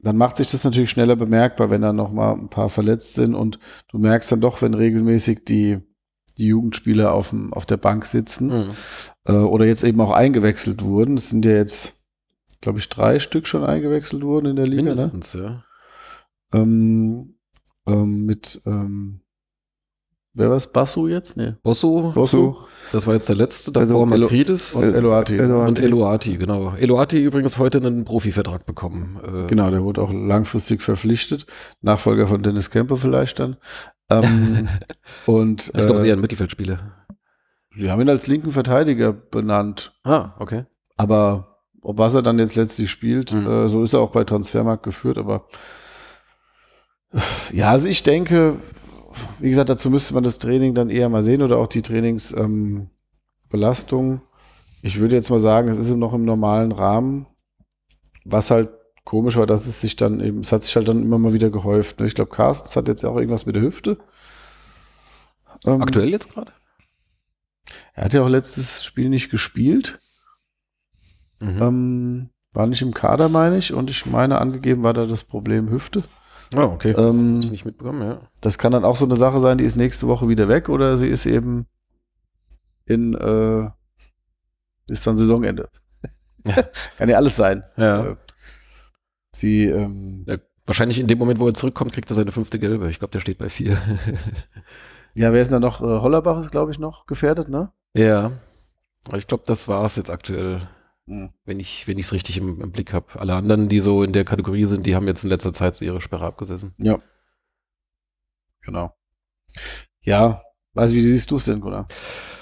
dann 0.02 0.18
macht 0.18 0.38
sich 0.38 0.50
das 0.50 0.64
natürlich 0.64 0.90
schneller 0.90 1.16
bemerkbar, 1.16 1.70
wenn 1.70 1.82
da 1.82 1.94
noch 1.94 2.12
mal 2.12 2.34
ein 2.34 2.50
paar 2.50 2.70
verletzt 2.70 3.14
sind 3.14 3.36
und 3.36 3.60
du 3.90 3.98
merkst 3.98 4.32
dann 4.32 4.42
doch, 4.42 4.62
wenn 4.62 4.74
regelmäßig 4.74 5.46
die, 5.46 5.80
die 6.38 6.48
Jugendspieler 6.48 7.14
auf, 7.14 7.30
dem, 7.30 7.54
auf 7.54 7.66
der 7.66 7.78
Bank 7.78 8.06
sitzen 8.06 8.48
Mhm. 8.48 8.72
äh, 9.26 9.34
oder 9.34 9.66
jetzt 9.66 9.84
eben 9.84 10.02
auch 10.02 10.12
eingewechselt 10.12 10.84
wurden. 10.84 11.18
Es 11.18 11.30
sind 11.30 11.46
ja 11.46 11.52
jetzt, 11.52 12.04
glaube 12.62 12.80
ich, 12.80 12.90
drei 12.90 13.20
Stück 13.20 13.48
schon 13.48 13.64
eingewechselt 13.64 14.24
worden 14.24 14.48
in 14.48 14.56
der 14.56 14.68
Liga, 14.68 14.84
ne? 14.84 14.90
Mindestens, 14.90 15.34
ja. 15.34 15.64
Ähm, 16.54 17.37
ähm, 17.88 18.26
mit, 18.26 18.62
ähm, 18.66 19.22
wer 20.34 20.50
war 20.50 20.58
es? 20.58 20.68
Basu 20.68 21.08
jetzt? 21.08 21.38
Nee. 21.38 21.54
Bosso, 21.64 22.12
Bosu 22.14 22.56
das 22.92 23.06
war 23.08 23.14
jetzt 23.16 23.28
der 23.28 23.36
letzte, 23.36 23.72
Also 23.78 23.94
davor 23.94 24.12
Elo- 24.12 24.26
Makridis 24.26 24.74
und 24.74 24.84
Eloati. 24.84 25.36
Eloati. 25.38 25.68
und 25.70 25.80
Eloati, 25.80 26.38
genau. 26.38 26.74
Eloati 26.76 27.24
übrigens 27.24 27.58
heute 27.58 27.80
einen 27.80 28.06
Profivertrag 28.06 28.66
bekommen. 28.66 29.20
Äh, 29.24 29.48
Genau, 29.48 29.70
der 29.72 29.84
wurde 29.84 30.02
auch 30.02 30.12
langfristig 30.14 30.82
verpflichtet. 30.82 31.46
Nachfolger 31.82 32.28
von 32.28 32.44
Dennis 32.44 32.70
Kemper 32.70 32.98
vielleicht 32.98 33.40
dann. 33.40 33.58
Ähm, 34.10 34.68
und 35.26 35.68
Ich 35.68 35.74
glaube, 35.74 35.88
sie 35.88 35.94
äh, 35.94 35.98
ist 36.02 36.04
eher 36.08 36.14
ein 36.16 36.22
Mittelfeldspieler. 36.22 36.80
sie 37.76 37.92
haben 37.92 38.02
ihn 38.02 38.10
als 38.10 38.28
linken 38.28 38.52
Verteidiger 38.52 39.12
benannt. 39.14 39.94
Ah, 40.04 40.34
okay. 40.40 40.66
Aber 40.96 41.58
ob 41.82 41.98
was 42.00 42.16
er 42.16 42.22
dann 42.22 42.40
jetzt 42.40 42.56
letztlich 42.56 42.90
spielt, 42.90 43.34
Mhm. 43.34 43.48
äh, 43.48 43.68
so 43.70 43.84
ist 43.84 43.94
er 43.94 44.00
auch 44.00 44.12
bei 44.12 44.24
Transfermarkt 44.24 44.84
geführt. 44.84 45.18
Aber 45.18 45.48
ja, 47.52 47.72
also 47.72 47.88
ich 47.88 48.04
denke, 48.04 48.58
wie 49.40 49.50
gesagt, 49.50 49.70
dazu 49.70 49.90
müsste 49.90 50.14
man 50.14 50.24
das 50.24 50.40
Training 50.40 50.74
dann 50.74 50.90
eher 50.90 51.10
mal 51.10 51.24
sehen 51.24 51.42
oder 51.42 51.58
auch 51.58 51.68
die 51.68 51.82
Trainingsbelastung. 51.82 54.14
Ähm, 54.14 54.22
ich 54.82 55.00
würde 55.00 55.16
jetzt 55.16 55.30
mal 55.30 55.40
sagen, 55.40 55.70
es 55.70 55.78
ist 55.78 55.90
noch 55.90 56.14
im 56.14 56.26
normalen 56.26 56.72
Rahmen. 56.72 57.28
Was 58.26 58.52
halt 58.52 58.70
komisch 59.06 59.38
war, 59.38 59.48
dass 59.48 59.68
es 59.68 59.80
sich 59.80 59.96
dann 59.96 60.20
eben, 60.20 60.42
es 60.42 60.52
hat 60.52 60.64
sich 60.64 60.76
halt 60.76 60.90
dann 60.90 61.02
immer 61.02 61.18
mal 61.18 61.34
wieder 61.34 61.50
gehäuft. 61.50 62.00
Ne? 62.00 62.06
Ich 62.06 62.16
glaube, 62.16 62.32
Carstens 62.32 62.76
hat 62.76 62.90
jetzt 62.90 63.06
auch 63.06 63.16
irgendwas 63.16 63.46
mit 63.46 63.56
der 63.56 63.64
Hüfte. 63.64 63.98
Ähm, 65.66 65.82
Aktuell 65.82 66.10
jetzt 66.10 66.32
gerade? 66.32 66.52
Er 67.94 68.06
hat 68.06 68.14
ja 68.14 68.22
auch 68.22 68.30
letztes 68.30 68.84
Spiel 68.84 69.10
nicht 69.10 69.30
gespielt. 69.30 70.00
Mhm. 71.42 71.62
Ähm, 71.62 72.30
war 72.54 72.68
nicht 72.68 72.82
im 72.82 72.94
Kader, 72.94 73.30
meine 73.30 73.58
ich. 73.58 73.74
Und 73.74 73.90
ich 73.90 74.06
meine, 74.06 74.40
angegeben 74.40 74.84
war 74.84 74.94
da 74.94 75.06
das 75.06 75.24
Problem 75.24 75.70
Hüfte. 75.70 76.04
Ah, 76.54 76.64
okay. 76.64 76.94
Das 76.94 77.16
ähm, 77.16 77.40
ich 77.44 77.52
nicht 77.52 77.66
mitbekommen, 77.66 78.02
ja. 78.02 78.20
Das 78.42 78.58
kann 78.58 78.72
dann 78.72 78.86
auch 78.86 78.96
so 78.96 79.06
eine 79.06 79.16
Sache 79.16 79.40
sein, 79.40 79.58
die 79.58 79.66
ist 79.66 79.76
nächste 79.76 80.08
Woche 80.08 80.30
wieder 80.30 80.48
weg 80.48 80.70
oder 80.70 80.98
sie 80.98 81.08
ist 81.08 81.26
eben 81.26 81.68
in, 82.86 83.14
äh, 83.14 83.70
ist 84.88 85.06
dann 85.06 85.18
Saisonende. 85.18 85.70
Ja. 86.46 86.64
kann 86.98 87.10
ja 87.10 87.18
alles 87.18 87.36
sein. 87.36 87.64
Ja. 87.76 88.06
Äh, 88.06 88.16
Sie, 89.38 89.66
ähm, 89.66 90.26
ja. 90.28 90.36
Wahrscheinlich 90.66 91.00
in 91.00 91.08
dem 91.08 91.18
Moment, 91.18 91.40
wo 91.40 91.48
er 91.48 91.54
zurückkommt, 91.54 91.94
kriegt 91.94 92.10
er 92.12 92.16
seine 92.16 92.34
fünfte 92.34 92.60
Gelbe. 92.60 92.90
Ich 92.90 93.00
glaube, 93.00 93.12
der 93.12 93.22
steht 93.22 93.38
bei 93.38 93.48
vier. 93.48 93.78
ja, 95.14 95.32
wer 95.32 95.42
ist 95.42 95.50
denn 95.50 95.62
da 95.62 95.66
noch? 95.68 95.82
Äh, 95.82 96.02
Hollerbach 96.02 96.42
ist, 96.42 96.52
glaube 96.52 96.72
ich, 96.72 96.80
noch 96.80 97.06
gefährdet, 97.06 97.48
ne? 97.48 97.72
ja. 97.94 98.32
Aber 99.06 99.18
ich 99.18 99.28
glaube, 99.28 99.44
das 99.48 99.70
war 99.70 99.86
es 99.86 99.96
jetzt 99.96 100.10
aktuell, 100.10 100.60
Mhm. 101.08 101.30
wenn 101.46 101.60
ich 101.60 101.88
wenn 101.88 101.98
ich 101.98 102.08
es 102.08 102.12
richtig 102.12 102.38
im, 102.38 102.62
im 102.62 102.72
Blick 102.72 102.94
habe. 102.94 103.20
Alle 103.20 103.34
anderen, 103.34 103.70
die 103.70 103.80
so 103.80 104.04
in 104.04 104.12
der 104.12 104.26
Kategorie 104.26 104.66
sind, 104.66 104.86
die 104.86 104.94
haben 104.94 105.08
jetzt 105.08 105.24
in 105.24 105.30
letzter 105.30 105.54
Zeit 105.54 105.76
so 105.76 105.86
ihre 105.86 106.02
Sperre 106.02 106.26
abgesessen. 106.26 106.74
Ja. 106.78 107.00
Genau. 108.62 108.94
Ja, 110.02 110.44
weiß 110.74 110.94
wie 110.94 111.02
siehst 111.02 111.32
du 111.32 111.38
es 111.38 111.46
denn, 111.46 111.62
Gunnar? 111.62 111.88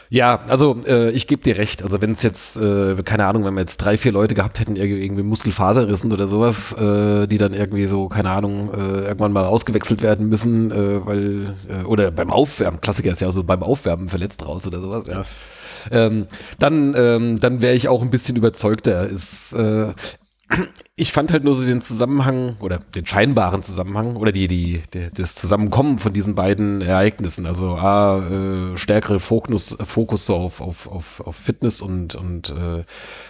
Ja, 0.09 0.43
also 0.47 0.77
äh, 0.87 1.09
ich 1.11 1.27
gebe 1.27 1.41
dir 1.41 1.57
recht. 1.57 1.83
Also 1.83 2.01
wenn 2.01 2.11
es 2.11 2.23
jetzt, 2.23 2.57
äh, 2.57 2.95
keine 3.03 3.25
Ahnung, 3.25 3.43
wenn 3.43 3.53
wir 3.53 3.61
jetzt 3.61 3.77
drei, 3.77 3.97
vier 3.97 4.11
Leute 4.11 4.35
gehabt 4.35 4.59
hätten, 4.59 4.75
irgendwie 4.75 5.23
Muskelfaserrissen 5.23 6.11
oder 6.11 6.27
sowas, 6.27 6.73
äh, 6.73 7.27
die 7.27 7.37
dann 7.37 7.53
irgendwie 7.53 7.85
so, 7.85 8.07
keine 8.07 8.29
Ahnung, 8.29 8.71
äh, 8.73 9.07
irgendwann 9.07 9.31
mal 9.31 9.45
ausgewechselt 9.45 10.01
werden 10.01 10.29
müssen, 10.29 10.71
äh, 10.71 11.05
weil, 11.05 11.55
äh, 11.69 11.83
oder 11.85 12.11
beim 12.11 12.31
Aufwärmen, 12.31 12.81
Klassiker 12.81 13.11
ist 13.11 13.21
ja 13.21 13.31
so 13.31 13.43
beim 13.43 13.63
Aufwärmen 13.63 14.09
verletzt 14.09 14.45
raus 14.45 14.65
oder 14.67 14.79
sowas, 14.79 15.07
ja. 15.07 15.21
Ähm, 15.91 16.27
dann 16.59 16.93
ähm, 16.97 17.39
dann 17.39 17.61
wäre 17.61 17.75
ich 17.75 17.87
auch 17.87 18.01
ein 18.01 18.09
bisschen 18.09 18.35
überzeugter. 18.35 19.07
Ist, 19.07 19.53
äh, 19.53 19.93
ich 20.95 21.11
fand 21.11 21.33
halt 21.33 21.43
nur 21.43 21.55
so 21.55 21.65
den 21.65 21.81
Zusammenhang 21.81 22.55
oder 22.59 22.77
den 22.77 23.05
scheinbaren 23.05 23.63
Zusammenhang 23.63 24.15
oder 24.15 24.31
die, 24.31 24.47
die, 24.47 24.83
die 24.93 25.09
das 25.13 25.35
Zusammenkommen 25.35 25.97
von 25.97 26.13
diesen 26.13 26.35
beiden 26.35 26.81
Ereignissen. 26.81 27.45
Also 27.45 27.75
A, 27.75 28.19
äh, 28.19 28.77
stärkere 28.77 29.19
Fokus, 29.19 29.75
Fokus 29.83 30.29
auf, 30.29 30.61
auf, 30.61 30.87
auf, 30.87 31.21
auf 31.21 31.35
Fitness 31.35 31.81
und, 31.81 32.15
und 32.15 32.51
äh, 32.51 32.83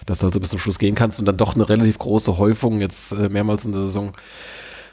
dass 0.06 0.20
du 0.20 0.26
halt 0.26 0.34
so 0.34 0.40
bis 0.40 0.50
zum 0.50 0.60
Schluss 0.60 0.78
gehen 0.78 0.96
kannst 0.96 1.20
und 1.20 1.26
dann 1.26 1.38
doch 1.38 1.56
eine 1.56 1.68
relativ 1.68 1.98
große 1.98 2.38
Häufung 2.38 2.82
jetzt 2.82 3.14
äh, 3.14 3.30
mehrmals 3.30 3.66
in 3.66 3.72
der 3.72 3.82
Saison. 3.82 4.12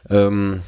Ähm, 0.08 0.62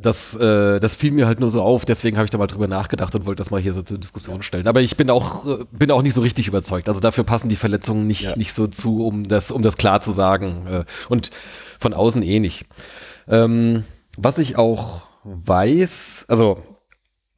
das, 0.00 0.34
äh, 0.36 0.80
das 0.80 0.94
fiel 0.94 1.12
mir 1.12 1.26
halt 1.26 1.40
nur 1.40 1.50
so 1.50 1.62
auf, 1.62 1.84
deswegen 1.84 2.16
habe 2.16 2.24
ich 2.24 2.30
da 2.30 2.38
mal 2.38 2.46
drüber 2.46 2.68
nachgedacht 2.68 3.14
und 3.14 3.26
wollte 3.26 3.40
das 3.40 3.50
mal 3.50 3.60
hier 3.60 3.74
so 3.74 3.82
zur 3.82 3.98
Diskussion 3.98 4.42
stellen. 4.42 4.66
Aber 4.66 4.80
ich 4.80 4.96
bin 4.96 5.10
auch, 5.10 5.46
äh, 5.46 5.64
bin 5.70 5.90
auch 5.90 6.02
nicht 6.02 6.14
so 6.14 6.20
richtig 6.20 6.48
überzeugt. 6.48 6.88
Also 6.88 7.00
dafür 7.00 7.24
passen 7.24 7.48
die 7.48 7.56
Verletzungen 7.56 8.06
nicht, 8.06 8.22
ja. 8.22 8.36
nicht 8.36 8.52
so 8.52 8.66
zu, 8.66 9.04
um 9.04 9.28
das, 9.28 9.50
um 9.50 9.62
das 9.62 9.76
klar 9.76 10.00
zu 10.00 10.12
sagen. 10.12 10.66
Äh, 10.66 10.84
und 11.08 11.30
von 11.78 11.92
außen 11.94 12.22
eh 12.22 12.40
nicht. 12.40 12.66
Ähm, 13.28 13.84
was 14.16 14.38
ich 14.38 14.56
auch 14.56 15.02
weiß, 15.24 16.26
also 16.28 16.62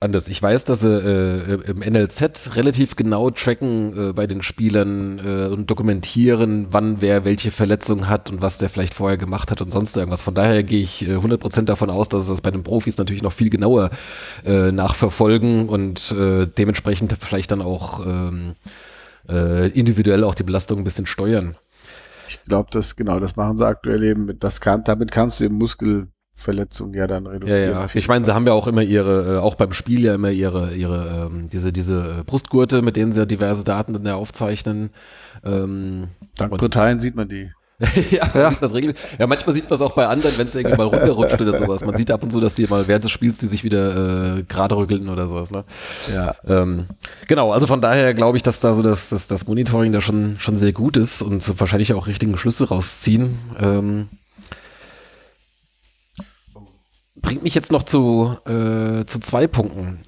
anders. 0.03 0.28
Ich 0.28 0.42
weiß, 0.42 0.64
dass 0.64 0.80
sie 0.80 0.92
äh, 0.92 1.70
im 1.70 1.78
NLZ 1.78 2.57
relativ 2.57 2.96
genau 2.96 3.30
tracken 3.30 4.11
äh, 4.11 4.12
bei 4.12 4.26
den 4.26 4.42
Spielern 4.42 5.18
äh, 5.18 5.46
und 5.46 5.70
dokumentieren, 5.70 6.66
wann 6.70 7.00
wer 7.00 7.24
welche 7.24 7.50
Verletzung 7.50 8.09
hat 8.09 8.30
und 8.30 8.42
was 8.42 8.59
der 8.59 8.68
vielleicht 8.68 8.94
vorher 8.94 9.16
gemacht 9.16 9.50
hat 9.50 9.61
und 9.61 9.72
sonst 9.72 9.96
irgendwas. 9.96 10.22
Von 10.22 10.34
daher 10.34 10.62
gehe 10.62 10.82
ich 10.82 11.09
äh, 11.09 11.16
100% 11.16 11.62
davon 11.62 11.90
aus, 11.90 12.09
dass 12.09 12.24
es 12.24 12.28
das 12.28 12.40
bei 12.40 12.50
den 12.50 12.62
Profis 12.62 12.98
natürlich 12.98 13.22
noch 13.22 13.32
viel 13.32 13.48
genauer 13.48 13.90
äh, 14.44 14.72
nachverfolgen 14.72 15.68
und 15.68 16.12
äh, 16.12 16.46
dementsprechend 16.46 17.14
vielleicht 17.18 17.53
dann 17.53 17.62
auch 17.62 18.05
ähm, 18.05 18.55
äh, 19.28 19.68
individuell 19.68 20.24
auch 20.24 20.34
die 20.34 20.42
Belastung 20.42 20.78
ein 20.78 20.84
bisschen 20.84 21.07
steuern. 21.07 21.57
Ich 22.28 22.42
glaube, 22.44 22.68
das 22.70 22.96
genau, 22.96 23.20
das 23.20 23.36
machen 23.36 23.59
sie 23.59 23.66
aktuell 23.66 24.03
eben. 24.03 24.38
Das 24.38 24.61
kann, 24.61 24.84
damit 24.84 25.11
kannst 25.11 25.40
du 25.40 25.44
im 25.44 25.55
Muskel 25.55 26.09
Verletzungen 26.35 26.95
ja 26.95 27.07
dann 27.07 27.26
reduzieren. 27.26 27.70
Ja, 27.72 27.80
ja. 27.83 27.89
Ich 27.93 28.09
meine, 28.09 28.24
sie 28.24 28.35
haben 28.35 28.47
ja 28.47 28.53
auch 28.53 28.66
immer 28.66 28.83
ihre, 28.83 29.37
äh, 29.37 29.39
auch 29.39 29.55
beim 29.55 29.72
Spiel 29.72 30.05
ja 30.05 30.14
immer 30.14 30.30
ihre, 30.30 30.74
ihre, 30.74 31.28
ähm, 31.30 31.51
diese, 31.51 31.72
diese 31.72 32.20
äh, 32.20 32.22
Brustgurte, 32.24 32.83
mit 32.83 32.97
denen 32.97 33.12
sie 33.12 33.26
diverse 33.26 33.64
Daten 33.64 33.93
dann 33.93 34.07
ja 34.07 34.14
aufzeichnen. 34.14 34.91
Ähm, 35.45 36.09
Dank 36.37 36.57
Britannien 36.57 37.01
sieht 37.01 37.14
man 37.14 37.28
die. 37.28 37.51
ja, 38.11 38.28
ja. 38.35 38.51
Sieht 38.51 38.62
das 38.62 38.74
regelmäßig. 38.74 39.18
ja, 39.18 39.26
manchmal 39.26 39.55
sieht 39.55 39.68
man 39.68 39.74
es 39.74 39.80
auch 39.80 39.95
bei 39.95 40.07
anderen, 40.07 40.37
wenn 40.39 40.47
es 40.47 40.55
irgendwie 40.55 40.76
mal 40.76 40.87
runterrutscht 40.87 41.41
oder 41.41 41.59
sowas. 41.59 41.85
Man 41.85 41.97
sieht 41.97 42.11
ab 42.11 42.22
und 42.22 42.30
zu, 42.30 42.41
dass 42.41 42.55
die 42.55 42.66
mal 42.66 42.87
während 42.87 43.05
des 43.05 43.11
Spiels 43.11 43.39
die 43.39 43.49
sich 43.49 43.64
wieder 43.64 44.37
äh, 44.37 44.43
gerade 44.45 44.76
rückeln 44.76 45.09
oder 45.09 45.26
sowas. 45.26 45.51
Ne? 45.51 45.64
Ja. 46.14 46.35
Ähm, 46.47 46.87
genau, 47.26 47.53
also 47.53 47.66
von 47.66 47.80
daher 47.80 48.14
glaube 48.14 48.37
ich, 48.37 48.43
dass 48.43 48.61
da 48.61 48.74
so 48.74 48.83
das, 48.83 49.09
das, 49.09 49.26
das 49.26 49.47
Monitoring 49.47 49.93
da 49.93 50.01
schon, 50.01 50.37
schon 50.39 50.57
sehr 50.57 50.72
gut 50.72 50.97
ist 50.97 51.22
und 51.22 51.59
wahrscheinlich 51.59 51.93
auch 51.95 52.07
richtigen 52.07 52.37
Schlüsse 52.39 52.68
rausziehen. 52.68 53.37
Ähm, 53.61 54.09
bringt 57.23 57.43
mich 57.43 57.55
jetzt 57.55 57.73
noch 57.73 57.85
zu, 57.85 58.37
äh, 58.47 59.07
zu 59.07 59.20
zwei 59.20 59.47
Punkten. 59.47 60.01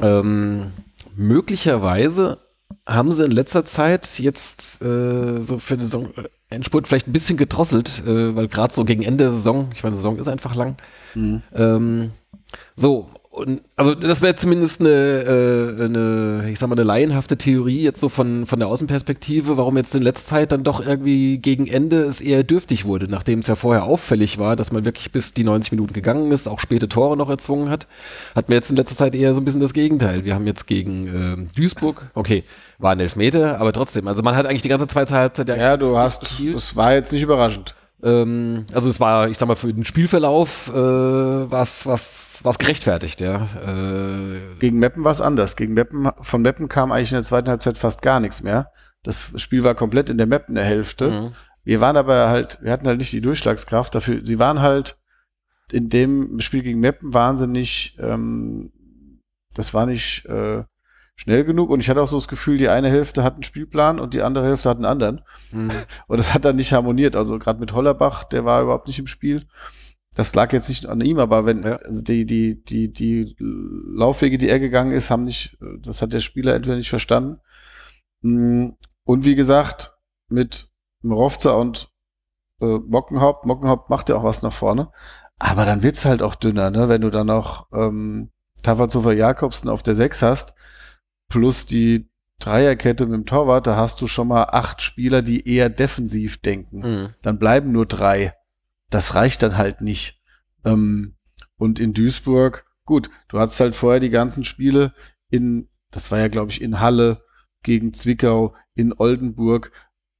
Ähm, 0.00 0.72
möglicherweise 1.16 2.38
haben 2.86 3.12
sie 3.12 3.24
in 3.24 3.30
letzter 3.30 3.64
Zeit 3.64 4.18
jetzt 4.18 4.80
äh, 4.82 5.42
so 5.42 5.58
für 5.58 5.76
den 5.76 5.82
Saison 5.82 6.06
äh, 6.16 6.28
Endspurt 6.48 6.88
vielleicht 6.88 7.08
ein 7.08 7.12
bisschen 7.12 7.36
gedrosselt, 7.36 8.02
äh, 8.06 8.34
weil 8.34 8.48
gerade 8.48 8.72
so 8.74 8.84
gegen 8.84 9.02
Ende 9.02 9.24
der 9.24 9.30
Saison, 9.32 9.70
ich 9.74 9.82
meine, 9.82 9.94
die 9.94 9.98
Saison 9.98 10.18
ist 10.18 10.28
einfach 10.28 10.54
lang. 10.54 10.76
Mhm. 11.14 11.42
Ähm, 11.54 12.10
so, 12.76 13.08
und 13.40 13.62
also 13.76 13.94
das 13.94 14.22
wäre 14.22 14.34
zumindest 14.36 14.80
eine, 14.80 14.90
äh, 14.90 15.84
eine, 15.84 16.50
ich 16.50 16.58
sag 16.58 16.68
mal, 16.68 16.74
eine 16.74 16.84
laienhafte 16.84 17.36
Theorie 17.36 17.82
jetzt 17.82 18.00
so 18.00 18.08
von, 18.08 18.46
von 18.46 18.58
der 18.58 18.68
Außenperspektive, 18.68 19.56
warum 19.56 19.76
jetzt 19.76 19.94
in 19.94 20.02
letzter 20.02 20.36
Zeit 20.36 20.52
dann 20.52 20.62
doch 20.62 20.84
irgendwie 20.84 21.38
gegen 21.38 21.66
Ende 21.66 22.02
es 22.02 22.20
eher 22.20 22.44
dürftig 22.44 22.84
wurde, 22.84 23.08
nachdem 23.08 23.40
es 23.40 23.46
ja 23.46 23.56
vorher 23.56 23.84
auffällig 23.84 24.38
war, 24.38 24.56
dass 24.56 24.72
man 24.72 24.84
wirklich 24.84 25.10
bis 25.10 25.32
die 25.32 25.44
90 25.44 25.72
Minuten 25.72 25.92
gegangen 25.92 26.30
ist, 26.30 26.46
auch 26.46 26.60
späte 26.60 26.88
Tore 26.88 27.16
noch 27.16 27.30
erzwungen 27.30 27.70
hat, 27.70 27.86
hat 28.34 28.48
man 28.48 28.56
jetzt 28.56 28.70
in 28.70 28.76
letzter 28.76 28.96
Zeit 28.96 29.14
eher 29.14 29.34
so 29.34 29.40
ein 29.40 29.44
bisschen 29.44 29.60
das 29.60 29.72
Gegenteil. 29.72 30.24
Wir 30.24 30.34
haben 30.34 30.46
jetzt 30.46 30.66
gegen 30.66 31.06
äh, 31.06 31.56
Duisburg, 31.56 32.10
okay, 32.14 32.44
war 32.78 32.92
ein 32.92 33.00
Elfmeter, 33.00 33.60
aber 33.60 33.72
trotzdem, 33.72 34.06
also 34.06 34.22
man 34.22 34.36
hat 34.36 34.46
eigentlich 34.46 34.62
die 34.62 34.68
ganze 34.68 34.86
zweite 34.86 35.14
Halbzeit 35.14 35.48
ja. 35.48 35.56
Ja, 35.56 35.76
du 35.76 35.96
hast, 35.96 36.40
es 36.40 36.76
war 36.76 36.94
jetzt 36.94 37.12
nicht 37.12 37.22
überraschend. 37.22 37.74
Ähm, 38.02 38.64
also 38.72 38.88
es 38.88 39.00
war, 39.00 39.28
ich 39.28 39.38
sag 39.38 39.46
mal, 39.48 39.56
für 39.56 39.72
den 39.72 39.84
Spielverlauf 39.84 40.68
äh, 40.68 40.72
was 40.72 41.86
was 41.86 42.40
was 42.42 42.58
gerechtfertigt, 42.58 43.20
ja. 43.20 43.46
Äh, 43.64 44.40
Gegen 44.58 44.78
Meppen 44.78 45.04
war 45.04 45.12
es 45.12 45.20
anders. 45.20 45.56
Gegen 45.56 45.74
Meppen, 45.74 46.10
von 46.20 46.42
Meppen 46.42 46.68
kam 46.68 46.92
eigentlich 46.92 47.12
in 47.12 47.16
der 47.16 47.24
zweiten 47.24 47.48
Halbzeit 47.48 47.78
fast 47.78 48.02
gar 48.02 48.20
nichts 48.20 48.42
mehr. 48.42 48.72
Das 49.02 49.32
Spiel 49.36 49.64
war 49.64 49.74
komplett 49.74 50.10
in 50.10 50.18
der 50.18 50.26
Meppen 50.26 50.54
der 50.54 50.64
Hälfte. 50.64 51.10
Mhm. 51.10 51.32
Wir 51.64 51.80
waren 51.80 51.96
aber 51.96 52.28
halt, 52.28 52.58
wir 52.62 52.72
hatten 52.72 52.86
halt 52.86 52.98
nicht 52.98 53.12
die 53.12 53.20
Durchschlagskraft 53.20 53.94
dafür. 53.94 54.24
Sie 54.24 54.38
waren 54.38 54.60
halt 54.60 54.98
in 55.72 55.88
dem 55.88 56.40
Spiel 56.40 56.62
gegen 56.62 56.80
Meppen 56.80 57.14
wahnsinnig, 57.14 57.96
ähm, 58.00 58.72
das 59.54 59.74
war 59.74 59.86
nicht 59.86 60.26
äh, 60.26 60.64
schnell 61.20 61.44
genug 61.44 61.68
und 61.68 61.80
ich 61.80 61.90
hatte 61.90 62.00
auch 62.00 62.08
so 62.08 62.16
das 62.16 62.28
Gefühl, 62.28 62.56
die 62.56 62.70
eine 62.70 62.88
Hälfte 62.88 63.22
hat 63.22 63.34
einen 63.34 63.42
Spielplan 63.42 64.00
und 64.00 64.14
die 64.14 64.22
andere 64.22 64.46
Hälfte 64.46 64.70
hat 64.70 64.78
einen 64.78 64.86
anderen. 64.86 65.20
Mhm. 65.52 65.70
Und 66.06 66.18
das 66.18 66.32
hat 66.32 66.46
dann 66.46 66.56
nicht 66.56 66.72
harmoniert. 66.72 67.14
Also 67.14 67.38
gerade 67.38 67.60
mit 67.60 67.74
Hollerbach, 67.74 68.24
der 68.24 68.46
war 68.46 68.62
überhaupt 68.62 68.86
nicht 68.86 68.98
im 68.98 69.06
Spiel. 69.06 69.46
Das 70.14 70.34
lag 70.34 70.50
jetzt 70.54 70.70
nicht 70.70 70.86
an 70.86 71.02
ihm, 71.02 71.18
aber 71.18 71.44
wenn 71.44 71.62
ja. 71.62 71.76
also 71.76 72.00
die, 72.00 72.24
die, 72.24 72.64
die, 72.64 72.90
die 72.90 73.36
Laufwege, 73.38 74.38
die 74.38 74.48
er 74.48 74.58
gegangen 74.58 74.92
ist, 74.92 75.10
haben 75.10 75.24
nicht, 75.24 75.58
das 75.80 76.00
hat 76.00 76.14
der 76.14 76.20
Spieler 76.20 76.54
entweder 76.54 76.76
nicht 76.76 76.88
verstanden. 76.88 77.40
Mm, 78.22 78.70
und 79.04 79.24
wie 79.26 79.34
gesagt, 79.34 79.94
mit 80.28 80.70
Mrovza 81.02 81.52
und 81.52 81.90
äh, 82.60 82.78
Mockenhaupt, 82.78 83.44
Mockenhaupt 83.44 83.90
macht 83.90 84.08
ja 84.08 84.16
auch 84.16 84.24
was 84.24 84.40
nach 84.40 84.54
vorne. 84.54 84.90
Aber 85.38 85.66
dann 85.66 85.82
wird's 85.82 86.06
halt 86.06 86.22
auch 86.22 86.34
dünner, 86.34 86.70
ne? 86.70 86.88
wenn 86.88 87.02
du 87.02 87.10
dann 87.10 87.26
noch 87.26 87.66
ähm, 87.72 88.30
Tavazover 88.62 89.12
Jakobsen 89.12 89.68
auf 89.68 89.82
der 89.82 89.94
6 89.94 90.22
hast, 90.22 90.54
plus 91.30 91.64
die 91.64 92.10
Dreierkette 92.40 93.06
mit 93.06 93.14
dem 93.14 93.26
Torwart, 93.26 93.66
da 93.66 93.76
hast 93.76 94.00
du 94.00 94.06
schon 94.06 94.28
mal 94.28 94.44
acht 94.44 94.82
Spieler, 94.82 95.22
die 95.22 95.48
eher 95.48 95.70
defensiv 95.70 96.38
denken. 96.38 96.78
Mhm. 96.80 97.14
Dann 97.22 97.38
bleiben 97.38 97.72
nur 97.72 97.86
drei. 97.86 98.34
Das 98.90 99.14
reicht 99.14 99.42
dann 99.42 99.56
halt 99.56 99.80
nicht. 99.80 100.20
Ähm, 100.64 101.16
und 101.56 101.80
in 101.80 101.94
Duisburg, 101.94 102.66
gut, 102.84 103.10
du 103.28 103.38
hattest 103.38 103.60
halt 103.60 103.74
vorher 103.74 104.00
die 104.00 104.10
ganzen 104.10 104.44
Spiele 104.44 104.94
in, 105.30 105.68
das 105.90 106.10
war 106.10 106.18
ja, 106.18 106.28
glaube 106.28 106.50
ich, 106.50 106.60
in 106.60 106.80
Halle 106.80 107.22
gegen 107.62 107.92
Zwickau, 107.92 108.54
in 108.74 108.92
Oldenburg. 108.92 109.70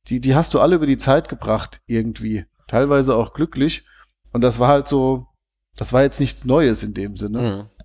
Die, 0.09 0.21
die 0.21 0.35
hast 0.35 0.55
du 0.55 0.61
alle 0.61 0.77
über 0.77 0.87
die 0.87 0.99
Zeit 0.99 1.29
gebracht, 1.29 1.81
irgendwie. 1.87 2.45
Teilweise 2.67 3.17
auch 3.17 3.33
glücklich. 3.33 3.85
Und 4.33 4.43
das 4.43 4.61
war 4.61 4.69
halt 4.69 4.89
so, 4.89 5.27
das 5.77 5.93
war 5.93 6.03
jetzt 6.03 6.21
nichts 6.21 6.45
Neues 6.45 6.83
in 6.83 6.95
dem 6.95 7.17
Sinne. 7.17 7.41
Mhm. 7.41 7.80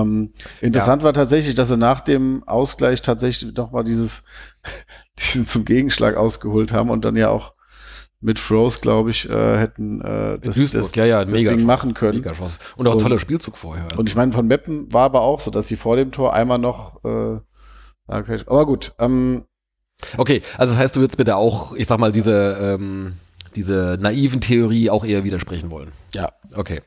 Ähm, 0.00 0.32
interessant 0.60 1.02
ja. 1.02 1.06
war 1.06 1.12
tatsächlich, 1.12 1.54
dass 1.54 1.68
sie 1.68 1.76
nach 1.76 2.00
dem 2.00 2.42
Ausgleich 2.46 3.02
tatsächlich 3.02 3.54
nochmal 3.54 3.84
dieses, 3.84 4.24
diesen 5.18 5.46
zum 5.46 5.64
Gegenschlag 5.64 6.16
ausgeholt 6.16 6.72
haben 6.72 6.90
und 6.90 7.04
dann 7.04 7.16
ja 7.16 7.28
auch 7.28 7.54
mit 8.20 8.38
Froze, 8.38 8.80
glaube 8.80 9.10
ich, 9.10 9.28
äh, 9.28 9.58
hätten 9.58 10.00
äh, 10.00 10.38
das, 10.38 10.56
das, 10.72 10.94
ja, 10.94 11.04
ja, 11.04 11.24
das 11.24 11.32
mega 11.32 11.52
Ding 11.52 11.66
machen 11.66 11.92
können. 11.92 12.20
Mega 12.20 12.32
und 12.76 12.86
auch 12.86 12.92
ein 12.94 12.98
toller 12.98 13.18
Spielzug 13.18 13.58
vorher. 13.58 13.86
Und 13.98 14.08
ich 14.08 14.16
meine, 14.16 14.32
von 14.32 14.46
Meppen 14.46 14.90
war 14.90 15.04
aber 15.04 15.20
auch 15.20 15.40
so, 15.40 15.50
dass 15.50 15.68
sie 15.68 15.76
vor 15.76 15.96
dem 15.96 16.10
Tor 16.10 16.32
einmal 16.32 16.58
noch 16.58 17.04
äh, 17.04 17.40
aber 18.06 18.66
gut. 18.66 18.92
Ähm, 18.98 19.44
okay, 20.16 20.42
also 20.58 20.74
das 20.74 20.82
heißt, 20.82 20.96
du 20.96 21.00
würdest 21.00 21.16
bitte 21.16 21.36
auch, 21.36 21.74
ich 21.74 21.86
sag 21.86 21.98
mal, 21.98 22.12
diese, 22.12 22.76
ähm, 22.78 23.14
diese 23.56 23.98
naiven 24.00 24.40
Theorie 24.40 24.90
auch 24.90 25.04
eher 25.04 25.24
widersprechen 25.24 25.70
wollen. 25.70 25.92
Ja. 26.14 26.32
Okay. 26.54 26.82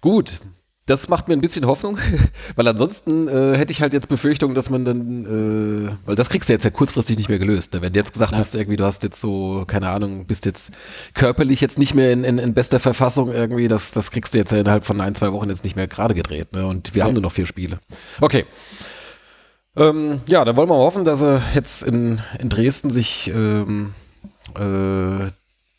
Gut, 0.00 0.40
das 0.86 1.08
macht 1.08 1.28
mir 1.28 1.34
ein 1.34 1.40
bisschen 1.40 1.66
Hoffnung, 1.66 1.98
weil 2.56 2.68
ansonsten 2.68 3.26
äh, 3.26 3.56
hätte 3.56 3.72
ich 3.72 3.80
halt 3.80 3.94
jetzt 3.94 4.08
Befürchtung, 4.08 4.54
dass 4.54 4.68
man 4.68 4.84
dann, 4.84 5.88
äh, 5.88 6.06
weil 6.06 6.14
das 6.14 6.28
kriegst 6.28 6.48
du 6.48 6.52
jetzt 6.52 6.64
ja 6.64 6.70
kurzfristig 6.70 7.16
nicht 7.16 7.30
mehr 7.30 7.38
gelöst. 7.38 7.72
Ne? 7.72 7.80
Wenn 7.80 7.94
du 7.94 7.98
jetzt 7.98 8.12
gesagt 8.12 8.34
hast, 8.34 8.54
irgendwie, 8.54 8.76
du 8.76 8.84
hast 8.84 9.02
jetzt 9.02 9.18
so, 9.18 9.64
keine 9.66 9.88
Ahnung, 9.88 10.26
bist 10.26 10.44
jetzt 10.44 10.72
körperlich 11.14 11.62
jetzt 11.62 11.78
nicht 11.78 11.94
mehr 11.94 12.12
in, 12.12 12.24
in, 12.24 12.38
in 12.38 12.52
bester 12.52 12.80
Verfassung 12.80 13.32
irgendwie, 13.32 13.66
das, 13.66 13.92
das 13.92 14.10
kriegst 14.10 14.34
du 14.34 14.38
jetzt 14.38 14.52
ja 14.52 14.58
innerhalb 14.58 14.84
von 14.84 15.00
ein, 15.00 15.14
zwei 15.14 15.32
Wochen 15.32 15.48
jetzt 15.48 15.64
nicht 15.64 15.76
mehr 15.76 15.86
gerade 15.86 16.14
gedreht. 16.14 16.52
Ne? 16.52 16.66
Und 16.66 16.94
wir 16.94 17.00
ja. 17.00 17.06
haben 17.06 17.14
nur 17.14 17.22
noch 17.22 17.32
vier 17.32 17.46
Spiele. 17.46 17.78
Okay. 18.20 18.44
Ähm, 19.76 20.20
ja, 20.28 20.44
dann 20.44 20.56
wollen 20.56 20.68
wir 20.68 20.76
hoffen, 20.76 21.04
dass 21.04 21.22
er 21.22 21.42
jetzt 21.54 21.82
in, 21.82 22.20
in 22.38 22.50
Dresden 22.50 22.90
sich 22.90 23.28
ähm, 23.34 23.94
äh, 24.54 25.30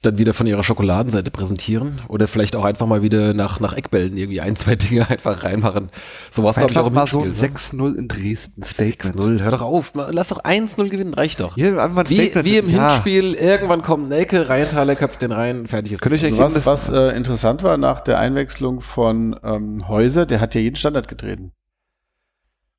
dann 0.05 0.17
wieder 0.17 0.33
von 0.33 0.47
ihrer 0.47 0.63
Schokoladenseite 0.63 1.31
präsentieren 1.31 2.01
oder 2.07 2.27
vielleicht 2.27 2.55
auch 2.55 2.63
einfach 2.63 2.85
mal 2.85 3.01
wieder 3.01 3.33
nach, 3.33 3.59
nach 3.59 3.73
Eckbällen 3.73 4.17
irgendwie 4.17 4.41
ein, 4.41 4.55
zwei 4.55 4.75
Dinge 4.75 5.09
einfach 5.09 5.43
reinmachen. 5.43 5.89
So 6.31 6.43
war 6.43 6.51
es, 6.51 6.57
glaube 6.57 6.71
ich, 6.71 6.77
auch 6.77 6.87
im 6.87 6.93
mal 6.93 7.07
Spiel, 7.07 7.33
so 7.33 7.45
ein 7.45 7.55
6-0 7.55 7.75
ne? 7.75 7.97
in 7.97 8.07
Dresden. 8.07 8.63
Statement. 8.63 9.15
6-0, 9.15 9.41
hör 9.41 9.51
doch 9.51 9.61
auf. 9.61 9.93
Lass 9.95 10.29
doch 10.29 10.43
1-0 10.43 10.89
gewinnen, 10.89 11.13
reicht 11.13 11.39
doch. 11.39 11.55
Hier, 11.55 11.81
einfach 11.81 12.09
wie, 12.09 12.33
wie 12.33 12.57
im 12.57 12.69
ja. 12.69 12.91
Hinspiel, 12.91 13.33
irgendwann 13.33 13.81
kommt 13.81 14.09
Nelke, 14.09 14.49
Rheintaler 14.49 14.95
köpft 14.95 15.21
den 15.21 15.31
rein, 15.31 15.67
fertig 15.67 15.93
ist. 15.93 16.01
Könnt 16.01 16.23
also 16.23 16.37
was 16.65 16.65
was 16.75 16.89
äh, 16.89 17.15
interessant 17.15 17.63
war 17.63 17.77
nach 17.77 18.01
der 18.01 18.19
Einwechslung 18.19 18.81
von 18.81 19.39
ähm, 19.43 19.87
Häuser, 19.87 20.25
der 20.25 20.41
hat 20.41 20.55
ja 20.55 20.61
jeden 20.61 20.75
Standard 20.75 21.07
getreten. 21.07 21.51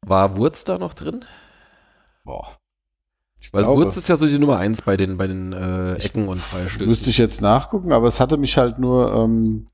War 0.07 0.37
Wurz 0.37 0.65
da 0.65 0.79
noch 0.79 0.95
drin? 0.95 1.25
Boah. 2.25 2.59
Ich 3.41 3.53
Weil 3.53 3.65
glaube. 3.65 3.83
Wurz 3.83 3.97
ist 3.97 4.09
ja 4.09 4.17
so 4.17 4.27
die 4.27 4.39
Nummer 4.39 4.59
eins 4.59 4.83
bei 4.83 4.97
den, 4.97 5.17
bei 5.17 5.27
den 5.27 5.53
äh, 5.53 5.95
Ecken 5.95 6.29
und 6.29 6.41
Freistößen. 6.41 6.89
Müsste 6.89 7.11
ich 7.11 7.19
jetzt 7.19 7.41
nachgucken, 7.41 7.93
aber 7.93 8.07
es 8.07 8.21
hatte 8.21 8.37
mich 8.37 8.57
halt 8.57 8.79
nur, 8.79 9.13
ähm, 9.13 9.67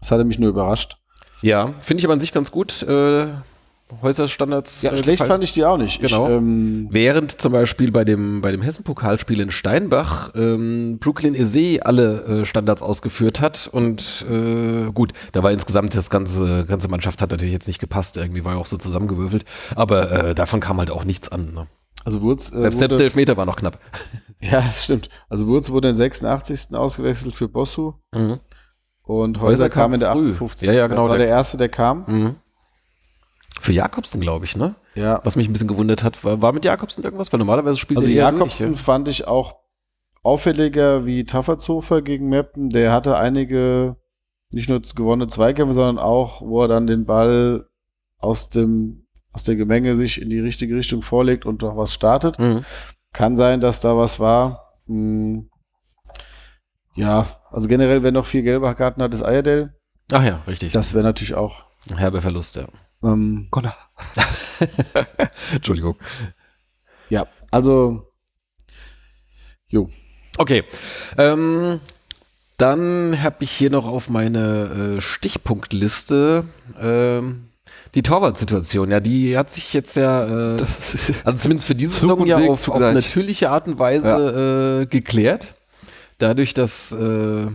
es 0.00 0.10
hatte 0.10 0.24
mich 0.24 0.38
nur 0.38 0.50
überrascht. 0.50 0.98
Ja, 1.42 1.74
finde 1.78 2.00
ich 2.00 2.04
aber 2.04 2.14
an 2.14 2.20
sich 2.20 2.32
ganz 2.32 2.50
gut. 2.50 2.82
Äh, 2.82 3.26
Häuserstandards. 4.02 4.82
Ja, 4.82 4.92
äh, 4.92 4.96
schlecht 4.96 5.18
gefallen. 5.18 5.30
fand 5.30 5.44
ich 5.44 5.52
die 5.52 5.64
auch 5.64 5.76
nicht. 5.76 6.00
Genau. 6.00 6.26
Ich, 6.26 6.32
ähm, 6.32 6.88
Während 6.90 7.32
zum 7.32 7.52
Beispiel 7.52 7.92
bei 7.92 8.04
dem, 8.04 8.40
bei 8.40 8.50
dem 8.50 8.62
Hessen-Pokalspiel 8.62 9.40
in 9.40 9.50
Steinbach 9.50 10.30
ähm, 10.34 10.98
Brooklyn 10.98 11.34
Eze 11.34 11.84
alle 11.84 12.22
äh, 12.24 12.44
Standards 12.44 12.82
ausgeführt 12.82 13.40
hat 13.40 13.68
und 13.70 14.24
äh, 14.30 14.90
gut, 14.92 15.12
da 15.32 15.42
war 15.42 15.52
insgesamt 15.52 15.94
das 15.94 16.10
ganze, 16.10 16.64
ganze 16.64 16.88
Mannschaft 16.88 17.20
hat 17.20 17.30
natürlich 17.30 17.52
jetzt 17.52 17.66
nicht 17.66 17.78
gepasst, 17.78 18.16
irgendwie 18.16 18.44
war 18.44 18.54
ja 18.54 18.58
auch 18.58 18.66
so 18.66 18.78
zusammengewürfelt, 18.78 19.44
aber 19.76 20.10
äh, 20.10 20.34
davon 20.34 20.60
kam 20.60 20.78
halt 20.78 20.90
auch 20.90 21.04
nichts 21.04 21.28
an. 21.28 21.52
Ne? 21.52 21.66
Also 22.04 22.22
Wurz, 22.22 22.50
äh, 22.52 22.60
Selbst, 22.60 22.78
selbst 22.78 22.92
wurde, 22.92 22.96
der 22.98 23.04
Elfmeter 23.04 23.36
war 23.36 23.46
noch 23.46 23.56
knapp. 23.56 23.78
ja, 24.40 24.60
das 24.60 24.84
stimmt. 24.84 25.08
Also 25.28 25.46
Wurz 25.46 25.70
wurde 25.70 25.88
in 25.90 25.96
86. 25.96 26.74
ausgewechselt 26.74 27.34
für 27.34 27.48
Bossu 27.48 27.94
Mhm. 28.14 28.40
und 29.02 29.40
Häuser 29.40 29.64
Häuser 29.64 29.68
kam 29.70 29.82
kam 29.84 29.94
in 29.94 30.00
der 30.00 30.12
früh. 30.12 30.30
58. 30.32 30.66
Ja, 30.68 30.72
ja, 30.74 30.86
genau, 30.86 31.02
Das 31.04 31.10
war 31.10 31.18
der- 31.18 31.26
der 31.26 31.36
erste, 31.36 31.56
der 31.56 31.68
kam. 31.68 32.04
Mhm. 32.06 32.34
Für 33.60 33.72
Jakobsen, 33.72 34.20
glaube 34.20 34.44
ich, 34.46 34.56
ne? 34.56 34.74
Ja. 34.96 35.20
Was 35.24 35.36
mich 35.36 35.48
ein 35.48 35.52
bisschen 35.52 35.68
gewundert 35.68 36.02
hat, 36.02 36.24
war, 36.24 36.42
war 36.42 36.52
mit 36.52 36.64
Jakobsen 36.64 37.04
irgendwas? 37.04 37.32
Weil 37.32 37.38
normalerweise 37.38 37.78
spielt 37.78 37.98
Also 37.98 38.10
er 38.10 38.16
eher 38.16 38.32
Jakobsen 38.32 38.68
durch, 38.72 38.80
fand 38.80 39.08
ich 39.08 39.26
auch 39.28 39.56
auffälliger 40.22 41.06
wie 41.06 41.24
Tafferzofer 41.24 42.02
gegen 42.02 42.28
Meppen. 42.28 42.70
Der 42.70 42.92
hatte 42.92 43.16
einige 43.16 43.96
nicht 44.50 44.68
nur 44.68 44.80
gewonnene 44.80 45.28
Zweikämpfe, 45.28 45.74
sondern 45.74 45.98
auch, 45.98 46.42
wo 46.42 46.62
er 46.62 46.68
dann 46.68 46.86
den 46.86 47.04
Ball 47.06 47.68
aus 48.18 48.48
dem 48.50 49.03
aus 49.34 49.42
der 49.44 49.56
Gemenge 49.56 49.96
sich 49.96 50.22
in 50.22 50.30
die 50.30 50.38
richtige 50.38 50.76
Richtung 50.76 51.02
vorlegt 51.02 51.44
und 51.44 51.62
noch 51.62 51.76
was 51.76 51.92
startet. 51.92 52.38
Mhm. 52.38 52.64
Kann 53.12 53.36
sein, 53.36 53.60
dass 53.60 53.80
da 53.80 53.96
was 53.96 54.20
war. 54.20 54.78
Hm. 54.86 55.50
Ja, 56.94 57.26
also 57.50 57.68
generell, 57.68 58.04
wer 58.04 58.12
noch 58.12 58.26
vier 58.26 58.42
gelbe 58.42 58.72
Karten 58.74 59.02
hat, 59.02 59.12
ist 59.12 59.22
Ayerdale. 59.22 59.74
Ach 60.12 60.22
ja, 60.22 60.40
richtig. 60.46 60.72
Das 60.72 60.94
wäre 60.94 61.04
natürlich 61.04 61.34
auch. 61.34 61.64
Herbe 61.96 62.20
Verlust, 62.20 62.56
ja. 62.56 62.66
Ähm, 63.02 63.48
Connor. 63.50 63.76
Entschuldigung. 65.52 65.96
ja, 67.10 67.26
also. 67.50 68.12
Jo. 69.68 69.90
Okay. 70.38 70.62
Ähm, 71.18 71.80
dann 72.56 73.22
habe 73.22 73.36
ich 73.40 73.50
hier 73.50 73.70
noch 73.70 73.86
auf 73.86 74.08
meine 74.08 74.96
äh, 74.96 75.00
Stichpunktliste 75.00 76.44
ähm, 76.78 77.48
die 77.94 78.02
Torwartsituation. 78.02 78.90
Ja, 78.90 79.00
die 79.00 79.36
hat 79.36 79.50
sich 79.50 79.72
jetzt 79.72 79.96
ja, 79.96 80.24
äh, 80.24 80.56
also 81.24 81.38
zumindest 81.38 81.66
für 81.66 81.74
diese 81.74 81.92
Zug 81.92 82.00
Saison 82.00 82.26
ja 82.26 82.38
auf, 82.38 82.68
auf 82.68 82.80
natürliche 82.80 83.50
Art 83.50 83.68
und 83.68 83.78
Weise 83.78 84.82
äh, 84.82 84.86
geklärt. 84.86 85.54
Dadurch, 86.18 86.54
dass 86.54 86.92
äh, 86.92 87.46
äh, 87.46 87.48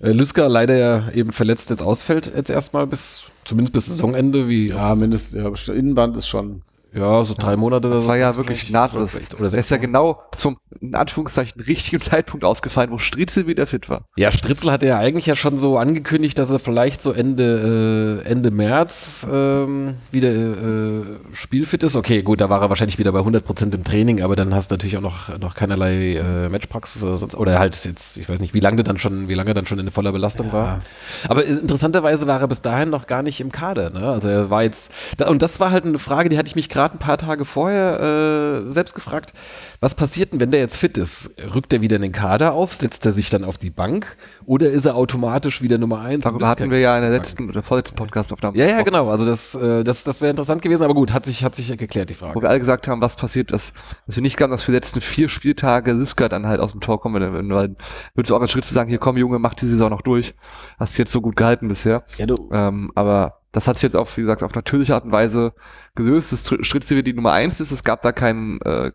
Lüsker 0.00 0.48
leider 0.48 0.76
ja 0.76 1.10
eben 1.12 1.32
verletzt 1.32 1.70
jetzt 1.70 1.82
ausfällt, 1.82 2.32
jetzt 2.34 2.50
erstmal 2.50 2.86
bis, 2.86 3.24
zumindest 3.44 3.72
bis 3.72 3.86
Saisonende, 3.86 4.48
wie 4.48 4.68
Ja, 4.68 4.94
mindestens, 4.94 5.66
ja, 5.66 5.74
Innenband 5.74 6.16
ist 6.16 6.28
schon. 6.28 6.62
Ja, 6.94 7.22
so 7.22 7.34
drei 7.36 7.56
Monate 7.56 7.86
oder 7.88 7.96
das 7.96 8.08
war 8.08 8.16
ja 8.16 8.34
wirklich 8.36 8.70
nahtlos. 8.70 9.14
Oder, 9.14 9.40
oder 9.40 9.52
Er 9.52 9.60
ist 9.60 9.70
ja 9.70 9.76
genau 9.76 10.22
zum, 10.32 10.56
in 10.80 10.94
Anführungszeichen, 10.94 11.60
richtigen 11.60 12.00
Zeitpunkt 12.02 12.44
ausgefallen, 12.44 12.90
wo 12.90 12.98
Striezel 12.98 13.46
wieder 13.46 13.66
fit 13.66 13.90
war. 13.90 14.06
Ja, 14.16 14.30
Stritzel 14.30 14.72
hatte 14.72 14.86
ja 14.86 14.98
eigentlich 14.98 15.26
ja 15.26 15.36
schon 15.36 15.58
so 15.58 15.76
angekündigt, 15.76 16.38
dass 16.38 16.48
er 16.48 16.58
vielleicht 16.58 17.02
so 17.02 17.12
Ende, 17.12 18.22
äh, 18.24 18.28
Ende 18.28 18.50
März 18.50 19.28
ähm, 19.30 19.94
wieder 20.10 20.30
äh, 20.30 21.02
spielfit 21.32 21.82
ist. 21.82 21.94
Okay, 21.94 22.22
gut, 22.22 22.40
da 22.40 22.48
war 22.48 22.62
er 22.62 22.70
wahrscheinlich 22.70 22.98
wieder 22.98 23.12
bei 23.12 23.20
100% 23.20 23.74
im 23.74 23.84
Training, 23.84 24.22
aber 24.22 24.34
dann 24.34 24.54
hast 24.54 24.70
du 24.70 24.74
natürlich 24.74 24.96
auch 24.96 25.02
noch, 25.02 25.38
noch 25.38 25.54
keinerlei 25.54 26.14
äh, 26.14 26.48
Matchpraxis 26.48 27.02
oder 27.02 27.18
sonst. 27.18 27.34
Oder 27.34 27.58
halt 27.58 27.84
jetzt, 27.84 28.16
ich 28.16 28.28
weiß 28.28 28.40
nicht, 28.40 28.54
wie 28.54 28.60
lange 28.60 28.82
dann 28.82 28.98
schon, 28.98 29.28
wie 29.28 29.34
lange 29.34 29.50
er 29.50 29.54
dann 29.54 29.66
schon 29.66 29.78
in 29.78 29.90
voller 29.90 30.12
Belastung 30.12 30.52
war. 30.54 30.80
Aber 31.28 31.44
interessanterweise 31.44 32.26
war 32.26 32.40
er 32.40 32.48
bis 32.48 32.62
dahin 32.62 32.88
noch 32.88 33.06
gar 33.06 33.22
nicht 33.22 33.42
im 33.42 33.52
Kader. 33.52 33.90
Ne? 33.90 34.00
Also 34.00 34.28
er 34.28 34.48
war 34.48 34.62
jetzt, 34.62 34.90
da, 35.18 35.28
und 35.28 35.42
das 35.42 35.60
war 35.60 35.70
halt 35.70 35.84
eine 35.84 35.98
Frage, 35.98 36.30
die 36.30 36.38
hatte 36.38 36.48
ich 36.48 36.56
mich 36.56 36.70
gerade 36.70 36.77
ein 36.86 36.98
paar 36.98 37.18
Tage 37.18 37.44
vorher 37.44 38.64
äh, 38.66 38.70
selbst 38.70 38.94
gefragt. 38.94 39.32
Was 39.80 39.94
passiert 39.94 40.32
denn, 40.32 40.40
wenn 40.40 40.50
der 40.50 40.60
jetzt 40.60 40.76
fit 40.76 40.98
ist? 40.98 41.34
Rückt 41.54 41.72
er 41.72 41.80
wieder 41.80 41.96
in 41.96 42.02
den 42.02 42.12
Kader 42.12 42.52
auf? 42.52 42.74
Setzt 42.74 43.04
er 43.06 43.12
sich 43.12 43.30
dann 43.30 43.44
auf 43.44 43.58
die 43.58 43.70
Bank? 43.70 44.16
Oder 44.46 44.70
ist 44.70 44.86
er 44.86 44.96
automatisch 44.96 45.62
wieder 45.62 45.78
Nummer 45.78 46.00
eins? 46.00 46.24
Darüber 46.24 46.48
hatten 46.48 46.70
wir 46.70 46.78
ja 46.80 46.96
in 46.96 47.02
der 47.02 47.10
letzten 47.10 47.48
oder 47.48 47.62
vorletzten 47.62 47.96
Podcast-Aufnahme 47.96 48.56
Ja, 48.56 48.64
ja, 48.64 48.70
gesprochen, 48.70 48.84
genau. 48.86 49.10
Also 49.10 49.26
das, 49.26 49.54
äh, 49.54 49.84
das, 49.84 50.04
das 50.04 50.20
wäre 50.20 50.30
interessant 50.30 50.62
gewesen, 50.62 50.82
aber 50.84 50.94
gut, 50.94 51.12
hat 51.12 51.24
sich, 51.24 51.44
hat 51.44 51.54
sich 51.54 51.68
ja 51.68 51.76
geklärt, 51.76 52.10
die 52.10 52.14
Wo 52.14 52.26
Frage. 52.26 52.42
wir 52.42 52.48
alle 52.48 52.58
gesagt 52.58 52.88
haben, 52.88 53.00
was 53.00 53.16
passiert, 53.16 53.52
dass, 53.52 53.72
dass 54.06 54.16
wir 54.16 54.22
nicht 54.22 54.36
glauben, 54.36 54.50
dass 54.52 54.62
für 54.62 54.72
die 54.72 54.76
letzten 54.76 55.00
vier 55.00 55.28
Spieltage 55.28 55.92
Lüsker 55.92 56.28
dann 56.28 56.46
halt 56.46 56.60
aus 56.60 56.72
dem 56.72 56.80
Tor 56.80 57.00
kommen. 57.00 57.22
Wenn, 57.22 57.34
wenn, 57.34 57.48
würdest 57.50 58.30
du 58.30 58.34
auch 58.34 58.40
einen 58.40 58.48
Schritt 58.48 58.64
zu 58.64 58.74
sagen, 58.74 58.88
hier 58.88 58.98
komm 58.98 59.16
Junge, 59.16 59.38
mach 59.38 59.54
die 59.54 59.66
Saison 59.66 59.90
noch 59.90 60.02
durch. 60.02 60.34
Hast 60.78 60.96
du 60.96 61.02
jetzt 61.02 61.12
so 61.12 61.20
gut 61.20 61.36
gehalten 61.36 61.68
bisher. 61.68 62.04
Ja, 62.16 62.26
du. 62.26 62.34
Ähm, 62.52 62.90
aber 62.94 63.37
das 63.52 63.66
hat 63.66 63.76
sich 63.76 63.84
jetzt 63.84 63.96
auf, 63.96 64.16
wie 64.16 64.22
gesagt, 64.22 64.42
auf 64.42 64.54
natürliche 64.54 64.94
Art 64.94 65.04
und 65.04 65.12
Weise 65.12 65.54
gelöst. 65.94 66.32
Das 66.32 66.46
Stritze 66.60 66.96
wie 66.96 67.02
die 67.02 67.14
Nummer 67.14 67.32
eins 67.32 67.60
ist. 67.60 67.70
Es 67.70 67.82
gab 67.82 68.02
da 68.02 68.12
keinen, 68.12 68.60
äh, 68.62 68.92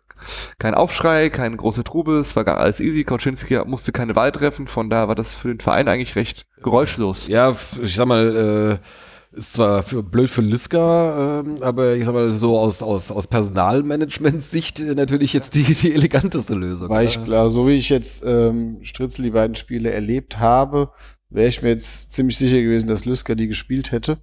keinen 0.58 0.74
Aufschrei, 0.74 1.28
keine 1.30 1.56
große 1.56 1.82
Trubel. 1.82 2.20
Es 2.20 2.36
war 2.36 2.44
gar 2.44 2.58
alles 2.58 2.80
easy. 2.80 3.04
Kauczynski 3.04 3.58
musste 3.66 3.90
keine 3.92 4.14
Wahl 4.14 4.30
treffen. 4.30 4.68
Von 4.68 4.90
daher 4.90 5.08
war 5.08 5.16
das 5.16 5.34
für 5.34 5.48
den 5.48 5.60
Verein 5.60 5.88
eigentlich 5.88 6.14
recht 6.14 6.46
geräuschlos. 6.62 7.26
Ja, 7.26 7.54
ich 7.82 7.96
sag 7.96 8.06
mal, 8.06 8.80
äh, 8.80 9.36
ist 9.36 9.54
zwar 9.54 9.82
für, 9.82 10.04
blöd 10.04 10.30
für 10.30 10.42
Lüsker, 10.42 11.42
ähm, 11.44 11.56
aber 11.60 11.96
ich 11.96 12.04
sag 12.04 12.14
mal, 12.14 12.30
so 12.30 12.56
aus, 12.56 12.82
aus, 12.82 13.10
aus 13.10 13.26
Personalmanagement-Sicht 13.26 14.78
natürlich 14.94 15.32
jetzt 15.32 15.56
die, 15.56 15.64
die 15.64 15.92
eleganteste 15.92 16.54
Lösung. 16.54 16.88
Weil 16.88 17.08
ich 17.08 17.22
klar, 17.24 17.50
so 17.50 17.66
wie 17.66 17.72
ich 17.72 17.88
jetzt 17.88 18.24
ähm, 18.24 18.78
Stritzel 18.82 19.24
die 19.24 19.30
beiden 19.30 19.56
Spiele 19.56 19.90
erlebt 19.90 20.38
habe, 20.38 20.90
wäre 21.30 21.48
ich 21.48 21.62
mir 21.62 21.70
jetzt 21.70 22.12
ziemlich 22.12 22.38
sicher 22.38 22.60
gewesen, 22.60 22.86
dass 22.86 23.04
Lüsker 23.04 23.34
die 23.34 23.48
gespielt 23.48 23.90
hätte. 23.90 24.18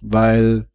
Weil, 0.00 0.68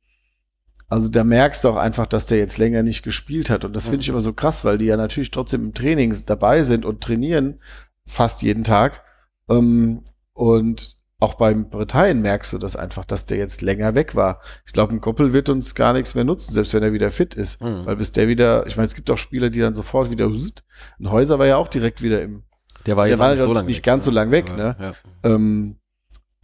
also 0.88 1.10
da 1.10 1.24
merkst 1.24 1.64
du 1.64 1.70
auch 1.70 1.78
einfach, 1.78 2.08
dass 2.08 2.26
der 2.26 2.38
jetzt 2.38 2.58
länger 2.58 2.84
nicht 2.84 3.04
gespielt 3.04 3.50
hat. 3.50 3.66
Und 3.66 3.74
das 3.74 3.86
finde 3.86 4.02
ich 4.02 4.10
immer 4.10 4.22
so 4.22 4.34
krass, 4.34 4.64
weil 4.64 4.78
die 4.78 4.86
ja 4.86 4.98
natürlich 4.98 5.32
trotzdem 5.32 5.66
im 5.66 5.74
Training 5.74 6.16
dabei 6.26 6.64
sind 6.64 6.86
und 6.86 7.02
trainieren 7.02 7.60
fast 8.06 8.42
jeden 8.42 8.64
Tag. 8.64 9.04
Ähm, 9.50 10.04
und 10.34 10.98
auch 11.20 11.34
beim 11.34 11.70
Britannien 11.70 12.22
merkst 12.22 12.54
du 12.54 12.58
das 12.60 12.76
einfach, 12.76 13.04
dass 13.04 13.26
der 13.26 13.38
jetzt 13.38 13.62
länger 13.62 13.96
weg 13.96 14.16
war. 14.16 14.40
Ich 14.66 14.74
glaube, 14.74 14.94
ein 14.94 15.02
Goppel 15.02 15.34
wird 15.34 15.50
uns 15.50 15.74
gar 15.74 15.94
nichts 15.94 16.14
mehr 16.14 16.24
nutzen, 16.24 16.54
selbst 16.54 16.74
wenn 16.74 16.84
er 16.84 16.94
wieder 16.94 17.10
fit 17.10 17.34
ist. 17.34 17.62
Mhm. 17.62 17.86
Weil 17.86 17.96
bis 17.96 18.12
der 18.12 18.28
wieder, 18.28 18.68
ich 18.68 18.78
meine, 18.78 18.86
es 18.86 18.94
gibt 18.94 19.10
auch 19.10 19.18
Spieler, 19.18 19.50
die 19.50 19.60
dann 19.60 19.74
sofort 19.74 20.12
wieder, 20.12 20.28
ein 20.28 21.12
Häuser 21.12 21.40
war 21.40 21.48
ja 21.48 21.58
auch 21.58 21.70
direkt 21.70 22.04
wieder 22.04 22.22
im, 22.22 22.44
Der 22.86 22.98
war 22.98 23.06
der 23.06 23.12
jetzt 23.12 23.20
war 23.20 23.28
auch 23.28 23.32
nicht 23.32 23.40
so 23.40 23.48
ja 23.48 23.54
lange 23.54 23.68
nicht 23.68 23.84
ganz 23.84 24.06
so 24.06 24.12
lang 24.12 24.30
weg, 24.30 24.56
ne? 24.56 24.76
Ja, 24.80 24.94
ähm, 25.24 25.80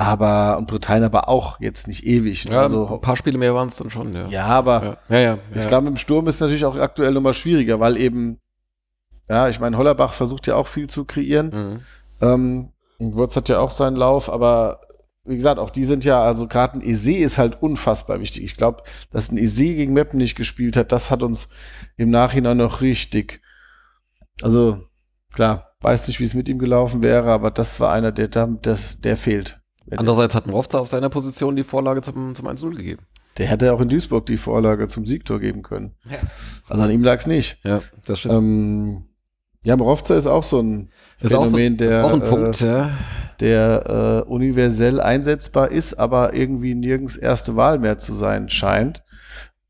aber, 0.06 0.58
und 0.58 0.68
Britannien 0.68 1.06
aber 1.06 1.30
auch 1.30 1.60
jetzt 1.60 1.88
nicht 1.88 2.06
ewig. 2.06 2.46
Ne? 2.46 2.56
ja 2.56 2.62
also, 2.62 2.88
ein 2.88 3.02
paar 3.02 3.18
Spiele 3.18 3.38
mehr 3.38 3.54
waren 3.56 3.68
es 3.68 3.76
dann 3.76 3.90
schon, 3.90 4.14
ja. 4.14 4.28
ja, 4.28 4.46
aber 4.46 4.98
ja, 5.10 5.20
ja. 5.20 5.38
ich 5.56 5.68
glaube, 5.68 5.88
im 5.88 5.98
Sturm 5.98 6.28
ist 6.28 6.40
natürlich 6.40 6.66
auch 6.66 6.76
aktuell 6.78 7.14
nochmal 7.14 7.34
schwieriger, 7.34 7.80
weil 7.80 7.98
eben, 7.98 8.40
ja, 9.30 9.50
ich 9.50 9.60
meine, 9.60 9.78
Hollerbach 9.78 10.14
versucht 10.14 10.48
ja 10.48 10.56
auch 10.56 10.68
viel 10.68 10.88
zu 10.88 11.06
kreieren. 11.06 11.50
Mhm. 11.50 11.80
Ähm, 12.22 12.70
Wurz 13.00 13.36
hat 13.36 13.50
ja 13.50 13.60
auch 13.60 13.70
seinen 13.70 13.96
Lauf, 13.96 14.30
aber 14.30 14.80
wie 15.26 15.36
gesagt, 15.36 15.60
auch 15.60 15.70
die 15.70 15.86
sind 15.86 16.04
ja, 16.04 16.22
also 16.22 16.48
gerade 16.48 16.78
ein 16.78 16.82
Eze 16.82 17.16
ist 17.16 17.38
halt 17.38 17.62
unfassbar 17.62 18.20
wichtig. 18.20 18.44
Ich 18.44 18.58
glaube, 18.58 18.84
dass 19.12 19.32
ein 19.32 19.38
Eze 19.38 19.74
gegen 19.74 19.94
Meppen 19.94 20.18
nicht 20.18 20.36
gespielt 20.36 20.76
hat, 20.76 20.92
das 20.92 21.12
hat 21.12 21.24
uns 21.24 21.50
im 21.96 22.10
Nachhinein 22.10 22.58
noch 22.58 22.82
richtig, 22.82 23.42
also 24.42 24.84
klar, 25.34 25.76
weiß 25.82 26.08
nicht, 26.08 26.20
wie 26.20 26.26
es 26.26 26.34
mit 26.34 26.50
ihm 26.50 26.60
gelaufen 26.60 27.04
wäre, 27.04 27.32
aber 27.32 27.52
das 27.52 27.80
war 27.80 27.92
einer, 27.92 28.12
der, 28.12 28.28
der, 28.28 28.48
der, 28.48 28.78
der 29.00 29.18
fehlt. 29.18 29.62
Andererseits 29.92 30.36
hat 30.36 30.48
Mrovza 30.48 30.80
auf 30.80 30.88
seiner 30.88 31.10
Position 31.10 31.56
die 31.56 31.64
Vorlage 31.64 32.02
zum, 32.02 32.36
zum 32.36 32.48
1-0 32.48 32.76
gegeben. 32.76 33.04
Der 33.38 33.48
hätte 33.48 33.74
auch 33.74 33.82
in 33.82 33.90
Duisburg 33.90 34.26
die 34.26 34.38
Vorlage 34.38 34.88
zum 34.88 35.06
Siegtor 35.06 35.40
geben 35.40 35.64
können. 35.64 35.96
Ja. 36.10 36.18
Also 36.70 36.84
an 36.84 36.92
ihm 36.92 37.04
lag 37.04 37.20
es 37.20 37.28
nicht. 37.28 37.60
Ja, 37.64 37.82
das 38.06 38.20
stimmt. 38.20 38.36
Ähm, 38.36 39.06
ja, 39.64 39.76
Morovza 39.76 40.16
ist 40.16 40.28
auch 40.28 40.44
so 40.44 40.62
ein 40.62 40.92
ist 41.20 41.34
auch, 41.34 41.46
so, 41.46 41.52
Phänomen, 41.52 41.78
der, 41.78 42.06
ein 42.06 42.22
äh, 42.22 42.30
Punkt, 42.30 42.60
ja. 42.62 42.92
der 43.40 44.24
äh, 44.26 44.30
universell 44.30 45.00
einsetzbar 45.00 45.72
ist, 45.72 45.96
aber 45.96 46.34
irgendwie 46.34 46.76
nirgends 46.76 47.16
erste 47.16 47.56
Wahl 47.56 47.80
mehr 47.80 47.98
zu 47.98 48.14
sein 48.14 48.50
scheint. 48.50 49.04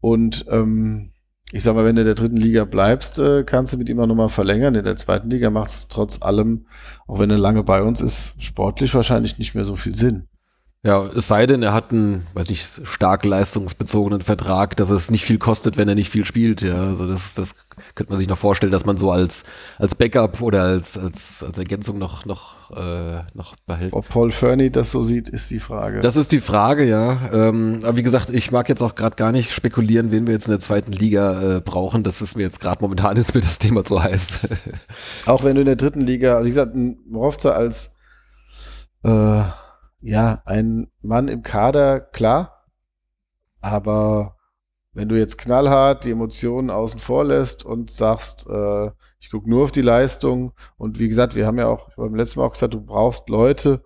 Und 0.01 0.45
ähm, 0.49 1.12
ich 1.54 1.62
sag 1.62 1.76
mal, 1.76 1.86
wenn 1.86 1.95
du 1.95 2.01
in 2.01 2.08
der 2.08 2.16
dritten 2.16 2.38
Liga 2.38 2.66
bleibst, 2.66 3.20
äh, 3.20 3.43
kannst 3.43 3.74
du 3.74 3.78
mit 3.78 3.88
ihm 3.88 3.99
auch 3.99 4.08
nochmal 4.08 4.30
verlängern. 4.30 4.74
In 4.74 4.84
der 4.84 4.97
zweiten 4.97 5.30
Liga 5.30 5.51
macht 5.51 5.70
es 5.70 5.88
trotz 5.88 6.20
allem, 6.20 6.66
auch 7.06 7.20
wenn 7.20 7.30
er 7.30 7.38
lange 7.38 7.62
bei 7.64 7.84
uns 7.84 8.01
ist, 8.01 8.34
sportlich 8.39 8.95
wahrscheinlich 8.95 9.38
nicht 9.38 9.53
mehr 9.53 9.64
so 9.64 9.76
viel 9.76 9.94
Sinn. 9.94 10.27
Ja, 10.82 11.06
es 11.06 11.27
sei 11.27 11.45
denn, 11.45 11.61
er 11.61 11.73
hat 11.73 11.91
einen, 11.94 12.26
weiß 12.34 12.49
nicht, 12.49 12.82
stark 12.86 13.23
leistungsbezogenen 13.23 14.22
Vertrag, 14.22 14.76
dass 14.77 14.90
es 14.90 15.11
nicht 15.11 15.26
viel 15.26 15.38
kostet, 15.38 15.77
wenn 15.77 15.88
er 15.88 15.95
nicht 15.95 16.10
viel 16.10 16.26
spielt. 16.26 16.64
Ja, 16.64 16.88
also 16.88 17.07
das, 17.07 17.36
das 17.36 17.56
könnte 17.95 18.12
man 18.12 18.20
sich 18.20 18.28
noch 18.28 18.38
vorstellen, 18.38 18.72
dass 18.72 18.86
man 18.86 18.98
so 18.98 19.12
als, 19.12 19.44
als 19.78 19.95
Backup 19.95 20.41
oder 20.41 20.64
als, 20.64 20.98
als, 20.98 21.44
als 21.44 21.58
Ergänzung 21.58 21.98
noch, 21.98 22.26
noch, 22.26 22.72
äh, 22.76 23.22
noch 23.34 23.56
behält. 23.66 23.94
Ob 23.94 24.08
Paul 24.10 24.32
Fernie 24.32 24.70
das 24.70 24.91
so 24.91 25.04
sieht, 25.04 25.30
ist 25.30 25.50
die 25.52 25.60
Frage. 25.60 26.00
Das 26.00 26.16
ist 26.16 26.32
die 26.32 26.40
Frage, 26.40 26.86
ja. 26.86 27.30
Ähm, 27.32 27.82
aber 27.84 27.98
wie 27.98 28.04
gesagt, 28.04 28.30
ich 28.30 28.52
mag 28.52 28.70
jetzt 28.70 28.82
auch 28.82 28.95
gerade 28.95 29.16
gar 29.16 29.32
nicht 29.32 29.52
spekulieren, 29.52 30.12
wen 30.12 30.28
wir 30.28 30.34
jetzt 30.34 30.48
in 30.48 30.52
der 30.52 30.60
zweiten 30.60 30.91
Liga 30.91 31.58
äh, 31.58 31.62
brauchen. 31.62 32.04
Das 32.04 32.22
ist 32.22 32.36
mir 32.36 32.44
jetzt 32.44 32.60
gerade 32.60 32.80
momentan 32.82 33.18
ist 33.18 33.36
mir 33.36 33.41
das 33.41 33.60
Thema 33.60 33.84
zu 33.84 34.02
heiß. 34.02 34.40
auch 35.26 35.44
wenn 35.44 35.56
du 35.56 35.62
in 35.62 35.68
der 35.68 35.76
dritten 35.76 36.02
Liga, 36.02 36.44
wie 36.44 36.50
gesagt, 36.50 36.76
ein 36.76 37.00
Morovca 37.08 37.52
als 37.52 37.95
äh, 39.04 39.44
ja, 40.04 40.41
ein 40.45 40.88
Mann 41.02 41.28
im 41.28 41.44
Kader, 41.44 42.00
klar. 42.00 42.66
Aber 43.62 44.36
wenn 44.94 45.10
du 45.10 45.18
jetzt 45.18 45.38
knallhart 45.38 46.06
die 46.06 46.11
Emotionen 46.11 46.70
außen 46.70 46.99
vor 46.99 47.26
lässt 47.26 47.65
und 47.65 47.91
sagst, 47.91 48.48
äh, 48.48 48.91
ich 49.20 49.32
gucke 49.32 49.49
nur 49.49 49.64
auf 49.64 49.72
die 49.72 49.82
Leistung 49.82 50.53
und 50.78 50.99
wie 50.99 51.07
gesagt, 51.07 51.36
wir 51.36 51.48
haben 51.48 51.57
ja 51.57 51.68
auch 51.68 51.90
beim 51.95 52.15
letzten 52.15 52.40
Mal 52.40 52.45
auch 52.45 52.53
gesagt, 52.53 52.74
du 52.74 52.82
brauchst 52.82 53.30
Leute, 53.30 53.84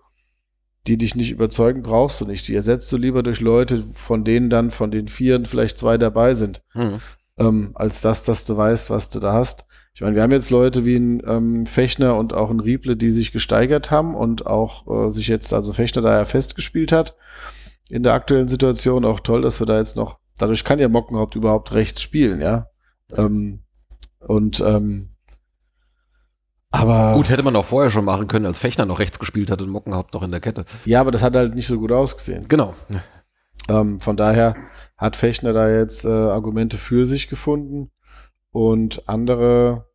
die 0.88 0.98
dich 0.98 1.16
nicht 1.16 1.32
überzeugen, 1.32 1.84
brauchst 1.84 2.22
du 2.22 2.26
nicht. 2.26 2.48
Die 2.48 2.56
ersetzt 2.56 2.92
du 2.92 2.98
lieber 2.98 3.24
durch 3.24 3.42
Leute, 3.42 3.84
von 3.94 4.24
denen 4.24 4.50
dann 4.50 4.72
von 4.72 4.92
den 4.92 5.08
Vieren 5.08 5.46
vielleicht 5.46 5.78
zwei 5.78 5.98
dabei 5.98 6.34
sind, 6.34 6.62
mhm. 6.74 7.00
ähm, 7.38 7.72
als 7.76 8.02
das, 8.02 8.24
dass 8.24 8.46
du 8.46 8.56
weißt, 8.56 8.90
was 8.90 9.10
du 9.10 9.20
da 9.20 9.34
hast. 9.34 9.66
Ich 9.94 10.02
meine, 10.02 10.16
wir 10.16 10.24
haben 10.24 10.32
jetzt 10.32 10.50
Leute 10.50 10.86
wie 10.86 10.96
ein 10.96 11.24
ähm, 11.26 11.66
Fechner 11.66 12.16
und 12.16 12.34
auch 12.34 12.50
ein 12.50 12.60
Rieble, 12.60 12.96
die 12.96 13.10
sich 13.10 13.32
gesteigert 13.32 13.92
haben 13.92 14.16
und 14.16 14.46
auch 14.46 14.88
äh, 14.88 15.12
sich 15.12 15.28
jetzt, 15.28 15.54
also 15.54 15.74
Fechner 15.74 16.02
da 16.02 16.18
ja 16.18 16.26
festgespielt 16.26 16.92
hat 16.92 17.16
in 17.90 18.04
der 18.04 18.14
aktuellen 18.14 18.48
Situation. 18.48 19.06
Auch 19.06 19.20
toll, 19.20 19.42
dass 19.42 19.60
wir 19.60 19.66
da 19.66 19.78
jetzt 19.78 19.96
noch, 19.96 20.20
dadurch 20.38 20.64
kann 20.64 20.80
ja 20.80 20.88
Mockenhaupt 20.88 21.36
überhaupt 21.36 21.74
rechts 21.74 22.02
spielen, 22.02 22.42
ja. 22.42 22.68
Ähm, 23.16 23.64
und 24.20 24.60
ähm, 24.62 25.14
aber 26.70 27.14
gut, 27.16 27.30
hätte 27.30 27.44
man 27.44 27.56
auch 27.56 27.66
vorher 27.66 27.90
schon 27.90 28.06
machen 28.06 28.28
können, 28.28 28.46
als 28.46 28.60
Fechner 28.60 28.86
noch 28.86 29.00
rechts 29.00 29.20
gespielt 29.20 29.50
hat 29.50 29.62
und 29.62 29.70
Mockenhaupt 29.70 30.14
noch 30.14 30.22
in 30.22 30.32
der 30.32 30.42
Kette. 30.42 30.66
Ja, 30.86 31.00
aber 31.00 31.12
das 31.12 31.24
hat 31.24 31.36
halt 31.36 31.56
nicht 31.56 31.68
so 31.68 31.80
gut 31.80 31.92
ausgesehen. 31.92 32.48
Genau. 32.48 32.76
Ähm, 33.70 34.00
von 34.00 34.18
daher 34.18 34.56
hat 34.98 35.16
Fechner 35.16 35.54
da 35.54 35.70
jetzt 35.70 36.06
äh, 36.06 36.10
Argumente 36.10 36.78
für 36.78 37.06
sich 37.06 37.30
gefunden 37.30 37.92
und 38.52 39.08
andere 39.08 39.88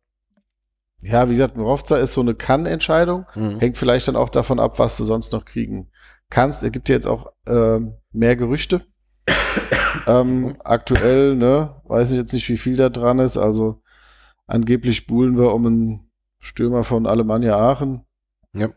ja, 1.03 1.27
wie 1.27 1.33
gesagt, 1.33 1.57
Morovza 1.57 1.97
ist 1.97 2.13
so 2.13 2.21
eine 2.21 2.33
Kann-Entscheidung. 2.33 3.25
Mhm. 3.35 3.59
Hängt 3.59 3.77
vielleicht 3.77 4.07
dann 4.07 4.15
auch 4.15 4.29
davon 4.29 4.59
ab, 4.59 4.79
was 4.79 4.95
du 4.97 5.03
sonst 5.03 5.33
noch 5.33 5.43
kriegen 5.43 5.91
kannst. 6.29 6.63
Er 6.63 6.69
gibt 6.69 6.87
dir 6.87 6.93
jetzt 6.93 7.07
auch 7.07 7.33
äh, 7.45 7.79
mehr 8.11 8.35
Gerüchte. 8.35 8.81
Ähm, 10.07 10.55
aktuell, 10.63 11.35
ne, 11.35 11.75
weiß 11.85 12.11
ich 12.11 12.17
jetzt 12.17 12.33
nicht, 12.33 12.49
wie 12.49 12.57
viel 12.57 12.75
da 12.75 12.89
dran 12.89 13.19
ist. 13.19 13.37
Also 13.37 13.81
angeblich 14.47 15.07
buhlen 15.07 15.37
wir 15.37 15.53
um 15.53 15.65
einen 15.65 16.11
Stürmer 16.39 16.83
von 16.83 17.05
Alemannia 17.05 17.57
Aachen. 17.57 18.05
Ja. 18.53 18.69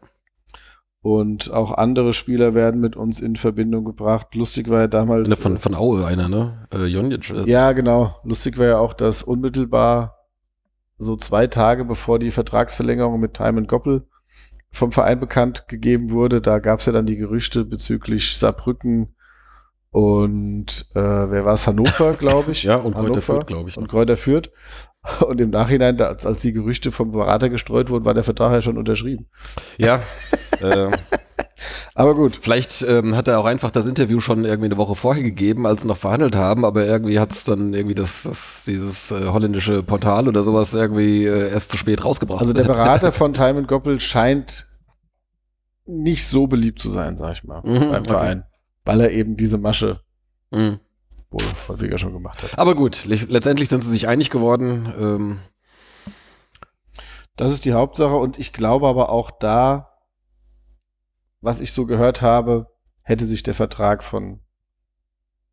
Und 1.02 1.52
auch 1.52 1.72
andere 1.72 2.12
Spieler 2.12 2.54
werden 2.54 2.80
mit 2.80 2.96
uns 2.96 3.20
in 3.20 3.36
Verbindung 3.36 3.84
gebracht. 3.84 4.34
Lustig 4.34 4.68
war 4.68 4.80
ja 4.80 4.86
damals. 4.88 5.40
Von, 5.40 5.56
von 5.56 5.74
Aue 5.74 6.04
einer, 6.04 6.28
ne? 6.28 6.66
Äh, 6.72 6.86
Jonic. 6.86 7.28
Ja, 7.46 7.72
genau. 7.72 8.16
Lustig 8.24 8.58
war 8.58 8.66
ja 8.66 8.78
auch, 8.78 8.92
dass 8.92 9.22
unmittelbar 9.22 10.16
so 10.98 11.16
zwei 11.16 11.46
Tage 11.46 11.84
bevor 11.84 12.18
die 12.18 12.30
Vertragsverlängerung 12.30 13.20
mit 13.20 13.34
Time 13.34 13.64
Goppel 13.66 14.08
vom 14.70 14.92
Verein 14.92 15.20
bekannt 15.20 15.68
gegeben 15.68 16.10
wurde, 16.10 16.40
da 16.40 16.58
gab 16.58 16.80
es 16.80 16.86
ja 16.86 16.92
dann 16.92 17.06
die 17.06 17.16
Gerüchte 17.16 17.64
bezüglich 17.64 18.36
Saarbrücken 18.36 19.15
und 19.96 20.90
äh, 20.94 21.00
wer 21.00 21.46
war 21.46 21.54
es? 21.54 21.66
Hannover, 21.66 22.12
glaube 22.18 22.52
ich. 22.52 22.64
ja, 22.64 22.76
und 22.76 22.92
Kräuter 22.92 23.22
Fürth, 23.22 23.46
glaube 23.46 23.70
ich. 23.70 23.78
Und 23.78 23.88
Kräuter 23.88 24.18
Fürth. 24.18 24.50
Und 25.26 25.40
im 25.40 25.48
Nachhinein, 25.48 25.98
als, 26.00 26.26
als 26.26 26.42
die 26.42 26.52
Gerüchte 26.52 26.92
vom 26.92 27.12
Berater 27.12 27.48
gestreut 27.48 27.88
wurden, 27.88 28.04
war 28.04 28.12
der 28.12 28.22
Vertrag 28.22 28.52
ja 28.52 28.60
schon 28.60 28.76
unterschrieben. 28.76 29.26
Ja. 29.78 30.00
äh, 30.60 30.90
aber 31.94 32.14
gut. 32.14 32.40
Vielleicht 32.42 32.82
ähm, 32.82 33.16
hat 33.16 33.26
er 33.26 33.38
auch 33.38 33.46
einfach 33.46 33.70
das 33.70 33.86
Interview 33.86 34.20
schon 34.20 34.44
irgendwie 34.44 34.66
eine 34.66 34.76
Woche 34.76 34.96
vorher 34.96 35.22
gegeben, 35.22 35.64
als 35.66 35.82
sie 35.82 35.88
noch 35.88 35.96
verhandelt 35.96 36.36
haben, 36.36 36.66
aber 36.66 36.84
irgendwie 36.84 37.18
hat 37.18 37.32
es 37.32 37.44
dann 37.44 37.72
irgendwie 37.72 37.94
das, 37.94 38.24
das 38.24 38.64
dieses 38.66 39.12
äh, 39.12 39.28
holländische 39.28 39.82
Portal 39.82 40.28
oder 40.28 40.42
sowas 40.42 40.74
irgendwie 40.74 41.24
äh, 41.24 41.50
erst 41.50 41.70
zu 41.70 41.78
spät 41.78 42.04
rausgebracht. 42.04 42.42
Also 42.42 42.52
der 42.52 42.64
Berater 42.64 43.12
von 43.12 43.32
Time 43.32 43.62
Goppel 43.62 43.98
scheint 44.00 44.66
nicht 45.86 46.26
so 46.26 46.48
beliebt 46.48 46.80
zu 46.80 46.90
sein, 46.90 47.16
sag 47.16 47.32
ich 47.32 47.44
mal, 47.44 47.62
mhm, 47.62 47.92
beim 47.92 48.04
Verein, 48.04 48.38
okay. 48.40 48.55
Weil 48.86 49.00
er 49.00 49.10
eben 49.10 49.36
diese 49.36 49.58
Masche 49.58 50.00
mhm. 50.50 50.80
wohl 51.30 51.44
häufiger 51.68 51.98
schon 51.98 52.14
gemacht 52.14 52.42
hat. 52.42 52.58
Aber 52.58 52.74
gut, 52.74 53.04
letztendlich 53.04 53.68
sind 53.68 53.82
sie 53.84 53.90
sich 53.90 54.08
einig 54.08 54.30
geworden. 54.30 54.94
Ähm. 54.98 55.38
Das 57.36 57.52
ist 57.52 57.66
die 57.66 57.74
Hauptsache 57.74 58.16
und 58.16 58.38
ich 58.38 58.54
glaube 58.54 58.86
aber 58.86 59.10
auch 59.10 59.30
da, 59.30 59.90
was 61.42 61.60
ich 61.60 61.72
so 61.72 61.84
gehört 61.84 62.22
habe, 62.22 62.68
hätte 63.02 63.26
sich 63.26 63.42
der 63.42 63.54
Vertrag 63.54 64.02
von 64.02 64.40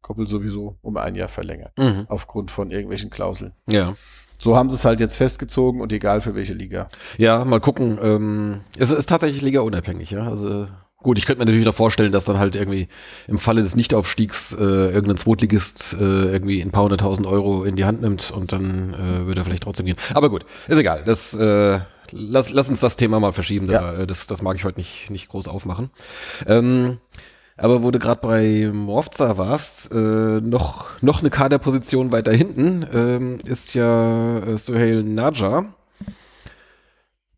Koppel 0.01 0.27
sowieso 0.27 0.77
um 0.81 0.97
ein 0.97 1.15
Jahr 1.15 1.27
verlängert. 1.27 1.77
Mhm. 1.77 2.05
Aufgrund 2.09 2.51
von 2.51 2.71
irgendwelchen 2.71 3.09
Klauseln. 3.09 3.53
Ja. 3.69 3.95
So 4.37 4.55
haben 4.55 4.69
sie 4.69 4.75
es 4.75 4.85
halt 4.85 4.99
jetzt 4.99 5.15
festgezogen 5.15 5.81
und 5.81 5.93
egal 5.93 6.21
für 6.21 6.35
welche 6.35 6.53
Liga. 6.53 6.89
Ja, 7.17 7.45
mal 7.45 7.61
gucken. 7.61 7.97
Ähm, 8.01 8.61
es 8.77 8.91
ist 8.91 9.07
tatsächlich 9.07 9.41
Liga 9.41 9.61
unabhängig, 9.61 10.11
ja. 10.11 10.27
Also 10.27 10.67
gut, 11.03 11.17
ich 11.17 11.25
könnte 11.25 11.39
mir 11.39 11.45
natürlich 11.45 11.65
noch 11.65 11.75
vorstellen, 11.75 12.11
dass 12.11 12.25
dann 12.25 12.39
halt 12.39 12.55
irgendwie 12.55 12.87
im 13.27 13.37
Falle 13.37 13.61
des 13.61 13.75
Nichtaufstiegs 13.75 14.53
äh, 14.53 14.63
irgendein 14.63 15.17
Zweitligist 15.17 15.95
äh, 15.99 16.31
irgendwie 16.31 16.61
ein 16.61 16.71
paar 16.71 16.83
hunderttausend 16.83 17.27
Euro 17.27 17.63
in 17.63 17.75
die 17.75 17.85
Hand 17.85 18.01
nimmt 18.01 18.31
und 18.31 18.51
dann 18.51 18.93
äh, 18.93 19.25
würde 19.25 19.41
er 19.41 19.45
vielleicht 19.45 19.63
trotzdem 19.63 19.85
gehen. 19.85 19.97
Aber 20.13 20.29
gut, 20.29 20.45
ist 20.67 20.79
egal. 20.79 21.03
Das 21.05 21.33
äh, 21.33 21.79
lass, 22.11 22.51
lass 22.51 22.69
uns 22.69 22.79
das 22.79 22.95
Thema 22.95 23.19
mal 23.19 23.33
verschieben. 23.33 23.69
Ja. 23.69 23.93
Äh, 23.93 24.07
das, 24.07 24.27
das 24.27 24.41
mag 24.41 24.55
ich 24.55 24.63
heute 24.63 24.79
nicht, 24.79 25.09
nicht 25.09 25.29
groß 25.29 25.47
aufmachen. 25.47 25.89
Ähm, 26.47 26.97
aber 27.55 27.83
wo 27.83 27.91
du 27.91 27.99
gerade 27.99 28.21
bei 28.21 28.71
Morfza 28.73 29.37
warst, 29.37 29.91
äh, 29.91 29.95
noch, 29.95 31.01
noch 31.01 31.19
eine 31.19 31.29
Kaderposition 31.29 32.11
weiter 32.11 32.31
hinten 32.31 32.85
ähm, 32.91 33.39
ist 33.45 33.75
ja 33.75 34.39
äh, 34.39 34.57
Suhail 34.57 35.03
Naja, 35.03 35.65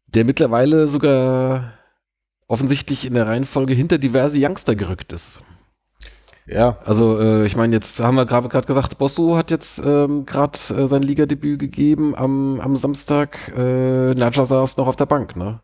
der 0.08 0.24
mittlerweile 0.24 0.88
sogar 0.88 1.74
offensichtlich 2.48 3.06
in 3.06 3.14
der 3.14 3.28
Reihenfolge 3.28 3.74
hinter 3.74 3.98
diverse 3.98 4.38
Youngster 4.40 4.76
gerückt 4.76 5.14
ist. 5.14 5.42
Ja. 6.48 6.78
Also 6.84 7.20
äh, 7.20 7.46
ich 7.46 7.56
meine, 7.56 7.76
jetzt 7.76 8.00
haben 8.00 8.16
wir 8.16 8.26
gerade 8.26 8.48
gesagt, 8.50 8.98
Bosso 8.98 9.36
hat 9.36 9.50
jetzt 9.50 9.82
ähm, 9.84 10.26
gerade 10.26 10.58
äh, 10.76 10.88
sein 10.88 11.02
Ligadebüt 11.02 11.60
gegeben 11.60 12.16
am, 12.16 12.60
am 12.60 12.76
Samstag. 12.76 13.52
Äh, 13.58 14.14
Naja 14.14 14.46
saß 14.46 14.78
noch 14.78 14.88
auf 14.88 14.96
der 14.96 15.08
Bank, 15.08 15.36
ne? 15.36 15.56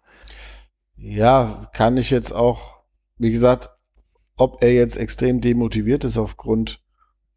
Ja, 0.97 1.69
kann 1.73 1.97
ich 1.97 2.09
jetzt 2.09 2.33
auch, 2.33 2.81
wie 3.17 3.31
gesagt, 3.31 3.69
ob 4.37 4.63
er 4.63 4.73
jetzt 4.73 4.97
extrem 4.97 5.39
demotiviert 5.39 6.03
ist 6.03 6.17
aufgrund 6.17 6.81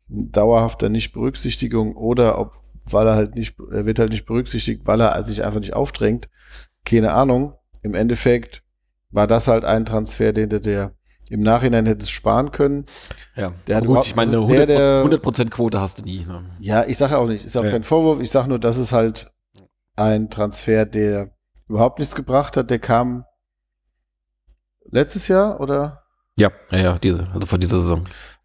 dauerhafter 0.08 0.88
Nichtberücksichtigung 0.88 1.96
oder 1.96 2.38
ob, 2.38 2.52
weil 2.84 3.06
er 3.06 3.14
halt 3.14 3.34
nicht, 3.34 3.56
er 3.70 3.84
wird 3.84 3.98
halt 3.98 4.12
nicht 4.12 4.26
berücksichtigt, 4.26 4.82
weil 4.86 5.00
er 5.00 5.22
sich 5.24 5.44
einfach 5.44 5.60
nicht 5.60 5.74
aufdrängt. 5.74 6.28
Keine 6.84 7.12
Ahnung. 7.12 7.54
Im 7.82 7.94
Endeffekt 7.94 8.63
war 9.14 9.26
das 9.26 9.48
halt 9.48 9.64
ein 9.64 9.86
Transfer, 9.86 10.32
den 10.32 10.48
der, 10.48 10.60
der 10.60 10.92
im 11.30 11.42
Nachhinein 11.42 11.86
hätte 11.86 12.02
es 12.02 12.10
sparen 12.10 12.50
können. 12.50 12.84
Ja, 13.34 13.52
der 13.66 13.76
hat 13.76 13.86
gut, 13.86 14.06
ich 14.06 14.14
meine, 14.14 14.36
eine 14.36 14.40
100%, 14.40 14.66
der, 14.66 14.98
100 14.98 15.50
Quote 15.50 15.80
hast 15.80 15.98
du 15.98 16.02
nie. 16.02 16.24
Ne? 16.26 16.44
Ja, 16.60 16.84
ich 16.84 16.98
sage 16.98 17.16
auch 17.16 17.26
nicht, 17.26 17.44
ist 17.44 17.56
auch 17.56 17.64
ja. 17.64 17.70
kein 17.70 17.82
Vorwurf. 17.82 18.20
Ich 18.20 18.30
sage 18.30 18.48
nur, 18.48 18.58
das 18.58 18.76
ist 18.76 18.92
halt 18.92 19.32
ein 19.96 20.28
Transfer, 20.28 20.84
der 20.84 21.30
überhaupt 21.68 21.98
nichts 21.98 22.14
gebracht 22.14 22.56
hat. 22.56 22.70
Der 22.70 22.78
kam 22.78 23.24
letztes 24.90 25.28
Jahr 25.28 25.60
oder? 25.60 26.02
Ja, 26.38 26.50
ja, 26.70 26.78
ja, 26.78 26.98
diese, 26.98 27.26
also 27.32 27.46
vor 27.46 27.58
dieser 27.58 27.80
Saison. 27.80 28.04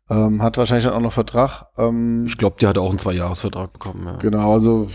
Ähm, 0.09 0.41
hat 0.41 0.57
wahrscheinlich 0.57 0.85
dann 0.85 0.93
auch 0.93 1.01
noch 1.01 1.13
Vertrag. 1.13 1.67
Ähm, 1.77 2.25
ich 2.27 2.37
glaube, 2.37 2.57
der 2.61 2.69
hat 2.69 2.77
auch 2.77 2.89
einen 2.89 2.99
Zwei-Jahres-Vertrag 2.99 3.73
bekommen. 3.73 4.05
Ja. 4.05 4.17
Genau, 4.17 4.53
also 4.53 4.87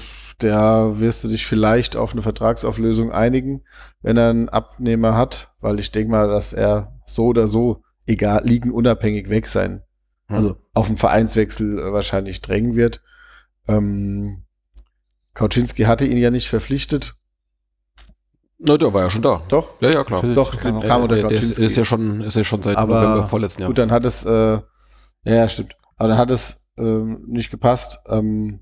der 0.42 0.98
wirst 0.98 1.24
du 1.24 1.28
dich 1.28 1.46
vielleicht 1.46 1.96
auf 1.96 2.12
eine 2.12 2.22
Vertragsauflösung 2.22 3.12
einigen, 3.12 3.62
wenn 4.02 4.16
er 4.16 4.30
einen 4.30 4.48
Abnehmer 4.48 5.16
hat, 5.16 5.52
weil 5.60 5.78
ich 5.78 5.92
denke 5.92 6.10
mal, 6.10 6.28
dass 6.28 6.52
er 6.52 6.92
so 7.06 7.26
oder 7.26 7.46
so, 7.46 7.82
egal, 8.06 8.42
liegen 8.44 8.70
unabhängig 8.70 9.28
weg 9.28 9.46
sein. 9.46 9.82
Hm. 10.26 10.36
Also 10.36 10.56
auf 10.72 10.88
einen 10.88 10.96
Vereinswechsel 10.96 11.78
äh, 11.78 11.92
wahrscheinlich 11.92 12.40
drängen 12.40 12.74
wird. 12.74 13.02
Ähm, 13.68 14.44
Kauczynski 15.34 15.84
hatte 15.84 16.06
ihn 16.06 16.18
ja 16.18 16.30
nicht 16.30 16.48
verpflichtet. 16.48 17.14
Na, 18.58 18.76
der 18.76 18.94
war 18.94 19.02
ja 19.02 19.10
schon 19.10 19.22
da. 19.22 19.42
Doch? 19.48 19.80
Ja, 19.80 19.90
ja, 19.90 20.04
klar. 20.04 20.22
Doch, 20.22 20.58
kam 20.58 20.80
ja, 20.80 20.96
unter 20.96 21.16
der, 21.16 21.24
Kauczynski. 21.24 21.64
Ist 21.64 21.76
ja 21.76 21.84
schon, 21.84 22.22
ist 22.22 22.36
ja 22.36 22.44
schon 22.44 22.62
seit 22.62 22.76
Aber 22.76 23.02
November 23.02 23.24
vorletzten 23.24 23.62
Jahr. 23.62 23.68
Gut, 23.68 23.78
dann 23.78 23.90
hat 23.90 24.04
es, 24.04 24.24
äh, 24.24 24.30
ja, 24.30 24.62
ja, 25.24 25.48
stimmt. 25.48 25.76
Aber 25.96 26.08
dann 26.08 26.18
hat 26.18 26.30
es 26.30 26.64
ähm, 26.78 27.24
nicht 27.26 27.50
gepasst. 27.50 27.98
Ähm, 28.08 28.60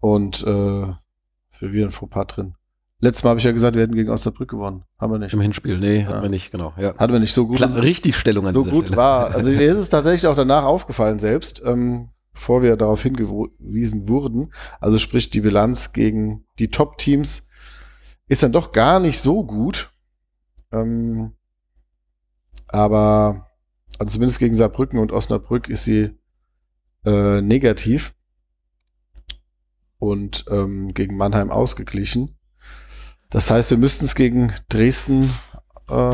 und 0.00 0.42
äh, 0.46 0.82
ist 1.50 1.62
wieder 1.62 1.86
ein 1.86 1.90
Fauxpas 1.90 2.26
drin. 2.26 2.54
Letztes 3.00 3.22
Mal 3.22 3.30
habe 3.30 3.38
ich 3.38 3.44
ja 3.44 3.52
gesagt, 3.52 3.76
wir 3.76 3.82
hätten 3.84 3.94
gegen 3.94 4.10
Osnabrück 4.10 4.50
gewonnen. 4.50 4.84
Haben 4.98 5.12
wir 5.12 5.18
nicht. 5.20 5.32
Im 5.32 5.40
Hinspiel, 5.40 5.78
nee, 5.78 6.02
hatten 6.04 6.16
Ja. 6.16 6.22
wir 6.22 6.28
nicht, 6.28 6.50
genau. 6.50 6.72
Ja. 6.76 6.96
Hatten 6.96 7.12
wir 7.12 7.20
nicht 7.20 7.32
so 7.32 7.46
gut. 7.46 7.58
Klar, 7.58 7.76
richtig 7.76 8.16
Stellung 8.16 8.46
an 8.48 8.54
so 8.54 8.64
gut 8.64 8.86
Stelle. 8.86 8.96
war. 8.96 9.30
Also 9.34 9.50
mir 9.52 9.70
ist 9.70 9.76
es 9.76 9.88
tatsächlich 9.88 10.26
auch 10.26 10.34
danach 10.34 10.64
aufgefallen 10.64 11.20
selbst, 11.20 11.62
ähm, 11.64 12.08
bevor 12.32 12.62
wir 12.62 12.76
darauf 12.76 13.00
hingewiesen 13.02 14.08
wurden. 14.08 14.52
Also 14.80 14.98
sprich, 14.98 15.30
die 15.30 15.40
Bilanz 15.42 15.92
gegen 15.92 16.44
die 16.58 16.68
Top-Teams 16.68 17.48
ist 18.26 18.42
dann 18.42 18.52
doch 18.52 18.72
gar 18.72 18.98
nicht 18.98 19.20
so 19.20 19.44
gut. 19.44 19.92
Ähm, 20.72 21.34
aber 22.66 23.46
also 23.98 24.12
zumindest 24.12 24.38
gegen 24.38 24.54
Saarbrücken 24.54 24.98
und 24.98 25.12
Osnabrück 25.12 25.68
ist 25.68 25.84
sie 25.84 26.10
äh, 27.04 27.40
negativ 27.40 28.14
und 29.98 30.44
ähm, 30.50 30.92
gegen 30.94 31.16
Mannheim 31.16 31.50
ausgeglichen. 31.50 32.36
Das 33.30 33.50
heißt, 33.50 33.70
wir 33.70 33.78
müssten 33.78 34.04
es 34.04 34.14
gegen 34.14 34.54
Dresden 34.68 35.30
äh, 35.88 36.12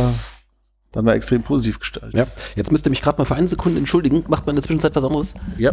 dann 0.93 1.05
mal 1.05 1.15
extrem 1.15 1.43
positiv 1.43 1.81
gestalten. 1.81 2.17
Ja, 2.17 2.27
jetzt 2.57 2.73
müsst 2.73 2.87
ihr 2.87 2.91
mich 2.91 3.03
gerade 3.03 3.19
mal 3.19 3.25
für 3.25 3.35
eine 3.35 3.49
Sekunde 3.49 3.79
entschuldigen. 3.79 4.25
Macht 4.29 4.47
man 4.47 4.55
in 4.55 4.57
der 4.57 4.63
Zwischenzeit 4.65 4.95
was 4.97 5.05
anderes? 5.05 5.35
Ja. 5.59 5.73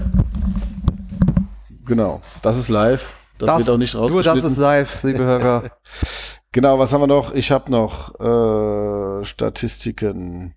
Genau. 1.85 2.21
Das 2.41 2.57
ist 2.57 2.69
live. 2.69 3.13
Das, 3.37 3.57
wird 3.57 3.69
auch 3.69 3.77
nicht 3.77 3.95
Nur 3.95 4.07
das 4.07 4.15
rausgeschnitten. 4.15 4.51
ist 4.51 4.57
live, 4.57 5.03
liebe 5.03 5.23
Hörer. 5.23 5.71
genau, 6.51 6.77
was 6.77 6.93
haben 6.93 7.01
wir 7.01 7.07
noch? 7.07 7.33
Ich 7.33 7.51
habe 7.51 7.71
noch 7.71 8.19
äh, 8.19 9.25
Statistiken. 9.25 10.55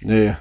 Nee, 0.00 0.36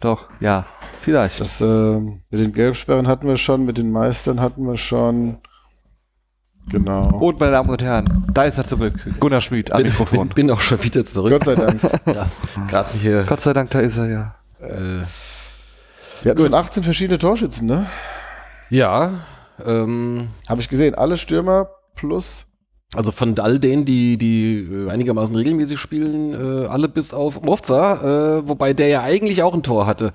Doch, 0.00 0.28
ja, 0.40 0.66
vielleicht. 1.00 1.40
das 1.40 1.60
äh, 1.60 1.64
mit 2.00 2.20
den 2.32 2.52
Gelbsperren 2.52 3.06
hatten 3.08 3.26
wir 3.28 3.36
schon, 3.36 3.64
mit 3.64 3.78
den 3.78 3.90
Meistern 3.90 4.40
hatten 4.40 4.66
wir 4.66 4.76
schon. 4.76 5.38
Genau. 6.68 7.08
Und 7.18 7.38
meine 7.38 7.52
Damen 7.52 7.70
und 7.70 7.82
Herren, 7.82 8.26
da 8.32 8.44
ist 8.44 8.58
er 8.58 8.64
zurück. 8.64 8.94
Gunnar 9.20 9.40
Schmid 9.40 9.72
am 9.72 9.78
Bin, 9.78 9.86
Mikrofon. 9.86 10.28
bin, 10.28 10.34
bin 10.34 10.50
auch 10.50 10.60
schon 10.60 10.82
wieder 10.82 11.04
zurück. 11.04 11.32
Gott 11.32 11.44
sei 11.44 11.54
Dank. 11.54 11.80
ja, 12.06 12.26
gerade 12.68 12.90
hier. 12.98 13.22
Gott 13.24 13.40
sei 13.40 13.52
Dank, 13.52 13.70
da 13.70 13.80
ist 13.80 13.96
er 13.96 14.06
ja. 14.08 14.34
Äh, 14.60 15.04
Wir 16.22 16.30
hatten 16.32 16.42
schon 16.42 16.54
18 16.54 16.82
verschiedene 16.82 17.18
Torschützen, 17.18 17.66
ne? 17.68 17.86
ja, 18.68 19.20
ähm, 19.64 20.28
Habe 20.48 20.60
ich 20.60 20.68
gesehen. 20.68 20.94
Alle 20.94 21.16
Stürmer 21.18 21.68
plus. 21.94 22.46
Also 22.94 23.10
von 23.12 23.38
all 23.38 23.58
denen, 23.58 23.84
die, 23.84 24.16
die 24.16 24.58
äh, 24.60 24.90
einigermaßen 24.90 25.34
regelmäßig 25.34 25.78
spielen, 25.78 26.32
äh, 26.34 26.66
alle 26.66 26.88
bis 26.88 27.12
auf 27.12 27.42
Mofza, 27.42 28.38
äh, 28.38 28.48
wobei 28.48 28.72
der 28.72 28.88
ja 28.88 29.02
eigentlich 29.02 29.42
auch 29.42 29.54
ein 29.54 29.62
Tor 29.62 29.86
hatte. 29.86 30.12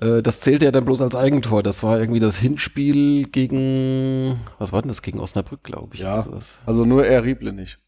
Äh, 0.00 0.22
das 0.22 0.40
zählte 0.40 0.64
ja 0.64 0.70
dann 0.70 0.84
bloß 0.84 1.02
als 1.02 1.14
Eigentor. 1.14 1.62
Das 1.62 1.82
war 1.82 1.98
irgendwie 2.00 2.20
das 2.20 2.36
Hinspiel 2.36 3.24
gegen, 3.24 4.40
was 4.58 4.72
war 4.72 4.82
denn 4.82 4.88
das? 4.88 5.02
Gegen 5.02 5.20
Osnabrück, 5.20 5.62
glaube 5.62 5.94
ich. 5.94 6.00
Ja. 6.00 6.24
Also 6.64 6.84
nur 6.84 7.06
er 7.06 7.22
Rieble 7.24 7.52
nicht. 7.52 7.78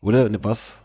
Oder 0.00 0.28
ne, 0.28 0.42
was? 0.42 0.76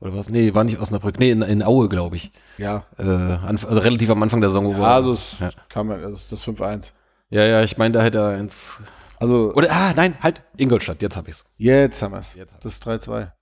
Oder 0.00 0.14
was? 0.14 0.30
Nee, 0.30 0.54
war 0.54 0.62
nicht 0.64 0.78
Osnabrück. 0.80 1.18
Nee, 1.18 1.30
in, 1.32 1.42
in 1.42 1.62
Aue, 1.62 1.88
glaube 1.88 2.16
ich. 2.16 2.30
Ja. 2.56 2.84
Äh, 2.98 3.04
also 3.04 3.66
relativ 3.68 4.10
am 4.10 4.22
Anfang 4.22 4.40
der 4.40 4.50
Saison. 4.50 4.70
Ja, 4.70 4.94
also 4.94 5.12
es 5.12 5.36
Ja. 5.40 5.82
man, 5.82 6.00
das 6.02 6.22
ist 6.22 6.32
das 6.32 6.46
5-1. 6.46 6.92
ja, 7.30 7.44
ja, 7.44 7.62
ich 7.64 7.76
meine, 7.78 7.92
da 7.92 8.02
hätte 8.02 8.18
er 8.18 8.28
eins. 8.28 8.80
Also 9.20 9.52
Oder, 9.54 9.70
ah, 9.72 9.92
nein, 9.94 10.16
halt, 10.20 10.42
Ingolstadt, 10.56 11.02
jetzt 11.02 11.16
hab 11.16 11.28
ich's. 11.28 11.44
jetzt 11.56 12.00
haben 12.02 12.12
wir 12.12 12.18
es. 12.20 12.34
Jetzt 12.34 12.52
haben 12.52 12.60
Das 12.62 12.74
ist 12.74 12.86
3-2. 12.86 13.32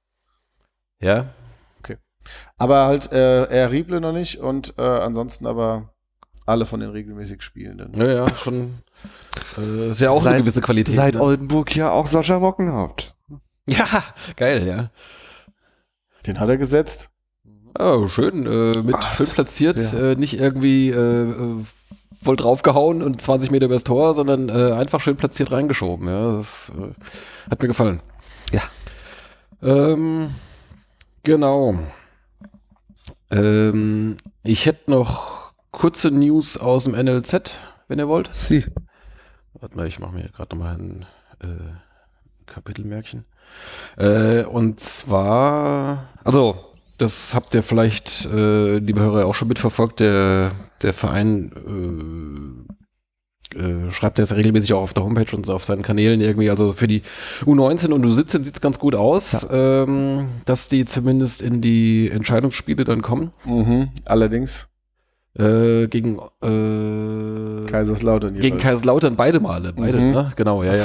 Ja, 1.01 1.27
Aber 2.57 2.87
halt 2.87 3.13
äh, 3.13 3.45
er 3.45 3.71
Rieble 3.71 4.01
noch 4.01 4.13
nicht 4.13 4.39
und 4.39 4.75
äh, 4.79 4.83
ansonsten 4.83 5.47
aber 5.47 5.95
alle 6.47 6.65
von 6.67 6.81
den 6.81 6.91
regelmäßig 6.91 7.43
Spielenden. 7.43 7.93
ja, 7.95 8.07
ja, 8.27 8.35
schon. 8.35 8.79
Äh, 9.59 9.91
ist 9.91 10.01
ja 10.01 10.11
auch 10.11 10.23
eine 10.23 10.31
Seit- 10.31 10.41
gewisse 10.43 10.61
Qualität. 10.63 10.95
Seit 10.97 11.15
ne? 11.15 11.21
Oldenburg 11.21 11.75
ja 11.77 11.91
auch 11.91 12.07
Sascha 12.07 12.39
Mockenhaupt. 12.39 13.15
Ja, 13.69 14.05
geil, 14.37 14.67
ja. 14.67 14.91
Den 16.27 16.39
hat 16.41 16.49
er 16.49 16.57
gesetzt. 16.57 17.11
Oh, 17.79 18.07
schön, 18.09 18.47
äh, 18.47 18.83
mit 18.83 18.97
schön 19.17 19.27
platziert, 19.27 19.77
ja. 19.77 20.13
äh, 20.13 20.15
nicht 20.17 20.39
irgendwie 20.41 20.91
äh, 20.91 21.31
äh, 21.31 21.65
voll 22.23 22.37
draufgehauen 22.37 23.03
und 23.03 23.21
20 23.21 23.51
Meter 23.51 23.67
übers 23.67 23.85
Tor, 23.85 24.15
sondern 24.15 24.49
äh, 24.49 24.73
einfach 24.73 25.01
schön 25.01 25.17
platziert 25.17 25.53
reingeschoben. 25.53 26.09
Ja, 26.09 26.37
das 26.37 26.73
äh, 26.77 27.51
hat 27.51 27.63
mir 27.63 27.69
gefallen. 27.69 28.01
Ja. 28.53 28.63
Ähm, 29.63 30.31
genau. 31.23 31.79
Ähm, 33.31 34.17
ich 34.43 34.67
hätte 34.67 34.91
noch 34.91 35.53
kurze 35.71 36.11
News 36.11 36.57
aus 36.57 36.85
dem 36.85 36.93
NLZ, 36.93 37.57
wenn 37.89 37.99
ihr 37.99 38.09
wollt. 38.09 38.31
Sie. 38.33 38.65
Warte 39.55 39.77
mal, 39.77 39.87
ich 39.87 39.99
mache 39.99 40.15
mir 40.15 40.29
gerade 40.29 40.55
nochmal 40.57 40.77
ein 40.77 41.07
äh, 41.43 42.47
Kapitelmärkchen. 42.47 43.25
Äh, 43.97 44.45
und 44.45 44.81
zwar, 44.81 46.09
also, 46.25 46.76
das 46.99 47.35
habt 47.35 47.55
ihr 47.55 47.63
vielleicht, 47.63 48.27
äh, 48.27 48.79
liebe 48.79 49.01
Hörer, 49.01 49.27
auch 49.27 49.35
schon 49.35 49.49
mitverfolgt. 49.49 50.01
Der, 50.01 50.51
der 50.83 50.93
Verein 50.93 52.67
äh, 53.55 53.59
äh, 53.59 53.91
schreibt 53.91 54.19
das 54.19 54.35
regelmäßig 54.35 54.73
auch 54.75 54.83
auf 54.83 54.95
der 54.95 55.05
Homepage 55.05 55.35
und 55.37 55.47
so 55.47 55.55
auf 55.55 55.65
seinen 55.65 55.83
Kanälen 55.83 56.21
irgendwie. 56.21 56.51
Also 56.51 56.73
für 56.73 56.87
die 56.89 57.03
U19 57.45 57.93
und 57.93 58.05
U17 58.05 58.45
sieht 58.45 58.57
es 58.57 58.61
ganz 58.61 58.79
gut 58.79 58.95
aus, 58.95 59.47
ähm, 59.51 60.27
dass 60.45 60.69
die 60.69 60.85
zumindest 60.85 61.43
in 61.43 61.61
die 61.61 62.11
Entscheidungsspiele 62.11 62.85
dann 62.85 63.03
kommen. 63.03 63.31
Mhm. 63.45 63.89
Allerdings 64.05 64.69
Äh, 65.39 65.89
gegen 65.89 66.19
äh, 66.43 67.71
Kaiserslautern 67.71 68.33
gegen 68.33 68.45
jeweils. 68.45 68.63
Kaiserslautern 68.63 69.17
beide 69.17 69.39
Male. 69.39 69.75
Beide, 69.75 69.99
Mhm. 70.01 70.11
ne? 70.13 70.33
Genau, 70.35 70.63
ja, 70.63 70.75
ja. 70.75 70.85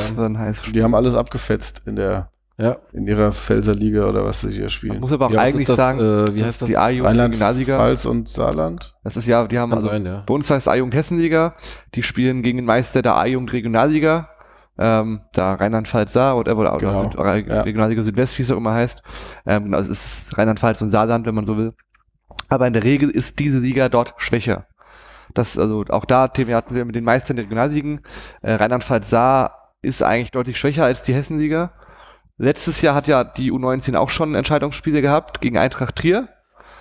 Die 0.73 0.83
haben 0.83 0.93
alles 0.93 1.15
abgefetzt 1.15 1.83
in 1.85 1.95
der 1.95 2.29
ja. 2.57 2.77
in 2.93 3.07
ihrer 3.07 3.31
Pfälzer 3.31 3.73
Liga 3.73 4.07
oder 4.07 4.25
was 4.25 4.41
sie 4.41 4.51
hier 4.51 4.61
Man 4.63 4.69
spielen. 4.69 4.99
muss 4.99 5.11
aber 5.11 5.27
auch 5.27 5.31
Ja, 5.31 5.39
eigentlich 5.41 5.67
das, 5.67 5.77
sagen, 5.77 5.99
äh, 5.99 6.35
wie 6.35 6.43
heißt 6.43 6.61
das? 6.61 6.67
die 6.67 6.77
A-Jugend 6.77 7.17
Regionalliga. 7.17 7.77
Pfalz 7.77 8.05
und 8.05 8.29
Saarland. 8.29 8.95
Das 9.03 9.17
ist 9.17 9.25
ja, 9.27 9.45
die 9.47 9.57
haben 9.59 9.69
Kann 9.71 9.79
also 9.79 9.89
sein, 9.89 10.05
ja. 10.05 10.23
bei 10.25 10.33
uns 10.33 10.49
heißt 10.49 10.67
A-Jugend 10.67 10.93
Hessenliga. 10.95 11.55
Die 11.95 12.03
spielen 12.03 12.43
gegen 12.43 12.57
den 12.59 12.65
Meister 12.65 13.01
der 13.01 13.15
A-Jugend 13.15 13.51
Regionalliga. 13.53 14.29
Ähm, 14.77 15.21
da 15.33 15.53
Rheinland-Pfalz 15.55 16.13
Saar 16.13 16.37
oder, 16.37 16.57
oder, 16.57 16.77
Genau, 16.77 17.05
oder 17.17 17.35
ja. 17.35 17.61
Regionalliga 17.61 18.03
Südwest, 18.03 18.37
wie 18.39 18.43
es 18.43 18.51
auch 18.51 18.57
immer 18.57 18.73
heißt. 18.73 19.03
Ähm, 19.45 19.65
genau, 19.65 19.77
es 19.79 19.87
ist 19.87 20.37
Rheinland-Pfalz 20.37 20.81
und 20.81 20.89
Saarland, 20.89 21.25
wenn 21.25 21.35
man 21.35 21.45
so 21.45 21.57
will. 21.57 21.73
Aber 22.49 22.65
in 22.67 22.73
der 22.73 22.83
Regel 22.83 23.09
ist 23.09 23.39
diese 23.39 23.59
Liga 23.59 23.89
dort 23.89 24.13
schwächer. 24.17 24.65
Das, 25.33 25.57
also 25.57 25.85
auch 25.89 26.05
da, 26.05 26.27
Thema 26.29 26.55
hatten 26.55 26.73
wir 26.75 26.83
mit 26.85 26.95
den 26.95 27.03
Meistern 27.03 27.37
der 27.37 27.45
Regionalligen. 27.45 28.01
Äh, 28.41 28.53
Rheinland-Pfalz 28.53 29.09
Saar 29.09 29.73
ist 29.81 30.03
eigentlich 30.03 30.31
deutlich 30.31 30.57
schwächer 30.57 30.85
als 30.85 31.03
die 31.03 31.13
Hessenliga. 31.13 31.71
Letztes 32.41 32.81
Jahr 32.81 32.95
hat 32.95 33.07
ja 33.07 33.23
die 33.23 33.51
U19 33.51 33.95
auch 33.95 34.09
schon 34.09 34.33
Entscheidungsspiele 34.35 35.01
gehabt 35.01 35.41
gegen 35.41 35.57
Eintracht 35.57 35.95
Trier. 35.95 36.27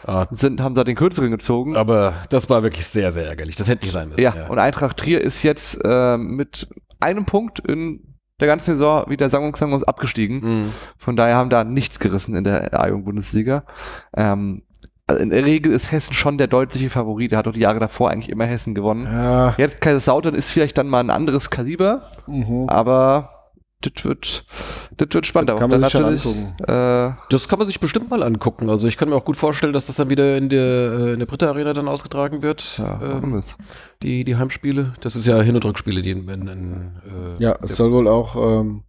Ah, 0.07 0.25
Sind, 0.31 0.63
haben 0.63 0.75
da 0.75 0.83
den 0.85 0.97
kürzeren 0.97 1.31
gezogen. 1.31 1.77
aber 1.77 2.15
das 2.31 2.49
war 2.49 2.63
wirklich 2.63 2.87
sehr, 2.87 3.13
sehr 3.13 3.27
ärgerlich. 3.27 3.57
Das 3.57 3.69
hätte 3.69 3.85
nicht 3.85 3.93
sein 3.93 4.09
müssen. 4.09 4.21
Ja, 4.21 4.47
und 4.49 4.59
Eintracht 4.59 4.97
Trier 4.97 5.21
ist 5.21 5.43
jetzt 5.43 5.79
äh, 5.85 6.17
mit 6.17 6.69
einem 7.01 7.27
Punkt 7.27 7.59
in 7.59 8.17
der 8.41 8.49
ganzen 8.49 8.73
Saison 8.77 9.05
wieder 9.11 9.29
sang- 9.29 9.45
und 9.45 9.53
klanglos 9.53 9.85
abgestiegen. 9.85 10.41
Mhm. 10.41 10.73
Von 10.97 11.17
daher 11.17 11.37
haben 11.37 11.51
da 11.51 11.65
nichts 11.65 11.99
gerissen 11.99 12.35
in 12.35 12.45
der 12.45 12.81
A-Jugend-Bundesliga. 12.81 13.65
Ähm, 14.17 14.63
also 15.07 15.23
in 15.23 15.29
der 15.29 15.45
Regel 15.45 15.73
ist 15.73 15.93
Hessen 15.93 16.15
schon 16.15 16.39
der 16.39 16.47
deutliche 16.47 16.89
Favorit. 16.89 17.33
Er 17.33 17.39
hat 17.39 17.47
doch 17.47 17.53
die 17.53 17.61
Jahre 17.61 17.81
davor 17.81 18.11
eigentlich 18.11 18.31
immer 18.31 18.47
Hessen 18.47 18.75
gewonnen. 18.75 19.05
Ja. 19.05 19.55
Jetzt 19.59 19.83
Kaiserslautern 19.83 20.35
ist 20.35 20.51
vielleicht 20.51 20.79
dann 20.79 20.89
mal 20.89 21.01
ein 21.01 21.11
anderes 21.11 21.51
Kaliber, 21.51 22.03
Mhm. 22.27 22.67
aber 22.71 23.40
das 23.83 24.05
wird, 24.05 24.45
das 24.97 25.09
wird 25.13 25.27
spannend. 25.27 25.49
Das 25.49 25.55
Aber 25.55 25.61
kann 25.61 25.81
man 25.81 26.19
sich 26.19 26.27
angucken. 26.27 26.55
Äh, 26.63 27.13
Das 27.31 27.49
kann 27.49 27.59
man 27.59 27.67
sich 27.67 27.81
bestimmt 27.81 28.11
mal 28.11 28.23
angucken. 28.23 28.69
Also 28.69 28.87
ich 28.89 28.97
kann 28.97 29.09
mir 29.09 29.17
auch 29.17 29.25
gut 29.25 29.37
vorstellen, 29.37 29.73
dass 29.73 29.87
das 29.87 29.97
dann 29.97 30.11
wieder 30.11 30.37
in 30.37 30.49
der, 30.49 30.93
äh, 30.93 31.13
in 31.15 31.19
der 31.19 31.27
Britta 31.27 31.49
Arena 31.49 31.73
dann 31.73 31.89
ausgetragen 31.89 32.43
wird. 32.43 32.79
ja, 32.79 33.01
ähm, 33.03 33.43
die, 34.03 34.25
die 34.25 34.37
Heimspiele. 34.37 34.95
Das 35.01 35.17
ist 35.17 35.27
ja 35.27 35.41
Hin- 35.41 35.57
und 35.57 35.65
Rückspiele, 35.65 36.03
die 36.03 36.11
in, 36.11 36.29
in, 36.29 36.49
in 36.49 37.01
äh, 37.39 37.43
Ja, 37.43 37.57
es 37.63 37.77
soll 37.77 37.91
wohl 37.93 38.07
auch, 38.09 38.37
ähm, 38.37 38.85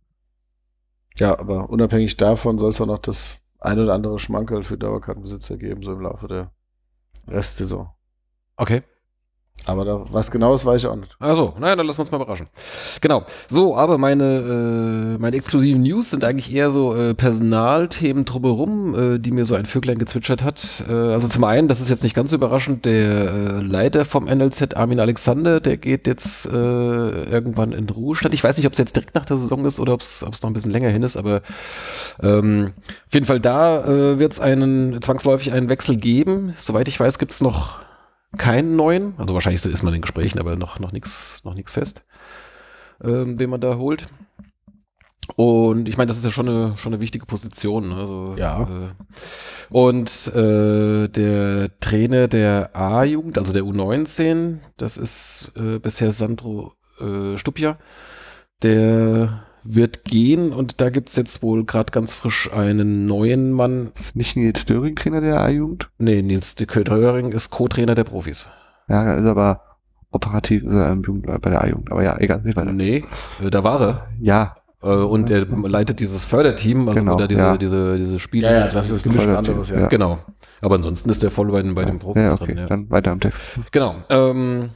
ja, 1.18 1.38
aber 1.40 1.70
unabhängig 1.70 2.18
davon 2.18 2.58
soll 2.58 2.72
es 2.72 2.82
auch 2.82 2.86
noch 2.86 3.00
das 3.00 3.40
ein 3.60 3.80
oder 3.80 3.94
andere 3.94 4.20
Schmankerl 4.20 4.64
für 4.64 4.78
Dauerkartenbesitzer 4.78 5.58
geben, 5.58 5.84
so 5.84 5.94
im 5.94 6.02
Laufe 6.02 6.28
der 6.28 6.52
Restsaison. 7.28 7.90
Okay. 8.58 8.82
Aber 9.66 9.86
da, 9.86 10.06
was 10.10 10.32
genau 10.32 10.56
ist, 10.56 10.66
weiß 10.66 10.82
ich 10.82 10.88
auch 10.88 10.96
nicht. 10.96 11.16
Also, 11.20 11.54
naja, 11.60 11.76
dann 11.76 11.86
lassen 11.86 12.00
wir 12.00 12.02
uns 12.02 12.12
mal 12.12 12.18
überraschen. 12.18 12.48
Genau. 13.00 13.24
So, 13.48 13.78
aber 13.78 14.00
meine, 14.00 14.24
äh, 14.24 15.22
meine 15.22 15.36
exklusiven 15.36 15.84
News 15.84 16.10
sind 16.10 16.24
eigentlich 16.24 16.54
eher 16.54 16.72
so 16.72 16.96
äh, 16.96 17.14
Personalthemen 17.14 18.26
drumherum, 18.26 18.96
äh, 19.16 19.20
die 19.20 19.32
mir 19.32 19.46
so 19.46 19.54
ein 19.54 19.68
Vöglein 19.68 20.00
gezwitschert 20.00 20.44
hat. 20.44 20.84
Äh, 20.90 20.94
also 20.94 21.28
zum 21.28 21.44
einen, 21.44 21.68
das 21.68 21.80
ist 21.80 21.92
jetzt 21.92 22.04
nicht 22.04 22.16
ganz 22.16 22.32
so 22.32 22.38
überraschend, 22.38 22.86
der 22.86 23.32
äh, 23.32 23.62
Leiter 23.62 24.06
vom 24.06 24.26
NLZ, 24.26 24.76
Armin 24.76 25.00
Alexander, 25.00 25.60
der 25.60 25.78
geht 25.78 26.08
jetzt 26.08 26.48
äh, 26.48 26.50
irgendwann 26.52 27.72
in 27.74 27.88
Ruhestand. 27.88 28.34
Ich 28.34 28.44
weiß 28.44 28.58
nicht, 28.58 28.66
ob 28.66 28.74
es 28.74 28.80
jetzt 28.80 28.96
direkt 28.96 29.14
nach 29.14 29.26
der 29.26 29.38
Saison 29.38 29.64
ist 29.66 29.80
oder 29.80 29.94
ob 29.94 30.02
es 30.02 30.22
noch 30.24 30.50
ein 30.50 30.54
bisschen 30.54 30.72
länger 30.72 30.90
hin 30.90 31.04
ist, 31.04 31.18
aber 31.18 31.42
ähm, 32.24 32.74
auf 33.08 33.14
jeden 33.14 33.28
Fall 33.28 33.40
da 33.40 33.86
äh, 33.86 34.18
wird 34.18 34.32
es 34.32 34.40
einen 34.40 35.02
zwangsläufig 35.04 35.54
einen 35.54 35.70
Wechsel 35.70 35.98
geben. 35.98 36.56
Soweit 36.58 36.88
ich 36.88 37.00
weiß, 37.00 37.20
gibt 37.20 37.32
es 37.32 37.42
noch 37.42 37.80
keinen 38.38 38.76
neuen. 38.76 39.14
Also 39.18 39.34
wahrscheinlich 39.34 39.66
ist 39.66 39.84
man 39.84 39.94
in 39.94 40.02
Gesprächen, 40.02 40.40
aber 40.40 40.56
noch, 40.56 40.80
noch 40.80 40.92
nichts 40.92 41.44
noch 41.44 41.54
nix 41.54 41.72
fest, 41.72 42.04
ähm, 43.04 43.38
den 43.38 43.50
man 43.50 43.62
da 43.62 43.76
holt. 43.78 44.08
Und 45.36 45.88
ich 45.88 45.98
meine, 45.98 46.08
das 46.08 46.18
ist 46.18 46.26
ja 46.26 46.32
schon 46.32 46.50
eine, 46.50 46.78
schon 46.78 46.94
eine 46.94 47.02
wichtige 47.02 47.26
Position. 47.26 47.90
Ne? 47.90 47.96
Also, 47.96 48.36
Ja. 48.38 48.64
Äh, 48.64 48.90
und 49.70 50.28
äh, 50.36 51.08
der 51.08 51.80
Trainer 51.80 52.28
der 52.28 52.76
A-Jugend, 52.76 53.38
also 53.38 53.54
der 53.54 53.64
U19, 53.64 54.60
das 54.78 54.98
ist 54.98 55.52
äh, 55.56 55.80
bisher 55.80 56.12
Sandro 56.12 56.74
äh, 57.00 57.38
Stupja, 57.38 57.78
der 58.64 59.44
wird 59.64 60.06
gehen 60.06 60.54
und 60.54 60.82
da 60.82 60.90
gibt's 60.90 61.16
jetzt 61.16 61.44
wohl 61.44 61.66
gerade 61.66 61.92
ganz 61.92 62.14
frisch 62.14 62.52
einen 62.52 63.06
neuen 63.06 63.52
Mann. 63.52 63.92
Ist 63.94 64.16
nicht 64.16 64.36
Nils 64.36 64.66
Döring 64.66 64.96
Trainer 64.96 65.22
der 65.22 65.40
A-Jugend? 65.42 65.90
Nee, 65.98 66.22
Nils 66.22 66.56
de 66.56 66.68
Kötering 66.68 67.32
ist 67.32 67.50
Co-Trainer 67.52 67.96
der 67.96 68.04
Profis. 68.04 68.48
Ja, 68.88 69.04
er 69.04 69.18
ist 69.18 69.26
aber 69.26 69.62
operativ 70.12 70.64
ist 70.64 70.74
er 70.74 70.92
im 70.92 71.04
Jugend, 71.04 71.26
bei 71.42 71.50
der 71.50 71.62
A-Jugend. 71.64 71.92
Aber 71.92 72.04
ja, 72.04 72.18
egal, 72.20 72.42
nicht 72.44 72.58
weiter. 72.58 72.72
Nee, 72.74 73.06
äh, 73.44 73.50
da 73.50 73.64
war 73.64 73.82
er. 73.82 74.08
Ja, 74.20 74.56
Äh, 74.84 74.88
und 74.88 75.30
er 75.30 75.46
leitet 75.46 76.00
dieses 76.00 76.26
Förderteam, 76.26 76.90
also 76.90 77.00
Genau, 77.00 77.14
oder 77.14 77.28
diese, 77.28 77.42
ja. 77.42 77.56
diese, 77.58 77.98
diese 78.00 78.18
Spiele. 78.20 78.48
Ja, 78.48 78.62
ja, 78.62 78.68
das 78.68 78.90
ist 78.90 79.06
ein 79.06 79.12
Gemischt 79.12 79.30
anderes, 79.30 79.70
ja. 79.70 79.82
ja. 79.82 79.88
Genau. 79.90 80.18
Aber 80.60 80.74
ansonsten 80.76 81.10
ist 81.12 81.22
der 81.22 81.30
voll 81.30 81.52
bei 81.52 81.62
den, 81.62 81.76
bei 81.76 81.86
den 81.86 82.00
Profis 82.00 82.24
ja, 82.24 82.34
okay, 82.34 82.46
drin. 82.46 82.58
Ja. 82.58 82.66
dann 82.68 82.90
weiter 82.90 83.12
im 83.12 83.20
Text. 83.20 83.42
Genau. 83.72 83.94
Ähm, 84.10 84.72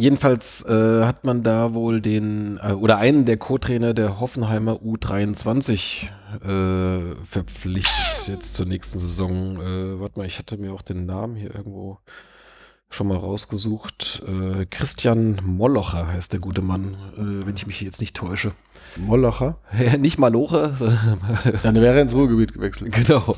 jedenfalls 0.00 0.64
äh, 0.64 1.04
hat 1.04 1.24
man 1.24 1.42
da 1.42 1.74
wohl 1.74 2.00
den, 2.00 2.58
äh, 2.62 2.72
oder 2.72 2.96
einen 2.96 3.26
der 3.26 3.36
Co-Trainer 3.36 3.94
der 3.94 4.18
Hoffenheimer 4.18 4.76
U23 4.76 6.08
äh, 6.42 7.16
verpflichtet 7.24 8.28
jetzt 8.28 8.54
zur 8.54 8.66
nächsten 8.66 8.98
Saison. 8.98 9.60
Äh, 9.60 10.00
warte 10.00 10.18
mal, 10.18 10.26
ich 10.26 10.38
hatte 10.38 10.56
mir 10.56 10.72
auch 10.72 10.82
den 10.82 11.06
Namen 11.06 11.36
hier 11.36 11.54
irgendwo 11.54 11.98
schon 12.90 13.06
mal 13.06 13.16
rausgesucht. 13.16 14.22
Äh, 14.26 14.66
Christian 14.66 15.40
Mollocher 15.44 16.08
heißt 16.08 16.32
der 16.32 16.40
gute 16.40 16.60
Mann, 16.60 16.96
äh, 17.16 17.46
wenn 17.46 17.54
ich 17.54 17.66
mich 17.66 17.80
jetzt 17.80 18.00
nicht 18.00 18.16
täusche. 18.16 18.52
Molocher. 18.96 19.58
Ja, 19.78 19.96
nicht 19.96 20.18
Maloche, 20.18 20.74
sondern 20.76 21.20
Dann 21.62 21.74
wäre 21.76 21.94
er 21.94 22.02
ins 22.02 22.14
Ruhrgebiet 22.14 22.52
gewechselt. 22.52 22.92
Genau. 22.92 23.36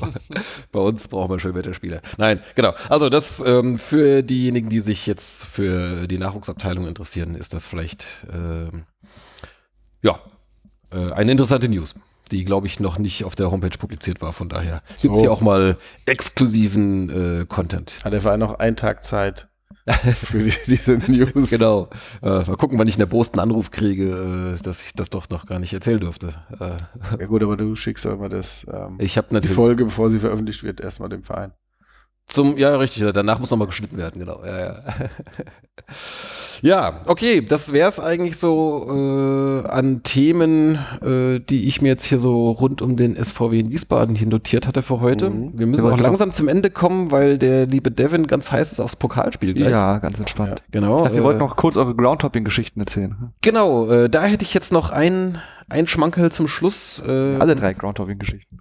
Bei 0.71 0.79
uns 0.79 1.07
brauchen 1.07 1.29
wir 1.29 1.39
Schönwetterspieler. 1.39 2.01
Nein, 2.17 2.41
genau. 2.55 2.73
Also 2.89 3.09
das 3.09 3.41
ähm, 3.45 3.77
für 3.77 4.23
diejenigen, 4.23 4.69
die 4.69 4.79
sich 4.79 5.05
jetzt 5.05 5.45
für 5.45 6.07
die 6.07 6.17
Nachwuchsabteilung 6.17 6.87
interessieren, 6.87 7.35
ist 7.35 7.53
das 7.53 7.67
vielleicht 7.67 8.25
ähm, 8.33 8.85
ja 10.01 10.19
äh, 10.91 11.11
eine 11.11 11.31
interessante 11.31 11.69
News, 11.69 11.95
die 12.33 12.43
glaube 12.43 12.67
ich 12.67 12.79
noch 12.79 12.97
nicht 12.97 13.23
auf 13.23 13.35
der 13.35 13.51
Homepage 13.51 13.77
publiziert 13.77 14.21
war. 14.21 14.33
Von 14.33 14.49
daher 14.49 14.81
So. 14.95 15.07
gibt's 15.07 15.21
hier 15.21 15.31
auch 15.31 15.41
mal 15.41 15.77
exklusiven 16.05 17.41
äh, 17.41 17.45
Content. 17.45 18.03
Hat 18.03 18.13
der 18.13 18.21
Verein 18.21 18.39
noch 18.39 18.55
einen 18.59 18.75
Tag 18.75 19.03
Zeit 19.03 19.47
für 20.15 20.39
die, 20.39 20.53
diese 20.67 20.93
News. 20.93 21.49
Genau. 21.49 21.89
Äh, 22.21 22.27
mal 22.29 22.55
gucken, 22.57 22.79
wann 22.79 22.87
ich 22.87 22.95
einen 22.95 23.01
erbosten 23.01 23.39
Anruf 23.39 23.69
kriege, 23.71 24.55
äh, 24.57 24.61
dass 24.61 24.81
ich 24.81 24.93
das 24.93 25.09
doch 25.09 25.29
noch 25.29 25.45
gar 25.45 25.59
nicht 25.59 25.73
erzählen 25.73 25.99
durfte. 25.99 26.33
Äh, 26.59 27.17
Ja 27.19 27.25
gut, 27.27 27.43
aber 27.43 27.57
du 27.57 27.75
schickst 27.75 28.05
doch 28.05 28.13
immer 28.13 28.29
das, 28.29 28.65
ähm, 28.71 28.95
ich 28.99 29.17
habe 29.17 29.27
die 29.29 29.35
natürlich 29.35 29.55
Folge, 29.55 29.85
bevor 29.85 30.09
sie 30.09 30.19
veröffentlicht 30.19 30.63
wird, 30.63 30.79
erstmal 30.79 31.09
dem 31.09 31.23
Verein. 31.23 31.53
Zum, 32.27 32.57
ja, 32.57 32.75
richtig, 32.77 33.03
danach 33.13 33.39
muss 33.39 33.51
nochmal 33.51 33.67
geschnitten 33.67 33.97
werden, 33.97 34.19
genau. 34.19 34.43
Ja, 34.45 34.59
ja. 34.59 34.83
Ja, 36.63 37.01
okay, 37.07 37.41
das 37.41 37.73
wäre 37.73 37.89
es 37.89 37.99
eigentlich 37.99 38.37
so 38.37 38.87
äh, 38.89 39.67
an 39.67 40.01
Themen, 40.03 40.79
äh, 41.01 41.39
die 41.41 41.67
ich 41.67 41.81
mir 41.81 41.89
jetzt 41.89 42.05
hier 42.05 42.19
so 42.19 42.51
rund 42.51 42.81
um 42.81 42.95
den 42.95 43.21
SVW 43.21 43.59
in 43.59 43.69
Wiesbaden 43.69 44.15
hier 44.15 44.27
notiert 44.27 44.65
hatte 44.65 44.81
für 44.81 45.01
heute. 45.01 45.29
Mhm. 45.29 45.51
Wir 45.59 45.67
müssen 45.67 45.85
Ja, 45.85 45.91
auch 45.91 45.99
langsam 45.99 46.31
zum 46.31 46.47
Ende 46.47 46.69
kommen, 46.69 47.11
weil 47.11 47.37
der 47.37 47.65
liebe 47.65 47.91
Devin 47.91 48.27
ganz 48.27 48.49
heiß 48.51 48.71
ist 48.71 48.79
aufs 48.79 48.95
Pokalspiel 48.95 49.53
gleich. 49.53 49.69
Ja, 49.71 49.97
ganz 49.99 50.19
entspannt. 50.19 50.63
Genau. 50.71 50.99
Ich 50.99 51.03
dachte, 51.03 51.15
ihr 51.17 51.21
äh, 51.21 51.25
wollt 51.25 51.37
noch 51.39 51.57
kurz 51.57 51.75
eure 51.75 51.93
Groundhopping-Geschichten 51.93 52.79
erzählen. 52.79 53.33
Genau, 53.41 53.89
äh, 53.89 54.09
da 54.09 54.23
hätte 54.23 54.45
ich 54.45 54.53
jetzt 54.53 54.71
noch 54.71 54.89
ein, 54.89 55.39
ein 55.67 55.85
Schmankerl 55.87 56.31
zum 56.31 56.47
Schluss. 56.47 57.03
Äh, 57.05 57.35
Alle 57.39 57.57
drei 57.57 57.73
Groundhopping-Geschichten. 57.73 58.59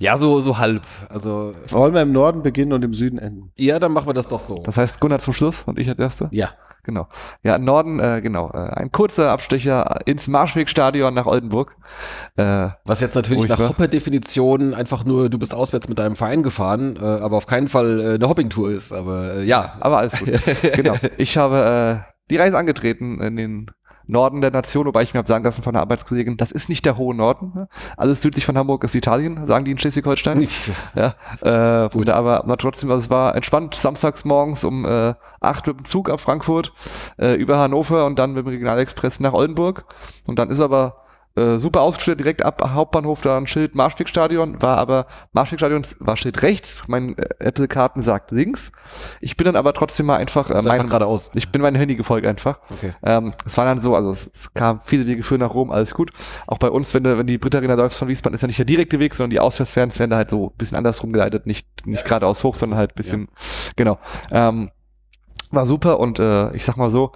Ja, 0.00 0.16
so, 0.16 0.40
so 0.40 0.56
halb. 0.56 0.82
Also, 1.10 1.54
Wollen 1.68 1.92
wir 1.92 2.00
im 2.02 2.12
Norden 2.12 2.42
beginnen 2.42 2.72
und 2.72 2.82
im 2.86 2.94
Süden 2.94 3.18
enden? 3.18 3.52
ja, 3.56 3.78
dann 3.78 3.92
machen 3.92 4.06
wir 4.08 4.14
das 4.14 4.28
doch 4.28 4.40
so. 4.40 4.62
Das 4.64 4.78
heißt 4.78 4.98
Gunnar 4.98 5.18
zum 5.18 5.34
Schluss 5.34 5.64
und 5.66 5.78
ich 5.78 5.88
als 5.90 5.98
Erster? 5.98 6.28
Ja. 6.32 6.50
Genau. 6.88 7.06
Ja, 7.42 7.58
Norden, 7.58 8.00
äh, 8.00 8.22
genau. 8.22 8.50
Äh, 8.50 8.70
ein 8.70 8.90
kurzer 8.90 9.30
Abstecher 9.30 10.00
ins 10.06 10.26
Marschwegstadion 10.26 11.12
nach 11.12 11.26
Oldenburg. 11.26 11.76
Äh, 12.36 12.70
Was 12.86 13.02
jetzt 13.02 13.14
natürlich 13.14 13.46
nach 13.46 13.58
war. 13.58 13.68
Hopper-Definition 13.68 14.72
einfach 14.72 15.04
nur, 15.04 15.28
du 15.28 15.38
bist 15.38 15.54
auswärts 15.54 15.90
mit 15.90 15.98
deinem 15.98 16.16
Verein 16.16 16.42
gefahren, 16.42 16.96
äh, 16.96 17.04
aber 17.04 17.36
auf 17.36 17.46
keinen 17.46 17.68
Fall 17.68 18.00
äh, 18.00 18.14
eine 18.14 18.26
Hoppingtour 18.26 18.70
ist. 18.70 18.94
Aber 18.94 19.34
äh, 19.34 19.44
ja, 19.44 19.74
aber 19.80 19.98
alles 19.98 20.18
gut. 20.18 20.30
genau. 20.74 20.94
Ich 21.18 21.36
habe 21.36 22.04
äh, 22.06 22.10
die 22.30 22.38
Reise 22.38 22.56
angetreten 22.56 23.20
in 23.20 23.36
den 23.36 23.70
Norden 24.06 24.40
der 24.40 24.50
Nation, 24.50 24.86
wobei 24.86 25.02
ich 25.02 25.12
mir 25.12 25.18
habe 25.18 25.28
sagen 25.28 25.44
lassen 25.44 25.62
von 25.62 25.74
einer 25.74 25.82
Arbeitskollegin, 25.82 26.38
das 26.38 26.52
ist 26.52 26.70
nicht 26.70 26.86
der 26.86 26.96
hohe 26.96 27.14
Norden. 27.14 27.52
Ne? 27.54 27.68
Alles 27.98 28.22
südlich 28.22 28.46
von 28.46 28.56
Hamburg 28.56 28.82
ist 28.84 28.94
Italien, 28.94 29.46
sagen 29.46 29.66
die 29.66 29.72
in 29.72 29.78
Schleswig-Holstein. 29.78 30.38
Ja, 30.94 31.84
äh, 31.84 31.90
Gut. 31.90 32.08
Aber 32.08 32.56
trotzdem, 32.58 32.90
also 32.90 33.04
es 33.04 33.10
war 33.10 33.34
entspannt, 33.34 33.74
samstags 33.74 34.24
morgens 34.24 34.64
um 34.64 34.86
äh, 34.86 35.14
8 35.40 35.66
mit 35.66 35.78
dem 35.78 35.84
Zug 35.84 36.10
ab 36.10 36.20
Frankfurt 36.20 36.72
äh, 37.18 37.34
über 37.34 37.58
Hannover 37.58 38.06
und 38.06 38.18
dann 38.18 38.32
mit 38.32 38.44
dem 38.44 38.48
Regionalexpress 38.48 39.20
nach 39.20 39.32
Oldenburg. 39.32 39.84
Und 40.26 40.38
dann 40.38 40.50
ist 40.50 40.60
aber 40.60 41.04
äh, 41.38 41.60
super 41.60 41.82
ausgestellt, 41.82 42.18
direkt 42.18 42.44
ab 42.44 42.62
Hauptbahnhof 42.74 43.20
da 43.20 43.36
ein 43.36 43.46
Schild 43.46 43.74
Marschwegstadion, 43.76 44.60
war 44.60 44.76
aber 44.76 45.06
Marschwegstadion 45.32 45.86
war 46.00 46.16
Schild 46.16 46.42
rechts, 46.42 46.82
mein 46.88 47.16
äh, 47.16 47.28
Apple-Karten 47.38 48.02
sagt 48.02 48.32
links. 48.32 48.72
Ich 49.20 49.36
bin 49.36 49.44
dann 49.44 49.54
aber 49.54 49.72
trotzdem 49.72 50.06
mal 50.06 50.16
einfach, 50.16 50.50
äh, 50.50 50.60
mein, 50.62 50.86
geradeaus. 50.86 51.30
ich 51.34 51.50
bin 51.50 51.62
meinem 51.62 51.76
Handy 51.76 51.94
gefolgt 51.94 52.26
einfach. 52.26 52.58
Okay. 52.70 52.92
Ähm, 53.04 53.32
es 53.46 53.56
war 53.56 53.66
dann 53.66 53.80
so, 53.80 53.94
also 53.94 54.10
es, 54.10 54.28
es 54.34 54.52
kam 54.52 54.80
viele 54.84 55.06
Wege 55.06 55.22
führen 55.22 55.40
nach 55.40 55.54
Rom, 55.54 55.70
alles 55.70 55.94
gut. 55.94 56.10
Auch 56.48 56.58
bei 56.58 56.70
uns, 56.70 56.92
wenn 56.94 57.04
du, 57.04 57.16
wenn 57.18 57.26
die 57.28 57.38
Brit 57.38 57.54
Arena 57.54 57.74
läufst 57.74 57.98
von 57.98 58.08
Wiesbaden, 58.08 58.34
ist 58.34 58.42
ja 58.42 58.48
nicht 58.48 58.58
der 58.58 58.66
direkte 58.66 58.98
Weg, 58.98 59.14
sondern 59.14 59.30
die 59.30 59.40
Auswärtsfans 59.40 59.98
werden 60.00 60.10
da 60.10 60.16
halt 60.16 60.30
so 60.30 60.46
ein 60.46 60.58
bisschen 60.58 60.76
anders 60.76 61.02
rumgeleitet, 61.02 61.46
nicht, 61.46 61.86
nicht 61.86 62.04
geradeaus 62.04 62.42
hoch, 62.42 62.56
sondern 62.56 62.78
halt 62.78 62.92
ein 62.92 62.96
bisschen, 62.96 63.28
genau. 63.76 63.98
Ähm, 64.32 64.70
war 65.52 65.66
super 65.66 66.00
und 66.00 66.18
äh, 66.18 66.54
ich 66.56 66.64
sag 66.64 66.76
mal 66.76 66.90
so, 66.90 67.12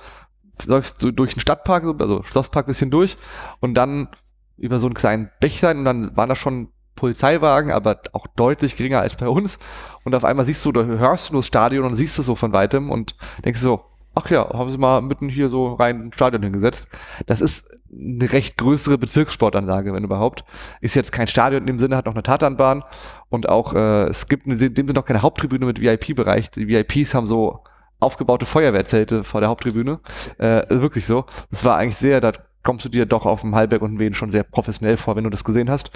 läufst 0.66 1.02
du 1.02 1.10
durch 1.10 1.34
den 1.34 1.40
Stadtpark, 1.40 1.84
so, 1.84 1.94
also 1.98 2.22
Schlosspark 2.22 2.66
bisschen 2.66 2.90
durch 2.90 3.16
und 3.60 3.74
dann 3.74 4.09
über 4.56 4.78
so 4.78 4.86
einen 4.86 4.94
kleinen 4.94 5.30
Bächlein 5.40 5.78
und 5.78 5.84
dann 5.84 6.16
waren 6.16 6.28
da 6.28 6.36
schon 6.36 6.68
Polizeiwagen, 6.94 7.72
aber 7.72 8.00
auch 8.12 8.26
deutlich 8.36 8.76
geringer 8.76 9.00
als 9.00 9.16
bei 9.16 9.28
uns. 9.28 9.59
Und 10.04 10.14
auf 10.14 10.24
einmal 10.24 10.44
siehst 10.46 10.64
du, 10.64 10.72
da 10.72 10.84
hörst 10.84 11.28
du 11.28 11.32
nur 11.34 11.40
das 11.40 11.46
Stadion 11.46 11.84
und 11.84 11.96
siehst 11.96 12.18
es 12.18 12.26
so 12.26 12.34
von 12.34 12.52
weitem 12.52 12.90
und 12.90 13.16
denkst 13.44 13.60
so, 13.60 13.84
ach 14.14 14.30
ja, 14.30 14.48
haben 14.52 14.70
sie 14.70 14.78
mal 14.78 15.00
mitten 15.00 15.28
hier 15.28 15.48
so 15.48 15.74
rein 15.74 16.06
ein 16.06 16.12
Stadion 16.12 16.42
hingesetzt. 16.42 16.86
Das 17.26 17.40
ist 17.40 17.70
eine 17.90 18.30
recht 18.32 18.56
größere 18.56 18.98
Bezirkssportanlage, 18.98 19.92
wenn 19.92 20.04
überhaupt. 20.04 20.44
Ist 20.80 20.94
jetzt 20.94 21.12
kein 21.12 21.26
Stadion 21.26 21.62
in 21.62 21.66
dem 21.66 21.78
Sinne, 21.78 21.96
hat 21.96 22.06
noch 22.06 22.14
eine 22.14 22.22
Tatanbahn 22.22 22.84
und 23.30 23.48
auch, 23.48 23.74
äh, 23.74 24.04
es 24.04 24.28
gibt 24.28 24.46
in 24.46 24.59
dem 24.59 24.74
Sinne 24.74 24.92
noch 24.92 25.04
keine 25.04 25.22
Haupttribüne 25.22 25.66
mit 25.66 25.80
VIP-Bereich. 25.80 26.50
Die 26.50 26.68
VIPs 26.68 27.14
haben 27.14 27.26
so 27.26 27.64
aufgebaute 28.02 28.46
Feuerwehrzelte 28.46 29.24
vor 29.24 29.40
der 29.40 29.50
Haupttribüne. 29.50 30.00
Äh, 30.38 30.62
ist 30.72 30.80
wirklich 30.82 31.06
so. 31.06 31.24
Das 31.50 31.64
war 31.64 31.76
eigentlich 31.78 31.96
sehr, 31.96 32.20
da 32.20 32.32
kommst 32.62 32.84
du 32.84 32.88
dir 32.88 33.06
doch 33.06 33.26
auf 33.26 33.40
dem 33.40 33.54
Heilberg 33.54 33.82
und 33.82 33.98
Wien 33.98 34.14
schon 34.14 34.30
sehr 34.30 34.44
professionell 34.44 34.96
vor, 34.96 35.16
wenn 35.16 35.24
du 35.24 35.30
das 35.30 35.44
gesehen 35.44 35.70
hast. 35.70 35.90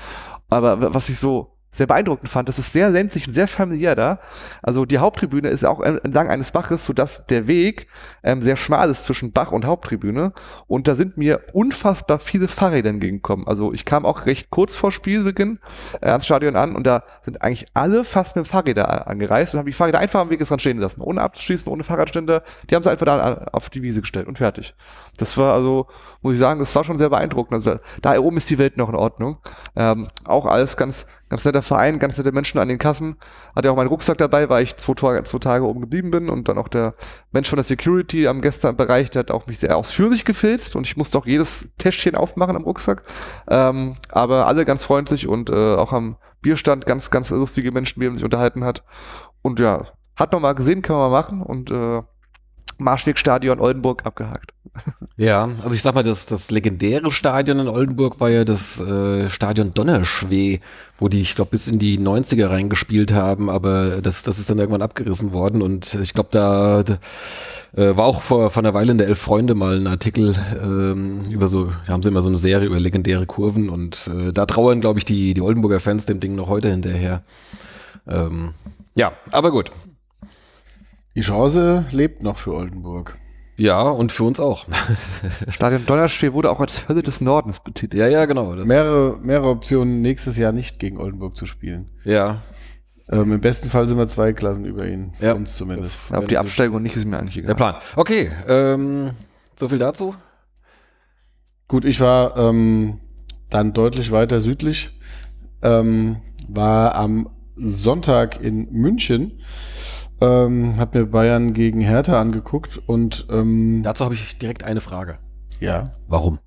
Aber 0.48 0.94
was 0.94 1.08
ich 1.08 1.18
so 1.18 1.55
sehr 1.76 1.86
beeindruckend 1.86 2.28
fand, 2.30 2.48
das 2.48 2.58
ist 2.58 2.72
sehr 2.72 2.90
ländlich 2.90 3.28
und 3.28 3.34
sehr 3.34 3.48
familiär 3.48 3.94
da. 3.94 4.18
Also 4.62 4.84
die 4.84 4.98
Haupttribüne 4.98 5.48
ist 5.48 5.64
auch 5.64 5.80
en- 5.80 5.98
entlang 5.98 6.28
eines 6.28 6.50
Baches, 6.50 6.84
sodass 6.84 7.26
der 7.26 7.46
Weg 7.46 7.86
ähm, 8.22 8.42
sehr 8.42 8.56
schmal 8.56 8.90
ist 8.90 9.04
zwischen 9.04 9.32
Bach 9.32 9.52
und 9.52 9.64
Haupttribüne. 9.64 10.32
Und 10.66 10.88
da 10.88 10.94
sind 10.94 11.16
mir 11.16 11.42
unfassbar 11.52 12.18
viele 12.18 12.48
Fahrräder 12.48 12.90
entgegengekommen. 12.90 13.46
Also 13.46 13.72
ich 13.72 13.84
kam 13.84 14.06
auch 14.06 14.26
recht 14.26 14.50
kurz 14.50 14.74
vor 14.74 14.92
Spielbeginn 14.92 15.58
äh, 16.00 16.08
ans 16.08 16.24
Stadion 16.24 16.56
an 16.56 16.74
und 16.74 16.86
da 16.86 17.02
sind 17.24 17.42
eigentlich 17.42 17.66
alle 17.74 18.04
fast 18.04 18.36
mit 18.36 18.46
dem 18.46 18.48
Fahrräder 18.48 19.06
angereist 19.06 19.54
und 19.54 19.58
haben 19.58 19.66
die 19.66 19.72
Fahrräder 19.72 19.98
einfach 19.98 20.20
am 20.20 20.30
Wegesrand 20.30 20.60
stehen 20.60 20.78
lassen, 20.78 21.00
ohne 21.00 21.20
abzuschließen, 21.20 21.70
ohne 21.70 21.84
Fahrradständer. 21.84 22.42
Die 22.70 22.74
haben 22.74 22.82
sie 22.82 22.90
einfach 22.90 23.06
da 23.06 23.46
auf 23.52 23.70
die 23.70 23.82
Wiese 23.82 24.00
gestellt 24.00 24.26
und 24.26 24.38
fertig. 24.38 24.74
Das 25.18 25.36
war 25.36 25.54
also, 25.54 25.86
muss 26.22 26.34
ich 26.34 26.38
sagen, 26.38 26.60
das 26.60 26.74
war 26.74 26.84
schon 26.84 26.98
sehr 26.98 27.10
beeindruckend. 27.10 27.54
Also 27.54 27.78
da 28.02 28.18
oben 28.18 28.36
ist 28.36 28.48
die 28.50 28.58
Welt 28.58 28.76
noch 28.76 28.88
in 28.88 28.94
Ordnung. 28.94 29.38
Ähm, 29.74 30.06
auch 30.24 30.46
alles 30.46 30.76
ganz, 30.76 31.06
ganz 31.28 31.44
netter 31.44 31.62
Verein, 31.62 31.98
ganz 31.98 32.16
nette 32.18 32.32
Menschen 32.32 32.58
an 32.58 32.68
den 32.68 32.78
Kassen. 32.78 33.16
Hatte 33.54 33.70
auch 33.70 33.76
meinen 33.76 33.88
Rucksack 33.88 34.18
dabei, 34.18 34.48
weil 34.48 34.62
ich 34.62 34.76
zwei, 34.76 34.94
Tage- 34.94 35.24
zwei 35.24 35.38
Tage 35.38 35.64
oben 35.64 35.80
geblieben 35.80 36.10
bin 36.10 36.28
und 36.28 36.48
dann 36.48 36.58
auch 36.58 36.68
der 36.68 36.94
Mensch 37.32 37.48
von 37.48 37.56
der 37.56 37.64
Security 37.64 38.28
am 38.28 38.40
gestern 38.40 38.76
Bereich, 38.76 39.10
der 39.10 39.20
hat 39.20 39.30
auch 39.30 39.46
mich 39.46 39.58
sehr 39.58 39.76
ausführlich 39.76 40.24
gefilzt 40.24 40.76
und 40.76 40.86
ich 40.86 40.96
musste 40.96 41.18
auch 41.18 41.26
jedes 41.26 41.68
Täschchen 41.78 42.14
aufmachen 42.14 42.56
am 42.56 42.64
Rucksack. 42.64 43.02
Ähm, 43.48 43.94
aber 44.12 44.46
alle 44.46 44.64
ganz 44.64 44.84
freundlich 44.84 45.26
und 45.26 45.50
äh, 45.50 45.74
auch 45.74 45.92
am 45.92 46.16
Bierstand 46.42 46.86
ganz, 46.86 47.10
ganz 47.10 47.30
lustige 47.30 47.72
Menschen, 47.72 47.98
mit 47.98 48.04
denen 48.04 48.12
man 48.14 48.18
sich 48.18 48.24
unterhalten 48.24 48.64
hat. 48.64 48.84
Und 49.42 49.58
ja, 49.58 49.86
hat 50.14 50.32
man 50.32 50.42
mal 50.42 50.54
gesehen, 50.54 50.82
kann 50.82 50.96
man 50.96 51.10
mal 51.10 51.20
machen 51.20 51.42
und 51.42 51.70
äh, 51.70 52.02
Marschwegstadion 52.78 53.60
Oldenburg 53.60 54.04
abgehakt. 54.04 54.52
Ja, 55.18 55.48
also 55.62 55.74
ich 55.74 55.80
sag 55.80 55.94
mal, 55.94 56.02
das, 56.02 56.26
das 56.26 56.50
legendäre 56.50 57.10
Stadion 57.10 57.58
in 57.58 57.68
Oldenburg 57.68 58.20
war 58.20 58.28
ja 58.28 58.44
das 58.44 58.78
äh, 58.80 59.30
Stadion 59.30 59.72
Donnerschwee, 59.72 60.60
wo 60.98 61.08
die, 61.08 61.22
ich 61.22 61.34
glaube, 61.34 61.52
bis 61.52 61.68
in 61.68 61.78
die 61.78 61.98
90er 61.98 62.50
reingespielt 62.50 63.14
haben, 63.14 63.48
aber 63.48 64.02
das, 64.02 64.24
das 64.24 64.38
ist 64.38 64.50
dann 64.50 64.58
irgendwann 64.58 64.82
abgerissen 64.82 65.32
worden 65.32 65.62
und 65.62 65.94
ich 65.94 66.12
glaube, 66.12 66.28
da, 66.32 66.82
da 66.82 66.98
äh, 67.76 67.96
war 67.96 68.04
auch 68.04 68.20
vor, 68.20 68.50
vor 68.50 68.62
einer 68.62 68.74
Weile 68.74 68.92
in 68.92 68.98
der 68.98 69.06
Elf 69.06 69.18
Freunde 69.18 69.54
mal 69.54 69.76
ein 69.78 69.86
Artikel 69.86 70.34
ähm, 70.60 71.22
über 71.30 71.48
so, 71.48 71.72
haben 71.88 72.02
sie 72.02 72.10
immer 72.10 72.22
so 72.22 72.28
eine 72.28 72.36
Serie 72.36 72.66
über 72.66 72.78
legendäre 72.78 73.24
Kurven 73.24 73.70
und 73.70 74.08
äh, 74.08 74.32
da 74.34 74.44
trauern, 74.44 74.82
glaube 74.82 74.98
ich, 74.98 75.06
die, 75.06 75.32
die 75.32 75.40
Oldenburger 75.40 75.80
Fans 75.80 76.04
dem 76.04 76.20
Ding 76.20 76.34
noch 76.34 76.48
heute 76.48 76.68
hinterher. 76.68 77.22
Ähm, 78.06 78.52
ja, 78.94 79.12
aber 79.30 79.50
gut. 79.50 79.70
Die 81.16 81.22
Chance 81.22 81.86
lebt 81.90 82.22
noch 82.22 82.38
für 82.38 82.52
Oldenburg. 82.54 83.18
Ja, 83.56 83.80
und 83.82 84.12
für 84.12 84.24
uns 84.24 84.38
auch. 84.38 84.66
Stadion 85.48 85.86
Donnerschwee 85.86 86.32
wurde 86.34 86.50
auch 86.50 86.60
als 86.60 86.88
Hölle 86.88 87.02
des 87.02 87.20
Nordens 87.22 87.60
betitelt. 87.60 87.98
ja, 87.98 88.06
ja, 88.06 88.26
genau. 88.26 88.54
Das, 88.54 88.66
Mehrere, 88.68 89.18
mehrere 89.22 89.48
Optionen, 89.48 90.02
nächstes 90.02 90.36
Jahr 90.36 90.52
nicht 90.52 90.78
gegen 90.78 90.98
Oldenburg 90.98 91.36
zu 91.36 91.46
spielen. 91.46 91.88
ja, 92.04 92.42
Ähm, 93.08 93.32
Im 93.32 93.40
besten 93.40 93.70
Fall 93.70 93.86
sind 93.86 93.96
wir 93.98 94.08
zwei 94.08 94.32
Klassen 94.34 94.64
über 94.66 94.86
ihn, 94.86 95.12
für 95.14 95.26
Ja. 95.26 95.32
uns 95.34 95.56
zumindest. 95.56 96.12
Ob 96.12 96.28
die 96.28 96.36
Absteigung 96.38 96.82
nicht, 96.82 96.96
ist 96.96 97.06
mir 97.06 97.18
eigentlich 97.18 97.36
egal. 97.38 97.48
der 97.48 97.54
Plan. 97.54 97.74
Okay, 97.94 98.30
ähm, 98.48 99.10
so 99.58 99.68
viel 99.68 99.78
dazu. 99.78 100.14
Gut, 101.68 101.84
ich 101.86 101.98
war 102.00 102.36
ähm, 102.36 103.00
dann 103.48 103.72
deutlich 103.72 104.10
weiter 104.12 104.40
südlich, 104.42 104.90
ähm, 105.62 106.16
war 106.48 106.94
am 106.96 107.30
Sonntag 107.56 108.40
in 108.42 108.70
München, 108.72 109.40
ähm, 110.20 110.78
habe 110.78 111.00
mir 111.00 111.06
Bayern 111.06 111.52
gegen 111.52 111.80
Hertha 111.80 112.20
angeguckt 112.20 112.78
und 112.86 113.26
ähm, 113.30 113.82
Dazu 113.82 114.04
habe 114.04 114.14
ich 114.14 114.38
direkt 114.38 114.64
eine 114.64 114.80
Frage. 114.80 115.18
ja, 115.60 115.90
Warum? 116.08 116.38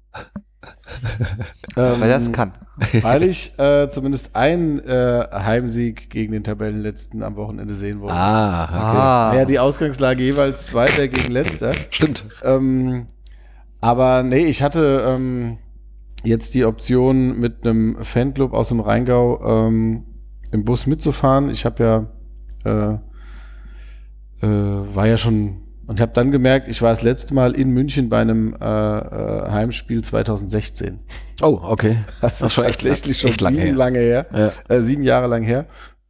ähm, 1.77 2.01
Weil 2.01 2.09
er 2.09 2.19
es 2.19 2.31
kann. 2.31 2.51
weil 3.01 3.23
ich 3.23 3.57
äh, 3.59 3.87
zumindest 3.89 4.35
einen 4.35 4.79
äh, 4.79 5.27
Heimsieg 5.31 6.09
gegen 6.09 6.31
den 6.33 6.43
Tabellenletzten 6.43 7.23
am 7.23 7.35
Wochenende 7.35 7.75
sehen 7.75 8.01
wollte. 8.01 8.15
Ah, 8.15 8.63
okay. 8.65 8.73
Ah. 8.75 9.33
Ja, 9.35 9.45
die 9.45 9.59
Ausgangslage 9.59 10.23
jeweils 10.23 10.67
Zweiter 10.67 11.07
gegen 11.07 11.31
Letzter. 11.31 11.73
Stimmt. 11.89 12.25
Ähm, 12.43 13.07
aber 13.81 14.23
nee, 14.23 14.45
ich 14.45 14.61
hatte 14.63 15.03
ähm, 15.07 15.57
jetzt 16.23 16.55
die 16.55 16.65
Option, 16.65 17.39
mit 17.39 17.65
einem 17.65 17.97
Fanclub 18.03 18.53
aus 18.53 18.69
dem 18.69 18.79
Rheingau 18.79 19.67
ähm, 19.67 20.03
im 20.51 20.65
Bus 20.65 20.87
mitzufahren. 20.87 21.49
Ich 21.49 21.65
habe 21.65 22.09
ja, 22.65 22.93
äh, 22.93 22.97
äh, 24.41 24.47
war 24.47 25.07
ja 25.07 25.17
schon 25.17 25.63
und 25.87 25.99
habe 25.99 26.11
dann 26.13 26.31
gemerkt, 26.31 26.67
ich 26.67 26.81
war 26.83 26.89
das 26.91 27.01
letzte 27.01 27.33
Mal 27.33 27.53
in 27.53 27.71
München 27.71 28.09
bei 28.09 28.19
einem 28.21 28.53
äh, 28.53 28.63
äh, 28.63 29.49
Heimspiel 29.49 30.03
2016. 30.03 30.99
Oh, 31.41 31.59
okay. 31.63 31.97
Das, 32.21 32.41
ist 32.41 32.53
schon 32.53 32.65
echt 32.65 32.81
tatsächlich 32.81 33.17
lang- 33.17 33.21
schon 33.21 33.29
echt 33.31 33.41
lange 33.41 33.57
sieben 33.57 33.67
her. 33.69 33.75
lange 33.77 33.99
her, 33.99 34.25
Ja. 34.69 34.75
äh, 34.75 34.81
sieben 34.81 35.03
Jahre 35.03 35.27
lang 35.27 35.41
her. 35.43 35.65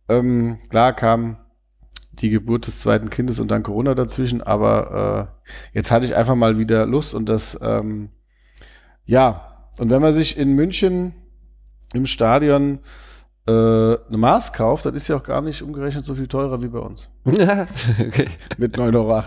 Ähm, 0.10 0.58
klar 0.70 0.94
kam 0.94 1.38
die 2.12 2.30
Geburt 2.30 2.68
des 2.68 2.82
zweiten 2.82 3.10
Kindes 3.10 3.40
und 3.40 3.50
dann 3.52 3.64
Corona 3.64 3.96
dazwischen, 3.96 4.42
aber 4.42 5.32
äh, 5.54 5.58
jetzt 5.78 5.92
hatte 5.92 6.06
ich 6.06 6.14
einfach 6.16 6.36
mal 6.36 6.58
wieder 6.58 6.86
Lust 6.86 7.14
und 7.14 7.30
das, 7.30 7.58
ähm, 7.62 8.10
ja, 9.06 9.70
und 9.78 9.90
wenn 9.90 10.02
man 10.02 10.14
sich 10.14 10.38
in 10.38 10.56
München 10.56 11.14
im 11.94 12.06
Stadion 12.06 12.80
äh, 13.50 14.08
eine 14.08 14.18
Maß 14.18 14.54
kauft, 14.54 14.86
dann 14.86 14.94
ist 14.94 15.08
ja 15.08 15.18
auch 15.18 15.24
gar 15.24 15.42
nicht 15.42 15.62
umgerechnet 15.64 16.06
so 16.06 16.14
viel 16.14 16.28
teurer 16.28 16.62
wie 16.62 16.68
bei 16.68 16.80
uns. 16.80 17.10
okay. 17.26 18.28
Mit 18.58 18.78
9,80 18.78 18.96
Euro. 18.96 19.24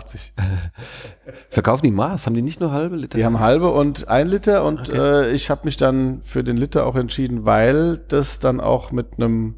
Verkaufen 1.49 1.83
die 1.83 1.91
Maß? 1.91 2.25
Haben 2.25 2.35
die 2.35 2.41
nicht 2.41 2.59
nur 2.59 2.71
halbe 2.71 2.95
Liter? 2.95 3.17
Die 3.17 3.25
haben 3.25 3.39
halbe 3.39 3.71
und 3.71 4.07
ein 4.07 4.27
Liter 4.27 4.63
und 4.63 4.89
Okay. 4.89 4.97
äh, 4.97 5.31
ich 5.31 5.49
habe 5.49 5.61
mich 5.65 5.77
dann 5.77 6.21
für 6.23 6.43
den 6.43 6.57
Liter 6.57 6.85
auch 6.85 6.95
entschieden, 6.95 7.45
weil 7.45 7.97
das 8.07 8.39
dann 8.39 8.61
auch 8.61 8.91
mit 8.91 9.17
einem 9.17 9.55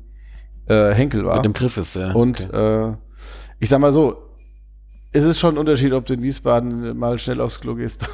äh, 0.68 0.94
Henkel 0.94 1.26
war. 1.26 1.36
Mit 1.36 1.46
dem 1.46 1.54
Griff 1.54 1.78
ist, 1.78 1.96
ja. 1.96 2.14
und 2.14 2.50
okay. 2.50 2.90
äh, 2.90 2.96
ich 3.60 3.70
sag 3.70 3.80
mal 3.80 3.94
so, 3.94 4.18
es 5.12 5.26
ist 5.26 5.40
schon 5.40 5.56
ein 5.56 5.58
Unterschied, 5.60 5.94
ob 5.94 6.06
du 6.06 6.14
in 6.14 6.22
Wiesbaden 6.22 6.98
mal 6.98 7.18
schnell 7.18 7.40
aufs 7.40 7.62
Klo 7.62 7.76
gehst 7.76 8.08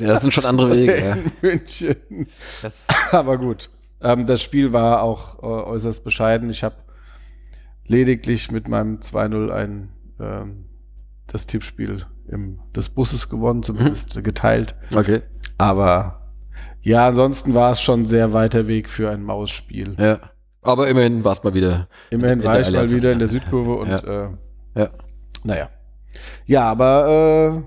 ja, 0.00 0.08
das 0.08 0.22
sind 0.22 0.32
schon 0.32 0.44
andere 0.44 0.74
Wege. 0.74 0.92
oder 0.92 1.04
ja. 1.04 1.12
in 1.14 1.32
München. 1.40 1.96
Das, 2.62 2.86
Aber 3.12 3.38
gut. 3.38 3.70
Ähm, 4.02 4.26
das 4.26 4.42
Spiel 4.42 4.72
war 4.72 5.02
auch 5.02 5.42
äh, 5.42 5.46
äußerst 5.46 6.04
bescheiden. 6.04 6.50
Ich 6.50 6.64
habe 6.64 6.76
lediglich 7.86 8.50
mit 8.50 8.68
meinem 8.68 8.98
2-0 8.98 9.50
ein 9.50 9.88
ähm, 10.20 10.64
das 11.26 11.46
Tippspiel 11.46 12.04
im, 12.28 12.60
des 12.74 12.88
Busses 12.90 13.28
gewonnen, 13.28 13.62
zumindest 13.62 14.22
geteilt. 14.22 14.74
okay. 14.94 15.22
Aber 15.58 16.18
ja, 16.80 17.06
ansonsten 17.06 17.54
war 17.54 17.72
es 17.72 17.80
schon 17.80 18.06
sehr 18.06 18.32
weiter 18.32 18.66
Weg 18.66 18.88
für 18.90 19.10
ein 19.10 19.22
Mausspiel. 19.22 19.94
Ja. 19.98 20.18
Aber 20.62 20.88
immerhin 20.88 21.24
war 21.24 21.32
es 21.32 21.42
mal 21.42 21.54
wieder. 21.54 21.88
Immerhin 22.10 22.40
in 22.40 22.44
war 22.44 22.54
der 22.54 22.62
ich 22.62 22.72
mal 22.72 22.90
wieder 22.90 23.12
in 23.12 23.18
der. 23.18 23.28
Südkurve 23.28 23.74
und 23.74 23.88
Ja. 23.88 24.26
äh, 24.26 24.30
Ja. 24.76 24.90
naja. 25.44 25.68
Ja, 26.46 26.62
aber 26.70 27.64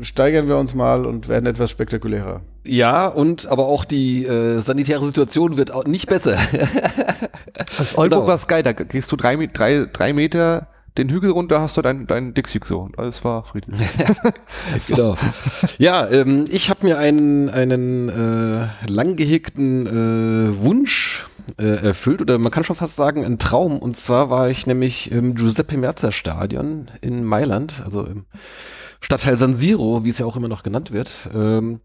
äh, 0.00 0.02
steigern 0.04 0.48
wir 0.48 0.56
uns 0.56 0.74
mal 0.74 1.06
und 1.06 1.28
werden 1.28 1.46
etwas 1.46 1.70
spektakulärer. 1.70 2.42
Ja, 2.64 3.08
und 3.08 3.46
aber 3.46 3.66
auch 3.66 3.84
die 3.84 4.24
äh, 4.24 4.60
sanitäre 4.60 5.04
Situation 5.04 5.56
wird 5.56 5.72
auch 5.72 5.84
nicht 5.84 6.08
besser. 6.08 6.38
Oldenburg 7.96 8.26
Genau. 8.26 8.26
war 8.26 8.38
geil, 8.46 8.62
da 8.62 8.72
gehst 8.72 9.10
du 9.10 9.16
drei, 9.16 9.36
drei, 9.46 9.86
drei 9.92 10.12
Meter 10.12 10.68
den 10.98 11.08
Hügel 11.08 11.30
runter, 11.30 11.60
hast 11.60 11.76
du 11.76 11.82
dein, 11.82 12.06
dein 12.06 12.34
Dixie 12.34 12.60
so 12.64 12.80
und 12.80 12.98
alles 12.98 13.24
war 13.24 13.44
friedlich. 13.44 13.80
genau. 14.88 15.16
Ja, 15.78 16.08
ähm, 16.08 16.44
ich 16.50 16.68
habe 16.68 16.86
mir 16.86 16.98
einen, 16.98 17.48
einen 17.48 18.08
äh, 18.08 18.68
lang 18.90 19.16
gehegten 19.16 19.86
äh, 19.86 20.62
Wunsch 20.62 21.26
äh, 21.58 21.86
erfüllt 21.86 22.20
oder 22.20 22.38
man 22.38 22.52
kann 22.52 22.64
schon 22.64 22.76
fast 22.76 22.96
sagen 22.96 23.24
ein 23.24 23.38
Traum. 23.38 23.78
Und 23.78 23.96
zwar 23.96 24.28
war 24.28 24.50
ich 24.50 24.66
nämlich 24.66 25.10
im 25.10 25.34
Giuseppe 25.34 25.78
Merzer 25.78 26.12
Stadion 26.12 26.88
in 27.00 27.24
Mailand, 27.24 27.82
also 27.84 28.04
im 28.04 28.26
Stadtteil 29.00 29.38
San 29.38 29.56
Siro, 29.56 30.04
wie 30.04 30.10
es 30.10 30.18
ja 30.18 30.26
auch 30.26 30.36
immer 30.36 30.48
noch 30.48 30.62
genannt 30.62 30.92
wird. 30.92 31.30
Ähm, 31.34 31.80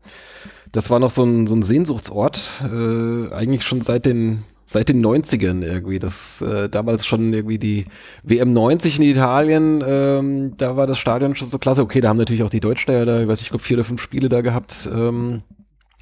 das 0.77 0.91
war 0.91 0.99
noch 0.99 1.09
so 1.09 1.23
ein, 1.23 1.47
so 1.47 1.55
ein 1.55 1.63
Sehnsuchtsort, 1.63 2.61
äh, 2.71 3.33
eigentlich 3.33 3.63
schon 3.63 3.81
seit 3.81 4.05
den 4.05 4.43
seit 4.67 4.89
den 4.89 5.03
90ern 5.03 5.63
irgendwie. 5.63 5.97
Das 5.97 6.39
äh, 6.43 6.69
damals 6.69 7.07
schon 7.07 7.33
irgendwie 7.33 7.57
die 7.57 7.85
WM 8.21 8.53
90 8.53 8.99
in 8.99 9.05
Italien, 9.05 9.83
ähm, 9.83 10.53
da 10.57 10.77
war 10.77 10.85
das 10.85 10.99
Stadion 10.99 11.33
schon 11.33 11.49
so 11.49 11.57
klasse. 11.57 11.81
Okay, 11.81 11.99
da 11.99 12.09
haben 12.09 12.17
natürlich 12.17 12.43
auch 12.43 12.51
die 12.51 12.59
Deutschen 12.59 12.91
ja 12.91 13.05
da, 13.05 13.21
ich 13.21 13.27
weiß 13.27 13.39
nicht, 13.39 13.47
ich 13.47 13.49
glaube 13.49 13.63
vier 13.63 13.77
oder 13.77 13.85
fünf 13.85 14.03
Spiele 14.03 14.29
da 14.29 14.41
gehabt. 14.41 14.87
Ähm, 14.93 15.41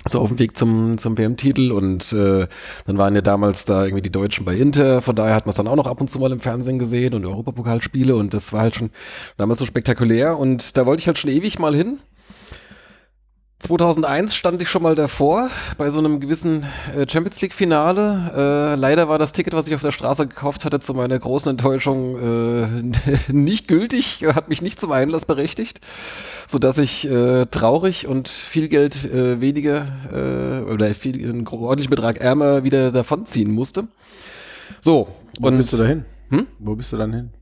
so 0.06 0.20
auf 0.20 0.28
dem 0.28 0.40
Weg 0.40 0.58
zum, 0.58 0.98
zum 0.98 1.18
WM-Titel 1.18 1.72
und 1.72 2.12
äh, 2.12 2.48
dann 2.86 2.98
waren 2.98 3.16
ja 3.16 3.22
damals 3.22 3.64
da 3.64 3.86
irgendwie 3.86 4.02
die 4.02 4.12
Deutschen 4.12 4.44
bei 4.44 4.56
Inter, 4.56 5.02
von 5.02 5.16
daher 5.16 5.36
hat 5.36 5.46
man 5.46 5.52
es 5.52 5.56
dann 5.56 5.68
auch 5.68 5.78
noch 5.78 5.88
ab 5.88 6.02
und 6.02 6.12
zu 6.12 6.20
mal 6.20 6.34
im 6.34 6.42
Fernsehen 6.42 6.80
gesehen 6.80 7.14
und 7.14 7.26
Europapokalspiele 7.26 8.14
und 8.14 8.34
das 8.34 8.52
war 8.52 8.60
halt 8.60 8.76
schon 8.76 8.90
damals 9.38 9.60
so 9.60 9.66
spektakulär 9.66 10.38
und 10.38 10.76
da 10.76 10.86
wollte 10.86 11.00
ich 11.00 11.08
halt 11.08 11.18
schon 11.18 11.32
ewig 11.32 11.60
mal 11.60 11.74
hin. 11.74 12.00
2001 13.66 14.36
stand 14.36 14.62
ich 14.62 14.70
schon 14.70 14.84
mal 14.84 14.94
davor 14.94 15.50
bei 15.80 15.90
so 15.90 15.98
einem 15.98 16.20
gewissen 16.20 16.66
äh, 16.96 17.10
Champions 17.10 17.42
League 17.42 17.54
Finale. 17.54 18.76
Äh, 18.76 18.80
leider 18.80 19.10
war 19.10 19.18
das 19.18 19.32
Ticket, 19.32 19.54
was 19.54 19.68
ich 19.68 19.74
auf 19.74 19.82
der 19.82 19.92
Straße 19.92 20.28
gekauft 20.28 20.66
hatte, 20.66 20.80
zu 20.80 20.94
meiner 20.94 21.18
großen 21.18 21.50
Enttäuschung 21.50 22.16
äh, 22.16 23.32
nicht 23.32 23.68
gültig, 23.68 24.24
hat 24.36 24.50
mich 24.50 24.62
nicht 24.62 24.80
zum 24.80 24.92
Einlass 24.92 25.26
berechtigt, 25.26 25.82
so 26.48 26.60
dass 26.60 26.78
ich 26.78 27.10
äh, 27.10 27.48
traurig 27.48 28.06
und 28.06 28.28
viel 28.28 28.68
Geld 28.68 29.04
äh, 29.06 29.42
weniger 29.42 29.88
äh, 30.14 30.72
oder 30.72 30.94
viel, 30.94 31.28
einen 31.28 31.48
ordentlichen 31.48 31.90
Betrag 31.90 32.22
ärmer 32.22 32.64
wieder 32.64 32.92
davonziehen 32.92 33.52
musste. 33.52 33.88
So 34.82 35.08
Wo 35.40 35.48
und 35.48 35.58
bist 35.58 35.74
du 35.74 35.78
dahin? 35.78 36.06
Hm? 36.30 36.46
Wo 36.60 36.76
bist 36.76 36.92
du 36.92 36.98
dann 36.98 37.14
hin? 37.14 37.34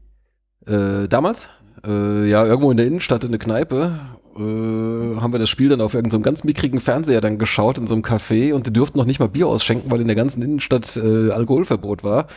äh, 0.67 1.07
damals? 1.09 1.47
Ja, 1.85 2.45
irgendwo 2.45 2.71
in 2.71 2.77
der 2.77 2.85
Innenstadt 2.85 3.25
in 3.25 3.31
der 3.31 3.39
Kneipe. 3.39 3.91
Äh, 4.35 5.19
haben 5.19 5.31
wir 5.31 5.39
das 5.39 5.49
Spiel 5.49 5.69
dann 5.69 5.81
auf 5.81 5.93
irgendeinem 5.93 6.23
ganz 6.23 6.43
mickrigen 6.43 6.79
Fernseher 6.79 7.21
dann 7.21 7.37
geschaut 7.37 7.77
in 7.77 7.87
so 7.87 7.93
einem 7.93 8.03
Café 8.03 8.53
und 8.53 8.67
die 8.67 8.73
durften 8.73 8.97
noch 8.97 9.05
nicht 9.05 9.19
mal 9.19 9.29
Bier 9.29 9.47
ausschenken, 9.47 9.91
weil 9.91 10.01
in 10.01 10.07
der 10.07 10.15
ganzen 10.15 10.41
Innenstadt 10.41 10.97
äh, 10.97 11.31
Alkoholverbot 11.31 12.03
war. 12.03 12.27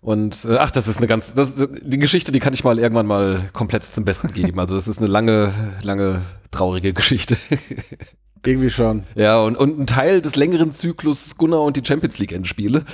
Und 0.00 0.44
äh, 0.44 0.58
ach, 0.58 0.70
das 0.70 0.86
ist 0.86 0.98
eine 0.98 1.06
ganz, 1.06 1.34
das, 1.34 1.68
die 1.82 1.98
Geschichte, 1.98 2.30
die 2.30 2.38
kann 2.38 2.52
ich 2.52 2.62
mal 2.62 2.78
irgendwann 2.78 3.06
mal 3.06 3.48
komplett 3.52 3.84
zum 3.84 4.04
Besten 4.04 4.32
geben. 4.32 4.60
Also 4.60 4.74
das 4.74 4.86
ist 4.86 4.98
eine 4.98 5.06
lange, 5.06 5.52
lange 5.82 6.20
traurige 6.50 6.92
Geschichte. 6.92 7.36
Irgendwie 8.46 8.68
schon. 8.68 9.04
Ja, 9.14 9.40
und, 9.40 9.56
und 9.56 9.78
ein 9.78 9.86
Teil 9.86 10.20
des 10.20 10.36
längeren 10.36 10.72
Zyklus 10.72 11.38
Gunnar 11.38 11.62
und 11.62 11.78
die 11.78 11.84
Champions 11.84 12.18
League 12.18 12.32
Endspiele. 12.32 12.84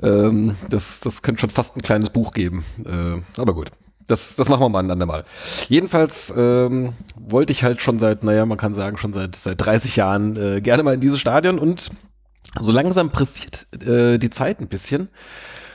Ähm, 0.00 0.54
das, 0.68 1.00
das 1.00 1.22
könnte 1.22 1.40
schon 1.40 1.50
fast 1.50 1.76
ein 1.76 1.82
kleines 1.82 2.10
Buch 2.10 2.32
geben. 2.32 2.64
Äh, 2.84 3.20
aber 3.40 3.54
gut. 3.54 3.72
Das, 4.10 4.36
das 4.36 4.48
machen 4.48 4.60
wir 4.60 4.68
mal 4.68 4.80
ein 4.80 4.90
andermal. 4.90 5.24
Jedenfalls 5.68 6.32
ähm, 6.36 6.92
wollte 7.16 7.52
ich 7.52 7.62
halt 7.62 7.80
schon 7.80 7.98
seit, 7.98 8.24
naja, 8.24 8.44
man 8.46 8.58
kann 8.58 8.74
sagen, 8.74 8.96
schon 8.96 9.12
seit, 9.12 9.36
seit 9.36 9.60
30 9.60 9.96
Jahren 9.96 10.36
äh, 10.36 10.60
gerne 10.60 10.82
mal 10.82 10.94
in 10.94 11.00
dieses 11.00 11.20
Stadion 11.20 11.58
und 11.58 11.90
so 12.58 12.72
langsam 12.72 13.10
pressiert 13.10 13.66
äh, 13.86 14.18
die 14.18 14.30
Zeit 14.30 14.60
ein 14.60 14.68
bisschen. 14.68 15.08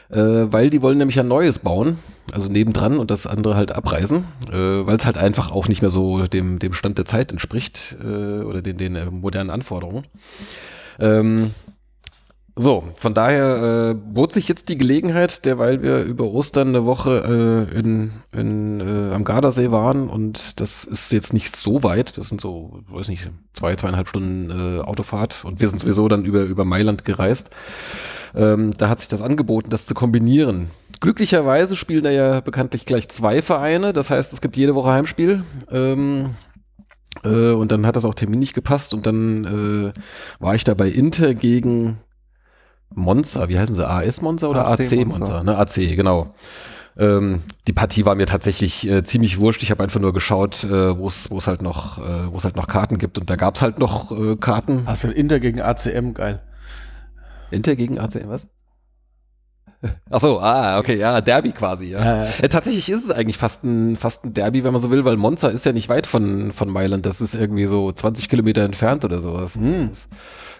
äh, 0.09 0.17
weil 0.51 0.69
die 0.69 0.81
wollen 0.81 0.97
nämlich 0.97 1.19
ein 1.19 1.27
neues 1.27 1.59
bauen, 1.59 1.99
also 2.31 2.51
nebendran 2.51 2.97
und 2.97 3.11
das 3.11 3.27
andere 3.27 3.55
halt 3.55 3.71
abreißen, 3.71 4.25
äh, 4.51 4.53
weil 4.85 4.97
es 4.97 5.05
halt 5.05 5.17
einfach 5.17 5.51
auch 5.51 5.67
nicht 5.67 5.81
mehr 5.81 5.91
so 5.91 6.27
dem, 6.27 6.59
dem 6.59 6.73
Stand 6.73 6.97
der 6.97 7.05
Zeit 7.05 7.31
entspricht 7.31 7.97
äh, 8.01 8.41
oder 8.41 8.61
den, 8.61 8.77
den 8.77 8.95
äh, 8.95 9.05
modernen 9.05 9.49
Anforderungen. 9.49 10.05
Ähm, 10.99 11.51
so, 12.57 12.85
von 12.95 13.13
daher 13.13 13.89
äh, 13.91 13.93
bot 13.95 14.31
sich 14.31 14.47
jetzt 14.47 14.69
die 14.69 14.77
Gelegenheit, 14.77 15.43
derweil 15.45 15.81
wir 15.81 16.03
über 16.03 16.23
Ostern 16.23 16.69
eine 16.69 16.85
Woche 16.85 17.67
äh, 17.73 17.77
in, 17.77 18.11
in, 18.31 18.79
äh, 18.79 19.13
am 19.13 19.25
Gardasee 19.25 19.71
waren 19.71 20.07
und 20.07 20.61
das 20.61 20.85
ist 20.85 21.11
jetzt 21.11 21.33
nicht 21.33 21.53
so 21.53 21.83
weit, 21.83 22.17
das 22.17 22.29
sind 22.29 22.39
so, 22.39 22.79
weiß 22.87 23.09
nicht, 23.09 23.29
zwei, 23.51 23.75
zweieinhalb 23.75 24.07
Stunden 24.07 24.49
äh, 24.51 24.81
Autofahrt 24.81 25.43
und 25.43 25.59
wir 25.59 25.67
sind 25.67 25.79
sowieso 25.79 26.07
dann 26.07 26.23
über, 26.23 26.43
über 26.43 26.63
Mailand 26.63 27.03
gereist. 27.03 27.49
Ähm, 28.33 28.73
da 28.77 28.87
hat 28.87 28.99
sich 28.99 29.09
das 29.09 29.21
angeboten, 29.21 29.69
das 29.69 29.85
zu 29.85 29.93
kombinieren. 29.93 30.69
Glücklicherweise 31.01 31.75
spielen 31.75 32.03
da 32.03 32.11
ja 32.11 32.39
bekanntlich 32.39 32.85
gleich 32.85 33.09
zwei 33.09 33.41
Vereine, 33.41 33.91
das 33.91 34.09
heißt, 34.09 34.31
es 34.31 34.39
gibt 34.39 34.55
jede 34.55 34.75
Woche 34.75 34.91
Heimspiel. 34.91 35.43
Ähm, 35.69 36.35
äh, 37.25 37.51
und 37.51 37.73
dann 37.73 37.85
hat 37.85 37.97
das 37.97 38.05
auch 38.05 38.13
terminlich 38.13 38.53
gepasst 38.53 38.93
und 38.93 39.05
dann 39.05 39.91
äh, 39.93 39.99
war 40.39 40.55
ich 40.55 40.63
da 40.63 40.73
bei 40.73 40.87
Inter 40.87 41.33
gegen 41.33 41.97
Monza, 42.95 43.49
wie 43.49 43.59
heißen 43.59 43.75
sie? 43.75 43.87
AS 43.87 44.21
Monza 44.21 44.47
oder 44.47 44.67
AC, 44.67 44.81
AC 44.81 45.05
Monza? 45.05 45.43
Ne, 45.43 45.57
AC, 45.57 45.75
genau. 45.95 46.33
Ähm, 46.97 47.41
die 47.67 47.73
Partie 47.73 48.05
war 48.05 48.15
mir 48.15 48.25
tatsächlich 48.25 48.87
äh, 48.89 49.03
ziemlich 49.03 49.37
wurscht. 49.37 49.61
Ich 49.63 49.71
habe 49.71 49.83
einfach 49.83 49.99
nur 49.99 50.13
geschaut, 50.13 50.63
äh, 50.63 50.97
wo 50.97 51.07
es 51.07 51.47
halt 51.47 51.61
noch, 51.61 51.97
äh, 51.99 52.31
wo 52.31 52.37
es 52.37 52.45
halt 52.45 52.55
noch 52.55 52.67
Karten 52.67 52.97
gibt 52.97 53.17
und 53.17 53.29
da 53.29 53.35
gab 53.35 53.55
es 53.55 53.61
halt 53.61 53.79
noch 53.79 54.11
äh, 54.11 54.37
Karten. 54.37 54.87
Hast 54.87 55.03
du 55.03 55.09
Inter 55.09 55.39
gegen 55.39 55.61
ACM, 55.61 56.13
geil. 56.13 56.41
Inter 57.51 57.75
gegen 57.75 57.99
ACM, 57.99 58.29
was? 58.29 58.47
Ach 60.09 60.21
so, 60.21 60.39
ah, 60.39 60.79
okay, 60.79 60.97
ja, 60.97 61.21
Derby 61.21 61.51
quasi, 61.51 61.87
ja. 61.87 62.25
Äh, 62.25 62.49
tatsächlich 62.49 62.89
ist 62.89 63.03
es 63.03 63.11
eigentlich 63.11 63.37
fast 63.37 63.63
ein, 63.63 63.95
fast 63.95 64.25
ein 64.25 64.33
Derby, 64.33 64.63
wenn 64.63 64.73
man 64.73 64.81
so 64.81 64.91
will, 64.91 65.05
weil 65.05 65.17
Monza 65.17 65.49
ist 65.49 65.65
ja 65.65 65.71
nicht 65.71 65.89
weit 65.89 66.07
von, 66.07 66.53
von 66.53 66.69
Mailand. 66.69 67.05
Das 67.05 67.21
ist 67.21 67.35
irgendwie 67.35 67.65
so 67.65 67.91
20 67.91 68.29
Kilometer 68.29 68.63
entfernt 68.63 69.05
oder 69.05 69.19
sowas. 69.19 69.57
Mm. 69.57 69.89
Das, 69.89 70.07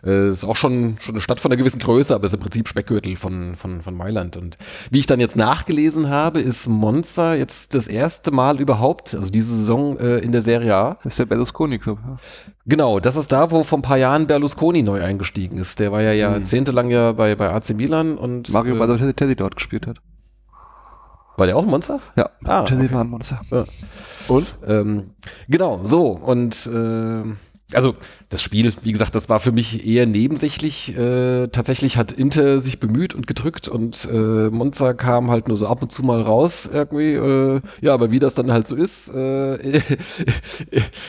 äh, 0.06 0.30
ist 0.30 0.44
auch 0.44 0.56
schon, 0.56 0.98
schon 1.02 1.16
eine 1.16 1.22
Stadt 1.22 1.40
von 1.40 1.52
einer 1.52 1.58
gewissen 1.58 1.80
Größe, 1.80 2.14
aber 2.14 2.26
ist 2.26 2.34
im 2.34 2.40
Prinzip 2.40 2.68
Speckgürtel 2.68 3.16
von, 3.16 3.56
von, 3.56 3.82
von 3.82 3.96
Mailand. 3.96 4.38
Und 4.38 4.58
wie 4.92 5.00
ich 5.00 5.08
dann 5.08 5.20
jetzt 5.20 5.36
nachgelesen 5.36 6.10
habe, 6.10 6.40
ist 6.40 6.68
Monza 6.68 7.34
jetzt 7.36 7.74
das 7.74 7.88
erste 7.88 8.32
Mal 8.32 8.60
überhaupt, 8.60 9.16
also 9.16 9.32
diese 9.32 9.56
Saison 9.56 9.98
äh, 9.98 10.20
in 10.20 10.32
der 10.32 10.42
Serie 10.42 10.76
A. 10.76 10.98
Das 11.04 11.14
ist 11.14 11.20
der 11.20 11.26
Berlusconi 11.26 11.80
Club. 11.80 12.00
Ja. 12.06 12.18
Genau, 12.68 13.00
das 13.00 13.16
ist 13.16 13.32
da, 13.32 13.52
wo 13.52 13.64
vor 13.64 13.78
ein 13.78 13.84
paar 13.84 13.98
Jahren 13.98 14.26
Berlusconi 14.26 14.82
neu 14.82 15.04
eingestiegen 15.04 15.60
ist. 15.60 15.80
Der 15.80 15.92
war 15.92 16.02
ja 16.02 16.14
jahrzehntelang 16.14 16.90
ja 16.90 17.12
bei, 17.12 17.36
bei 17.36 17.52
AC 17.52 17.76
Milan 17.76 18.18
und. 18.18 18.52
Mario 18.52 18.76
äh, 18.76 18.80
Balotelli 18.80 19.36
dort 19.36 19.56
gespielt 19.56 19.86
hat. 19.86 19.98
War 21.38 21.46
der 21.46 21.58
auch 21.58 21.64
ein 21.64 21.70
Monster? 21.70 22.00
Ja, 22.16 22.30
ah, 22.46 22.62
okay. 22.62 22.92
war 22.92 23.02
ein 23.02 23.10
Monster. 23.10 23.42
Ja. 23.52 23.66
Und? 24.28 24.58
Ähm, 24.66 25.12
genau, 25.48 25.84
so. 25.84 26.08
Und 26.12 26.66
äh, 26.68 27.24
also 27.74 27.96
das 28.30 28.44
Spiel, 28.44 28.74
wie 28.84 28.92
gesagt, 28.92 29.16
das 29.16 29.28
war 29.28 29.40
für 29.40 29.52
mich 29.52 29.88
eher 29.88 30.06
nebensächlich. 30.06 30.96
Äh, 30.96 31.48
tatsächlich 31.48 31.98
hat 31.98 32.12
Inter 32.12 32.60
sich 32.60 32.80
bemüht 32.80 33.16
und 33.16 33.26
gedrückt 33.26 33.68
und 33.68 34.08
äh, 34.12 34.50
Monza 34.50 34.94
kam 34.94 35.32
halt 35.32 35.48
nur 35.48 35.58
so 35.58 35.66
ab 35.68 35.82
und 35.82 35.92
zu 35.92 36.04
mal 36.04 36.22
raus 36.22 36.70
irgendwie. 36.72 37.14
Äh, 37.14 37.62
ja, 37.82 37.94
aber 37.94 38.12
wie 38.12 38.20
das 38.20 38.36
dann 38.36 38.52
halt 38.52 38.68
so 38.68 38.76
ist, 38.76 39.14
äh, 39.16 39.56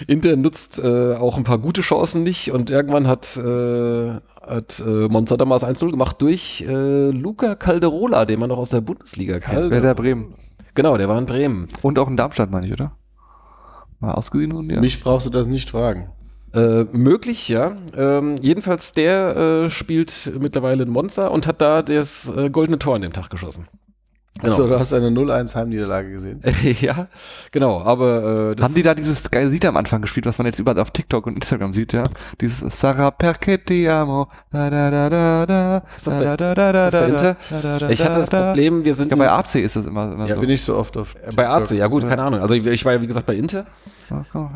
Inter 0.06 0.36
nutzt 0.36 0.78
äh, 0.78 1.14
auch 1.14 1.36
ein 1.36 1.44
paar 1.44 1.58
gute 1.58 1.82
Chancen 1.82 2.22
nicht 2.22 2.52
und 2.52 2.70
irgendwann 2.70 3.06
hat, 3.06 3.36
äh, 3.36 4.14
hat 4.40 4.82
äh, 4.86 5.08
Monza 5.08 5.36
damals 5.36 5.62
1-0 5.62 5.90
gemacht 5.90 6.22
durch 6.22 6.64
äh, 6.66 7.10
Luca 7.10 7.54
Calderola, 7.54 8.24
den 8.24 8.40
man 8.40 8.48
noch 8.48 8.58
aus 8.58 8.70
der 8.70 8.80
Bundesliga 8.80 9.40
kennt. 9.40 9.70
Wer 9.70 9.82
der 9.82 9.94
Bremen. 9.94 10.34
Genau, 10.74 10.96
der 10.96 11.08
war 11.08 11.18
in 11.18 11.26
Bremen. 11.26 11.68
Und 11.82 11.98
auch 11.98 12.08
in 12.08 12.16
Darmstadt, 12.16 12.50
meine 12.50 12.66
ich, 12.66 12.72
oder? 12.72 12.92
War 14.00 14.16
ausgesehen 14.16 14.52
und 14.52 14.70
ja. 14.70 14.80
Mich 14.80 15.02
brauchst 15.02 15.26
du 15.26 15.30
das 15.30 15.46
nicht 15.46 15.70
fragen. 15.70 16.10
Äh, 16.56 16.86
möglich, 16.92 17.48
ja. 17.48 17.76
Ähm, 17.94 18.38
jedenfalls 18.40 18.92
der 18.92 19.36
äh, 19.36 19.70
spielt 19.70 20.32
mittlerweile 20.40 20.84
in 20.84 20.90
Monza 20.90 21.28
und 21.28 21.46
hat 21.46 21.60
da 21.60 21.82
das 21.82 22.32
äh, 22.34 22.48
goldene 22.48 22.78
Tor 22.78 22.94
an 22.94 23.02
dem 23.02 23.12
Tag 23.12 23.28
geschossen. 23.28 23.68
Genau. 24.40 24.52
Achso, 24.52 24.66
du 24.66 24.78
hast 24.78 24.92
eine 24.92 25.08
0-1 25.08 25.54
Heimniederlage 25.54 26.10
gesehen. 26.10 26.42
ja, 26.80 27.08
genau, 27.52 27.80
aber 27.80 28.54
äh, 28.58 28.62
Haben 28.62 28.74
die 28.74 28.82
da 28.82 28.94
dieses 28.94 29.30
geile 29.30 29.48
Lied 29.48 29.64
am 29.64 29.76
Anfang 29.76 30.02
gespielt, 30.02 30.26
was 30.26 30.36
man 30.38 30.46
jetzt 30.46 30.58
überall 30.58 30.78
auf 30.78 30.90
TikTok 30.90 31.26
und 31.26 31.34
Instagram 31.34 31.72
sieht, 31.72 31.92
ja? 31.92 32.02
Dieses 32.40 32.78
Sarah 32.78 33.08
perché 33.08 33.64
ti 33.64 33.88
amo. 33.88 34.28
Da, 34.50 34.68
da, 34.68 34.90
da, 34.90 35.08
da, 35.08 35.46
da, 35.46 35.82
ist 35.96 36.06
das 36.06 36.14
bei, 36.14 36.24
da, 36.24 36.36
da, 36.36 36.54
da, 36.54 36.90
da, 36.90 37.78
da, 37.78 37.90
Ich 37.90 38.04
hatte 38.04 38.20
das 38.20 38.30
Problem, 38.30 38.84
wir 38.84 38.94
sind. 38.94 39.10
Ja, 39.10 39.16
bei 39.16 39.30
AC 39.30 39.54
ist 39.56 39.76
das 39.76 39.86
immer, 39.86 40.12
immer 40.12 40.26
ja, 40.26 40.34
so. 40.34 40.40
bin 40.40 40.50
ich 40.50 40.62
so 40.62 40.76
oft 40.76 40.96
auf. 40.98 41.14
TikTok. 41.14 41.36
Bei 41.36 41.48
AC, 41.48 41.70
ja 41.70 41.86
gut, 41.86 42.06
keine 42.06 42.22
Ahnung. 42.22 42.40
Also 42.40 42.54
ich 42.54 42.84
war 42.84 42.92
ja 42.92 43.00
wie 43.00 43.06
gesagt 43.06 43.26
bei 43.26 43.34
Inter. 43.34 43.66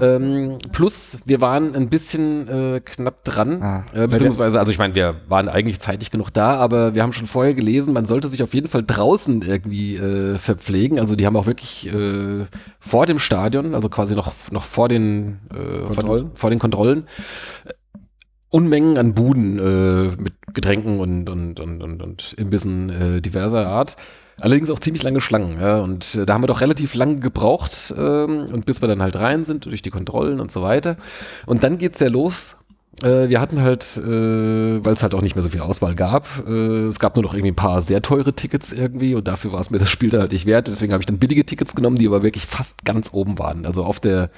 Ähm, 0.01 0.59
plus, 0.73 1.19
wir 1.24 1.40
waren 1.40 1.74
ein 1.74 1.89
bisschen 1.89 2.48
äh, 2.48 2.81
knapp 2.81 3.24
dran. 3.24 3.62
Ah. 3.62 3.85
Äh, 3.93 4.07
beziehungsweise, 4.07 4.59
also 4.59 4.70
ich 4.70 4.78
meine, 4.78 4.94
wir 4.94 5.16
waren 5.28 5.48
eigentlich 5.48 5.81
zeitig 5.81 6.11
genug 6.11 6.31
da, 6.32 6.57
aber 6.57 6.94
wir 6.94 7.02
haben 7.02 7.12
schon 7.12 7.27
vorher 7.27 7.55
gelesen, 7.55 7.93
man 7.93 8.07
sollte 8.07 8.28
sich 8.28 8.43
auf 8.43 8.55
jeden 8.55 8.69
Fall 8.69 8.85
draußen 8.86 9.43
irgendwie 9.43 9.69
äh, 9.72 10.38
verpflegen. 10.38 10.98
Also 10.98 11.16
die 11.16 11.26
haben 11.26 11.36
auch 11.36 11.47
wirklich 11.47 11.92
äh, 11.92 12.44
vor 12.78 13.06
dem 13.06 13.18
Stadion, 13.18 13.74
also 13.74 13.88
quasi 13.88 14.14
noch, 14.14 14.32
noch 14.51 14.64
vor 14.64 14.88
den, 14.88 15.40
äh, 15.51 15.86
Kontrollen. 15.86 16.26
Vor, 16.28 16.34
vor 16.34 16.51
den 16.51 16.59
Kontrollen, 16.59 17.05
äh, 17.66 17.72
Unmengen 18.52 18.98
an 18.98 19.14
Buden 19.14 19.59
äh, 19.59 20.16
mit 20.20 20.34
Getränken 20.52 20.98
und, 20.98 21.30
und, 21.30 21.60
und, 21.60 21.82
und, 21.82 22.02
und 22.02 22.32
Imbissen 22.32 22.90
äh, 22.90 23.20
diverser 23.20 23.68
Art. 23.68 23.97
Allerdings 24.40 24.70
auch 24.70 24.78
ziemlich 24.78 25.02
lange 25.02 25.20
Schlangen, 25.20 25.60
ja. 25.60 25.78
Und 25.78 26.16
äh, 26.16 26.26
da 26.26 26.34
haben 26.34 26.42
wir 26.42 26.48
doch 26.48 26.60
relativ 26.60 26.94
lange 26.94 27.20
gebraucht, 27.20 27.94
ähm, 27.97 28.47
und 28.52 28.66
bis 28.66 28.80
wir 28.80 28.88
dann 28.88 29.02
halt 29.02 29.16
rein 29.16 29.44
sind, 29.44 29.66
durch 29.66 29.82
die 29.82 29.90
Kontrollen 29.90 30.40
und 30.40 30.51
so 30.51 30.62
weiter. 30.62 30.97
Und 31.47 31.62
dann 31.62 31.78
geht's 31.78 32.01
ja 32.01 32.09
los. 32.09 32.56
Äh, 33.02 33.28
wir 33.28 33.40
hatten 33.40 33.62
halt, 33.62 33.97
äh, 33.97 34.85
weil 34.85 34.93
es 34.93 35.02
halt 35.02 35.14
auch 35.14 35.22
nicht 35.22 35.35
mehr 35.35 35.43
so 35.43 35.48
viel 35.48 35.60
Auswahl 35.60 35.94
gab, 35.94 36.27
äh, 36.47 36.86
es 36.86 36.98
gab 36.98 37.16
nur 37.16 37.22
noch 37.22 37.32
irgendwie 37.32 37.52
ein 37.52 37.56
paar 37.56 37.81
sehr 37.82 38.02
teure 38.02 38.35
Tickets 38.35 38.72
irgendwie 38.72 39.14
und 39.14 39.27
dafür 39.27 39.52
war 39.52 39.60
es 39.60 39.70
mir 39.70 39.78
das 39.78 39.89
Spiel 39.90 40.10
dann 40.10 40.20
halt 40.20 40.32
nicht 40.32 40.47
wert. 40.47 40.68
Deswegen 40.68 40.93
habe 40.93 41.02
ich 41.02 41.06
dann 41.06 41.18
billige 41.18 41.47
Tickets 41.47 41.74
genommen, 41.74 41.97
die 41.97 42.06
aber 42.06 42.22
wirklich 42.22 42.47
fast 42.47 42.85
ganz 42.85 43.12
oben 43.12 43.39
waren. 43.39 43.64
Also 43.64 43.85
auf 43.85 44.01
der 44.01 44.31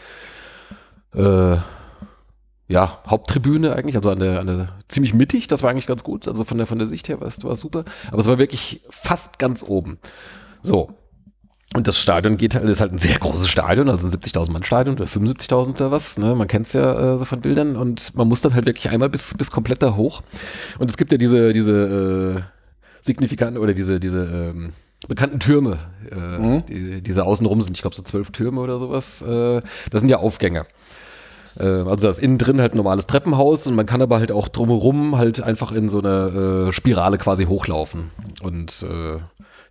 äh, 1.15 1.57
ja, 2.69 3.01
Haupttribüne 3.07 3.75
eigentlich, 3.75 3.97
also 3.97 4.11
an 4.11 4.21
der, 4.21 4.41
an 4.41 4.47
der 4.47 4.69
ziemlich 4.89 5.13
mittig, 5.13 5.47
das 5.47 5.63
war 5.63 5.71
eigentlich 5.71 5.87
ganz 5.87 6.05
gut, 6.05 6.27
also 6.27 6.45
von 6.45 6.57
der, 6.57 6.67
von 6.67 6.79
der 6.79 6.87
Sicht 6.87 7.09
her 7.09 7.21
war 7.21 7.27
es, 7.27 7.37
super, 7.37 7.85
aber 8.09 8.19
es 8.19 8.27
war 8.27 8.39
wirklich 8.39 8.83
fast 8.89 9.39
ganz 9.39 9.63
oben. 9.63 9.99
So. 10.63 10.95
Und 11.75 11.89
das 11.89 11.99
Stadion 11.99 12.37
geht 12.37 12.55
halt, 12.55 12.69
ist 12.69 12.81
halt 12.83 12.93
ein 12.93 12.99
sehr 12.99 13.19
großes 13.19 13.49
Stadion, 13.49 13.89
also 13.89 14.07
ein 14.07 14.13
70.000 14.13 14.51
Mann 14.51 14.63
Stadion 14.63 14.95
oder 14.97 15.07
75.000 15.07 15.77
oder 15.77 15.91
was, 15.91 16.19
ne? 16.19 16.35
man 16.35 16.47
kennt 16.47 16.67
es 16.67 16.75
ja 16.75 17.15
äh, 17.15 17.19
so 17.19 17.25
von 17.25 17.41
Bildern 17.41 17.77
und 17.77 18.15
man 18.15 18.29
muss 18.29 18.43
dann 18.43 18.55
halt 18.55 18.67
wirklich 18.67 18.91
einmal 18.91 19.09
bis, 19.09 19.35
bis 19.35 19.51
komplett 19.51 19.83
da 19.83 19.97
hoch. 19.97 20.21
Und 20.79 20.91
es 20.91 20.99
gibt 20.99 21.13
ja 21.13 21.19
diese, 21.19 21.53
diese 21.53 22.43
äh, 22.43 22.43
signifikanten 23.01 23.57
oder 23.57 23.73
diese, 23.73 24.01
diese 24.01 24.53
ähm, 24.55 24.73
bekannten 25.09 25.41
Türme, 25.41 25.79
äh, 26.11 26.15
mhm. 26.17 26.67
die, 26.67 27.01
diese 27.03 27.25
außenrum 27.25 27.63
sind, 27.63 27.77
ich 27.77 27.83
glaube 27.83 27.97
so 27.97 28.03
zwölf 28.03 28.31
Türme 28.33 28.61
oder 28.61 28.79
sowas, 28.79 29.23
äh, 29.23 29.61
das 29.91 30.03
sind 30.03 30.11
ja 30.11 30.19
Aufgänge. 30.19 30.67
Äh, 31.59 31.65
also 31.65 32.07
das 32.07 32.19
innen 32.19 32.39
drin 32.39 32.61
halt 32.61 32.75
ein 32.75 32.77
normales 32.77 33.07
Treppenhaus 33.07 33.67
und 33.67 33.75
man 33.75 33.87
kann 33.87 34.03
aber 34.03 34.19
halt 34.19 34.33
auch 34.33 34.49
drumherum 34.49 35.17
halt 35.17 35.43
einfach 35.43 35.73
in 35.73 35.89
so 35.89 36.01
eine 36.01 36.69
äh, 36.69 36.73
Spirale 36.73 37.19
quasi 37.19 37.45
hochlaufen. 37.45 38.11
Und 38.43 38.85
äh, 38.89 39.19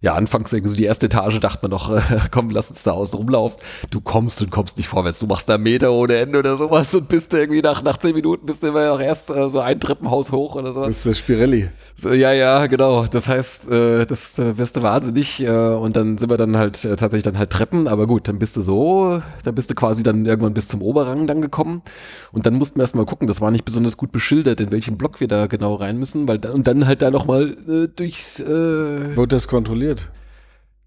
ja, 0.01 0.15
anfangs 0.15 0.51
irgendwie 0.51 0.71
so 0.71 0.77
die 0.77 0.85
erste 0.85 1.05
Etage 1.05 1.39
dachte 1.39 1.59
man 1.61 1.71
noch, 1.71 1.91
äh, 1.95 2.01
komm, 2.31 2.49
lass 2.49 2.69
uns 2.69 2.81
da 2.83 2.91
außen 2.91 3.17
rumlaufen. 3.17 3.59
Du 3.91 4.01
kommst 4.01 4.41
und 4.41 4.49
kommst 4.49 4.77
nicht 4.77 4.87
vorwärts. 4.87 5.19
Du 5.19 5.27
machst 5.27 5.47
da 5.47 5.59
Meter 5.59 5.91
ohne 5.91 6.15
Ende 6.15 6.39
oder 6.39 6.57
sowas 6.57 6.93
und 6.95 7.07
bist 7.07 7.33
irgendwie 7.33 7.61
nach, 7.61 7.83
nach 7.83 7.97
zehn 7.97 8.15
Minuten 8.15 8.47
bist 8.47 8.63
du 8.63 8.67
immer 8.67 8.87
noch 8.87 8.99
erst 8.99 9.29
äh, 9.29 9.49
so 9.49 9.59
ein 9.59 9.79
Treppenhaus 9.79 10.31
hoch 10.31 10.55
oder 10.55 10.73
sowas. 10.73 10.87
Das 10.87 10.97
ist 10.97 11.05
der 11.05 11.13
Spirelli. 11.13 11.69
So, 11.95 12.11
ja, 12.13 12.33
ja, 12.33 12.65
genau. 12.65 13.05
Das 13.05 13.27
heißt, 13.27 13.69
äh, 13.69 14.05
das 14.07 14.39
äh, 14.39 14.57
wirst 14.57 14.75
du 14.75 14.81
wahnsinnig 14.81 15.39
äh, 15.39 15.49
und 15.49 15.95
dann 15.95 16.17
sind 16.17 16.31
wir 16.31 16.37
dann 16.37 16.57
halt 16.57 16.83
äh, 16.83 16.95
tatsächlich 16.95 17.23
dann 17.23 17.37
halt 17.37 17.51
Treppen, 17.51 17.87
aber 17.87 18.07
gut, 18.07 18.27
dann 18.27 18.39
bist 18.39 18.57
du 18.57 18.61
so, 18.61 19.21
dann 19.43 19.53
bist 19.53 19.69
du 19.69 19.75
quasi 19.75 20.01
dann 20.01 20.25
irgendwann 20.25 20.55
bis 20.55 20.67
zum 20.67 20.81
Oberrang 20.81 21.27
dann 21.27 21.41
gekommen 21.41 21.83
und 22.31 22.47
dann 22.47 22.55
mussten 22.55 22.77
wir 22.77 22.83
erstmal 22.83 23.05
gucken, 23.05 23.27
das 23.27 23.39
war 23.39 23.51
nicht 23.51 23.65
besonders 23.65 23.97
gut 23.97 24.11
beschildert, 24.11 24.61
in 24.61 24.71
welchen 24.71 24.97
Block 24.97 25.19
wir 25.19 25.27
da 25.27 25.45
genau 25.45 25.75
rein 25.75 25.97
müssen, 25.97 26.27
weil 26.27 26.43
und 26.47 26.65
dann 26.65 26.87
halt 26.87 27.03
da 27.03 27.11
nochmal 27.11 27.55
äh, 27.69 27.87
durchs... 27.87 28.39
Äh, 28.39 29.15
Wurde 29.15 29.35
das 29.35 29.47
kontrolliert? 29.47 29.90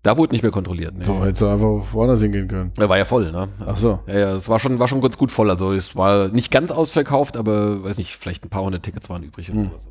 Da 0.03 0.19
wurde 0.19 0.35
nicht 0.35 0.43
mehr 0.43 0.53
kontrolliert. 0.53 0.95
Nee. 0.97 1.05
So, 1.05 1.25
hättest 1.25 1.41
du 1.41 1.47
einfach 1.47 1.93
woanders 1.93 2.21
hingehen 2.21 2.47
können. 2.47 2.73
Er 2.77 2.91
war 2.91 2.99
ja 2.99 3.07
voll, 3.07 3.33
ne? 3.33 3.49
Ach 3.65 3.77
so. 3.77 4.01
Ja, 4.07 4.19
ja, 4.19 4.35
es 4.35 4.51
war 4.51 4.59
schon, 4.59 4.79
war 4.79 4.87
schon 4.87 5.01
ganz 5.01 5.17
gut 5.17 5.31
voll. 5.31 5.49
Also 5.49 5.73
es 5.73 5.97
war 5.97 6.29
nicht 6.29 6.51
ganz 6.51 6.71
ausverkauft, 6.71 7.39
aber 7.39 7.83
weiß 7.83 7.97
nicht, 7.97 8.15
vielleicht 8.15 8.45
ein 8.45 8.51
paar 8.51 8.63
hundert 8.63 8.83
Tickets 8.83 9.09
waren 9.09 9.23
übrig 9.23 9.51
oder 9.51 9.61
hm. 9.61 9.71
sowas. 9.71 9.89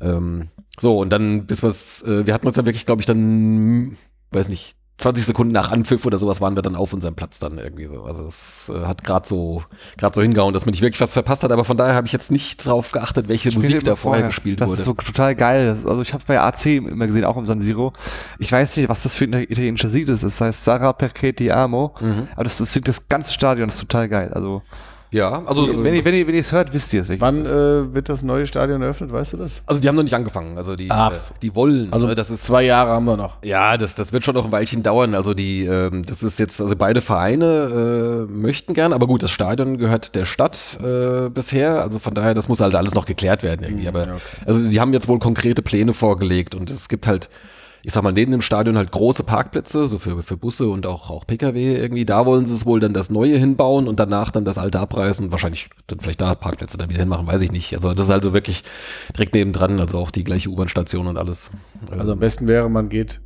Ähm, 0.00 0.48
so, 0.78 0.98
und 0.98 1.10
dann, 1.10 1.46
bis 1.46 1.62
wir 1.62 1.70
äh, 1.70 2.26
wir 2.26 2.34
hatten 2.34 2.48
uns 2.48 2.56
dann 2.56 2.66
wirklich, 2.66 2.84
glaube 2.84 3.00
ich, 3.00 3.06
dann, 3.06 3.96
weiß 4.32 4.48
nicht, 4.48 4.76
20 4.96 5.26
Sekunden 5.26 5.52
nach 5.52 5.72
Anpfiff 5.72 6.06
oder 6.06 6.18
sowas 6.18 6.40
waren 6.40 6.54
wir 6.56 6.62
dann 6.62 6.76
auf 6.76 6.92
unserem 6.92 7.14
Platz 7.14 7.40
dann 7.40 7.58
irgendwie 7.58 7.86
so. 7.86 8.04
Also 8.04 8.26
es 8.26 8.70
äh, 8.72 8.86
hat 8.86 9.02
gerade 9.02 9.26
so 9.26 9.62
gerade 9.96 10.14
so 10.14 10.22
hingehauen, 10.22 10.54
dass 10.54 10.66
man 10.66 10.70
nicht 10.70 10.82
wirklich 10.82 11.00
was 11.00 11.12
verpasst 11.12 11.42
hat, 11.42 11.50
aber 11.50 11.64
von 11.64 11.76
daher 11.76 11.94
habe 11.94 12.06
ich 12.06 12.12
jetzt 12.12 12.30
nicht 12.30 12.64
drauf 12.64 12.92
geachtet, 12.92 13.28
welche 13.28 13.50
Spielt 13.50 13.64
Musik 13.64 13.84
da 13.84 13.96
vorher 13.96 14.26
gespielt 14.26 14.60
das 14.60 14.68
wurde. 14.68 14.80
ist 14.80 14.86
so 14.86 14.94
total 14.94 15.34
geil. 15.34 15.76
Also 15.84 16.00
ich 16.00 16.12
habe 16.12 16.20
es 16.20 16.24
bei 16.26 16.40
AC 16.40 16.66
immer 16.66 17.06
gesehen, 17.06 17.24
auch 17.24 17.36
im 17.36 17.46
San 17.46 17.60
Siro. 17.60 17.92
Ich 18.38 18.50
weiß 18.52 18.76
nicht, 18.76 18.88
was 18.88 19.02
das 19.02 19.16
für 19.16 19.24
ein 19.24 19.32
italienischer 19.32 19.88
Lied 19.88 20.08
ist. 20.08 20.22
Das 20.22 20.40
heißt 20.40 20.64
Sarah 20.64 20.92
perché 20.92 21.34
ti 21.34 21.50
amo. 21.50 21.94
Mhm. 22.00 22.28
Aber 22.34 22.44
das, 22.44 22.58
das 22.58 22.72
singt 22.72 22.86
das 22.86 23.08
ganze 23.08 23.32
Stadion, 23.32 23.68
das 23.68 23.76
ist 23.76 23.80
total 23.80 24.08
geil. 24.08 24.32
Also 24.32 24.62
ja, 25.14 25.42
also 25.46 25.84
wenn 25.84 25.94
ihr 25.94 26.04
wenn 26.04 26.14
ihr 26.14 26.26
wenn 26.26 26.34
ihr 26.34 26.40
es 26.40 26.52
hört, 26.52 26.72
wisst 26.74 26.92
ihr 26.92 27.02
es. 27.02 27.20
Wann 27.20 27.46
äh, 27.46 27.94
wird 27.94 28.08
das 28.08 28.22
neue 28.22 28.46
Stadion 28.46 28.82
eröffnet, 28.82 29.12
weißt 29.12 29.34
du 29.34 29.36
das? 29.36 29.62
also 29.66 29.80
die 29.80 29.88
haben 29.88 29.96
noch 29.96 30.02
nicht 30.02 30.14
angefangen, 30.14 30.58
also 30.58 30.76
die 30.76 30.90
Ach 30.90 31.12
äh, 31.12 31.34
die 31.42 31.54
wollen, 31.54 31.92
Also 31.92 32.06
ne, 32.06 32.14
das 32.14 32.30
ist 32.30 32.44
zwei 32.44 32.62
Jahre 32.62 32.90
haben 32.90 33.04
wir 33.04 33.16
noch. 33.16 33.38
Ja, 33.44 33.76
das, 33.76 33.94
das 33.94 34.12
wird 34.12 34.24
schon 34.24 34.34
noch 34.34 34.44
ein 34.44 34.52
Weilchen 34.52 34.82
dauern. 34.82 35.14
Also 35.14 35.34
die, 35.34 35.64
ähm, 35.64 36.04
das 36.04 36.22
ist 36.22 36.38
jetzt, 36.38 36.60
also 36.60 36.74
beide 36.76 37.00
Vereine 37.00 38.26
äh, 38.28 38.32
möchten 38.32 38.74
gern, 38.74 38.92
aber 38.92 39.06
gut, 39.06 39.22
das 39.22 39.30
Stadion 39.30 39.78
gehört 39.78 40.14
der 40.14 40.24
Stadt 40.24 40.78
äh, 40.82 41.28
bisher. 41.28 41.82
Also 41.82 41.98
von 41.98 42.14
daher, 42.14 42.34
das 42.34 42.48
muss 42.48 42.60
halt 42.60 42.74
alles 42.74 42.94
noch 42.94 43.06
geklärt 43.06 43.42
werden 43.42 43.64
irgendwie. 43.64 43.88
Aber 43.88 44.06
ja, 44.06 44.14
okay. 44.14 44.42
also 44.46 44.68
die 44.68 44.80
haben 44.80 44.92
jetzt 44.92 45.08
wohl 45.08 45.18
konkrete 45.18 45.62
Pläne 45.62 45.94
vorgelegt 45.94 46.54
und 46.54 46.70
es 46.70 46.88
gibt 46.88 47.06
halt, 47.06 47.28
ich 47.84 47.92
sag 47.92 48.02
mal, 48.02 48.12
neben 48.12 48.32
dem 48.32 48.40
Stadion 48.40 48.78
halt 48.78 48.90
große 48.90 49.24
Parkplätze, 49.24 49.88
so 49.88 49.98
für, 49.98 50.22
für 50.22 50.38
Busse 50.38 50.68
und 50.68 50.86
auch, 50.86 51.10
auch 51.10 51.26
Pkw 51.26 51.76
irgendwie. 51.76 52.06
Da 52.06 52.24
wollen 52.24 52.46
sie 52.46 52.54
es 52.54 52.64
wohl 52.64 52.80
dann 52.80 52.94
das 52.94 53.10
Neue 53.10 53.36
hinbauen 53.36 53.86
und 53.86 54.00
danach 54.00 54.30
dann 54.30 54.46
das 54.46 54.56
Alte 54.56 54.80
abreißen. 54.80 55.30
Wahrscheinlich 55.30 55.68
dann 55.86 56.00
vielleicht 56.00 56.22
da 56.22 56.34
Parkplätze 56.34 56.78
dann 56.78 56.88
wieder 56.88 57.00
hinmachen, 57.00 57.26
weiß 57.26 57.42
ich 57.42 57.52
nicht. 57.52 57.74
Also 57.74 57.92
das 57.92 58.06
ist 58.06 58.12
also 58.12 58.32
wirklich 58.32 58.64
direkt 59.14 59.34
nebendran, 59.34 59.80
also 59.80 59.98
auch 59.98 60.10
die 60.10 60.24
gleiche 60.24 60.48
U-Bahn-Station 60.48 61.06
und 61.06 61.18
alles. 61.18 61.50
Also 61.90 62.12
am 62.12 62.18
besten 62.18 62.48
wäre, 62.48 62.70
man 62.70 62.88
geht 62.88 63.20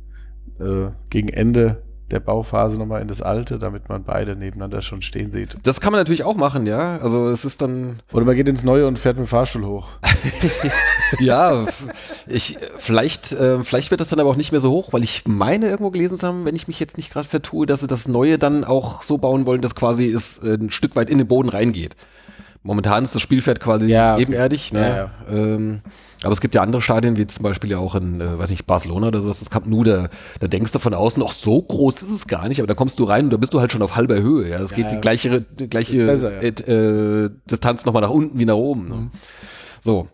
äh, 0.59 0.89
gegen 1.09 1.29
Ende 1.29 1.81
der 2.11 2.19
Bauphase 2.19 2.77
nochmal 2.77 3.01
in 3.01 3.07
das 3.07 3.21
Alte, 3.21 3.59
damit 3.59 3.89
man 3.89 4.03
beide 4.03 4.35
nebeneinander 4.35 4.81
schon 4.81 5.01
stehen 5.01 5.31
sieht. 5.31 5.55
Das 5.63 5.81
kann 5.81 5.91
man 5.91 5.99
natürlich 5.99 6.23
auch 6.23 6.35
machen, 6.35 6.65
ja. 6.65 6.97
Also 6.97 7.27
es 7.27 7.45
ist 7.45 7.61
dann, 7.61 7.99
Oder 8.11 8.25
man 8.25 8.35
geht 8.35 8.49
ins 8.49 8.63
Neue 8.63 8.87
und 8.87 8.99
fährt 8.99 9.17
mit 9.17 9.27
dem 9.27 9.29
Fahrstuhl 9.29 9.65
hoch. 9.65 9.89
ja, 11.19 11.65
ich, 12.27 12.57
vielleicht, 12.77 13.31
äh, 13.31 13.63
vielleicht 13.63 13.91
wird 13.91 14.01
das 14.01 14.09
dann 14.09 14.19
aber 14.19 14.29
auch 14.29 14.35
nicht 14.35 14.51
mehr 14.51 14.61
so 14.61 14.71
hoch, 14.71 14.91
weil 14.91 15.03
ich 15.03 15.23
meine 15.27 15.67
irgendwo 15.67 15.91
gelesen 15.91 16.17
zu 16.17 16.27
haben, 16.27 16.45
wenn 16.45 16.55
ich 16.55 16.67
mich 16.67 16.79
jetzt 16.79 16.97
nicht 16.97 17.11
gerade 17.11 17.27
vertue, 17.27 17.65
dass 17.65 17.81
sie 17.81 17.87
das 17.87 18.07
Neue 18.07 18.37
dann 18.37 18.63
auch 18.63 19.03
so 19.03 19.17
bauen 19.17 19.45
wollen, 19.45 19.61
dass 19.61 19.75
quasi 19.75 20.07
es 20.07 20.39
äh, 20.39 20.55
ein 20.55 20.71
Stück 20.71 20.95
weit 20.95 21.09
in 21.09 21.17
den 21.17 21.27
Boden 21.27 21.49
reingeht. 21.49 21.95
Momentan 22.61 23.03
ist 23.03 23.15
das 23.15 23.21
Spielfeld 23.21 23.59
quasi 23.61 23.87
Ja, 23.87 24.13
okay. 24.13 24.23
ebenerdig, 24.23 24.73
ne? 24.73 24.81
Ja, 24.81 24.95
ja. 24.95 25.11
Ähm, 25.29 25.81
aber 26.21 26.33
es 26.33 26.41
gibt 26.41 26.55
ja 26.55 26.61
andere 26.61 26.81
Stadien, 26.81 27.17
wie 27.17 27.25
zum 27.25 27.43
Beispiel 27.43 27.69
ja 27.71 27.77
auch 27.77 27.95
in, 27.95 28.19
äh, 28.19 28.37
weiß 28.37 28.49
nicht, 28.49 28.65
Barcelona 28.65 29.07
oder 29.07 29.21
sowas, 29.21 29.39
das 29.39 29.49
Camp 29.49 29.65
Nou, 29.65 29.83
da, 29.83 30.09
da 30.41 30.47
denkst 30.47 30.73
du 30.73 30.79
von 30.79 30.93
außen, 30.93 31.23
ach, 31.25 31.31
so 31.31 31.61
groß 31.61 32.01
ist 32.01 32.11
es 32.11 32.27
gar 32.27 32.49
nicht, 32.49 32.59
aber 32.59 32.67
da 32.67 32.73
kommst 32.73 32.99
du 32.99 33.05
rein 33.05 33.25
und 33.25 33.33
da 33.33 33.37
bist 33.37 33.53
du 33.53 33.61
halt 33.61 33.71
schon 33.71 33.81
auf 33.81 33.95
halber 33.95 34.21
Höhe, 34.21 34.49
ja. 34.49 34.59
Es 34.59 34.73
geht 34.73 34.91
die 34.91 34.99
gleiche, 34.99 35.41
die 35.41 35.69
gleiche 35.69 36.05
besser, 36.05 36.41
äh, 36.41 36.47
äh, 36.47 37.29
Distanz 37.49 37.85
nochmal 37.85 38.01
nach 38.01 38.09
unten 38.09 38.37
wie 38.37 38.45
nach 38.45 38.55
oben. 38.55 38.89
Ne? 38.89 39.11
So. 39.79 40.07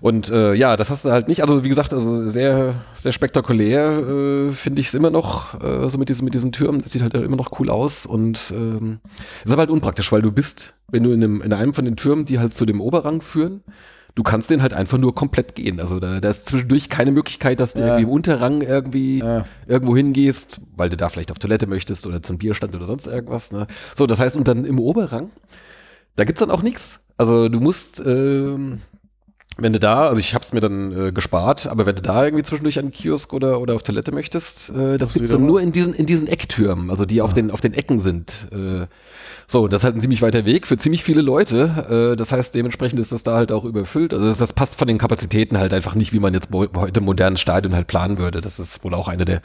Und 0.00 0.30
äh, 0.30 0.54
ja, 0.54 0.76
das 0.76 0.90
hast 0.90 1.04
du 1.04 1.10
halt 1.10 1.28
nicht. 1.28 1.42
Also 1.42 1.64
wie 1.64 1.68
gesagt, 1.68 1.92
also 1.92 2.26
sehr, 2.28 2.74
sehr 2.94 3.12
spektakulär 3.12 3.98
äh, 3.98 4.50
finde 4.50 4.80
ich 4.80 4.88
es 4.88 4.94
immer 4.94 5.10
noch, 5.10 5.60
äh, 5.62 5.88
so 5.88 5.98
mit 5.98 6.08
diesen, 6.08 6.24
mit 6.24 6.34
diesen 6.34 6.52
Türmen. 6.52 6.82
Das 6.82 6.92
sieht 6.92 7.02
halt 7.02 7.14
immer 7.14 7.36
noch 7.36 7.58
cool 7.60 7.70
aus 7.70 8.06
und 8.06 8.52
ähm, 8.54 8.98
ist 9.44 9.52
aber 9.52 9.60
halt 9.60 9.70
unpraktisch, 9.70 10.10
weil 10.12 10.22
du 10.22 10.32
bist, 10.32 10.74
wenn 10.90 11.02
du 11.02 11.12
in 11.12 11.22
einem, 11.22 11.42
in 11.42 11.52
einem 11.52 11.74
von 11.74 11.84
den 11.84 11.96
Türmen, 11.96 12.24
die 12.24 12.38
halt 12.38 12.54
zu 12.54 12.66
dem 12.66 12.80
Oberrang 12.80 13.20
führen, 13.22 13.62
du 14.16 14.22
kannst 14.24 14.50
den 14.50 14.60
halt 14.60 14.74
einfach 14.74 14.98
nur 14.98 15.14
komplett 15.14 15.54
gehen. 15.54 15.78
Also 15.80 16.00
da, 16.00 16.18
da 16.20 16.30
ist 16.30 16.46
zwischendurch 16.48 16.88
keine 16.88 17.12
Möglichkeit, 17.12 17.60
dass 17.60 17.74
du 17.74 17.80
Ja. 17.80 17.86
irgendwie 17.88 18.02
im 18.04 18.08
Unterrang 18.10 18.60
irgendwie 18.60 19.18
Ja. 19.20 19.44
irgendwo 19.66 19.96
hingehst, 19.96 20.60
weil 20.76 20.88
du 20.90 20.96
da 20.96 21.08
vielleicht 21.08 21.30
auf 21.30 21.38
Toilette 21.38 21.66
möchtest 21.68 22.06
oder 22.06 22.22
zum 22.22 22.36
Bierstand 22.38 22.74
oder 22.74 22.86
sonst 22.86 23.06
irgendwas. 23.06 23.52
Ne? 23.52 23.66
So, 23.96 24.06
das 24.06 24.18
heißt, 24.18 24.36
und 24.36 24.48
dann 24.48 24.64
im 24.64 24.80
Oberrang, 24.80 25.30
da 26.16 26.24
gibt's 26.24 26.40
dann 26.40 26.50
auch 26.50 26.62
nichts. 26.62 27.00
Also 27.16 27.48
du 27.48 27.60
musst, 27.60 28.02
ähm, 28.04 28.80
wenn 29.58 29.72
du 29.72 29.78
da, 29.78 30.08
also 30.08 30.20
ich 30.20 30.34
hab's 30.34 30.52
mir 30.52 30.60
dann 30.60 31.08
äh, 31.08 31.12
gespart, 31.12 31.66
aber 31.66 31.86
wenn 31.86 31.96
du 31.96 32.02
da 32.02 32.24
irgendwie 32.24 32.44
zwischendurch 32.44 32.78
an 32.78 32.86
den 32.86 32.92
Kiosk 32.92 33.32
oder, 33.32 33.60
oder 33.60 33.74
auf 33.74 33.82
Toilette 33.82 34.12
möchtest, 34.12 34.70
äh, 34.70 34.96
das 34.96 35.12
gibt's 35.12 35.30
wieder 35.30 35.38
dann 35.38 35.46
nur 35.46 35.60
in 35.60 35.72
diesen, 35.72 35.94
in 35.94 36.06
diesen 36.06 36.28
Ecktürmen, 36.28 36.90
also 36.90 37.04
die 37.04 37.20
auf, 37.20 37.34
den, 37.34 37.50
auf 37.50 37.60
den 37.60 37.74
Ecken 37.74 38.00
sind. 38.00 38.48
Äh, 38.52 38.86
so, 39.46 39.66
das 39.66 39.80
ist 39.80 39.84
halt 39.84 39.96
ein 39.96 40.00
ziemlich 40.00 40.22
weiter 40.22 40.44
Weg 40.44 40.68
für 40.68 40.76
ziemlich 40.76 41.02
viele 41.02 41.22
Leute. 41.22 42.12
Äh, 42.12 42.16
das 42.16 42.30
heißt, 42.30 42.54
dementsprechend 42.54 43.00
ist 43.00 43.10
das 43.10 43.24
da 43.24 43.34
halt 43.34 43.50
auch 43.50 43.64
überfüllt. 43.64 44.14
Also 44.14 44.28
das, 44.28 44.38
das 44.38 44.52
passt 44.52 44.78
von 44.78 44.86
den 44.86 44.96
Kapazitäten 44.98 45.58
halt 45.58 45.74
einfach 45.74 45.96
nicht, 45.96 46.12
wie 46.12 46.20
man 46.20 46.32
jetzt 46.34 46.50
heute 46.52 47.00
im 47.00 47.04
modernen 47.04 47.36
Stadion 47.36 47.74
halt 47.74 47.88
planen 47.88 48.18
würde. 48.18 48.40
Das 48.40 48.60
ist 48.60 48.84
wohl 48.84 48.94
auch 48.94 49.08
einer 49.08 49.24
der 49.24 49.42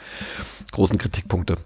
großen 0.70 0.96
Kritikpunkte. 0.98 1.56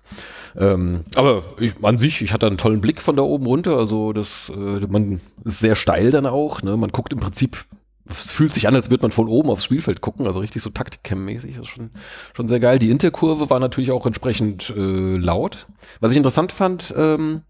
Ähm, 0.57 1.01
aber 1.17 1.43
ich, 1.59 1.75
an 1.83 1.99
sich, 1.99 2.23
ich 2.23 2.33
hatte 2.33 2.47
einen 2.47 2.57
tollen 2.57 2.81
Blick 2.81 3.03
von 3.03 3.15
da 3.15 3.23
oben 3.23 3.45
runter. 3.45 3.77
Also 3.77 4.15
das, 4.15 4.51
äh, 4.51 4.87
man 4.89 5.21
ist 5.45 5.61
sehr 5.61 5.77
steil 5.77 6.11
dann 6.11 6.25
auch. 6.25 6.63
Ne? 6.63 6.79
Man 6.79 6.93
guckt 6.93 7.13
im 7.13 7.21
Prinzip, 7.21 7.67
es 8.11 8.31
fühlt 8.31 8.53
sich 8.53 8.69
an, 8.69 8.75
als 8.75 8.91
würde 8.91 9.03
man 9.03 9.11
von 9.11 9.29
oben 9.29 9.51
aufs 9.51 9.65
Spielfeld 9.65 10.01
gucken. 10.01 10.27
Also 10.27 10.41
richtig 10.41 10.63
so 10.63 10.71
Taktikcam-mäßig. 10.71 11.57
Das 11.57 11.67
ist 11.67 11.69
schon, 11.69 11.91
schon 12.35 12.49
sehr 12.49 12.61
geil. 12.61 12.79
Die 12.79 12.91
Interkurve 12.91 13.51
war 13.51 13.61
natürlich 13.61 13.91
auch 13.91 14.07
entsprechend 14.07 14.71
äh, 14.77 15.17
laut. 15.17 15.67
Was 16.01 16.13
ich 16.13 16.19
interessant 16.19 16.53
fand, 16.53 16.95
ähm, 16.97 17.43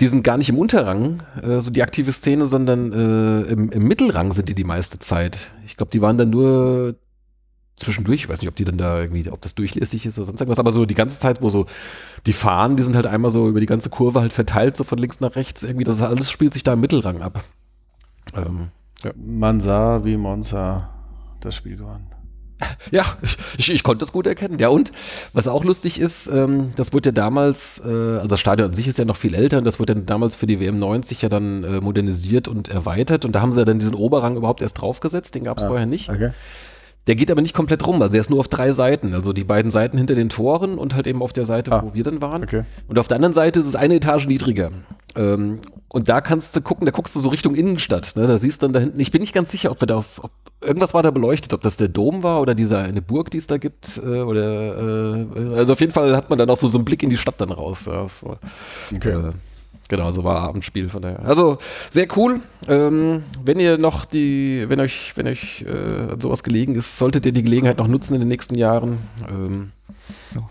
die 0.00 0.06
sind 0.06 0.24
gar 0.24 0.36
nicht 0.38 0.48
im 0.48 0.58
Unterrang, 0.58 1.22
äh, 1.42 1.60
so 1.60 1.70
die 1.70 1.82
aktive 1.82 2.12
Szene, 2.12 2.46
sondern 2.46 2.92
äh, 2.92 3.52
im, 3.52 3.70
im 3.70 3.84
Mittelrang 3.86 4.32
sind 4.32 4.48
die 4.48 4.54
die 4.54 4.64
meiste 4.64 4.98
Zeit. 4.98 5.52
Ich 5.66 5.76
glaube, 5.76 5.90
die 5.90 6.02
waren 6.02 6.18
dann 6.18 6.30
nur 6.30 6.96
zwischendurch, 7.76 8.22
ich 8.22 8.28
weiß 8.28 8.40
nicht, 8.40 8.48
ob 8.48 8.54
die 8.54 8.64
dann 8.64 8.78
da 8.78 9.00
irgendwie, 9.00 9.28
ob 9.30 9.40
das 9.42 9.54
durchlässig 9.54 10.06
ist 10.06 10.18
oder 10.18 10.26
sonst 10.26 10.40
irgendwas, 10.40 10.58
aber 10.58 10.72
so 10.72 10.86
die 10.86 10.94
ganze 10.94 11.18
Zeit, 11.18 11.42
wo 11.42 11.48
so 11.48 11.66
die 12.26 12.32
fahren, 12.32 12.76
die 12.76 12.82
sind 12.82 12.96
halt 12.96 13.06
einmal 13.06 13.30
so 13.30 13.48
über 13.48 13.60
die 13.60 13.66
ganze 13.66 13.90
Kurve 13.90 14.20
halt 14.20 14.32
verteilt, 14.32 14.76
so 14.76 14.84
von 14.84 14.98
links 14.98 15.20
nach 15.20 15.36
rechts 15.36 15.62
irgendwie, 15.62 15.84
das 15.84 16.00
alles 16.00 16.30
spielt 16.30 16.54
sich 16.54 16.62
da 16.62 16.74
im 16.74 16.80
Mittelrang 16.80 17.20
ab. 17.20 17.44
Ähm, 18.34 18.70
Man 19.16 19.60
sah, 19.60 20.04
wie 20.04 20.16
Monza 20.16 20.90
das 21.40 21.54
Spiel 21.54 21.76
gewann. 21.76 22.06
Ja, 22.90 23.04
ich, 23.20 23.36
ich, 23.58 23.70
ich 23.70 23.82
konnte 23.82 24.04
das 24.04 24.12
gut 24.12 24.26
erkennen. 24.26 24.58
Ja, 24.58 24.68
und 24.68 24.92
was 25.32 25.48
auch 25.48 25.64
lustig 25.64 26.00
ist, 26.00 26.28
ähm, 26.28 26.70
das 26.76 26.92
wurde 26.92 27.08
ja 27.08 27.12
damals, 27.12 27.82
äh, 27.84 27.88
also 27.88 28.28
das 28.28 28.40
Stadion 28.40 28.68
an 28.68 28.74
sich 28.74 28.88
ist 28.88 28.98
ja 28.98 29.04
noch 29.04 29.16
viel 29.16 29.34
älter 29.34 29.58
und 29.58 29.64
das 29.64 29.80
wurde 29.80 29.94
dann 29.94 30.06
damals 30.06 30.34
für 30.36 30.46
die 30.46 30.60
WM 30.60 30.78
90 30.78 31.20
ja 31.20 31.28
dann 31.28 31.64
äh, 31.64 31.80
modernisiert 31.80 32.46
und 32.48 32.68
erweitert 32.68 33.24
und 33.24 33.32
da 33.32 33.40
haben 33.42 33.52
sie 33.52 33.58
ja 33.58 33.64
dann 33.64 33.80
diesen 33.80 33.94
Oberrang 33.96 34.36
überhaupt 34.36 34.62
erst 34.62 34.80
draufgesetzt, 34.80 35.34
den 35.34 35.44
gab 35.44 35.58
es 35.58 35.64
Ah, 35.64 35.68
vorher 35.68 35.86
nicht. 35.86 36.08
Okay. 36.08 36.30
Der 37.06 37.16
geht 37.16 37.30
aber 37.30 37.42
nicht 37.42 37.54
komplett 37.54 37.86
rum, 37.86 38.00
also 38.00 38.12
der 38.12 38.20
ist 38.22 38.30
nur 38.30 38.40
auf 38.40 38.48
drei 38.48 38.72
Seiten, 38.72 39.12
also 39.14 39.32
die 39.34 39.44
beiden 39.44 39.70
Seiten 39.70 39.98
hinter 39.98 40.14
den 40.14 40.30
Toren 40.30 40.78
und 40.78 40.94
halt 40.94 41.06
eben 41.06 41.20
auf 41.20 41.34
der 41.34 41.44
Seite, 41.44 41.70
Ah, 41.72 41.82
wo 41.84 41.92
wir 41.94 42.02
dann 42.02 42.22
waren. 42.22 42.42
Okay. 42.44 42.62
Und 42.88 42.98
auf 42.98 43.08
der 43.08 43.16
anderen 43.16 43.34
Seite 43.34 43.60
ist 43.60 43.66
es 43.66 43.76
eine 43.76 43.96
Etage 43.96 44.26
niedriger. 44.26 44.70
Ähm, 45.14 45.60
und 45.88 46.08
da 46.08 46.20
kannst 46.20 46.56
du 46.56 46.60
gucken, 46.62 46.86
da 46.86 46.90
guckst 46.92 47.14
du 47.14 47.20
so 47.20 47.28
Richtung 47.28 47.54
Innenstadt. 47.54 48.14
Ne? 48.16 48.26
Da 48.26 48.38
siehst 48.38 48.62
du 48.62 48.66
dann 48.66 48.72
da 48.72 48.80
hinten, 48.80 48.98
ich 49.00 49.10
bin 49.10 49.20
nicht 49.20 49.34
ganz 49.34 49.50
sicher, 49.50 49.70
ob 49.70 49.80
wir 49.82 49.86
da 49.86 49.96
auf, 49.96 50.18
ob, 50.24 50.30
irgendwas 50.62 50.94
war 50.94 51.02
da 51.02 51.10
beleuchtet, 51.10 51.52
ob 51.52 51.60
das 51.60 51.76
der 51.76 51.88
Dom 51.88 52.22
war 52.22 52.40
oder 52.40 52.54
diese 52.54 52.78
eine 52.78 53.02
Burg, 53.02 53.30
die 53.30 53.38
es 53.38 53.46
da 53.46 53.58
gibt. 53.58 53.98
Äh, 53.98 54.22
oder 54.22 55.26
äh, 55.26 55.56
also 55.56 55.74
auf 55.74 55.80
jeden 55.80 55.92
Fall 55.92 56.16
hat 56.16 56.30
man 56.30 56.38
dann 56.38 56.48
auch 56.50 56.56
so, 56.56 56.68
so 56.68 56.78
einen 56.78 56.84
Blick 56.86 57.02
in 57.02 57.10
die 57.10 57.16
Stadt 57.18 57.38
dann 57.40 57.52
raus. 57.52 57.84
Ja, 57.86 58.06
war, 58.22 58.38
Okay. 58.94 59.10
äh, 59.10 59.32
genau, 59.88 60.10
so 60.12 60.24
war 60.24 60.40
Abendspiel 60.40 60.88
von 60.88 61.02
daher. 61.02 61.24
Also 61.24 61.58
sehr 61.90 62.06
cool. 62.16 62.40
Ähm, 62.68 63.22
wenn 63.44 63.58
ihr 63.60 63.78
noch 63.78 64.04
die, 64.04 64.64
wenn 64.68 64.80
euch, 64.80 65.12
wenn 65.16 65.26
euch 65.26 65.62
äh, 65.62 66.16
sowas 66.18 66.42
gelegen 66.42 66.74
ist, 66.74 66.98
solltet 66.98 67.26
ihr 67.26 67.32
die 67.32 67.42
Gelegenheit 67.42 67.78
noch 67.78 67.88
nutzen 67.88 68.14
in 68.14 68.20
den 68.20 68.28
nächsten 68.28 68.54
Jahren. 68.54 68.98
Ähm, 69.28 69.72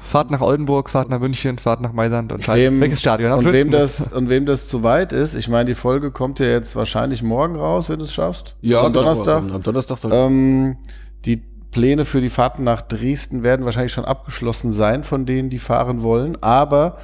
Fahrt 0.02 0.32
nach 0.32 0.42
Oldenburg, 0.42 0.90
fahrt 0.90 1.10
nach 1.10 1.20
München, 1.20 1.58
fahrt 1.60 1.82
nach 1.82 1.94
Mailand 1.94 2.32
und 2.32 2.40
Wem- 2.40 2.44
scheidet. 2.46 2.82
Welches 2.82 3.00
Stadion? 3.02 3.34
Und 3.34 3.52
wem, 3.52 3.70
das, 3.70 4.14
und 4.14 4.30
wem 4.30 4.46
das 4.46 4.68
zu 4.68 4.84
weit 4.84 5.14
ist, 5.14 5.36
ich 5.36 5.48
meine, 5.50 5.66
die 5.66 5.76
Folge 5.76 6.12
kommt 6.12 6.40
ja 6.40 6.48
jetzt 6.48 6.76
wahrscheinlich 6.76 7.22
morgen 7.22 7.56
raus, 7.56 7.90
wenn 7.90 8.00
du 8.00 8.06
es 8.06 8.14
schaffst. 8.14 8.56
am 8.64 8.70
genau, 8.70 8.90
Donnerstag. 8.90 9.38
Am, 9.40 9.52
am 9.52 9.62
Donnerstag 9.64 9.98
soll 9.98 10.12
Ähm, 10.14 10.78
die 11.26 11.44
Pläne 11.72 12.06
für 12.06 12.22
die 12.22 12.30
Fahrten 12.30 12.64
nach 12.64 12.82
Dresden 12.82 13.44
werden 13.44 13.66
wahrscheinlich 13.66 13.92
schon 13.92 14.06
abgeschlossen 14.06 14.72
sein, 14.72 15.04
von 15.04 15.26
denen, 15.26 15.50
die 15.50 15.60
fahren 15.60 16.02
wollen. 16.02 16.38
Aber 16.42 16.98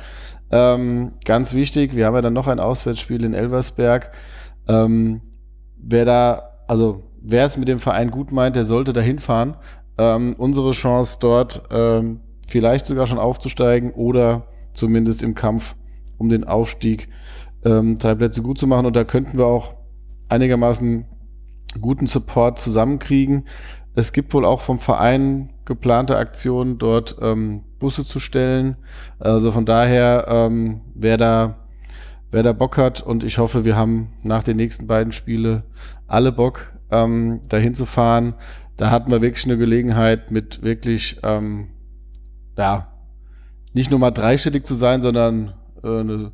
ähm, 0.51 1.13
ganz 1.25 1.53
wichtig, 1.53 1.95
wir 1.95 2.05
haben 2.05 2.15
ja 2.15 2.21
dann 2.21 2.33
noch 2.33 2.47
ein 2.47 2.59
Auswärtsspiel 2.59 3.23
in 3.23 3.33
Elversberg. 3.33 4.11
Ähm, 4.67 5.21
wer 5.77 6.05
da, 6.05 6.43
also 6.67 7.03
wer 7.21 7.45
es 7.45 7.57
mit 7.57 7.67
dem 7.67 7.79
Verein 7.79 8.11
gut 8.11 8.31
meint, 8.31 8.55
der 8.55 8.65
sollte 8.65 8.93
da 8.93 9.01
hinfahren. 9.01 9.55
Ähm, 9.97 10.35
unsere 10.37 10.71
Chance 10.71 11.17
dort 11.19 11.63
ähm, 11.71 12.21
vielleicht 12.47 12.85
sogar 12.85 13.05
schon 13.05 13.19
aufzusteigen 13.19 13.91
oder 13.91 14.47
zumindest 14.73 15.23
im 15.23 15.35
Kampf 15.35 15.75
um 16.17 16.29
den 16.29 16.43
Aufstieg 16.43 17.09
ähm, 17.63 17.97
drei 17.97 18.15
Plätze 18.15 18.41
gut 18.41 18.57
zu 18.57 18.67
machen. 18.67 18.85
Und 18.85 18.95
da 18.95 19.03
könnten 19.03 19.37
wir 19.37 19.45
auch 19.45 19.73
einigermaßen 20.29 21.05
guten 21.81 22.07
Support 22.07 22.59
zusammenkriegen. 22.59 23.45
Es 23.99 24.13
gibt 24.13 24.33
wohl 24.33 24.45
auch 24.45 24.61
vom 24.61 24.79
Verein 24.79 25.49
geplante 25.65 26.17
Aktionen, 26.17 26.77
dort 26.77 27.17
ähm, 27.21 27.63
Busse 27.79 28.05
zu 28.05 28.19
stellen. 28.19 28.77
Also 29.19 29.51
von 29.51 29.65
daher, 29.65 30.25
ähm, 30.29 30.81
wer 30.95 31.17
da 31.17 31.55
wer 32.31 32.43
da 32.43 32.53
Bock 32.53 32.77
hat 32.77 33.01
und 33.01 33.23
ich 33.23 33.37
hoffe, 33.37 33.65
wir 33.65 33.75
haben 33.75 34.13
nach 34.23 34.43
den 34.43 34.57
nächsten 34.57 34.87
beiden 34.87 35.11
Spiele 35.11 35.63
alle 36.07 36.31
Bock, 36.31 36.71
ähm, 36.91 37.41
dahin 37.49 37.73
zu 37.73 37.85
fahren. 37.85 38.35
Da 38.77 38.91
hatten 38.91 39.11
wir 39.11 39.21
wirklich 39.21 39.45
eine 39.45 39.57
Gelegenheit 39.57 40.31
mit 40.31 40.61
wirklich, 40.61 41.19
ähm, 41.23 41.69
ja, 42.57 42.87
nicht 43.73 43.91
nur 43.91 43.99
mal 43.99 44.11
dreistellig 44.11 44.65
zu 44.65 44.75
sein, 44.75 45.01
sondern 45.01 45.53
äh, 45.83 45.99
eine, 45.99 46.31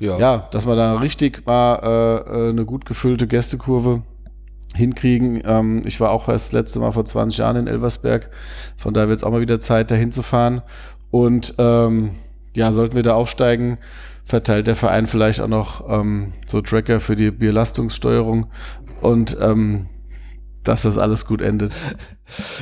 ja. 0.00 0.18
ja. 0.18 0.48
dass 0.50 0.66
wir 0.66 0.76
da 0.76 0.96
richtig 0.98 1.44
mal 1.46 1.74
äh, 1.82 2.48
äh, 2.48 2.50
eine 2.50 2.64
gut 2.64 2.86
gefüllte 2.86 3.26
Gästekurve 3.26 4.02
hinkriegen. 4.74 5.42
Ähm, 5.44 5.82
ich 5.84 6.00
war 6.00 6.10
auch 6.10 6.28
erst 6.28 6.48
das 6.48 6.52
letzte 6.52 6.80
Mal 6.80 6.92
vor 6.92 7.04
20 7.04 7.38
Jahren 7.38 7.56
in 7.56 7.66
Elversberg, 7.66 8.30
von 8.76 8.94
daher 8.94 9.08
wird 9.08 9.18
es 9.18 9.24
auch 9.24 9.30
mal 9.30 9.40
wieder 9.40 9.60
Zeit, 9.60 9.90
dahin 9.90 10.12
zu 10.12 10.22
fahren. 10.22 10.62
Und 11.10 11.54
ähm, 11.58 12.16
ja, 12.54 12.72
sollten 12.72 12.96
wir 12.96 13.02
da 13.02 13.14
aufsteigen, 13.14 13.78
verteilt 14.24 14.66
der 14.66 14.76
Verein 14.76 15.06
vielleicht 15.06 15.40
auch 15.40 15.48
noch 15.48 15.88
ähm, 15.88 16.32
so 16.46 16.60
Tracker 16.60 17.00
für 17.00 17.16
die 17.16 17.30
Bierlastungssteuerung 17.30 18.46
und 19.00 19.36
ähm, 19.40 19.86
dass 20.64 20.82
das 20.82 20.98
alles 20.98 21.26
gut 21.26 21.40
endet. 21.40 21.74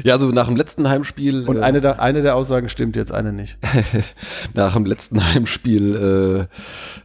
Ja, 0.04 0.14
also 0.14 0.30
nach 0.30 0.46
dem 0.46 0.54
letzten 0.54 0.88
Heimspiel. 0.88 1.44
Und 1.48 1.56
äh, 1.56 1.60
eine, 1.62 1.80
der, 1.80 2.00
eine 2.00 2.22
der 2.22 2.36
Aussagen 2.36 2.68
stimmt 2.68 2.94
jetzt, 2.94 3.10
eine 3.10 3.32
nicht. 3.32 3.58
nach 4.54 4.74
dem 4.74 4.86
letzten 4.86 5.26
Heimspiel 5.34 6.48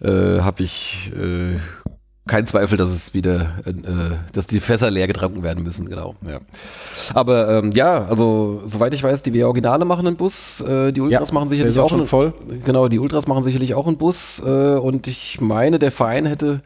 äh, 0.03 0.07
äh, 0.07 0.41
habe 0.41 0.61
ich 0.61 1.11
äh, 1.15 1.55
kein 2.27 2.45
Zweifel, 2.45 2.77
dass 2.77 2.89
es 2.89 3.13
wieder, 3.13 3.53
äh, 3.65 3.71
dass 4.33 4.45
die 4.45 4.59
Fässer 4.59 4.91
leer 4.91 5.07
getrunken 5.07 5.43
werden 5.43 5.63
müssen, 5.63 5.89
genau. 5.89 6.15
Ja. 6.27 6.39
Aber 7.15 7.49
ähm, 7.49 7.71
ja, 7.71 8.05
also 8.05 8.61
soweit 8.65 8.93
ich 8.93 9.01
weiß, 9.01 9.23
die 9.23 9.33
W 9.33 9.43
Originale 9.43 9.85
machen 9.85 10.05
einen 10.05 10.17
Bus, 10.17 10.61
äh, 10.61 10.91
die 10.91 11.01
Ultras 11.01 11.29
ja, 11.29 11.33
machen 11.33 11.49
sicherlich 11.49 11.79
auch, 11.79 11.85
auch 11.85 11.89
schon 11.89 12.05
voll. 12.05 12.33
Genau, 12.63 12.87
die 12.87 12.99
Ultras 12.99 13.27
machen 13.27 13.43
sicherlich 13.43 13.73
auch 13.73 13.87
einen 13.87 13.97
Bus 13.97 14.41
äh, 14.45 14.49
und 14.49 15.07
ich 15.07 15.41
meine, 15.41 15.79
der 15.79 15.91
Verein 15.91 16.25
hätte 16.25 16.61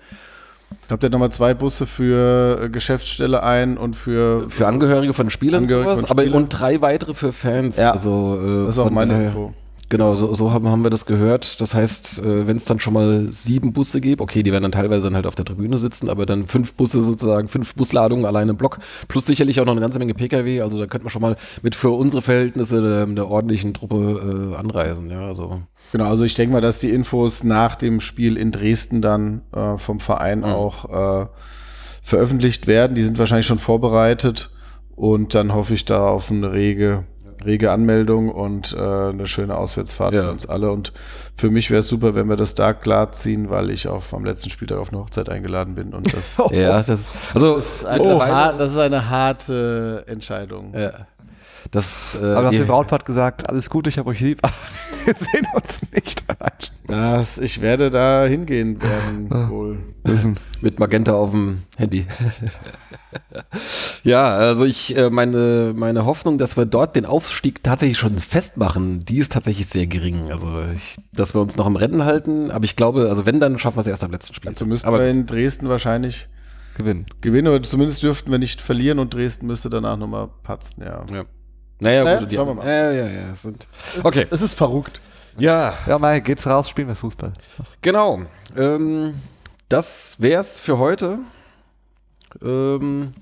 ich 0.82 0.88
glaube, 0.88 1.00
der 1.00 1.08
hat 1.08 1.14
nochmal 1.14 1.32
zwei 1.32 1.54
Busse 1.54 1.86
für 1.86 2.64
äh, 2.64 2.70
Geschäftsstelle 2.70 3.42
ein 3.42 3.78
und 3.78 3.96
für 3.96 4.50
für 4.50 4.68
Angehörige 4.68 5.14
von 5.14 5.30
Spielern 5.30 5.64
Angehörige 5.64 5.90
sowas, 5.90 6.10
von 6.10 6.18
Spielern. 6.18 6.34
aber 6.34 6.38
und 6.38 6.50
drei 6.50 6.82
weitere 6.82 7.14
für 7.14 7.32
Fans. 7.32 7.78
Ja, 7.78 7.92
also 7.92 8.40
äh, 8.44 8.66
das 8.66 8.76
ist 8.76 8.80
auch 8.80 8.92
meine 8.92 9.26
Info. 9.26 9.54
Genau, 9.90 10.16
so, 10.16 10.34
so 10.34 10.52
haben, 10.52 10.68
haben 10.68 10.84
wir 10.84 10.90
das 10.90 11.06
gehört. 11.06 11.62
Das 11.62 11.76
heißt, 11.76 12.20
äh, 12.20 12.48
wenn 12.48 12.58
es 12.58 12.66
dann 12.66 12.80
schon 12.80 12.94
mal 12.94 13.32
sieben 13.32 13.72
Busse 13.72 14.02
gibt, 14.02 14.20
okay, 14.20 14.42
die 14.42 14.52
werden 14.52 14.64
dann 14.64 14.72
teilweise 14.72 15.08
dann 15.08 15.16
halt 15.16 15.28
auf 15.28 15.36
der 15.36 15.46
Tribüne 15.46 15.78
sitzen, 15.78 16.10
aber 16.10 16.26
dann 16.26 16.48
fünf 16.48 16.74
Busse 16.74 17.04
sozusagen, 17.04 17.48
fünf 17.48 17.76
Busladungen 17.76 18.26
alleine 18.26 18.52
im 18.52 18.58
Block, 18.58 18.80
plus 19.08 19.26
sicherlich 19.26 19.60
auch 19.60 19.66
noch 19.66 19.74
eine 19.74 19.82
ganze 19.82 20.00
Menge 20.00 20.16
Pkw. 20.16 20.62
Also 20.62 20.80
da 20.80 20.88
könnte 20.88 21.06
man 21.06 21.12
schon 21.12 21.22
mal 21.22 21.36
mit 21.62 21.76
für 21.76 21.92
unsere 21.92 22.22
Verhältnisse 22.22 22.82
der, 22.82 23.06
der 23.06 23.28
ordentlichen 23.28 23.74
Truppe 23.74 24.54
äh, 24.54 24.58
anreisen. 24.58 25.12
Ja, 25.12 25.28
also. 25.28 25.62
Genau, 25.92 26.06
also 26.06 26.24
ich 26.24 26.34
denke 26.34 26.54
mal, 26.54 26.62
dass 26.62 26.80
die 26.80 26.90
Infos 26.90 27.44
nach 27.44 27.76
dem 27.76 28.02
Spiel 28.02 28.38
in 28.38 28.52
Dresden 28.52 29.02
dann 29.02 29.44
äh, 29.54 29.78
vom 29.78 30.00
Verein 30.00 30.40
mhm. 30.40 30.46
auch 30.46 31.24
äh, 31.24 31.28
veröffentlicht 32.02 32.66
werden. 32.66 32.96
Die 32.96 33.04
sind 33.04 33.20
wahrscheinlich 33.20 33.46
schon 33.46 33.60
vorbereitet 33.60 34.50
und 34.96 35.36
dann 35.36 35.54
hoffe 35.54 35.76
ich 35.76 35.86
da 35.86 36.08
auf 36.08 36.32
eine 36.32 36.52
rege 36.54 37.06
rege 37.46 37.72
Anmeldung 37.72 38.30
und 38.30 38.74
äh, 38.74 38.80
eine 38.80 39.26
schöne 39.26 39.56
Auswärtsfahrt 39.56 40.14
ja. 40.14 40.22
für 40.24 40.32
uns 40.32 40.46
alle. 40.48 40.72
Und 40.72 40.94
für 41.36 41.50
mich 41.50 41.72
wäre 41.72 41.80
es 41.80 41.88
super, 41.88 42.16
wenn 42.16 42.28
wir 42.28 42.36
das 42.36 42.56
da 42.56 42.74
klar 42.74 43.12
ziehen, 43.12 43.50
weil 43.50 43.70
ich 43.70 43.88
auch 43.88 44.04
am 44.12 44.26
letzten 44.26 44.50
Spieltag 44.50 44.80
auf 44.80 44.92
eine 44.92 45.02
Hochzeit 45.02 45.30
eingeladen 45.30 45.76
bin. 45.76 45.94
Und 45.94 46.14
das, 46.14 46.38
ja, 46.52 46.82
das, 46.82 47.08
also, 47.34 47.56
das, 47.56 47.82
ist, 47.82 47.86
eine, 47.86 48.04
oh, 48.04 48.22
hart, 48.22 48.60
das 48.60 48.72
ist 48.72 48.78
eine 48.78 49.10
harte 49.10 50.04
Entscheidung. 50.08 50.74
Ja. 50.76 51.08
Das, 51.72 52.18
äh, 52.22 52.26
Aber 52.26 52.52
der 52.52 52.64
Brautpaar 52.64 53.00
hat 53.00 53.06
gesagt, 53.06 53.50
alles 53.50 53.70
gut, 53.70 53.88
ich 53.88 53.98
habe 53.98 54.10
euch 54.10 54.20
lieb, 54.20 54.42
wir 55.06 55.14
sehen 55.14 55.48
uns 55.54 55.82
nicht. 55.94 56.24
Das, 56.88 57.38
ich 57.38 57.62
werde 57.62 57.90
da 57.90 58.26
hingehen 58.26 58.82
werden, 58.82 59.28
ah. 59.32 59.50
wohl. 59.50 59.78
Wissen. 60.04 60.36
Mit 60.62 60.80
Magenta 60.80 61.14
auf 61.14 61.32
dem 61.32 61.64
Handy. 61.78 62.06
ja, 64.04 64.28
also 64.28 64.66
ich, 64.66 64.96
äh, 64.96 65.10
meine, 65.10 65.74
meine 65.76 66.06
Hoffnung, 66.06 66.38
dass 66.38 66.58
wir 66.58 66.66
dort 66.66 66.96
den 66.96 67.06
Aufstieg 67.06 67.64
tatsächlich 67.64 67.98
schon 67.98 68.18
festmachen, 68.20 69.00
die 69.00 69.18
ist 69.18 69.32
tatsächlich 69.32 69.68
sehr 69.68 69.88
gering. 69.88 70.32
Also, 70.32 70.62
ich, 70.76 70.96
dass 71.14 71.34
wir 71.34 71.42
uns 71.42 71.58
noch 71.58 71.66
im 71.66 71.76
Rennen 71.76 72.06
halten, 72.06 72.52
aber 72.52 72.66
ich 72.66 72.76
glaube, 72.76 73.10
also 73.10 73.26
wenn, 73.26 73.40
dann 73.40 73.58
schaffen 73.58 73.78
wir 73.78 73.82
es 73.82 73.88
erst 73.88 74.04
am 74.04 74.12
letzten 74.12 74.36
Spiel. 74.36 74.50
Also 74.50 74.66
müssen 74.66 74.86
aber 74.86 75.00
wir 75.00 75.10
in 75.10 75.26
Dresden 75.26 75.70
wahrscheinlich 75.70 76.28
gewinnen. 76.78 77.06
Gewinnen, 77.22 77.48
oder 77.48 77.64
zumindest 77.64 78.04
dürften 78.04 78.32
wir 78.32 78.38
nicht 78.38 78.62
verlieren 78.62 79.00
und 79.00 79.14
Dresden 79.14 79.48
müsste 79.48 79.70
danach 79.70 79.98
nochmal 79.98 80.30
patzen, 80.44 80.84
ja. 80.84 81.06
ja. 81.12 81.24
Naja, 81.80 82.04
naja 82.04 82.20
gut, 82.20 82.34
schauen 82.34 82.48
wir 82.48 82.54
mal. 82.56 82.68
Ja, 82.68 82.92
ja, 82.92 83.08
ja. 83.08 83.32
Es 83.34 83.42
sind, 83.42 83.68
okay. 84.04 84.28
Es 84.32 84.42
ist 84.42 84.54
verrückt. 84.54 85.02
Ja. 85.38 85.74
Ja, 85.86 85.98
mal 86.00 86.22
geht's 86.22 86.48
raus, 86.48 86.70
spielen 86.70 86.88
wir 86.88 86.96
Fußball. 86.96 87.34
Genau. 87.82 88.22
Ähm, 88.56 89.16
das 89.68 90.22
wär's 90.22 90.60
für 90.60 90.78
heute. 90.78 91.20
Ähm, 92.42 93.14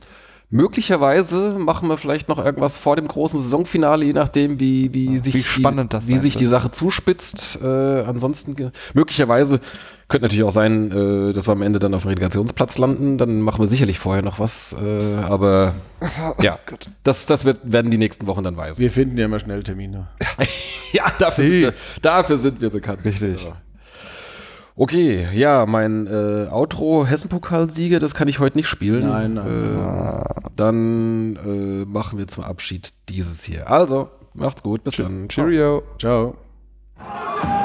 möglicherweise 0.53 1.55
machen 1.57 1.89
wir 1.89 1.97
vielleicht 1.97 2.30
noch 2.30 2.38
irgendwas 2.38 2.77
vor 2.77 2.95
dem 2.95 3.07
großen 3.07 3.39
Saisonfinale, 3.39 4.05
je 4.05 4.13
nachdem, 4.13 4.59
wie, 4.59 4.93
wie, 4.93 5.15
ja, 5.15 5.21
sich, 5.21 5.34
wie, 5.34 5.43
spannend 5.43 5.93
die, 5.93 6.07
wie 6.07 6.17
sich 6.19 6.35
die 6.35 6.45
Sache 6.45 6.69
zuspitzt. 6.69 7.59
Äh, 7.61 7.65
ansonsten 7.65 8.71
möglicherweise 8.93 9.59
könnte 10.07 10.25
natürlich 10.25 10.43
auch 10.43 10.51
sein, 10.51 10.91
äh, 10.91 11.34
dass 11.34 11.47
wir 11.47 11.53
am 11.53 11.63
Ende 11.63 11.80
dann 11.80 11.93
auf 11.95 12.03
dem 12.03 12.09
Relegationsplatz 12.09 12.77
landen. 12.77 13.17
Dann 13.17 13.41
machen 13.41 13.61
wir 13.61 13.67
sicherlich 13.67 13.97
vorher 13.97 14.21
noch 14.21 14.39
was. 14.39 14.73
Äh, 14.73 15.23
aber 15.23 15.73
ja, 16.41 16.59
das, 17.03 17.25
das 17.25 17.45
wird, 17.45 17.59
werden 17.63 17.89
die 17.89 17.97
nächsten 17.97 18.27
Wochen 18.27 18.43
dann 18.43 18.55
weisen. 18.55 18.80
Wir 18.80 18.91
finden 18.91 19.17
ja 19.17 19.25
immer 19.25 19.39
schnell 19.39 19.63
Termine. 19.63 20.07
ja, 20.93 21.05
dafür, 21.17 21.43
sind 21.43 21.61
wir, 21.61 21.73
dafür 22.01 22.38
sind 22.38 22.61
wir 22.61 22.69
bekannt. 22.69 23.03
Richtig. 23.03 23.43
Ja. 23.43 23.57
Okay, 24.75 25.27
ja, 25.33 25.65
mein 25.67 26.07
äh, 26.07 26.47
Outro 26.51 27.05
Hessen-Pokalsieger, 27.05 27.99
das 27.99 28.15
kann 28.15 28.27
ich 28.27 28.39
heute 28.39 28.57
nicht 28.57 28.67
spielen. 28.67 29.07
Nein, 29.07 29.35
nein. 29.35 29.47
Äh, 29.47 30.23
dann 30.55 31.35
äh, 31.45 31.85
machen 31.85 32.17
wir 32.17 32.27
zum 32.27 32.43
Abschied 32.43 32.91
dieses 33.07 33.43
hier. 33.43 33.69
Also, 33.69 34.09
macht's 34.33 34.63
gut, 34.63 34.83
bis 34.83 34.95
Ch 34.95 34.97
dann. 34.97 35.27
Cheerio. 35.27 35.83
Ciao. 35.99 36.35
Ciao. 36.97 37.63